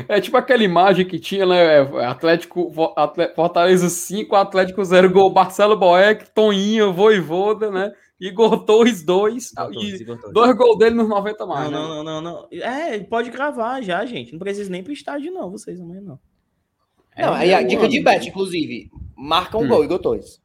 é, 0.07 0.15
é 0.17 0.21
tipo 0.21 0.37
aquela 0.37 0.63
imagem 0.63 1.05
que 1.05 1.19
tinha, 1.19 1.45
né? 1.45 1.77
é, 1.81 2.05
Atlético, 2.05 2.69
Vo- 2.69 2.93
Atle- 2.95 3.33
Fortaleza 3.35 3.89
5, 3.89 4.35
Atlético 4.35 4.83
0, 4.83 5.09
gol 5.09 5.33
Marcelo 5.33 5.77
Boeck, 5.77 6.29
Toninho, 6.33 6.93
Voivoda, 6.93 7.69
né? 7.71 7.91
Igor 8.19 8.63
Torres 8.63 9.03
2. 9.03 9.51
E 9.73 10.05
dois 10.31 10.55
gols 10.55 10.77
dele 10.77 10.95
nos 10.95 11.09
90 11.09 11.45
mais. 11.45 11.69
Não, 11.69 11.71
né? 11.71 11.95
não, 11.95 12.03
não, 12.03 12.21
não, 12.21 12.47
não. 12.49 12.61
É, 12.61 12.97
pode 12.99 13.29
gravar 13.29 13.81
já, 13.81 14.05
gente. 14.05 14.31
Não 14.31 14.39
precisa 14.39 14.69
nem 14.69 14.81
pro 14.83 14.93
estádio, 14.93 15.33
não, 15.33 15.51
vocês 15.51 15.81
amanhã, 15.81 15.99
não. 16.01 16.19
Não, 17.17 17.35
É, 17.35 17.39
aí 17.39 17.53
a 17.53 17.59
meu 17.59 17.67
dica 17.67 17.87
de 17.89 17.99
bet, 18.01 18.27
inclusive. 18.29 18.89
Marca 19.17 19.57
um 19.57 19.63
Hum. 19.63 19.67
gol, 19.67 19.83
Igor 19.83 19.99
Torres. 19.99 20.41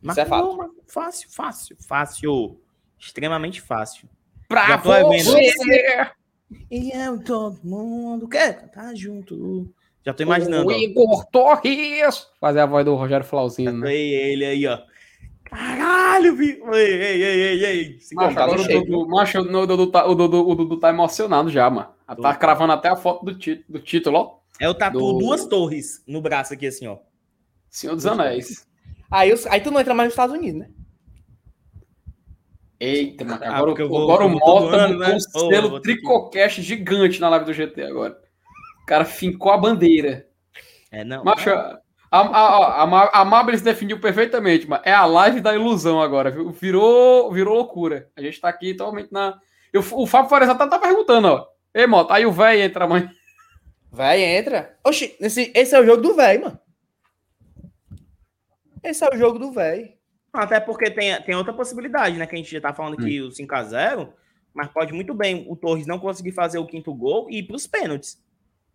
Mas 0.00 0.18
é 0.18 0.24
fato. 0.24 0.44
não, 0.46 0.56
mas 0.56 0.70
Fácil, 0.86 1.28
fácil, 1.30 1.76
fácil. 1.86 2.60
Extremamente 2.98 3.60
fácil. 3.60 4.08
Pra 4.48 4.66
Já 4.66 4.78
tô 4.78 4.90
vendo. 5.10 5.24
você, 5.24 5.52
E 6.70 6.90
eu, 6.96 7.22
todo 7.22 7.58
mundo 7.62 8.28
quer 8.28 8.60
cantar 8.60 8.94
junto. 8.94 9.72
Já 10.04 10.14
tô 10.14 10.22
imaginando, 10.22 10.68
o 10.68 10.72
ó. 10.72 10.76
Igor 10.76 11.24
Torres. 11.26 12.26
Fazer 12.40 12.60
a 12.60 12.66
voz 12.66 12.84
do 12.84 12.94
Rogério 12.94 13.24
Flauzino, 13.26 13.72
né? 13.72 13.94
Ei, 13.94 14.14
ele 14.14 14.44
aí, 14.44 14.66
ó. 14.66 14.78
Caralho, 15.44 16.34
vi. 16.36 16.60
Ei, 16.72 16.92
ei, 16.92 17.22
ei, 17.22 17.42
ei, 17.42 17.64
ei. 17.64 17.98
Se 18.00 18.14
Macho, 18.14 18.34
tá 18.34 18.44
agora 18.44 18.60
o 18.60 18.66
Dudu, 18.84 19.08
macho, 19.08 19.42
no, 19.44 19.60
o, 19.62 19.66
Dudu 19.66 19.86
tá, 19.88 20.06
o, 20.06 20.14
Dudu, 20.14 20.48
o 20.48 20.54
Dudu 20.54 20.76
tá 20.78 20.88
emocionado 20.90 21.50
já, 21.50 21.68
mano. 21.68 21.88
Tá 22.22 22.34
cravando 22.34 22.72
até 22.72 22.88
a 22.88 22.96
foto 22.96 23.24
do, 23.24 23.36
ti- 23.36 23.64
do 23.68 23.78
título, 23.80 24.16
ó. 24.18 24.38
É 24.60 24.68
o 24.68 24.74
tatu 24.74 24.98
Do- 24.98 25.18
duas 25.18 25.46
torres 25.46 26.02
no 26.06 26.20
braço 26.20 26.52
aqui, 26.54 26.66
assim, 26.66 26.86
ó. 26.86 26.98
Senhor 27.68 27.94
dos 27.94 28.06
Anéis. 28.06 28.66
Aí, 29.10 29.32
os- 29.32 29.46
aí 29.46 29.60
tu 29.60 29.70
não 29.70 29.80
entra 29.80 29.92
mais 29.94 30.08
nos 30.08 30.12
Estados 30.12 30.36
Unidos, 30.36 30.60
né? 30.60 30.68
Eita, 32.80 33.24
mano. 33.24 33.40
Ah, 33.44 33.48
Agora, 33.48 33.64
porque 33.66 33.82
eu 33.82 33.88
vou- 33.90 34.02
agora 34.04 34.24
o 34.24 34.30
Mota 34.30 34.76
ano, 34.76 34.98
né? 34.98 35.12
um 35.12 35.16
Ô, 35.16 35.48
selo 35.50 35.80
tricocast 35.80 36.62
gigante 36.62 37.20
na 37.20 37.28
live 37.28 37.44
do 37.44 37.52
GT 37.52 37.82
agora. 37.82 38.18
O 38.82 38.86
cara 38.86 39.04
fincou 39.04 39.52
a 39.52 39.58
bandeira. 39.58 40.26
É, 40.90 41.04
não. 41.04 41.22
Macho, 41.22 41.50
a, 41.50 41.78
a, 42.10 42.20
a, 42.20 42.82
a, 42.84 43.20
a 43.20 43.24
Mabris 43.24 43.60
definiu 43.62 44.00
perfeitamente, 44.00 44.66
mas 44.66 44.80
é 44.84 44.92
a 44.92 45.04
live 45.04 45.40
da 45.40 45.54
ilusão 45.54 46.00
agora, 46.00 46.30
viu? 46.30 46.50
Virou, 46.50 47.30
virou 47.30 47.54
loucura. 47.54 48.08
A 48.16 48.22
gente 48.22 48.40
tá 48.40 48.48
aqui 48.48 48.74
totalmente 48.74 49.12
na. 49.12 49.38
Eu, 49.72 49.84
o 49.92 50.06
Fábio 50.06 50.30
Fares 50.30 50.48
até 50.48 50.66
tá 50.66 50.78
perguntando, 50.78 51.28
ó. 51.28 51.46
Ei, 51.74 51.86
Mota, 51.86 52.14
aí 52.14 52.24
o 52.26 52.32
velho 52.32 52.62
entra 52.62 52.84
amanhã. 52.86 53.08
Véi, 53.92 54.22
entra. 54.24 54.76
Oxi, 54.84 55.14
esse, 55.20 55.52
esse 55.54 55.74
é 55.74 55.80
o 55.80 55.84
jogo 55.84 56.00
do 56.02 56.14
véi, 56.16 56.38
mano. 56.38 56.58
Esse 58.82 59.04
é 59.04 59.08
o 59.14 59.18
jogo 59.18 59.38
do 59.38 59.52
véi. 59.52 59.99
Até 60.32 60.60
porque 60.60 60.90
tem, 60.90 61.20
tem 61.22 61.34
outra 61.34 61.52
possibilidade, 61.52 62.16
né? 62.16 62.26
Que 62.26 62.34
a 62.34 62.38
gente 62.38 62.52
já 62.52 62.60
tá 62.60 62.72
falando 62.72 62.94
Hum. 62.94 63.04
que 63.04 63.20
o 63.20 63.28
5x0 63.30 64.12
Mas 64.54 64.68
pode 64.68 64.92
muito 64.92 65.14
bem 65.14 65.46
o 65.48 65.56
Torres 65.56 65.86
não 65.86 65.98
conseguir 65.98 66.32
fazer 66.32 66.58
o 66.58 66.66
quinto 66.66 66.92
gol 66.94 67.30
e 67.30 67.38
ir 67.38 67.42
para 67.44 67.56
os 67.56 67.66
pênaltis, 67.66 68.20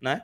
né? 0.02 0.24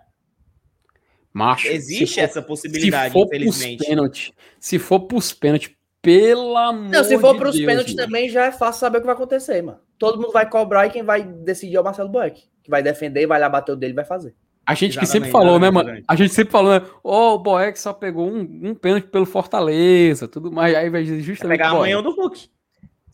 Macho, 1.33 1.67
Existe 1.67 2.15
for, 2.15 2.21
essa 2.21 2.41
possibilidade, 2.41 3.07
se 3.07 3.13
for 3.13 3.25
infelizmente. 3.25 3.85
Pênalti, 3.85 4.33
se 4.59 4.79
for 4.79 5.01
pros 5.01 5.33
pênaltis, 5.33 5.71
pelo 6.01 6.57
amor 6.57 6.89
Não, 6.89 7.03
se 7.03 7.17
for 7.17 7.33
de 7.33 7.39
pros 7.39 7.59
pênaltis 7.59 7.95
também 7.95 8.27
já 8.27 8.45
é 8.45 8.51
fácil 8.51 8.79
saber 8.79 8.97
o 8.97 9.01
que 9.01 9.05
vai 9.05 9.15
acontecer, 9.15 9.61
mano. 9.61 9.79
Todo 9.97 10.19
mundo 10.19 10.31
vai 10.31 10.49
cobrar 10.49 10.87
e 10.87 10.89
quem 10.89 11.03
vai 11.03 11.23
decidir 11.23 11.75
é 11.75 11.81
o 11.81 11.83
Marcelo 11.83 12.09
Boeck. 12.09 12.43
Que 12.63 12.69
vai 12.69 12.81
defender, 12.81 13.27
vai 13.27 13.39
lá 13.39 13.47
bater 13.47 13.71
o 13.71 13.75
dele 13.75 13.93
vai 13.93 14.03
fazer. 14.03 14.35
A 14.65 14.73
gente 14.75 14.97
que 14.97 15.05
sempre 15.05 15.29
falou, 15.31 15.59
né, 15.59 15.69
mano? 15.69 16.03
A 16.07 16.15
gente 16.15 16.33
sempre 16.33 16.51
falou, 16.51 16.79
né? 16.79 16.85
Oh, 17.03 17.33
o 17.33 17.39
Boeck 17.39 17.79
só 17.79 17.93
pegou 17.93 18.29
um, 18.29 18.39
um 18.63 18.75
pênalti 18.75 19.07
pelo 19.07 19.25
Fortaleza, 19.25 20.27
tudo 20.27 20.51
mais. 20.51 20.75
Aí 20.75 20.89
vai 20.89 21.03
justamente. 21.03 21.39
Vai 21.39 21.57
pegar 21.57 21.69
amanhã 21.69 22.01
do 22.01 22.11
Hulk. 22.11 22.49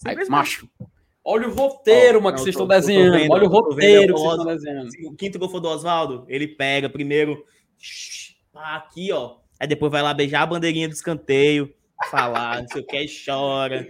Aí, 0.05 0.29
macho. 0.29 0.69
Olha 1.23 1.47
o 1.47 1.53
roteiro, 1.53 2.19
oh, 2.19 2.21
mano, 2.21 2.35
que 2.35 2.41
vocês 2.41 2.55
estão 2.55 2.67
desenhando. 2.67 3.17
Vendo, 3.17 3.33
Olha 3.33 3.45
o 3.45 3.49
roteiro 3.49 4.13
que 4.13 4.19
vocês 4.19 4.31
estão 4.31 4.45
desenhando. 4.45 4.89
O 5.07 5.15
quinto 5.15 5.39
gol 5.39 5.49
foi 5.49 5.59
do 5.59 5.67
Oswaldo. 5.67 6.25
Ele 6.29 6.47
pega 6.47 6.89
primeiro. 6.89 7.43
Aqui, 8.53 9.11
ó. 9.11 9.37
Aí 9.59 9.67
depois 9.67 9.91
vai 9.91 10.01
lá 10.01 10.13
beijar 10.13 10.43
a 10.43 10.45
bandeirinha 10.45 10.87
do 10.87 10.93
escanteio, 10.93 11.73
falar, 12.09 12.61
não 12.61 12.67
sei 12.69 12.81
o 12.81 12.85
que, 12.85 13.01
e 13.01 13.25
chora. 13.25 13.87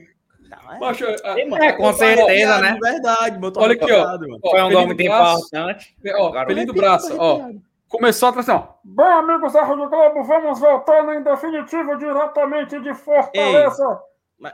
Poxa, 0.79 1.15
é, 1.23 1.41
é, 1.41 1.71
com 1.73 1.93
certeza, 1.93 2.61
né? 2.61 2.77
Verdade, 2.81 3.39
meu 3.39 3.51
Olha 3.55 3.73
aqui, 3.73 3.91
ó. 3.91 4.17
Foi 4.49 4.61
um 4.61 4.71
gol 4.71 4.85
muito 4.85 5.01
importante. 5.01 5.95
Ó, 6.15 6.37
apelido 6.37 6.73
braço, 6.73 7.15
ó. 7.17 7.49
Começou 7.87 8.27
a 8.27 8.29
atração. 8.31 8.75
Bem, 8.83 9.05
amigos 9.05 9.53
da 9.53 9.63
Rádio 9.63 9.89
Globo, 9.89 10.23
vamos 10.23 10.59
voltando 10.59 11.13
em 11.13 11.23
definitivo 11.23 11.97
diretamente 11.97 12.79
de 12.81 12.93
Fortaleza. 12.93 14.01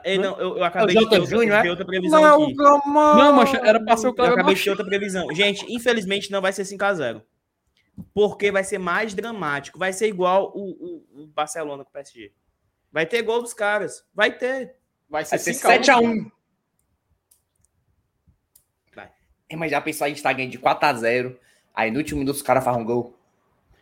Ei, 0.04 0.12
ei, 0.12 0.18
não, 0.18 0.38
eu, 0.38 0.56
eu 0.56 0.64
acabei 0.64 0.94
de 0.94 1.08
ter, 1.08 1.18
outra, 1.20 1.36
Júnior, 1.36 1.62
ter 1.62 1.70
outra 1.70 1.84
previsão 1.84 2.22
não, 2.22 2.44
aqui. 2.44 2.54
Não, 2.54 3.32
mas 3.32 3.52
era 3.54 3.84
pra 3.84 3.96
ser 3.96 4.08
o 4.08 4.14
cara. 4.14 4.30
Eu 4.30 4.34
acabei 4.34 4.54
de 4.54 4.62
ter 4.62 4.70
outra 4.70 4.86
previsão. 4.86 5.34
Gente, 5.34 5.66
infelizmente 5.68 6.30
não 6.30 6.40
vai 6.40 6.52
ser 6.52 6.62
5x0. 6.62 7.22
Porque 8.12 8.52
vai 8.52 8.62
ser 8.62 8.78
mais 8.78 9.14
dramático. 9.14 9.78
Vai 9.78 9.92
ser 9.92 10.06
igual 10.06 10.52
o, 10.54 10.70
o, 10.70 11.22
o 11.22 11.26
Barcelona 11.26 11.84
com 11.84 11.90
o 11.90 11.92
PSG. 11.92 12.32
Vai 12.92 13.04
ter 13.04 13.22
gol 13.22 13.42
dos 13.42 13.52
caras. 13.52 14.04
Vai 14.14 14.32
ter. 14.32 14.76
Vai 15.08 15.24
ser, 15.24 15.38
ser 15.38 15.52
7x1. 15.52 16.30
Vai. 18.94 19.10
É, 19.48 19.56
mas 19.56 19.70
já 19.70 19.80
pensou 19.80 20.04
a 20.04 20.08
gente 20.08 20.22
tá 20.22 20.32
ganhando 20.32 20.52
de 20.52 20.58
4x0. 20.58 21.36
Aí 21.74 21.90
no 21.90 21.98
último 21.98 22.20
minuto 22.20 22.36
os 22.36 22.42
caras 22.42 22.64
fazem 22.64 22.82
um 22.82 22.84
gol. 22.84 23.18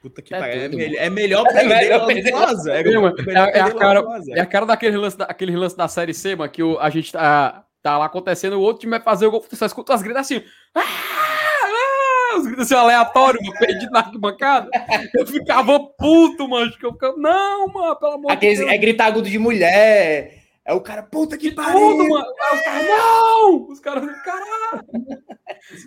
Puta 0.02 0.20
que 0.20 0.34
é 0.34 0.38
pariu. 0.38 0.80
É, 0.80 1.06
é, 1.06 1.10
melhor 1.10 1.46
é 1.48 1.52
perder 1.52 1.92
é 1.92 2.06
perder 2.06 2.32
1x0. 2.32 3.28
É, 3.28 3.58
é, 3.58 3.60
a 3.60 3.70
cara, 3.70 4.04
é 4.30 4.40
a 4.40 4.46
cara 4.46 4.66
daquele 4.66 4.96
lance, 4.96 5.16
da, 5.16 5.24
aquele 5.26 5.56
lance 5.56 5.76
da 5.76 5.86
Série 5.86 6.12
C, 6.12 6.34
mano, 6.34 6.50
que 6.50 6.62
o, 6.62 6.78
a 6.80 6.90
gente 6.90 7.12
tá, 7.12 7.64
tá 7.80 7.98
lá 7.98 8.06
acontecendo, 8.06 8.54
o 8.54 8.60
outro 8.60 8.80
time 8.80 8.90
vai 8.90 9.00
fazer 9.00 9.26
o 9.26 9.30
gol, 9.30 9.40
você 9.48 9.54
só 9.54 9.64
escuta 9.64 9.94
as 9.94 10.02
gritas 10.02 10.22
assim. 10.22 10.42
Ah, 10.74 10.80
ah, 10.82 12.36
os 12.36 12.46
gritos 12.46 12.64
assim 12.64 12.74
aleatórios, 12.74 13.46
mano, 13.46 13.58
perdido 13.60 13.92
na 13.92 14.00
arquibancada. 14.00 14.68
Eu 15.14 15.24
ficava 15.24 15.78
puto, 15.78 16.48
mano. 16.48 16.72
Eu 16.82 16.92
ficava, 16.92 17.16
não, 17.16 17.68
mano, 17.68 17.96
pelo 17.96 18.12
amor 18.12 18.32
Aqueles, 18.32 18.58
de 18.58 18.64
Deus. 18.64 18.74
É 18.74 18.78
gritar 18.78 19.06
agudo 19.06 19.30
de 19.30 19.38
mulher. 19.38 20.41
É 20.64 20.72
o 20.72 20.80
cara, 20.80 21.02
puta 21.02 21.36
que 21.36 21.50
pariu! 21.50 21.80
Tudo, 21.80 22.08
mano. 22.08 22.24
Os 22.54 22.60
caras, 22.62 22.86
não! 22.88 23.68
Os 23.68 23.80
caras, 23.80 24.22
caralho! 24.22 24.86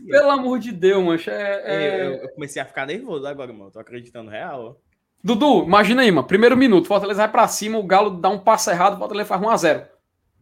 Pelo 0.10 0.30
amor 0.32 0.60
de 0.60 0.72
Deus, 0.72 1.04
mancha. 1.04 1.32
É, 1.32 1.64
é... 1.66 2.08
Eu, 2.08 2.14
eu, 2.16 2.30
comecei 2.34 2.62
a 2.62 2.66
ficar 2.66 2.86
nervoso 2.86 3.26
agora, 3.26 3.54
mano. 3.54 3.72
Tô 3.72 3.80
acreditando 3.80 4.30
real. 4.30 4.82
Dudu, 5.24 5.64
imagina 5.64 6.02
aí, 6.02 6.12
mano. 6.12 6.28
Primeiro 6.28 6.58
minuto, 6.58 6.88
Fortaleza 6.88 7.22
vai 7.22 7.32
pra 7.32 7.48
cima, 7.48 7.78
o 7.78 7.84
Galo 7.84 8.12
dá 8.12 8.30
um 8.30 8.38
passo 8.38 8.70
errado, 8.70 8.96
o 8.96 9.00
Fortaleza 9.00 9.28
faz 9.28 9.42
1x0. 9.42 9.88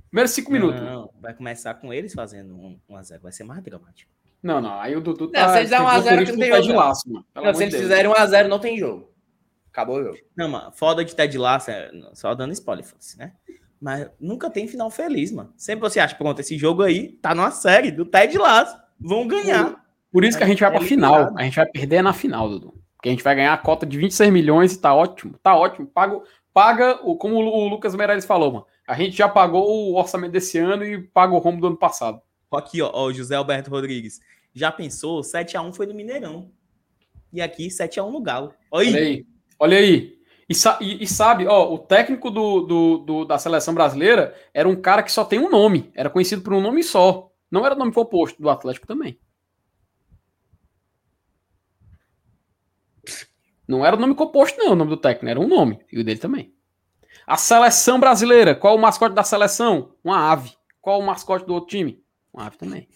Primeiro 0.09 0.29
cinco 0.29 0.51
minutos. 0.51 0.81
Não, 0.81 1.09
vai 1.19 1.33
começar 1.33 1.73
com 1.75 1.93
eles 1.93 2.13
fazendo 2.13 2.55
1x0. 2.89 3.19
Vai 3.21 3.31
ser 3.31 3.43
mais 3.43 3.63
dramático. 3.63 4.11
Não, 4.41 4.59
não. 4.59 4.79
Aí 4.79 4.95
o 4.95 5.01
Dudu 5.01 5.27
tá. 5.27 5.47
Não, 5.47 5.53
se 5.53 5.59
eles 5.59 5.69
derem 5.69 5.85
1x0, 5.87 6.27
não 6.27 6.37
tem 6.37 6.49
jogo. 6.49 6.61
De 6.61 6.73
laço, 6.73 7.11
mano. 7.11 7.25
Não, 7.33 7.53
se 7.53 7.63
eles 7.63 7.75
fizerem 7.75 8.11
1x0, 8.11 8.47
não 8.47 8.59
tem 8.59 8.77
jogo. 8.77 9.13
Acabou 9.71 9.97
o 9.97 10.03
jogo. 10.03 10.17
Não, 10.35 10.49
mano. 10.49 10.71
Foda 10.71 11.03
de 11.03 11.15
Ted 11.15 11.35
Laço, 11.35 11.71
é... 11.71 11.89
só 12.13 12.35
dando 12.35 12.51
spoiler, 12.51 12.85
né? 13.17 13.33
Mas 13.83 14.07
nunca 14.17 14.49
tem 14.49 14.65
final 14.65 14.89
feliz, 14.89 15.29
mano. 15.29 15.53
Sempre 15.57 15.81
você 15.81 15.99
acha, 15.99 16.15
pronto, 16.15 16.39
esse 16.39 16.57
jogo 16.57 16.83
aí 16.83 17.09
tá 17.21 17.35
numa 17.35 17.51
série 17.51 17.91
do 17.91 18.05
Ted 18.05 18.37
Lasso. 18.37 18.77
Vão 18.97 19.27
ganhar. 19.27 19.75
Por 20.09 20.23
isso 20.23 20.37
que 20.37 20.43
a 20.45 20.47
gente 20.47 20.61
vai 20.61 20.71
pra 20.71 20.81
é 20.81 20.87
final. 20.87 21.37
A 21.37 21.43
gente 21.43 21.57
vai 21.57 21.65
perder 21.65 22.01
na 22.01 22.13
final, 22.13 22.47
Dudu. 22.47 22.73
Porque 22.95 23.09
a 23.09 23.11
gente 23.11 23.23
vai 23.25 23.35
ganhar 23.35 23.51
a 23.51 23.57
cota 23.57 23.85
de 23.85 23.97
26 23.97 24.31
milhões 24.31 24.71
e 24.71 24.79
tá 24.79 24.95
ótimo. 24.95 25.37
Tá 25.43 25.53
ótimo. 25.53 25.85
Paga, 25.85 26.21
paga 26.53 26.99
o, 27.03 27.17
como 27.17 27.35
o 27.35 27.67
Lucas 27.67 27.93
Meirelles 27.93 28.23
falou, 28.23 28.53
mano. 28.53 28.65
A 28.87 28.93
gente 28.93 29.17
já 29.17 29.27
pagou 29.27 29.69
o 29.69 29.95
orçamento 29.95 30.31
desse 30.31 30.57
ano 30.57 30.85
e 30.85 31.01
paga 31.01 31.33
o 31.33 31.39
rumo 31.39 31.59
do 31.59 31.67
ano 31.67 31.77
passado. 31.77 32.21
Aqui, 32.53 32.81
ó, 32.81 32.89
ó 32.93 33.07
o 33.07 33.13
José 33.13 33.35
Alberto 33.35 33.69
Rodrigues. 33.69 34.21
Já 34.53 34.71
pensou? 34.71 35.19
7x1 35.19 35.75
foi 35.75 35.87
no 35.87 35.93
Mineirão. 35.93 36.49
E 37.33 37.41
aqui, 37.41 37.67
7x1 37.67 38.09
no 38.09 38.21
Galo. 38.21 38.53
Olha 38.71 38.87
aí. 38.87 38.93
Olha 38.93 39.01
aí. 39.03 39.25
Olha 39.59 39.77
aí. 39.77 40.22
E, 40.49 40.53
e, 40.81 41.03
e, 41.03 41.07
sabe, 41.07 41.47
ó, 41.47 41.73
o 41.73 41.77
técnico 41.77 42.29
do, 42.29 42.61
do, 42.61 42.97
do, 42.97 43.25
da 43.25 43.37
seleção 43.37 43.73
brasileira 43.73 44.35
era 44.53 44.67
um 44.67 44.75
cara 44.75 45.01
que 45.01 45.11
só 45.11 45.23
tem 45.23 45.39
um 45.39 45.49
nome, 45.49 45.91
era 45.95 46.09
conhecido 46.09 46.41
por 46.41 46.53
um 46.53 46.61
nome 46.61 46.83
só. 46.83 47.31
Não 47.49 47.65
era 47.65 47.75
nome 47.75 47.93
composto 47.93 48.41
do 48.41 48.49
Atlético 48.49 48.87
também. 48.87 49.19
Não 53.67 53.85
era 53.85 53.95
o 53.95 53.99
nome 53.99 54.13
composto, 54.15 54.59
não, 54.59 54.73
o 54.73 54.75
nome 54.75 54.89
do 54.89 54.97
técnico, 54.97 55.29
era 55.29 55.39
um 55.39 55.47
nome, 55.47 55.79
e 55.91 55.99
o 55.99 56.03
dele 56.03 56.19
também. 56.19 56.53
A 57.25 57.37
seleção 57.37 57.99
brasileira, 57.99 58.53
qual 58.53 58.75
o 58.75 58.79
mascote 58.79 59.15
da 59.15 59.23
seleção? 59.23 59.95
Uma 60.03 60.31
ave. 60.31 60.51
Qual 60.81 60.99
o 60.99 61.05
mascote 61.05 61.45
do 61.45 61.53
outro 61.53 61.69
time? 61.69 62.03
Uma 62.33 62.47
ave 62.47 62.57
também. 62.57 62.89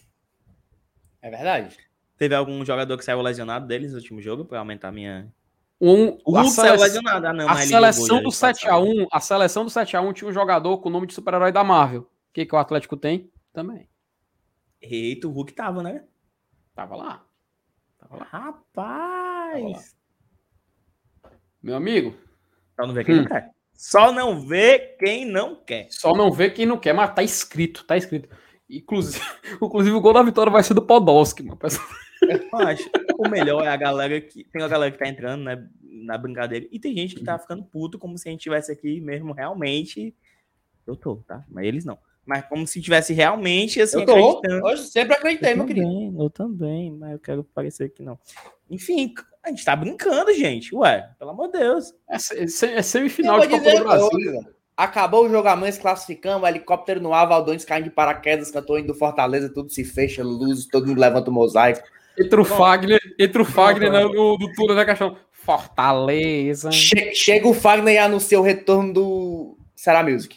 É 1.22 1.30
verdade. 1.30 1.76
Teve 2.18 2.34
algum 2.34 2.64
jogador 2.64 2.98
que 2.98 3.04
saiu 3.04 3.22
lesionado 3.22 3.66
deles 3.66 3.92
no 3.92 3.98
último 3.98 4.20
jogo 4.20 4.44
para 4.44 4.58
aumentar 4.58 4.92
minha 4.92 5.32
um, 5.80 6.18
o 6.24 6.32
Hulk 6.32 6.50
saiu 6.50 6.80
lesionado. 6.80 7.26
Ah, 7.26 7.32
não, 7.32 7.48
a 7.48 7.56
seleção 7.56 8.22
do 8.22 8.30
7x1, 8.30 9.06
a 9.12 9.20
seleção 9.20 9.64
do 9.64 9.70
7x1 9.70 10.12
tinha 10.12 10.28
um 10.28 10.32
jogador 10.32 10.78
com 10.78 10.88
o 10.88 10.92
nome 10.92 11.06
de 11.06 11.14
super-herói 11.14 11.52
da 11.52 11.62
Marvel. 11.62 12.02
O 12.02 12.32
que, 12.32 12.44
que 12.44 12.54
o 12.54 12.58
Atlético 12.58 12.96
tem? 12.96 13.30
Também. 13.52 13.88
Eita, 14.80 15.28
o 15.28 15.30
Hulk 15.30 15.52
tava, 15.52 15.82
né? 15.82 16.04
Tava 16.74 16.96
lá. 16.96 17.24
Tava 17.98 18.16
lá. 18.16 18.24
Rapaz! 18.30 19.94
Tava 21.22 21.34
lá. 21.34 21.40
Meu 21.62 21.76
amigo. 21.76 22.14
Só 22.76 22.86
não 22.86 22.94
vê 22.94 23.04
quem 23.04 23.14
hum. 23.14 23.18
não 23.18 23.26
quer. 23.26 23.50
Só 23.74 24.12
não 24.12 24.40
vê 24.40 24.78
quem 24.98 25.24
não 25.24 25.54
quer. 25.54 25.86
Só 25.90 26.14
não 26.14 26.32
vê 26.32 26.50
quem 26.50 26.66
não 26.66 26.78
quer, 26.78 26.92
mas 26.92 27.14
tá 27.14 27.22
escrito, 27.22 27.84
tá 27.84 27.96
escrito. 27.96 28.28
Inclusive, 28.68 29.24
inclusive 29.62 29.94
o 29.94 30.00
gol 30.00 30.12
da 30.12 30.22
vitória 30.22 30.50
vai 30.50 30.62
ser 30.62 30.74
do 30.74 30.82
Podolski, 30.82 31.42
mano. 31.44 31.58
Mas 32.52 32.80
o 33.18 33.28
melhor 33.28 33.64
é 33.64 33.68
a 33.68 33.76
galera 33.76 34.20
que. 34.20 34.44
Tem 34.44 34.62
a 34.62 34.68
galera 34.68 34.90
que 34.90 34.98
tá 34.98 35.08
entrando, 35.08 35.44
né? 35.44 35.66
Na 35.82 36.16
brincadeira. 36.16 36.66
E 36.70 36.78
tem 36.78 36.94
gente 36.94 37.14
que 37.14 37.24
tá 37.24 37.38
ficando 37.38 37.64
puto, 37.64 37.98
como 37.98 38.16
se 38.16 38.28
a 38.28 38.32
gente 38.32 38.40
tivesse 38.40 38.72
aqui 38.72 39.00
mesmo 39.00 39.32
realmente. 39.32 40.14
Eu 40.86 40.96
tô, 40.96 41.16
tá? 41.16 41.44
Mas 41.48 41.66
eles 41.66 41.84
não. 41.84 41.98
Mas 42.24 42.44
como 42.46 42.66
se 42.66 42.80
tivesse 42.80 43.12
realmente 43.12 43.80
assim, 43.80 44.00
eu 44.00 44.06
tô. 44.06 44.12
acreditando. 44.12 44.66
Hoje 44.66 44.82
sempre 44.84 45.14
acreditei, 45.14 45.52
eu 45.52 45.56
meu 45.56 45.66
também, 45.66 45.84
querido. 45.84 46.22
Eu 46.22 46.30
também, 46.30 46.90
mas 46.92 47.12
eu 47.12 47.18
quero 47.18 47.44
parecer 47.44 47.88
que 47.90 48.02
não. 48.02 48.18
Enfim, 48.70 49.14
a 49.42 49.48
gente 49.48 49.64
tá 49.64 49.74
brincando, 49.74 50.32
gente. 50.34 50.74
Ué, 50.74 51.10
pelo 51.18 51.30
amor 51.30 51.50
de 51.50 51.58
Deus. 51.58 51.94
É, 52.08 52.16
é, 52.16 52.78
é 52.78 52.82
semifinal 52.82 53.40
de 53.40 53.48
Copa 53.48 53.70
do 53.70 53.84
Brasil. 53.84 54.10
Coisa. 54.10 54.58
Acabou 54.76 55.24
o 55.24 55.28
jogo 55.28 55.48
amanhã, 55.48 55.72
se 55.72 55.80
classificamos, 55.80 56.48
helicóptero 56.48 57.00
no 57.00 57.12
ar, 57.12 57.26
Valdões 57.26 57.64
caindo 57.64 57.84
de 57.84 57.90
paraquedas, 57.90 58.50
cantor 58.50 58.78
indo 58.78 58.88
do 58.88 58.94
Fortaleza, 58.94 59.52
tudo 59.52 59.70
se 59.70 59.82
fecha, 59.82 60.22
luzes, 60.22 60.68
todo 60.68 60.86
mundo 60.86 61.00
levanta 61.00 61.30
o 61.30 61.32
mosaico. 61.32 61.82
Entre 62.18 62.40
o 62.40 62.44
Fagner, 62.44 63.00
entre 63.18 63.42
o 63.42 63.44
Fagner 63.44 63.92
no, 63.92 64.12
no, 64.12 64.38
do 64.38 64.52
túnel 64.52 64.74
da 64.74 64.84
caixão. 64.84 65.16
Fortaleza. 65.30 66.70
Che, 66.70 67.14
chega 67.14 67.48
o 67.48 67.54
Fagner 67.54 67.94
e 67.94 67.98
anuncia 67.98 68.38
o 68.38 68.42
retorno 68.42 68.92
do 68.92 69.58
Será 69.74 70.02
Music. 70.02 70.36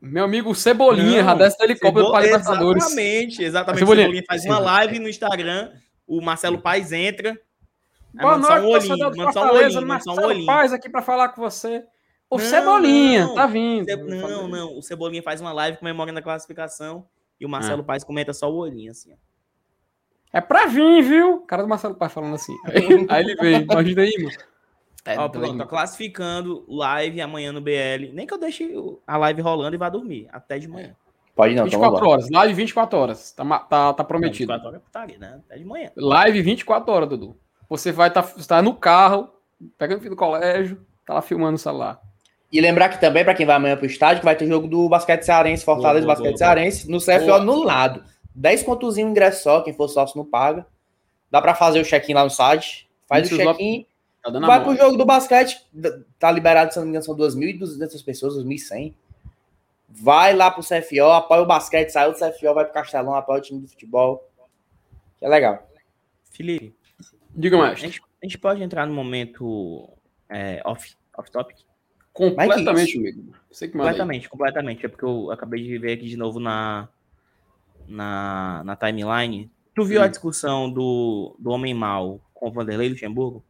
Meu 0.00 0.24
amigo 0.24 0.54
Cebolinha, 0.54 1.34
desce 1.34 1.58
do 1.58 1.64
helicóptero 1.64 2.12
para 2.12 2.24
Libertadores. 2.24 2.84
Exatamente, 2.84 3.42
exatamente. 3.42 3.78
Cebolinha. 3.80 4.04
Cebolinha 4.04 4.24
faz 4.28 4.44
uma 4.44 4.58
live 4.60 4.98
no 5.00 5.08
Instagram, 5.08 5.72
o 6.06 6.20
Marcelo 6.20 6.58
Paes 6.58 6.92
entra. 6.92 7.36
Boa 8.14 8.38
noite, 8.38 8.60
um 8.60 8.68
olhinho, 8.68 9.16
manda 9.16 9.32
só 9.32 9.44
um 9.44 9.56
olhinho, 9.56 9.86
Marcelo 9.86 10.20
um 10.20 10.24
olhinho. 10.24 10.46
Paes 10.46 10.72
aqui 10.72 10.88
para 10.88 11.02
falar 11.02 11.30
com 11.30 11.42
você. 11.42 11.84
O 12.30 12.38
não, 12.38 12.44
Cebolinha, 12.44 13.26
não, 13.26 13.34
tá 13.34 13.46
vindo. 13.46 13.86
Não, 14.06 14.46
não, 14.46 14.78
o 14.78 14.82
Cebolinha 14.82 15.22
faz 15.22 15.40
uma 15.40 15.52
live 15.52 15.78
comemorando 15.78 16.18
a 16.18 16.22
classificação 16.22 17.06
e 17.40 17.44
o 17.44 17.48
Marcelo. 17.48 17.82
Paes 17.82 18.04
comenta 18.04 18.32
só 18.32 18.50
o 18.50 18.56
olhinho, 18.56 18.92
assim, 18.92 19.12
ó. 19.12 19.27
É 20.32 20.40
pra 20.40 20.66
vir, 20.66 21.02
viu? 21.02 21.40
Cara 21.40 21.62
do 21.62 21.68
Marcelo 21.68 21.94
Pai 21.94 22.08
falando 22.08 22.34
assim. 22.34 22.54
Aí, 22.64 23.06
aí 23.08 23.22
ele 23.22 23.34
veio, 23.36 23.62
imagina 23.62 24.02
aí, 24.02 24.14
mano. 24.18 24.36
É 25.04 25.18
Ó, 25.18 25.28
pronto, 25.28 25.66
classificando 25.66 26.64
live 26.68 27.20
amanhã 27.20 27.50
no 27.50 27.62
BL. 27.62 28.12
Nem 28.12 28.26
que 28.26 28.34
eu 28.34 28.38
deixe 28.38 28.70
a 29.06 29.16
live 29.16 29.40
rolando 29.40 29.74
e 29.74 29.78
vá 29.78 29.88
dormir 29.88 30.28
até 30.30 30.58
de 30.58 30.68
manhã. 30.68 30.94
Pode 31.34 31.54
não, 31.54 31.66
então 31.66 31.80
24 31.80 32.08
horas, 32.08 32.30
live 32.30 32.54
24 32.54 32.98
horas. 32.98 33.32
Tá, 33.32 33.44
tá, 33.60 33.94
tá 33.94 34.04
prometido. 34.04 34.52
24 34.52 34.68
horas 34.68 34.80
é 34.80 34.92
tá 34.92 35.02
ali, 35.02 35.16
né? 35.16 35.40
Até 35.46 35.56
de 35.56 35.64
manhã. 35.64 35.90
Live 35.96 36.42
24 36.42 36.92
horas, 36.92 37.08
Dudu. 37.08 37.36
Você 37.70 37.92
vai 37.92 38.08
estar 38.08 38.22
tá, 38.22 38.34
tá 38.46 38.60
no 38.60 38.74
carro, 38.74 39.30
pegando 39.78 39.98
o 39.98 40.00
filho 40.00 40.14
do 40.14 40.18
colégio, 40.18 40.84
tá 41.06 41.14
lá 41.14 41.22
filmando 41.22 41.54
o 41.54 41.58
celular. 41.58 42.00
E 42.50 42.60
lembrar 42.60 42.88
que 42.88 43.00
também, 43.00 43.24
para 43.24 43.34
quem 43.34 43.46
vai 43.46 43.56
amanhã 43.56 43.76
pro 43.76 43.86
estádio, 43.86 44.20
que 44.20 44.24
vai 44.24 44.34
ter 44.34 44.46
jogo 44.46 44.66
do 44.66 44.88
basquete 44.88 45.22
cearense, 45.22 45.64
Fortaleza 45.64 46.04
boa, 46.04 46.16
boa, 46.16 46.24
Basquete 46.24 46.38
boa, 46.38 46.54
Cearense, 46.54 46.90
no 46.90 46.98
CFO 46.98 47.34
anulado. 47.34 48.02
10 48.38 48.62
contos 48.62 48.96
um 48.96 49.00
ingresso 49.00 49.42
só, 49.42 49.60
quem 49.62 49.74
for 49.74 49.88
sócio 49.88 50.16
não 50.16 50.24
paga. 50.24 50.64
Dá 51.30 51.42
para 51.42 51.54
fazer 51.54 51.80
o 51.80 51.84
check-in 51.84 52.14
lá 52.14 52.24
no 52.24 52.30
site. 52.30 52.88
Faz 53.06 53.30
o 53.30 53.36
tá 53.36 53.44
check-in. 53.44 53.84
Tá 54.22 54.30
vai 54.30 54.62
pro 54.62 54.76
jogo 54.76 54.96
do 54.96 55.04
basquete. 55.04 55.60
Tá 56.18 56.30
liberado, 56.30 56.72
se 56.72 56.78
não 56.78 56.84
me 56.84 56.90
engano, 56.90 57.04
são 57.04 57.16
2.200 57.16 58.04
pessoas, 58.04 58.34
2.100. 58.36 58.94
Vai 59.88 60.34
lá 60.34 60.50
pro 60.50 60.62
CFO, 60.62 61.10
apoia 61.12 61.42
o 61.42 61.46
basquete, 61.46 61.90
saiu 61.90 62.12
do 62.12 62.18
CFO, 62.18 62.54
vai 62.54 62.64
pro 62.64 62.74
Castelão, 62.74 63.14
apoia 63.14 63.38
o 63.38 63.42
time 63.42 63.60
do 63.60 63.68
futebol. 63.68 64.28
Que 65.18 65.24
é 65.24 65.28
legal. 65.28 65.66
Felipe. 66.30 66.74
Diga 67.30 67.56
mais. 67.56 67.72
A 67.72 67.76
gente, 67.76 68.00
a 68.22 68.26
gente 68.26 68.38
pode 68.38 68.62
entrar 68.62 68.86
no 68.86 68.94
momento 68.94 69.88
é, 70.28 70.62
off-topic? 70.64 71.56
Off 71.56 71.68
completamente, 72.12 72.98
amigo. 72.98 73.32
Você 73.50 73.66
que 73.66 73.72
completamente, 73.72 74.28
completamente. 74.28 74.86
É 74.86 74.88
porque 74.88 75.04
eu 75.04 75.30
acabei 75.32 75.62
de 75.62 75.78
ver 75.78 75.94
aqui 75.94 76.06
de 76.06 76.16
novo 76.16 76.38
na, 76.38 76.88
na, 77.88 78.62
na 78.64 78.76
timeline. 78.76 79.50
Tu 79.74 79.84
viu 79.84 80.00
Sim. 80.00 80.04
a 80.04 80.08
discussão 80.08 80.70
do, 80.70 81.36
do 81.38 81.50
Homem 81.50 81.74
Mal 81.74 82.20
com 82.34 82.48
o 82.48 82.52
Vanderlei 82.52 82.88
Luxemburgo? 82.88 83.44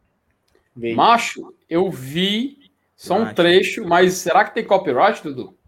Macho, 0.94 1.52
eu 1.68 1.90
vi 1.90 2.70
só 2.96 3.18
macho. 3.18 3.30
um 3.30 3.34
trecho, 3.34 3.86
mas 3.86 4.14
será 4.14 4.44
que 4.44 4.54
tem 4.54 4.64
copyright, 4.64 5.22
Dudu? 5.22 5.58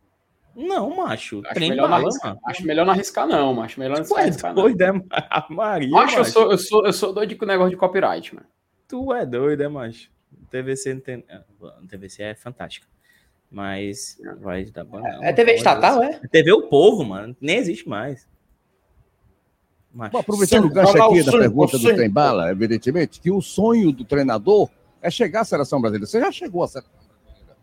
Não, 0.55 0.94
macho. 0.94 1.42
Acho, 1.47 1.60
melhor, 1.60 1.88
bala, 1.88 2.01
não 2.01 2.06
arriscar, 2.06 2.36
acho 2.44 2.66
melhor 2.66 2.86
não 2.86 2.92
arriscar, 2.92 3.26
não, 3.26 3.55
macho. 3.55 3.80
Melhor 3.80 4.05
não 4.05 4.16
arriscar, 4.16 4.55
não. 4.55 4.62
Doido, 4.62 4.82
é, 4.82 4.92
Maria, 5.51 5.90
macho, 5.90 6.18
macho. 6.18 6.18
Eu, 6.18 6.24
sou, 6.24 6.51
eu, 6.52 6.59
sou, 6.59 6.86
eu 6.86 6.92
sou 6.92 7.12
doido 7.12 7.36
com 7.36 7.44
o 7.44 7.48
negócio 7.48 7.70
de 7.70 7.76
copyright, 7.76 8.34
mano. 8.34 8.47
Tu 8.86 9.12
é 9.14 9.24
doido, 9.24 9.62
é, 9.62 9.68
macho. 9.68 10.10
TVC 10.51 10.94
não 10.94 11.01
tem. 11.01 11.24
Ah, 11.30 11.42
TVC 11.88 12.22
é 12.22 12.34
fantástica. 12.34 12.86
Mas 13.51 14.20
vai 14.40 14.64
dar 14.66 14.84
banana. 14.84 15.24
É 15.24 15.32
TV 15.32 15.55
estatal, 15.55 16.02
é? 16.02 16.20
é? 16.22 16.28
TV 16.28 16.52
O 16.52 16.68
Povo, 16.68 17.05
mano. 17.05 17.36
Nem 17.40 17.56
existe 17.56 17.88
mais. 17.88 18.28
Mas... 19.93 20.11
Bom, 20.12 20.19
aproveitando 20.19 20.67
o 20.67 20.71
gancho 20.71 21.03
aqui 21.03 21.23
da 21.23 21.33
pergunta 21.33 21.79
do 21.79 21.97
Tem 21.97 22.09
Bala, 22.09 22.51
evidentemente, 22.51 23.21
que 23.21 23.31
o 23.31 23.41
sonho 23.41 23.93
do 23.93 24.05
treinador 24.05 24.69
é 25.03 25.11
chegar 25.11 25.41
à 25.41 25.45
seleção 25.45 25.81
brasileira. 25.81 26.07
Você 26.07 26.21
já 26.21 26.31
chegou 26.31 26.62
à 26.62 26.69
seleção 26.69 26.93
brasileira. 26.93 27.57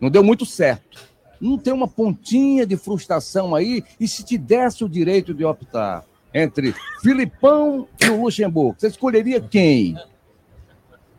Não 0.00 0.10
deu 0.10 0.24
muito 0.24 0.44
certo. 0.44 1.08
Não 1.40 1.56
tem 1.56 1.72
uma 1.72 1.88
pontinha 1.88 2.66
de 2.66 2.76
frustração 2.76 3.54
aí? 3.54 3.82
E 3.98 4.06
se 4.06 4.22
te 4.22 4.36
desse 4.36 4.84
o 4.84 4.88
direito 4.88 5.32
de 5.32 5.44
optar 5.44 6.04
entre 6.34 6.74
Filipão 7.02 7.88
e 8.00 8.08
o 8.08 8.22
Luxemburgo, 8.22 8.76
você 8.78 8.88
escolheria 8.88 9.40
quem? 9.40 9.96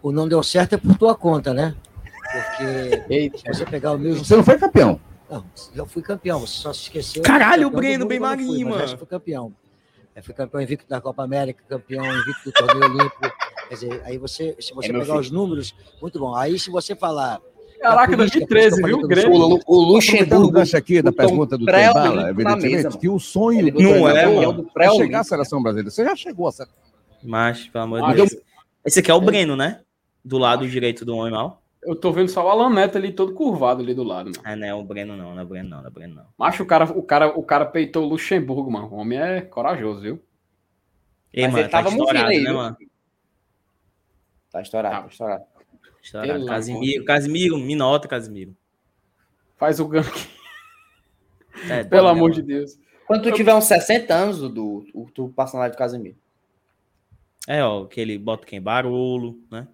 O 0.02 0.11
não 0.11 0.28
deu 0.28 0.44
certo 0.44 0.73
é 0.73 0.78
por 0.78 0.98
tua 0.98 1.15
conta, 1.15 1.53
né? 1.53 1.76
Porque 2.32 3.03
Eita. 3.10 3.38
se 3.38 3.44
você 3.48 3.65
pegar 3.65 3.94
o 3.94 3.99
mesmo. 3.99 4.23
Você 4.23 4.36
não 4.36 4.44
foi 4.44 4.57
campeão? 4.57 4.99
Não, 5.30 5.45
eu 5.76 5.86
fui 5.86 6.02
campeão, 6.02 6.40
você 6.40 6.53
só 6.53 6.73
se 6.73 6.84
esqueceu. 6.84 7.23
Caralho, 7.23 7.68
o 7.68 7.72
Breno, 7.72 8.06
bem 8.06 8.19
marinho, 8.19 8.69
mano. 8.69 8.84
Eu 8.84 8.98
fui 8.98 9.07
campeão. 9.07 9.53
Eu 10.15 10.23
fui 10.23 10.33
campeão 10.33 10.61
invicto 10.61 10.89
da 10.89 10.99
Copa 10.99 11.23
América, 11.23 11.63
campeão 11.67 12.05
invicto 12.05 12.45
do 12.45 12.51
torneio 12.51 12.91
olímpico. 12.91 13.21
Quer 13.69 13.73
dizer, 13.73 14.01
aí 14.03 14.17
você, 14.17 14.55
se 14.59 14.73
você 14.73 14.89
é 14.89 14.99
pegar 14.99 15.17
os 15.17 15.31
números, 15.31 15.73
muito 16.01 16.19
bom. 16.19 16.35
Aí 16.35 16.59
se 16.59 16.69
você 16.69 16.95
falar. 16.95 17.39
Caraca, 17.79 18.15
2013, 18.15 18.83
viu? 18.83 19.07
Grêmio. 19.07 19.33
O, 19.33 19.59
o 19.65 19.81
Luxemburgo. 19.81 20.51
gancho 20.51 20.77
aqui 20.77 21.01
da 21.01 21.11
pergunta 21.11 21.57
do 21.57 21.65
Tembala, 21.65 22.29
evidentemente, 22.29 22.97
que 22.97 23.09
o 23.09 23.17
sonho 23.17 23.71
do 23.71 23.81
não 23.81 24.07
é, 24.07 24.27
mano. 24.27 24.69
é 24.77 24.89
chegar 24.91 25.21
à 25.21 25.23
seleção 25.23 25.63
brasileira. 25.63 25.89
Você 25.89 26.03
já 26.03 26.15
chegou 26.15 26.47
a 26.47 26.51
seleção 26.51 26.75
Mas, 27.23 27.67
pelo 27.67 27.85
amor 27.85 28.09
de 28.09 28.15
Deus. 28.15 28.35
Esse 28.85 28.99
aqui 28.99 29.09
é 29.09 29.13
o 29.13 29.21
Breno, 29.21 29.55
né? 29.55 29.79
Do 30.23 30.38
lado 30.38 30.67
direito 30.67 31.05
do 31.05 31.15
homem 31.15 31.31
mal. 31.31 31.60
Eu 31.83 31.95
tô 31.95 32.11
vendo 32.11 32.29
só 32.29 32.45
o 32.45 32.49
Alan 32.49 32.69
Neto 32.69 32.97
ali 32.97 33.11
todo 33.11 33.33
curvado 33.33 33.81
ali 33.81 33.93
do 33.93 34.03
lado, 34.03 34.27
mano. 34.27 34.41
Ah, 34.43 34.55
não 34.55 34.67
é 34.67 34.73
o 34.73 34.83
Breno 34.83 35.17
não, 35.17 35.33
não 35.33 35.39
é 35.39 35.43
o 35.43 35.47
Breno 35.47 35.69
não, 35.69 35.77
não 35.79 35.85
é 35.85 35.89
o 35.89 35.91
Breno 35.91 36.15
não. 36.15 36.25
Macho, 36.37 36.61
o 36.61 36.65
cara, 36.65 36.85
o 36.85 37.01
cara, 37.01 37.27
o 37.27 37.43
cara 37.43 37.65
peitou 37.65 38.05
o 38.05 38.09
Luxemburgo, 38.09 38.69
mano. 38.69 38.87
O 38.87 38.95
homem 38.95 39.19
é 39.19 39.41
corajoso, 39.41 40.01
viu? 40.01 40.21
Ei, 41.33 41.43
Mas 41.43 41.53
mano, 41.53 41.63
ele 41.63 41.69
tá 41.69 41.77
tava 41.81 41.89
estourado, 41.89 42.27
aí, 42.27 42.41
né, 42.41 42.51
mano? 42.51 42.77
Tá 44.51 44.61
estourado, 44.61 45.03
tá 45.03 45.07
estourado. 45.07 45.43
Estourado. 46.03 46.45
Casimiro, 46.45 47.05
Casimiro, 47.05 47.57
me 47.57 47.75
nota, 47.75 48.07
Casimiro. 48.07 48.55
Faz 49.55 49.79
o 49.79 49.87
gank. 49.87 50.27
É, 51.69 51.83
Pelo 51.85 52.07
amor 52.07 52.29
mano. 52.29 52.33
de 52.35 52.41
Deus. 52.41 52.77
Quando 53.07 53.23
tu 53.23 53.31
tiver 53.31 53.53
uns 53.53 53.65
60 53.65 54.13
anos, 54.13 54.39
Dudu, 54.39 54.85
tu 55.13 55.29
passa 55.35 55.57
na 55.57 55.61
live 55.61 55.75
do 55.75 55.77
Casimiro. 55.77 56.15
É, 57.47 57.63
ó, 57.63 57.85
que 57.85 57.99
ele 57.99 58.17
bota 58.17 58.45
quem? 58.45 58.61
Barolo, 58.61 59.39
né? 59.51 59.67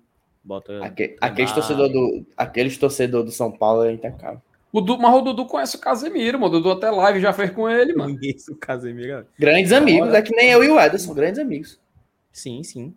Bota. 0.47 0.81
Aquele, 0.81 1.17
aqueles, 1.19 1.51
torcedor 1.51 1.89
do, 1.89 2.25
aqueles 2.37 2.77
torcedor 2.77 3.21
do 3.21 3.31
São 3.31 3.51
Paulo 3.51 3.83
é 3.83 3.91
intacável. 3.91 4.41
O 4.71 4.79
Du, 4.79 4.97
mas 4.97 5.13
o 5.13 5.21
Dudu 5.21 5.45
conhece 5.45 5.75
o 5.75 5.79
Casemiro, 5.79 6.39
mano. 6.39 6.55
O 6.55 6.61
Dudu 6.61 6.71
até 6.71 6.89
live 6.89 7.19
já 7.19 7.33
fez 7.33 7.51
com 7.51 7.69
ele, 7.69 7.93
mano. 7.93 8.17
Isso, 8.23 8.53
o 8.53 8.55
Casemiro. 8.55 9.27
Grandes 9.37 9.73
amigos, 9.73 10.13
é 10.13 10.21
que 10.21 10.33
nem 10.33 10.49
eu 10.51 10.63
e 10.63 10.69
o 10.69 10.79
Ederson, 10.79 11.13
grandes 11.13 11.37
amigos. 11.37 11.77
Sim, 12.31 12.63
sim. 12.63 12.95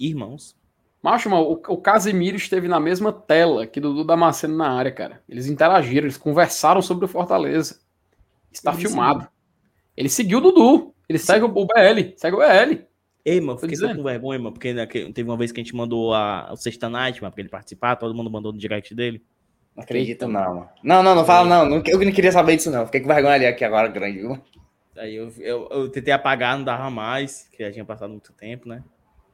Irmãos. 0.00 0.56
Macho, 1.02 1.28
mano, 1.28 1.42
o, 1.42 1.52
o 1.52 1.76
Casemiro 1.76 2.38
esteve 2.38 2.66
na 2.68 2.80
mesma 2.80 3.12
tela 3.12 3.66
que 3.66 3.78
Dudu 3.78 4.02
Damasceno 4.02 4.56
na 4.56 4.70
área, 4.70 4.92
cara. 4.92 5.22
Eles 5.28 5.48
interagiram, 5.48 6.06
eles 6.06 6.16
conversaram 6.16 6.80
sobre 6.80 7.04
o 7.04 7.08
Fortaleza. 7.08 7.80
Está 8.50 8.72
filmado. 8.72 9.28
Ele 9.94 10.08
seguiu 10.08 10.38
o 10.38 10.40
Dudu. 10.40 10.94
Ele 11.06 11.18
sim. 11.18 11.26
segue 11.26 11.44
o, 11.44 11.48
o 11.48 11.66
BL, 11.66 12.14
segue 12.16 12.34
o 12.34 12.38
BL. 12.38 12.91
Ei, 13.24 13.40
mano, 13.40 13.58
fiquei 13.58 13.76
só 13.76 13.94
com 13.94 14.02
vergonha, 14.02 14.38
mano, 14.38 14.52
porque 14.52 14.74
teve 15.12 15.22
uma 15.22 15.36
vez 15.36 15.52
que 15.52 15.60
a 15.60 15.62
gente 15.62 15.76
mandou 15.76 16.12
a, 16.12 16.50
o 16.52 16.56
Sexta 16.56 16.88
Night, 16.88 17.22
mano, 17.22 17.32
pra 17.32 17.40
ele 17.40 17.48
participar, 17.48 17.94
todo 17.96 18.14
mundo 18.14 18.28
mandou 18.30 18.52
no 18.52 18.58
direct 18.58 18.94
dele. 18.94 19.22
Não 19.76 19.84
acredito, 19.84 20.26
não, 20.26 20.54
mano. 20.54 20.68
Não, 20.82 21.02
não, 21.02 21.14
não 21.14 21.24
fala, 21.24 21.48
não. 21.48 21.68
não. 21.68 21.82
Eu 21.86 21.98
não 21.98 22.12
queria 22.12 22.32
saber 22.32 22.56
disso, 22.56 22.70
não. 22.70 22.84
Fiquei 22.86 23.00
com 23.00 23.08
vergonha 23.08 23.34
ali 23.34 23.46
aqui 23.46 23.64
agora, 23.64 23.88
grande, 23.88 24.18
viu? 24.18 24.38
Aí 24.96 25.14
eu, 25.14 25.32
eu, 25.38 25.68
eu, 25.70 25.88
tentei 25.88 26.12
apagar, 26.12 26.56
não 26.56 26.64
dava 26.64 26.90
mais, 26.90 27.48
que 27.50 27.62
já 27.62 27.72
tinha 27.72 27.84
passado 27.84 28.10
muito 28.10 28.32
tempo, 28.32 28.68
né? 28.68 28.82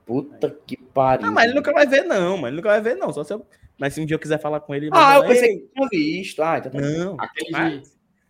Puta 0.06 0.56
que 0.66 0.77
pariu. 0.77 1.27
Ah, 1.27 1.31
mas 1.31 1.47
ele 1.47 1.55
nunca 1.55 1.73
vai 1.73 1.86
ver, 1.86 2.05
não, 2.05 2.36
mas 2.36 2.48
ele 2.48 2.56
nunca 2.56 2.69
vai 2.69 2.81
ver, 2.81 2.94
não. 2.94 3.12
Só 3.12 3.24
se 3.24 3.32
eu... 3.32 3.44
Mas 3.78 3.94
se 3.94 4.01
um 4.01 4.06
dia 4.06 4.15
eu 4.15 4.20
quiser 4.20 4.40
falar 4.40 4.60
com 4.60 4.74
ele. 4.74 4.90
Ah, 4.93 5.16
eu 5.16 5.27
pensei 5.27 5.59
que 5.59 5.69
tinha 5.73 5.89
visto. 5.89 6.43
Ah, 6.43 6.59
então 6.59 6.73
tá 6.73 6.81
Não. 6.81 7.16
Aquele 7.19 7.81
de... 7.81 7.82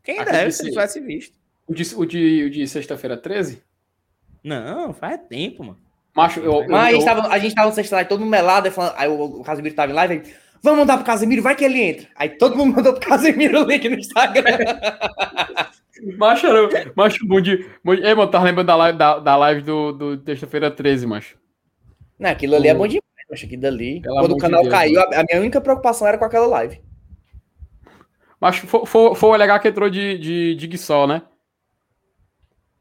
Quem 0.02 0.18
Aquele 0.18 0.36
deve, 0.36 0.52
se 0.52 0.68
tivesse 0.68 1.00
visto. 1.00 1.38
O 1.66 1.74
de, 1.74 1.94
o 1.94 2.06
de, 2.06 2.50
de 2.50 2.68
sexta-feira 2.68 3.16
13? 3.16 3.62
Não, 4.42 4.92
faz 4.92 5.20
tempo, 5.28 5.64
mano. 5.64 5.78
Macho, 6.14 6.40
eu, 6.40 6.66
Mas 6.68 6.70
eu, 6.70 6.76
a, 6.76 6.90
gente 6.92 7.04
tava, 7.04 7.28
a 7.28 7.38
gente 7.38 7.54
tava 7.54 7.70
no 7.70 7.90
live, 7.92 8.08
todo 8.08 8.20
mundo 8.20 8.30
melado, 8.30 8.70
falando, 8.72 8.94
aí 8.96 9.08
o, 9.08 9.22
o 9.22 9.44
Casemiro 9.44 9.74
tava 9.74 9.92
em 9.92 9.94
live, 9.94 10.14
aí, 10.14 10.22
vamos 10.62 10.80
mandar 10.80 10.96
pro 10.96 11.06
Casemiro, 11.06 11.42
vai 11.42 11.54
que 11.54 11.64
ele 11.64 11.80
entra. 11.80 12.08
Aí 12.16 12.30
todo 12.30 12.56
mundo 12.56 12.74
mandou 12.74 12.92
pro 12.92 13.08
Casemiro 13.08 13.62
o 13.62 13.66
link 13.66 13.88
no 13.88 13.96
Instagram. 13.96 14.58
macho, 16.18 16.46
era, 16.48 16.92
macho, 16.96 17.24
bom 17.24 17.40
dia. 17.40 17.64
Bom 17.84 17.94
dia. 17.94 18.08
Ei, 18.08 18.14
mano, 18.14 18.30
tava 18.30 18.44
lembrando 18.44 18.66
da 18.66 18.74
live, 18.74 18.98
da, 18.98 19.18
da 19.20 19.36
live 19.36 19.62
do, 19.62 19.92
do 19.92 20.16
terça-feira 20.18 20.70
13, 20.70 21.06
macho. 21.06 21.36
Não, 22.18 22.30
aquilo 22.30 22.56
ali 22.56 22.66
é 22.66 22.74
bom 22.74 22.86
demais, 22.86 23.02
macho, 23.30 23.46
aquilo 23.46 23.62
dali. 23.62 24.00
Pelo 24.00 24.16
Quando 24.16 24.32
o 24.32 24.38
canal 24.38 24.62
de 24.62 24.68
Deus, 24.68 24.80
caiu, 24.80 25.00
a, 25.00 25.20
a, 25.20 25.22
minha 25.22 25.40
única 25.40 25.60
preocupação 25.60 26.08
era 26.08 26.18
com 26.18 26.24
aquela 26.24 26.46
live. 26.46 26.80
Macho, 28.40 28.66
foi, 28.66 28.86
foi, 28.86 29.14
foi 29.14 29.28
o 29.30 29.36
legal 29.36 29.60
que 29.60 29.68
entrou 29.68 29.88
de, 29.88 30.18
de, 30.18 30.54
de 30.56 30.66
Guissol, 30.66 31.06
né? 31.06 31.22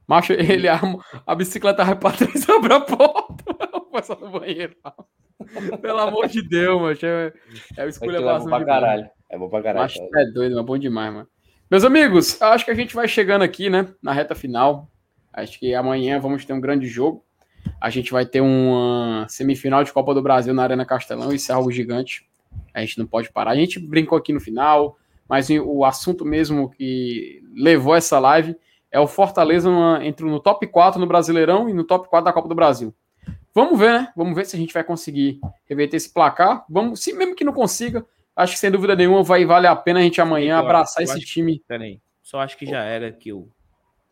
Macho, 0.07 0.31
ele 0.33 0.69
a, 0.69 0.79
a 1.25 1.35
bicicleta 1.35 1.83
vai 1.83 1.95
pra 1.95 2.11
trás 2.11 2.47
abre 2.49 2.73
a 2.73 2.79
porta. 2.79 3.53
Passar 3.91 4.17
no 4.17 4.29
banheiro. 4.29 4.75
Pelo 5.81 5.99
amor 5.99 6.27
de 6.27 6.41
Deus, 6.41 6.81
macho. 6.81 7.05
É, 7.05 7.33
é 7.75 7.85
o 7.85 7.89
escolha 7.89 8.17
É 8.17 8.21
bom 8.21 8.45
pra 8.45 8.65
caralho. 8.65 9.09
É 9.29 9.37
bom 9.37 9.49
pra 9.49 9.61
caralho. 9.61 9.83
Macho, 9.83 9.99
é 10.15 10.25
doido, 10.31 10.55
mas 10.55 10.63
é 10.63 10.65
bom 10.65 10.77
demais, 10.77 11.13
mano. 11.13 11.27
Meus 11.69 11.83
amigos, 11.83 12.41
acho 12.41 12.63
que 12.63 12.71
a 12.71 12.75
gente 12.75 12.95
vai 12.95 13.07
chegando 13.07 13.41
aqui, 13.41 13.69
né? 13.69 13.87
Na 14.01 14.13
reta 14.13 14.33
final. 14.33 14.89
Acho 15.33 15.59
que 15.59 15.75
amanhã 15.75 16.19
vamos 16.19 16.45
ter 16.45 16.53
um 16.53 16.61
grande 16.61 16.87
jogo. 16.87 17.25
A 17.81 17.89
gente 17.89 18.11
vai 18.11 18.25
ter 18.25 18.39
uma 18.39 19.25
semifinal 19.27 19.83
de 19.83 19.91
Copa 19.91 20.13
do 20.13 20.21
Brasil 20.21 20.53
na 20.53 20.63
Arena 20.63 20.85
Castelão. 20.85 21.33
Isso 21.33 21.51
é 21.51 21.55
algo 21.55 21.69
gigante. 21.69 22.25
A 22.73 22.79
gente 22.79 22.97
não 22.97 23.05
pode 23.05 23.31
parar. 23.31 23.51
A 23.51 23.55
gente 23.55 23.79
brincou 23.79 24.17
aqui 24.17 24.31
no 24.31 24.39
final, 24.39 24.97
mas 25.27 25.49
o 25.49 25.83
assunto 25.83 26.23
mesmo 26.23 26.69
que 26.69 27.41
levou 27.53 27.93
essa 27.93 28.17
live 28.19 28.55
é 28.97 28.99
o 28.99 29.07
Fortaleza 29.07 29.69
numa, 29.69 30.03
entre 30.03 30.25
no 30.25 30.39
top 30.39 30.65
4 30.65 30.99
no 30.99 31.05
Brasileirão 31.05 31.69
e 31.69 31.73
no 31.73 31.83
top 31.83 32.09
4 32.09 32.25
da 32.25 32.33
Copa 32.33 32.49
do 32.49 32.55
Brasil. 32.55 32.93
Vamos 33.53 33.77
ver, 33.77 33.91
né? 33.93 34.13
Vamos 34.15 34.35
ver 34.35 34.45
se 34.45 34.55
a 34.55 34.59
gente 34.59 34.73
vai 34.73 34.83
conseguir 34.83 35.39
reverter 35.65 35.97
esse 35.97 36.11
placar. 36.11 36.65
Vamos, 36.67 37.01
se 37.01 37.13
mesmo 37.13 37.35
que 37.35 37.43
não 37.43 37.53
consiga, 37.53 38.03
acho 38.35 38.53
que 38.53 38.59
sem 38.59 38.71
dúvida 38.71 38.95
nenhuma 38.95 39.21
vai 39.21 39.45
valer 39.45 39.67
a 39.67 39.75
pena 39.75 39.99
a 39.99 40.01
gente 40.01 40.19
amanhã 40.19 40.57
abraçar 40.57 41.03
esse 41.03 41.19
time. 41.19 41.63
Peraí, 41.67 42.01
só 42.23 42.39
acho 42.39 42.57
que 42.57 42.65
já 42.65 42.83
era 42.83 43.11
que 43.11 43.31
o, 43.31 43.47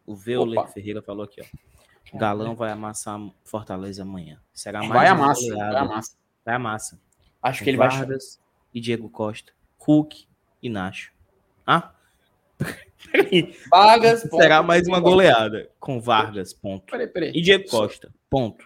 o 0.05 0.15
Veuler 0.15 0.67
Ferreira 0.67 1.01
falou 1.01 1.25
aqui, 1.25 1.41
ó. 1.41 2.17
Galão 2.17 2.55
vai 2.55 2.71
amassar 2.71 3.19
Fortaleza 3.43 4.03
amanhã. 4.03 4.39
Será 4.53 4.79
mais 4.79 4.91
vai 4.91 5.07
amassa, 5.07 5.55
vai 5.55 5.75
amassa. 5.75 6.17
Vai 6.45 6.55
amassa. 6.55 7.01
Acho 7.41 7.63
que 7.63 7.69
ele 7.71 7.77
vai 7.77 7.89
e 8.73 8.79
Diego 8.79 9.09
Costa, 9.09 9.51
Hulk 9.79 10.27
e 10.61 10.69
Nacho. 10.69 11.11
Ah? 11.65 11.91
Vargas. 13.69 14.21
Será 14.31 14.63
mais 14.63 14.87
uma 14.87 14.99
goleada 14.99 15.69
com 15.79 15.99
Vargas, 15.99 16.53
ponto. 16.53 16.91
Peraí, 16.91 17.07
peraí. 17.07 17.31
E 17.33 17.41
Diego 17.41 17.69
Costa, 17.69 18.11
ponto. 18.29 18.65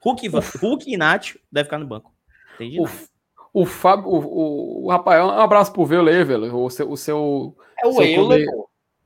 Hulk, 0.00 0.28
Hulk 0.60 0.92
e 0.92 0.96
Nath 0.96 1.36
deve 1.50 1.64
ficar 1.64 1.78
no 1.78 1.86
banco. 1.86 2.12
Entendi. 2.54 2.80
O, 2.80 3.62
o 3.62 3.66
Fábio, 3.66 4.08
o, 4.08 4.84
o, 4.84 4.90
Rafael, 4.90 5.26
um 5.26 5.40
abraço 5.40 5.72
pro 5.72 5.84
Veuler, 5.84 6.24
velho. 6.24 6.54
O 6.54 6.70
seu, 6.70 6.90
o 6.90 6.96
seu. 6.96 7.56
É 7.82 7.86
o 7.86 8.02
Euler, 8.02 8.46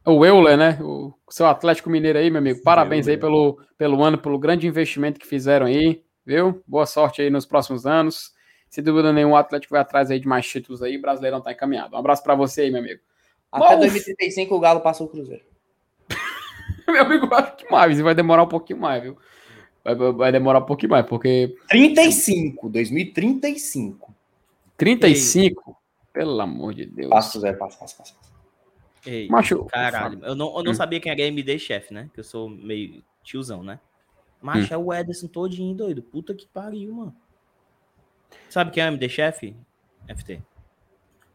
o 0.05 0.25
Euler, 0.25 0.57
né? 0.57 0.79
O 0.81 1.15
seu 1.31 1.47
Atlético 1.47 1.91
Mineiro 1.91 2.19
aí, 2.19 2.31
meu 2.31 2.39
amigo. 2.41 2.63
Parabéns 2.63 3.09
aí 3.09 3.17
pelo, 3.17 3.59
pelo 3.79 4.03
ano, 4.03 4.19
pelo 4.19 4.39
grande 4.39 4.67
investimento 4.67 5.19
que 5.19 5.27
fizeram 5.27 5.67
aí, 5.67 6.03
viu? 6.25 6.63
Boa 6.67 6.87
sorte 6.87 7.23
aí 7.23 7.31
nos 7.31 7.47
próximos 7.47 7.87
anos. 7.87 8.33
Se 8.69 8.81
dúvida 8.81 9.13
nenhuma, 9.13 9.37
o 9.37 9.39
Atlético 9.39 9.73
vai 9.73 9.83
atrás 9.83 10.11
aí 10.11 10.19
de 10.19 10.27
mais 10.27 10.47
títulos 10.47 10.83
aí. 10.83 10.97
O 10.97 11.01
Brasileirão 11.01 11.41
tá 11.41 11.53
encaminhado. 11.53 11.95
Um 11.95 11.99
abraço 11.99 12.23
para 12.23 12.35
você 12.35 12.63
aí, 12.63 12.71
meu 12.71 12.81
amigo. 12.81 13.01
Até 13.53 13.75
Bom, 13.75 13.81
2035 13.81 14.55
o 14.55 14.61
Galo 14.61 14.81
passou 14.81 15.07
o 15.07 15.11
Cruzeiro. 15.11 15.45
meu 16.89 17.03
amigo, 17.03 17.33
acho 17.35 17.57
que 17.57 17.71
mais. 17.71 18.01
Vai 18.01 18.15
demorar 18.15 18.45
um 18.45 18.49
pouquinho 18.49 18.81
mais, 18.81 19.03
viu? 19.03 19.19
Vai, 19.85 19.95
vai 19.95 20.33
demorar 20.33 20.61
um 20.61 20.67
pouquinho 20.67 20.91
mais, 20.91 21.05
porque. 21.05 21.55
35, 21.69 22.71
2035. 22.71 24.15
35? 24.79 25.63
Ei. 25.69 25.75
Pelo 26.13 26.41
amor 26.41 26.75
de 26.75 26.87
Deus. 26.87 27.11
Passo, 27.11 27.41
Zé, 27.41 27.53
passo, 27.53 27.79
passo, 27.79 27.97
passo. 27.99 28.15
Ei, 29.05 29.29
Macho, 29.29 29.65
caralho, 29.65 30.21
eu 30.23 30.35
não, 30.35 30.57
eu 30.57 30.63
não 30.63 30.71
hum. 30.71 30.75
sabia 30.75 31.01
quem 31.01 31.11
era 31.11 31.23
MD 31.23 31.59
chefe, 31.59 31.93
né? 31.93 32.09
Que 32.15 32.21
eu 32.21 32.25
sou 32.25 32.49
meio 32.49 33.03
tiozão, 33.23 33.63
né? 33.63 33.81
Mas 34.41 34.71
hum. 34.71 34.75
é 34.75 34.77
o 34.79 34.93
Ederson 34.93 35.27
todinho 35.27 35.75
doido. 35.75 36.03
Puta 36.03 36.35
que 36.35 36.47
pariu, 36.47 36.95
mano. 36.95 37.17
Sabe 38.49 38.71
quem 38.71 38.83
é 38.83 38.87
o 38.87 38.89
MD 38.89 39.09
chefe? 39.09 39.57
FT. 40.09 40.41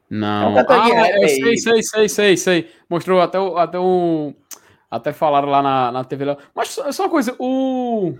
Não. 0.09 0.57
É 0.57 0.65
ah, 0.67 1.11
eu 1.21 1.29
sei, 1.29 1.57
sei, 1.57 1.83
sei, 1.83 2.09
sei, 2.09 2.37
sei. 2.37 2.69
Mostrou 2.89 3.19
até, 3.21 3.37
até 3.37 3.79
um. 3.79 4.33
Até 4.89 5.11
falaram 5.11 5.49
lá 5.49 5.61
na, 5.61 5.91
na 5.91 6.03
TV. 6.03 6.25
Mas 6.55 6.69
só 6.69 7.03
uma 7.03 7.09
coisa, 7.09 7.35
o. 7.39 8.17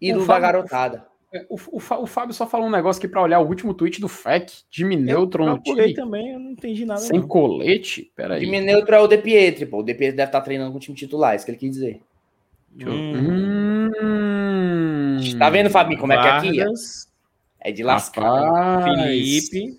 Ídolo 0.00 0.26
da 0.26 0.38
garotada. 0.38 1.10
É, 1.32 1.46
o, 1.48 1.54
o, 1.54 1.76
o, 1.76 2.06
Fábio 2.06 2.34
só 2.34 2.44
falou 2.44 2.66
um 2.66 2.70
negócio 2.70 2.98
aqui 2.98 3.06
para 3.06 3.22
olhar 3.22 3.38
o 3.38 3.46
último 3.46 3.72
tweet 3.72 4.00
do 4.00 4.08
FEC. 4.08 4.52
Jimmy 4.68 4.96
Neutron 4.96 5.46
no 5.46 5.62
time. 5.62 5.94
também, 5.94 6.32
eu 6.32 6.40
não 6.40 6.50
entendi 6.50 6.84
nada. 6.84 7.00
Sem 7.00 7.20
não. 7.20 7.28
colete? 7.28 8.10
Peraí. 8.16 8.44
Jimmy 8.44 8.60
Neutron 8.60 8.96
é 8.96 9.00
o 9.00 9.06
De 9.06 9.18
Pietri, 9.18 9.66
pô. 9.66 9.78
O 9.78 9.82
De 9.82 9.94
Pietri 9.94 10.16
deve 10.16 10.28
estar 10.28 10.40
tá 10.40 10.44
treinando 10.44 10.72
com 10.72 10.78
o 10.78 10.80
time 10.80 10.96
titular, 10.96 11.32
é 11.32 11.36
isso 11.36 11.44
que 11.44 11.52
ele 11.52 11.58
quis 11.58 11.70
dizer. 11.70 12.00
Hum. 12.80 13.90
Hum. 14.02 15.20
Tá 15.38 15.50
vendo, 15.50 15.70
Fabinho, 15.70 16.00
como 16.00 16.12
Vargas, 16.12 16.44
é 16.44 16.50
que 16.50 16.60
é 16.60 16.64
aqui? 16.64 16.74
É 17.60 17.72
de 17.72 17.82
lascar. 17.82 18.84
Felipe. 18.84 19.76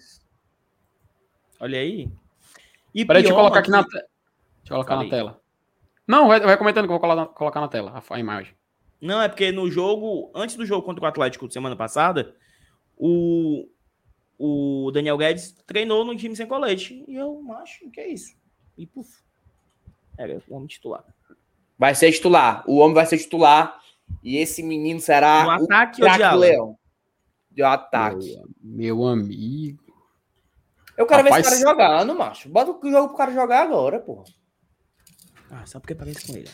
Olha 1.61 1.79
aí. 1.79 2.11
E 2.93 3.05
Peraí, 3.05 3.21
deixa 3.21 3.33
eu 3.33 3.37
colocar 3.37 3.59
aqui 3.59 3.69
na 3.69 3.83
tela. 3.83 4.03
Deixa 4.57 4.73
eu 4.73 4.75
colocar 4.75 4.95
Falei. 4.95 5.09
na 5.09 5.15
tela. 5.15 5.41
Não, 6.07 6.27
vai, 6.27 6.39
vai 6.39 6.57
comentando 6.57 6.87
que 6.87 6.91
eu 6.91 6.99
vou 6.99 7.27
colocar 7.27 7.61
na 7.61 7.67
tela 7.67 7.91
a, 7.95 8.15
a 8.15 8.19
imagem. 8.19 8.55
Não, 8.99 9.21
é 9.21 9.29
porque 9.29 9.51
no 9.51 9.69
jogo, 9.69 10.31
antes 10.33 10.55
do 10.55 10.65
jogo 10.65 10.83
contra 10.83 11.03
o 11.03 11.07
Atlético 11.07 11.49
semana 11.51 11.75
passada, 11.75 12.35
o, 12.97 13.69
o 14.39 14.89
Daniel 14.91 15.17
Guedes 15.17 15.51
treinou 15.67 16.03
no 16.03 16.17
time 16.17 16.35
sem 16.35 16.47
colete. 16.47 17.05
E 17.07 17.15
eu 17.15 17.43
acho 17.59 17.89
que 17.91 18.01
é 18.01 18.07
isso. 18.07 18.35
E 18.75 18.87
puf. 18.87 19.21
Era 20.17 20.41
o 20.47 20.55
homem 20.55 20.67
titular. 20.67 21.05
Vai 21.77 21.93
ser 21.93 22.11
titular. 22.11 22.63
O 22.67 22.77
homem 22.77 22.95
vai 22.95 23.05
ser 23.05 23.19
titular. 23.19 23.79
E 24.23 24.37
esse 24.37 24.63
menino 24.63 24.99
será 24.99 25.43
no 25.43 25.51
ataque 25.51 26.03
o 26.03 26.05
ou 26.05 26.39
Leão. 26.39 26.77
De 27.51 27.61
ataque. 27.61 28.35
Meu, 28.61 28.97
meu 28.97 29.07
amigo. 29.07 29.90
Eu 31.01 31.07
quero 31.07 31.23
Rapaz... 31.23 31.47
ver 31.47 31.53
esse 31.53 31.63
cara 31.63 31.71
jogando, 31.71 32.15
macho. 32.15 32.47
Bota 32.47 32.71
o 32.71 32.91
jogo 32.91 33.07
pro 33.07 33.17
cara 33.17 33.33
jogar 33.33 33.63
agora, 33.63 33.99
porra. 33.99 34.25
Ah, 35.49 35.65
só 35.65 35.79
porque 35.79 35.95
parece 35.95 36.27
com 36.27 36.37
ele. 36.37 36.47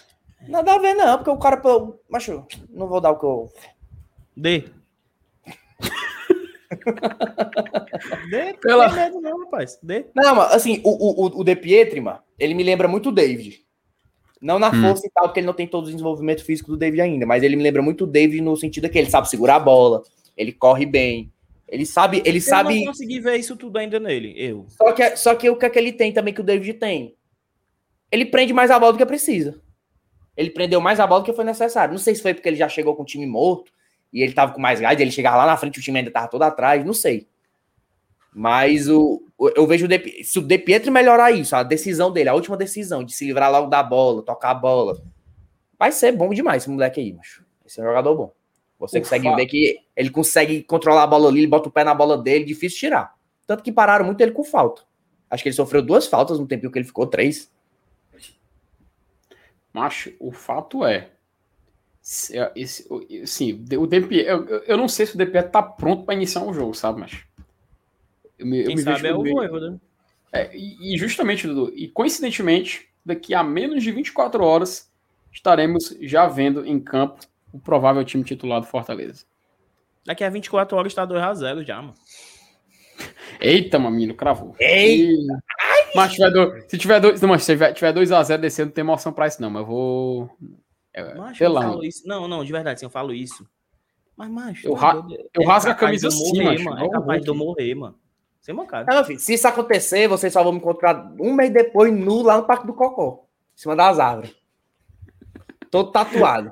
Nada 0.48 0.74
a 0.74 0.80
ver, 0.80 0.94
não, 0.94 1.18
porque 1.18 1.30
o 1.30 1.38
cara. 1.38 1.62
Macho, 2.10 2.46
não 2.70 2.88
vou 2.88 3.02
dar 3.02 3.12
o 3.12 3.20
que 3.20 3.26
eu. 3.26 3.52
Dê. 4.38 4.64
Dê, 8.32 8.54
Pela... 8.54 8.90
medo, 8.90 9.20
não, 9.20 9.44
rapaz. 9.44 9.78
Dê. 9.84 10.06
Não, 10.16 10.36
mas 10.36 10.54
assim, 10.54 10.82
o, 10.86 11.26
o, 11.26 11.42
o 11.42 11.44
De 11.44 11.58
Pietri, 11.58 12.00
mano, 12.00 12.20
ele 12.40 12.54
me 12.54 12.64
lembra 12.64 12.88
muito 12.88 13.10
o 13.10 13.12
David. 13.12 13.66
Não 14.42 14.58
na 14.58 14.70
hum. 14.70 14.82
força 14.82 15.08
e 15.08 15.10
tal, 15.10 15.26
porque 15.26 15.42
ele 15.42 15.48
não 15.48 15.54
tem 15.54 15.68
todo 15.68 15.88
o 15.88 15.92
desenvolvimento 15.92 16.46
físico 16.46 16.72
do 16.72 16.78
David 16.78 17.02
ainda, 17.02 17.26
mas 17.26 17.44
ele 17.44 17.58
me 17.58 17.64
lembra 17.64 17.82
muito 17.82 18.06
o 18.06 18.08
David 18.08 18.40
no 18.40 18.56
sentido 18.56 18.88
que 18.88 18.98
ele 18.98 19.10
sabe 19.10 19.30
segurar 19.30 19.56
a 19.56 19.60
bola, 19.60 20.04
ele 20.38 20.54
corre 20.54 20.86
bem, 20.86 21.34
ele 21.68 21.86
sabe, 21.86 22.22
ele 22.26 22.38
eu 22.38 22.42
sabe. 22.42 22.74
Eu 22.74 22.80
não 22.80 22.86
consegui 22.88 23.20
ver 23.20 23.38
isso 23.38 23.56
tudo 23.58 23.78
ainda 23.78 24.00
nele, 24.00 24.34
eu. 24.38 24.66
Só 24.70 24.92
que, 24.94 25.16
só 25.18 25.36
que 25.36 25.50
o 25.50 25.58
que 25.58 25.66
é 25.66 25.70
que 25.70 25.78
ele 25.78 25.92
tem 25.92 26.14
também 26.14 26.34
que 26.34 26.42
o 26.42 26.44
David 26.44 26.76
tem? 26.76 27.16
Ele 28.12 28.26
prende 28.26 28.54
mais 28.54 28.72
a 28.72 28.80
bola 28.80 28.94
do 28.94 28.98
que 28.98 29.06
precisa. 29.06 29.62
Ele 30.36 30.50
prendeu 30.50 30.80
mais 30.80 31.00
a 31.00 31.06
bola 31.08 31.22
do 31.22 31.26
que 31.26 31.34
foi 31.34 31.44
necessário. 31.44 31.92
Não 31.92 32.00
sei 32.00 32.16
se 32.16 32.22
foi 32.22 32.34
porque 32.34 32.48
ele 32.48 32.56
já 32.56 32.70
chegou 32.70 32.96
com 32.96 33.04
o 33.04 33.06
time 33.06 33.26
morto 33.26 33.72
e 34.14 34.22
ele 34.24 34.34
tava 34.34 34.54
com 34.54 34.62
mais 34.62 34.80
gás, 34.80 34.98
ele 35.00 35.12
chegava 35.12 35.38
lá 35.38 35.46
na 35.46 35.58
frente, 35.58 35.80
o 35.80 35.82
time 35.82 36.00
ainda 36.00 36.12
tava 36.12 36.30
todo 36.30 36.42
atrás, 36.44 36.86
não 36.86 36.94
sei. 36.94 37.28
Mas 38.34 38.88
o, 38.88 39.22
eu 39.56 39.68
vejo 39.68 39.88
o 39.88 40.24
se 40.24 40.40
o 40.40 40.42
De 40.42 40.58
Pietro 40.58 40.92
melhorar 40.92 41.32
isso, 41.32 41.56
a 41.56 41.64
decisão 41.64 42.12
dele, 42.12 42.30
a 42.30 42.34
última 42.34 42.56
decisão 42.56 43.04
de 43.04 43.12
se 43.14 43.26
livrar 43.26 43.52
logo 43.52 43.68
da 43.68 43.84
bola, 43.84 44.22
tocar 44.22 44.52
a 44.52 44.54
bola, 44.54 45.02
vai 45.78 45.92
ser 45.92 46.12
bom 46.12 46.30
demais 46.30 46.64
esse 46.64 46.70
moleque 46.70 47.02
aí, 47.02 47.14
macho. 47.14 47.44
Esse 47.66 47.82
é 47.82 47.84
um 47.84 47.88
jogador 47.88 48.16
bom. 48.16 48.37
Você 48.80 49.00
Ufa. 49.00 49.10
consegue 49.10 49.36
ver 49.36 49.46
que 49.48 49.80
ele 49.96 50.10
consegue 50.10 50.64
controlar 50.64 51.04
a 51.04 51.08
bola 51.08 51.30
ali, 51.30 51.40
ele 51.40 51.48
bota 51.48 51.70
o 51.70 51.72
pé 51.72 51.84
na 51.84 51.94
bola 51.94 52.18
dele, 52.18 52.46
difícil 52.46 52.80
tirar. 52.80 53.16
Tanto 53.46 53.64
que 53.64 53.72
pararam 53.72 54.06
muito 54.06 54.22
ele 54.22 54.32
com 54.32 54.44
falta. 54.44 54.84
Acho 55.30 55.44
que 55.44 55.50
ele 55.50 55.56
sofreu 55.56 55.82
duas 55.82 56.08
faltas 56.08 56.40
no 56.40 56.48
tempo 56.48 56.70
que 56.72 56.78
ele 56.78 56.86
ficou, 56.86 57.08
três. 57.08 57.52
Macho, 59.74 60.14
o 60.20 60.32
fato 60.32 60.86
é. 60.86 61.10
é 62.32 62.52
esse, 62.56 62.88
sim, 63.26 63.66
o 63.78 63.86
DP, 63.86 64.16
eu, 64.16 64.46
eu 64.46 64.78
não 64.78 64.88
sei 64.88 65.06
se 65.06 65.16
o 65.16 65.18
DP 65.18 65.44
tá 65.44 65.62
pronto 65.62 66.04
para 66.04 66.16
iniciar 66.16 66.42
um 66.42 66.54
jogo, 66.54 66.74
sabe, 66.74 67.00
mas. 67.00 67.24
Eu 68.40 68.46
me, 68.46 68.64
Quem 68.64 68.72
eu 68.72 68.76
me 68.76 68.82
sabe 68.84 69.08
é 69.08 69.14
o 69.14 69.24
Voivoda. 69.24 69.72
Né? 69.72 69.80
É, 70.32 70.56
e, 70.56 70.94
e, 70.94 70.98
justamente, 70.98 71.48
Dudu, 71.48 71.74
e 71.76 71.88
coincidentemente, 71.88 72.90
daqui 73.06 73.34
a 73.34 73.44
menos 73.44 73.84
de 73.84 73.92
24 73.92 74.44
horas, 74.44 74.92
estaremos 75.32 75.96
já 76.02 76.28
vendo 76.28 76.66
em 76.66 76.80
campo 76.80 77.26
o 77.58 77.60
provável 77.60 78.04
time 78.04 78.24
titular 78.24 78.62
do 78.62 78.68
Fortaleza. 78.68 79.26
Daqui 80.06 80.24
a 80.24 80.30
24 80.30 80.78
horas 80.78 80.92
está 80.92 81.06
2x0 81.06 81.66
já, 81.66 81.82
mano. 81.82 81.94
Eita, 83.40 83.78
mamino, 83.78 84.14
cravou. 84.14 84.56
Eita! 84.60 85.44
Mas 85.96 86.14
tiver 86.14 86.32
do, 86.32 86.62
se 86.68 86.78
tiver 86.78 87.00
2 87.00 87.22
não, 87.22 87.38
se 87.38 87.74
tiver 87.74 87.94
2 87.94 88.12
a 88.12 88.24
0 88.24 88.42
descendo, 88.42 88.68
não 88.68 88.74
tem 88.74 88.82
emoção 88.82 89.14
pra 89.14 89.28
isso, 89.28 89.42
não. 89.42 89.50
Mas 89.50 89.62
eu 89.62 89.68
vou. 89.68 90.38
É, 90.94 91.14
macho, 91.16 91.44
eu 91.44 91.54
falo 91.54 91.84
isso. 91.84 92.08
Não, 92.08 92.28
não, 92.28 92.44
de 92.44 92.52
verdade, 92.52 92.80
sim, 92.80 92.86
eu 92.86 92.90
falo 92.90 93.14
isso. 93.14 93.48
Mas, 94.16 94.30
macho, 94.30 94.68
eu, 94.68 94.74
ra 94.74 95.06
eu 95.34 95.44
é 95.44 95.46
rasgo 95.46 95.72
a 95.72 95.76
camisa 95.76 96.08
assim, 96.08 96.42
morrer, 96.42 96.64
mano. 96.64 96.86
É 96.86 96.90
capaz 96.90 97.22
de 97.22 97.28
eu 97.28 97.36
morrer, 97.36 97.76
mano. 97.76 98.00
Sem 98.42 98.56
mancada. 98.56 98.94
Não, 98.94 99.04
filho, 99.04 99.20
se 99.20 99.34
isso 99.34 99.48
acontecer, 99.48 100.08
vocês 100.08 100.34
só 100.34 100.42
vão 100.42 100.54
me 100.54 100.58
encontrar 100.58 101.14
um 101.20 101.34
mês 101.34 101.52
depois 101.52 101.94
nu 101.94 102.22
lá 102.22 102.38
no 102.38 102.48
Parque 102.48 102.66
do 102.66 102.74
Cocó, 102.74 103.26
em 103.56 103.60
cima 103.60 103.76
das 103.76 104.00
árvores. 104.00 104.36
Todo 105.70 105.92
tatuado. 105.92 106.52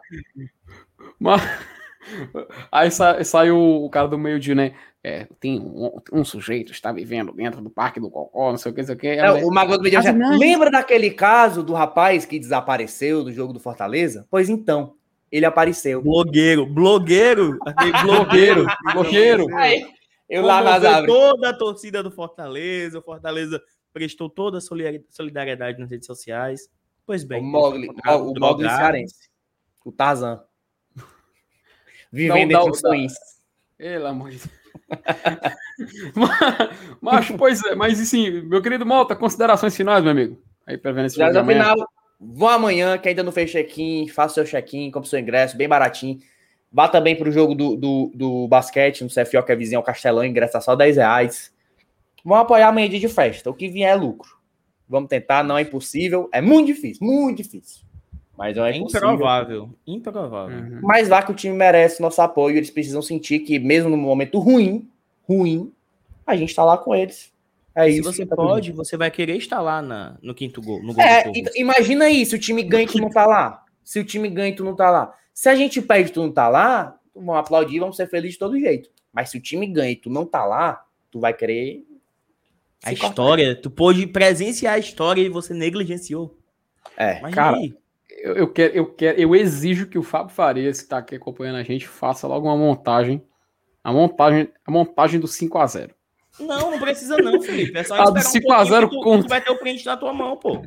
Mas. 1.20 1.42
Aí 2.72 2.92
saiu 2.92 3.58
o 3.58 3.90
cara 3.90 4.08
do 4.08 4.18
meio-dia, 4.18 4.54
né? 4.54 4.76
é, 5.06 5.28
tem 5.40 5.60
um, 5.60 6.02
um, 6.12 6.26
sujeito 6.26 6.72
está 6.72 6.92
vivendo 6.92 7.32
dentro 7.32 7.62
do 7.62 7.70
Parque 7.70 8.00
do 8.00 8.10
Cocó, 8.10 8.50
não 8.50 8.58
sei 8.58 8.72
o 8.72 8.74
que, 8.74 8.82
não 8.82 8.88
sei 8.88 8.96
o 8.96 8.98
que. 8.98 9.08
É, 9.08 9.32
o 9.46 9.52
Magoto 9.52 9.84
me 9.84 9.92
disse, 9.92 10.12
lembra 10.12 10.72
daquele 10.72 11.12
caso 11.12 11.62
do 11.62 11.74
rapaz 11.74 12.26
que 12.26 12.40
desapareceu 12.40 13.24
do 13.24 13.32
jogo 13.32 13.54
do 13.54 13.60
Fortaleza? 13.60 14.26
Pois 14.32 14.50
então, 14.50 14.96
ele 15.32 15.46
apareceu. 15.46 16.02
Blogueiro, 16.02 16.66
blogueiro, 16.66 17.60
blogueiro, 18.02 18.66
blogueiro. 18.94 19.46
eu 20.28 20.42
lá 20.42 20.64
nas 20.64 21.06
toda 21.06 21.52
a 21.52 21.54
torcida 21.56 22.02
do 22.02 22.10
Fortaleza, 22.10 22.98
o 22.98 23.04
Fortaleza 23.04 23.62
prestou 23.94 24.28
toda 24.28 24.58
a 24.58 24.62
solidariedade 25.12 25.78
nas 25.78 25.92
redes 25.92 26.08
sociais. 26.08 26.62
Pois 27.06 27.24
bem. 27.24 27.44
O 27.44 27.46
Mogli, 27.46 27.90
o, 27.90 28.32
o 28.32 28.40
Mogli 28.40 28.68
cearense, 28.68 29.30
o 29.86 29.92
Tarzan. 29.92 30.42
Vivendo 32.12 32.52
entre 32.52 32.70
os. 32.70 32.82
Pelo 33.78 34.08
amor 34.08 34.32
de 34.32 34.38
Deus. 34.38 34.66
Macho, 37.02 37.38
pois 37.38 37.64
é, 37.66 37.76
mas 37.76 38.00
assim, 38.00 38.42
meu 38.42 38.62
querido 38.62 38.86
Malta, 38.86 39.16
considerações 39.16 39.76
finais, 39.76 40.04
meu 40.04 40.12
amigo. 40.12 40.40
Aí 40.66 40.78
para 40.78 40.92
ver 40.92 41.06
esse 41.06 41.18
Já 41.18 41.32
no 41.32 41.46
final, 41.46 41.76
vão 42.20 42.50
amanhã, 42.50 42.98
que 42.98 43.10
ainda 43.10 43.24
não 43.24 43.32
fez 43.32 43.52
check-in, 43.52 44.08
faça 44.08 44.36
seu 44.36 44.46
check-in, 44.46 44.92
compre 44.92 45.10
seu 45.10 45.20
ingresso, 45.20 45.58
bem 45.58 45.68
baratinho. 45.68 46.20
Vá 46.72 46.88
também 46.90 47.16
para 47.16 47.30
o 47.30 47.32
jogo 47.32 47.56
do, 47.56 47.76
do, 47.76 48.12
do, 48.14 48.48
basquete 48.48 49.02
no 49.02 49.10
CFO, 49.10 49.44
que 49.44 49.52
é 49.52 49.56
vizinho 49.56 49.80
ao 49.80 49.84
Castelão, 49.84 50.26
ingresso 50.26 50.60
só 50.62 50.76
10 50.76 50.98
reais. 50.98 51.54
Vão 52.24 52.38
apoiar 52.38 52.68
amanhã 52.68 52.90
dia 52.90 53.00
de 53.00 53.08
festa. 53.08 53.50
O 53.50 53.54
que 53.54 53.70
vier 53.70 53.92
é 53.92 53.96
lucro. 53.96 54.36
Vamos 54.88 55.10
tentar, 55.10 55.44
não 55.44 55.58
é 55.58 55.62
impossível. 55.62 56.30
É 56.34 56.42
muito 56.42 56.68
difícil, 56.68 57.06
muito 57.06 57.38
difícil. 57.38 57.85
Mas 58.38 58.58
é, 58.58 58.76
improvável. 58.76 59.70
Improvável. 59.88 60.58
Uhum. 60.58 60.80
Mas 60.82 61.08
lá 61.08 61.24
que 61.24 61.32
o 61.32 61.36
time 61.36 61.56
merece 61.56 62.02
nosso 62.02 62.22
apoio, 62.22 62.58
eles 62.58 62.70
precisam 62.70 63.02
sentir 63.02 63.40
que, 63.40 63.58
mesmo 63.58 63.90
no 63.90 63.98
momento 63.98 64.40
ruim, 64.40 64.90
ruim, 65.28 65.72
a 66.28 66.36
gente 66.36 66.54
tá 66.54 66.64
lá 66.64 66.78
com 66.78 66.94
eles. 66.94 67.34
É 67.74 67.86
Se 67.86 68.00
isso 68.00 68.04
você 68.04 68.26
tá 68.26 68.36
pode, 68.36 68.72
você 68.72 68.96
vai 68.96 69.12
querer 69.12 69.36
estar 69.36 69.62
lá 69.62 69.82
na, 69.82 70.18
no 70.22 70.34
quinto 70.34 70.62
gol. 70.62 70.82
No 70.82 70.94
gol 70.94 71.04
é, 71.04 71.26
imagina 71.56 72.10
isso, 72.10 72.36
o 72.36 72.40
time 72.40 72.64
ganha 72.64 72.84
e 72.84 72.88
tu 72.88 73.00
não 73.00 73.10
tá 73.10 73.26
lá. 73.26 73.64
Se 73.84 74.00
o 74.00 74.04
time 74.04 74.30
ganha 74.30 74.50
e 74.50 74.56
tu 74.56 74.64
não 74.64 74.76
tá 74.76 74.90
lá. 74.90 75.14
Se 75.34 75.50
a 75.50 75.56
gente 75.56 75.82
perde 75.82 76.10
e 76.10 76.14
tu 76.14 76.22
não 76.22 76.32
tá 76.32 76.48
lá, 76.48 76.98
vão 77.14 77.36
aplaudir, 77.36 77.80
vamos 77.80 77.98
ser 77.98 78.08
felizes 78.08 78.34
de 78.34 78.40
todo 78.40 78.60
jeito. 78.60 78.90
Mas 79.12 79.30
se 79.30 79.38
o 79.38 79.42
time 79.42 79.68
ganha 79.68 79.92
e 79.92 79.96
tu 79.96 80.10
não 80.10 80.26
tá 80.26 80.46
lá, 80.46 80.86
tu 81.12 81.20
vai 81.20 81.34
querer 81.34 81.86
A 82.84 82.94
história, 82.94 83.56
tu 83.56 83.70
pôde 83.70 84.08
presenciar 84.08 84.76
a 84.76 84.80
história 84.80 85.22
e 85.22 85.30
você 85.30 85.54
negligenciou. 85.54 86.38
É, 86.98 87.20
Imagina 87.20 87.36
cara, 87.36 87.58
eu, 88.26 88.34
eu, 88.34 88.48
quero, 88.52 88.74
eu 88.74 88.86
quero, 88.92 89.22
eu 89.22 89.36
exijo 89.36 89.88
que 89.88 90.00
o 90.00 90.04
Fábio 90.04 90.34
Farias, 90.34 90.80
que 90.80 90.86
está 90.86 90.98
aqui 90.98 91.16
acompanhando 91.16 91.58
a 91.58 91.64
gente, 91.64 91.88
faça 91.88 92.26
logo 92.26 92.48
uma 92.48 92.58
montagem, 92.58 93.24
a 93.84 93.94
montagem, 93.94 94.52
a 94.66 94.72
montagem 94.72 95.20
do 95.20 95.28
5 95.28 95.58
a 95.60 95.68
0 95.68 95.96
Não, 96.40 96.72
não 96.72 96.80
precisa 96.80 97.18
não, 97.18 97.40
Felipe. 97.40 97.78
É 97.78 97.84
só 97.84 97.96
esperar 98.02 98.22
5 98.24 98.48
um 98.48 98.54
a 98.54 98.66
0 98.66 98.90
tu, 98.90 99.22
tu 99.22 99.28
vai 99.28 99.42
ter 99.42 99.52
o 99.52 99.60
print 99.60 99.86
na 99.86 99.96
tua 99.96 100.12
mão, 100.12 100.38
pô. 100.38 100.60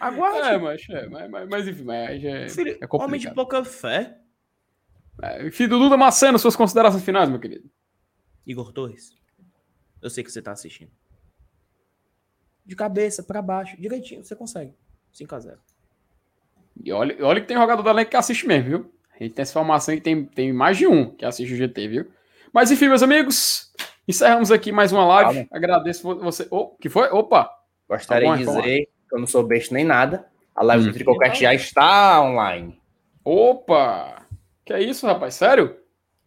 Aguarde. 0.00 0.48
É, 0.48 0.58
mas, 0.58 0.88
é, 0.90 1.08
mas, 1.08 1.30
mas, 1.30 1.48
mas 1.48 1.68
enfim, 1.68 1.84
mas 1.84 2.24
é, 2.24 2.48
Filho, 2.48 2.72
é 2.72 2.86
complicado. 2.86 3.02
Homem 3.04 3.20
de 3.20 3.32
pouca 3.32 3.64
fé. 3.64 4.18
É, 5.22 5.48
filho 5.52 5.78
Duda 5.78 5.96
Maceno, 5.96 6.40
suas 6.40 6.56
considerações 6.56 7.04
finais, 7.04 7.28
meu 7.28 7.38
querido. 7.38 7.70
Igor 8.44 8.72
Torres, 8.72 9.12
eu 10.02 10.10
sei 10.10 10.24
que 10.24 10.30
você 10.32 10.42
tá 10.42 10.50
assistindo. 10.50 10.90
De 12.66 12.74
cabeça 12.74 13.22
para 13.22 13.40
baixo, 13.40 13.80
direitinho, 13.80 14.24
você 14.24 14.34
consegue. 14.34 14.74
5 15.12 15.34
a 15.34 15.38
0 15.38 15.60
E 16.82 16.92
olha, 16.92 17.16
olha 17.24 17.40
que 17.40 17.46
tem 17.46 17.56
jogador 17.56 17.82
da 17.82 17.90
elenco 17.90 18.10
que 18.10 18.16
assiste 18.16 18.46
mesmo, 18.46 18.68
viu? 18.68 18.92
A 19.18 19.22
gente 19.22 19.34
tem 19.34 19.42
essa 19.42 19.52
formação 19.52 19.94
e 19.94 20.00
tem, 20.00 20.24
tem 20.24 20.52
mais 20.52 20.76
de 20.76 20.86
um 20.86 21.10
que 21.10 21.24
assiste 21.24 21.52
o 21.52 21.56
GT, 21.56 21.88
viu? 21.88 22.06
Mas 22.52 22.70
enfim, 22.70 22.88
meus 22.88 23.02
amigos, 23.02 23.72
encerramos 24.06 24.50
aqui 24.50 24.70
mais 24.70 24.92
uma 24.92 25.04
live. 25.06 25.34
Calma. 25.34 25.48
Agradeço 25.50 26.02
você. 26.16 26.46
Oh, 26.50 26.68
que 26.80 26.88
foi? 26.88 27.08
Opa! 27.10 27.50
Gostaria 27.88 28.28
tá 28.28 28.36
de 28.36 28.44
dizer 28.44 28.88
que 29.08 29.14
eu 29.14 29.18
não 29.18 29.26
sou 29.26 29.42
besta 29.42 29.74
nem 29.74 29.84
nada. 29.84 30.26
A 30.54 30.64
live 30.64 30.84
hum. 30.84 30.86
do 30.88 30.94
Tricocast 30.94 31.42
já 31.42 31.54
está 31.54 32.22
online. 32.22 32.80
Opa! 33.24 34.26
Que 34.64 34.72
é 34.72 34.82
isso, 34.82 35.06
rapaz? 35.06 35.34
Sério? 35.34 35.76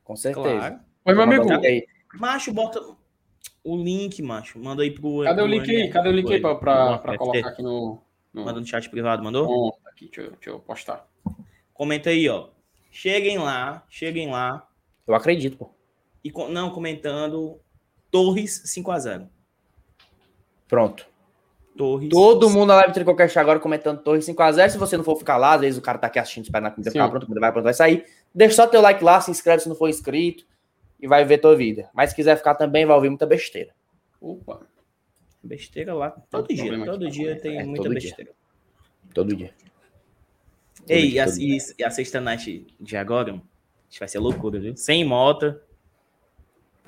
Com 0.04 0.16
certeza. 0.16 0.58
Claro. 0.58 0.80
Oi, 1.06 1.14
meu 1.14 1.24
amigo. 1.24 1.46
Macho, 2.16 2.54
bota 2.54 2.82
o 3.64 3.78
link, 3.78 4.22
macho. 4.22 4.60
Manda 4.60 4.84
aí 4.84 4.92
pro. 4.92 5.24
Cadê 5.24 5.42
o 5.42 5.48
link 5.48 5.70
aí? 5.70 5.90
Cadê 5.90 6.10
o 6.10 6.12
link 6.12 6.34
aí 6.34 6.42
pra, 6.42 6.56
pra, 6.56 6.98
pra 6.98 7.18
colocar 7.18 7.50
aqui 7.50 7.62
no, 7.62 8.02
no. 8.34 8.46
Manda 8.46 8.60
no 8.60 8.66
chat 8.66 8.90
privado, 8.90 9.24
mandou? 9.24 9.48
Bom, 9.48 9.72
aqui, 10.02 10.06
deixa 10.06 10.22
eu, 10.22 10.32
deixa 10.32 10.50
eu 10.50 10.60
postar. 10.60 11.08
Comenta 11.74 12.10
aí, 12.10 12.28
ó. 12.28 12.50
Cheguem 12.92 13.38
lá, 13.38 13.86
cheguem 13.90 14.30
lá. 14.30 14.68
Eu 15.08 15.14
acredito, 15.14 15.58
pô. 15.58 15.70
E, 16.24 16.32
não, 16.50 16.72
comentando 16.72 17.60
Torres 18.10 18.64
5x0. 18.66 19.28
Pronto. 20.68 21.08
Torres. 21.78 22.10
Todo 22.10 22.50
mundo 22.50 22.68
na 22.68 22.76
live 22.76 22.94
Tricocast 22.94 23.38
agora 23.40 23.60
comentando 23.60 24.02
Torres 24.02 24.26
5x0. 24.26 24.70
Se 24.70 24.78
você 24.78 24.98
não 24.98 25.04
for 25.04 25.18
ficar 25.18 25.38
lá, 25.38 25.54
às 25.54 25.62
vezes 25.62 25.80
o 25.80 25.82
cara 25.82 25.98
tá 25.98 26.08
aqui 26.08 26.20
assistindo, 26.20 26.44
espera 26.44 26.64
na 26.64 26.72
comida 26.72 26.92
ficar 26.92 27.10
pronto, 27.10 27.28
vai 27.28 27.52
pronto, 27.52 27.64
vai 27.64 27.74
sair. 27.74 28.06
Deixa 28.34 28.56
só 28.56 28.68
teu 28.68 28.82
like 28.82 29.04
lá, 29.04 29.20
se 29.22 29.32
inscreve 29.32 29.64
se 29.64 29.70
não 29.70 29.76
for 29.76 29.90
inscrito 29.90 30.46
e 31.00 31.08
vai 31.08 31.24
ver 31.24 31.40
tua 31.40 31.56
vida. 31.56 31.90
Mas 31.94 32.10
se 32.10 32.16
quiser 32.16 32.38
ficar 32.38 32.56
também, 32.56 32.86
vai 32.86 32.96
ouvir 32.96 33.10
muita 33.10 33.26
besteira. 33.26 33.74
Opa. 34.20 34.62
Besteira 35.42 35.94
lá. 35.94 36.12
Todo 36.30 36.54
dia. 36.54 36.86
Todo 36.86 37.10
dia 37.10 37.40
tem 37.40 37.58
é, 37.58 37.64
muita 37.64 37.90
besteira. 37.90 38.32
Dia. 38.32 39.14
Todo 39.14 39.36
dia. 39.36 39.54
Ei, 40.88 41.12
e 41.12 41.20
a, 41.20 41.26
e 41.78 41.84
a 41.84 41.90
sexta 41.92 42.20
night 42.20 42.68
de 42.80 42.98
agora, 42.98 43.34
acho 43.34 43.42
que 43.90 44.00
vai 44.00 44.08
ser 44.08 44.20
loucura, 44.20 44.60
viu? 44.60 44.76
Sem 44.76 45.06
moto. 45.06 45.56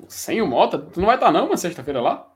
Sem 0.08 0.42
o 0.42 0.46
Mota? 0.46 0.78
Tu 0.78 1.00
não 1.00 1.06
vai 1.06 1.16
estar, 1.16 1.26
tá, 1.26 1.32
não, 1.32 1.46
uma 1.46 1.56
sexta-feira 1.56 2.00
lá? 2.00 2.30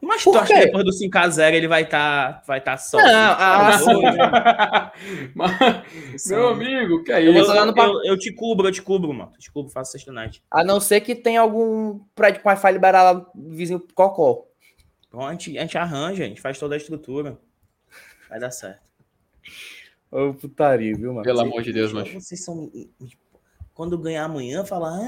Mas 0.00 0.22
tu 0.22 0.36
acha 0.36 0.52
que 0.52 0.66
depois 0.66 0.84
do 0.84 0.90
5x0 0.90 1.54
ele 1.54 1.66
vai 1.66 1.82
estar 1.82 2.34
tá, 2.34 2.42
vai 2.46 2.60
tá 2.60 2.76
só? 2.76 2.98
Não, 2.98 3.06
ah, 3.06 4.92
Mas, 5.34 6.26
meu 6.26 6.48
amigo, 6.48 7.02
que 7.02 7.10
é 7.10 7.22
isso? 7.22 7.50
Eu, 7.50 7.66
eu, 7.66 7.74
eu, 7.74 8.04
eu, 8.04 8.18
te 8.18 8.30
cubro, 8.30 8.68
eu 8.68 8.72
te 8.72 8.82
cubro, 8.82 9.14
mano. 9.14 9.32
Eu 9.34 9.38
te 9.38 9.50
cubro, 9.50 9.72
faço 9.72 9.92
sexta 9.92 10.12
night. 10.12 10.42
A 10.50 10.62
não 10.62 10.78
ser 10.78 11.00
que 11.00 11.14
tenha 11.14 11.40
algum 11.40 12.00
prédio 12.14 12.42
com 12.42 12.50
Wi-Fi 12.50 12.72
liberado 12.72 13.18
lá, 13.18 13.26
vizinho 13.34 13.82
Cocó. 13.94 14.44
Bom, 15.10 15.26
a, 15.26 15.32
gente, 15.32 15.56
a 15.56 15.62
gente 15.62 15.78
arranja, 15.78 16.24
a 16.24 16.26
gente 16.26 16.40
faz 16.40 16.58
toda 16.58 16.74
a 16.74 16.78
estrutura. 16.78 17.38
Vai 18.28 18.38
dar 18.38 18.50
certo. 18.50 18.82
Ô, 20.14 20.32
putaria, 20.32 20.94
viu, 20.94 21.12
mano? 21.12 21.24
Pelo 21.24 21.40
amor 21.40 21.60
de 21.60 21.72
Deus, 21.72 21.92
mano. 21.92 22.06
Vocês 22.06 22.44
são 22.44 22.70
quando 23.74 23.98
ganhar 23.98 24.26
amanhã, 24.26 24.64
falar, 24.64 25.00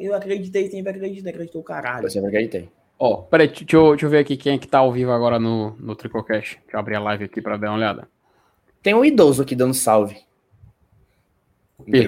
eu 0.00 0.14
acreditei, 0.14 0.70
sempre 0.70 0.90
acreditei, 0.90 1.30
acreditou 1.30 1.60
o 1.60 1.64
caralho. 1.64 2.06
Eu 2.06 2.10
sempre 2.10 2.28
acreditei. 2.28 2.70
Ó, 2.98 3.12
oh, 3.12 3.22
peraí, 3.24 3.48
deixa 3.48 3.76
eu, 3.76 3.90
deixa 3.90 4.06
eu 4.06 4.10
ver 4.10 4.20
aqui 4.20 4.34
quem 4.34 4.54
é 4.54 4.58
que 4.58 4.66
tá 4.66 4.78
ao 4.78 4.90
vivo 4.90 5.10
agora 5.10 5.38
no, 5.38 5.76
no 5.78 5.94
Tricocast. 5.94 6.56
Deixa 6.56 6.76
eu 6.76 6.80
abrir 6.80 6.94
a 6.94 7.00
live 7.00 7.24
aqui 7.24 7.42
pra 7.42 7.58
dar 7.58 7.68
uma 7.68 7.76
olhada. 7.76 8.08
Tem 8.82 8.94
um 8.94 9.04
idoso 9.04 9.42
aqui 9.42 9.54
dando 9.54 9.74
salve. 9.74 10.16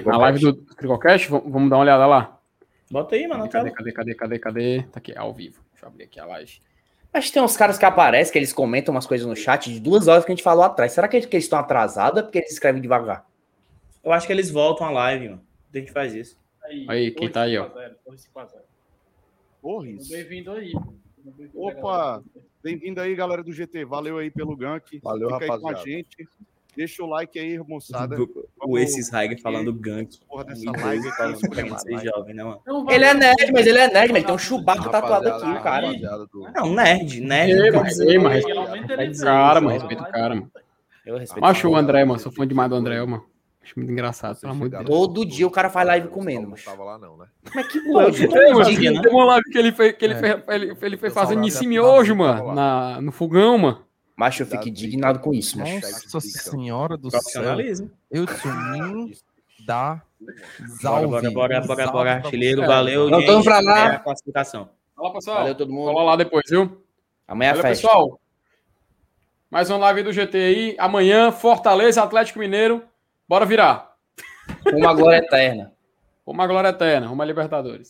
Na 0.03 0.17
live 0.17 0.39
do 0.39 0.53
Tricocast, 0.53 1.29
vamos 1.29 1.69
dar 1.69 1.75
uma 1.75 1.83
olhada 1.83 2.07
lá. 2.07 2.39
Bota 2.89 3.15
aí, 3.15 3.27
mano. 3.27 3.47
Cadê, 3.47 3.69
cadê, 3.69 3.91
cadê, 3.91 4.15
cadê, 4.15 4.39
cadê? 4.39 4.81
Tá 4.91 4.97
aqui, 4.97 5.15
ao 5.15 5.31
vivo. 5.31 5.61
Deixa 5.73 5.85
eu 5.85 5.89
abrir 5.89 6.05
aqui 6.05 6.19
a 6.19 6.25
live. 6.25 6.59
Mas 7.15 7.31
tem 7.31 7.41
uns 7.41 7.55
caras 7.55 7.77
que 7.77 7.85
aparecem, 7.85 8.29
que 8.29 8.37
eles 8.37 8.51
comentam 8.51 8.93
umas 8.93 9.07
coisas 9.07 9.25
no 9.25 9.37
chat 9.37 9.71
de 9.71 9.79
duas 9.79 10.05
horas 10.09 10.25
que 10.25 10.33
a 10.33 10.35
gente 10.35 10.43
falou 10.43 10.65
atrás. 10.65 10.91
Será 10.91 11.07
que 11.07 11.15
eles 11.15 11.29
estão 11.31 11.57
atrasados 11.57 12.17
ou 12.17 12.19
é 12.19 12.23
porque 12.23 12.39
eles 12.39 12.51
escrevem 12.51 12.81
devagar? 12.81 13.25
Eu 14.03 14.11
acho 14.11 14.27
que 14.27 14.33
eles 14.33 14.51
voltam 14.51 14.85
a 14.85 14.91
live, 14.91 15.29
mano. 15.29 15.41
A 15.73 15.77
gente 15.77 15.93
faz 15.93 16.13
isso. 16.13 16.37
Aí, 16.61 16.85
aí 16.89 17.11
quem 17.11 17.31
tá 17.31 17.43
aí, 17.43 17.57
ó? 17.57 17.69
Torres. 19.61 20.09
Bem-vindo 20.09 20.51
aí. 20.51 20.73
Opa, 21.53 22.21
bem-vindo 22.61 22.99
aí, 22.99 23.15
galera 23.15 23.41
do 23.41 23.53
GT. 23.53 23.85
Valeu 23.85 24.17
aí 24.17 24.29
pelo 24.29 24.53
gank. 24.53 24.99
Valeu, 25.01 25.29
Fica 25.29 25.45
rapaziada. 25.45 25.55
aí 25.55 25.61
com 25.61 25.69
a 25.69 25.85
gente. 25.85 26.29
Deixa 26.75 27.03
o 27.03 27.07
like 27.07 27.39
aí, 27.39 27.57
moçada. 27.59 28.17
O 28.61 28.77
esses 28.77 29.09
Raiger 29.09 29.41
falando 29.41 29.73
gank. 29.73 30.19
Porra 30.27 30.45
dessa 30.45 30.71
live 30.71 32.05
jovem, 32.05 32.35
né, 32.35 32.43
mano? 32.43 32.61
Ele 32.89 33.05
é 33.05 33.13
nerd, 33.13 33.51
mas 33.53 33.67
ele 33.67 33.79
é 33.79 33.87
nerd, 33.87 34.11
mas 34.11 34.17
ele 34.17 34.25
tem 34.25 34.35
um 34.35 34.39
chubaco 34.39 34.89
tatuado 34.89 35.29
aqui, 35.29 35.49
o 35.49 35.61
cara. 35.61 35.87
Não, 36.55 36.73
nerd, 36.73 37.21
nerd. 37.21 37.51
Ei, 37.51 37.71
mas, 37.71 37.97
mas, 38.97 39.21
cara, 39.21 39.61
mano, 39.61 39.73
respeita 39.73 40.03
o 40.03 40.11
cara, 40.11 40.35
mano. 40.35 40.51
Eu 41.05 41.17
respeito. 41.17 41.45
Acho 41.45 41.69
o 41.69 41.75
André, 41.75 42.03
mano. 42.03 42.19
Sou 42.19 42.31
fã 42.31 42.47
demais 42.47 42.69
do 42.69 42.75
André, 42.75 42.99
mano. 43.05 43.23
Acho 43.63 43.73
muito 43.77 43.91
engraçado, 43.91 44.39
pelo 44.39 44.51
amor 44.51 44.69
de 44.69 44.77
Deus. 44.77 44.87
Todo 44.87 45.25
dia 45.25 45.47
o 45.47 45.51
cara 45.51 45.71
faz 45.71 45.87
live 45.87 46.07
comendo, 46.09 46.47
mas. 46.47 46.63
Não 46.63 46.71
tava 46.71 46.83
lá, 46.83 46.97
não, 46.99 47.17
né? 47.17 47.25
Mas 47.53 47.67
que 47.67 47.79
eu 47.79 48.29
Tem 48.29 49.11
uma 49.11 49.25
live 49.25 49.49
que 49.51 49.57
ele 49.57 49.71
foi, 49.71 49.93
que 49.93 50.05
ele 50.05 50.13
é. 50.13 50.17
foi, 50.19 50.55
ele, 50.55 50.77
ele 50.81 50.97
foi 50.97 51.09
fazendo 51.09 51.43
em 51.43 51.49
cima 51.49 51.81
hoje, 51.81 52.13
mano, 52.13 52.53
na, 52.53 53.01
no 53.01 53.11
fogão, 53.11 53.57
mano. 53.57 53.84
Macho, 54.15 54.43
eu 54.43 54.47
fico 54.47 54.69
indignado 54.69 55.19
com 55.19 55.33
isso, 55.33 55.59
macho. 55.59 55.81
Nossa 56.13 56.21
senhora 56.21 56.95
do 56.95 57.11
céu. 57.11 57.43
Eu 58.09 58.25
sumi 58.27 59.17
da 59.65 60.01
Zalvi. 60.81 61.07
Bora, 61.07 61.31
bora, 61.31 61.61
bora, 61.61 61.91
bora, 61.91 62.13
artilheiro, 62.13 62.65
valeu. 62.65 63.09
Não 63.09 63.19
estamos 63.19 63.43
pra 63.43 63.59
lá. 63.59 63.93
É 63.93 63.99
classificação. 63.99 64.69
Fala, 64.95 65.13
pessoal. 65.13 65.37
Valeu 65.39 65.55
todo 65.55 65.71
mundo. 65.71 65.91
Fala 65.91 66.03
lá 66.03 66.15
depois, 66.15 66.43
viu? 66.49 66.81
Amanhã 67.27 67.51
é 67.51 67.53
festa. 67.55 67.69
pessoal. 67.69 68.19
Mais 69.51 69.69
uma 69.69 69.79
live 69.79 70.03
do 70.03 70.13
GT 70.13 70.37
aí. 70.37 70.75
Amanhã, 70.79 71.31
Fortaleza, 71.31 72.01
Atlético 72.01 72.39
Mineiro. 72.39 72.83
Bora 73.27 73.45
virar. 73.45 73.95
Uma 74.73 74.93
glória 74.93 75.17
eterna. 75.17 75.73
Uma 76.25 76.47
glória 76.47 76.69
eterna. 76.69 77.11
Uma 77.11 77.25
Libertadores. 77.25 77.89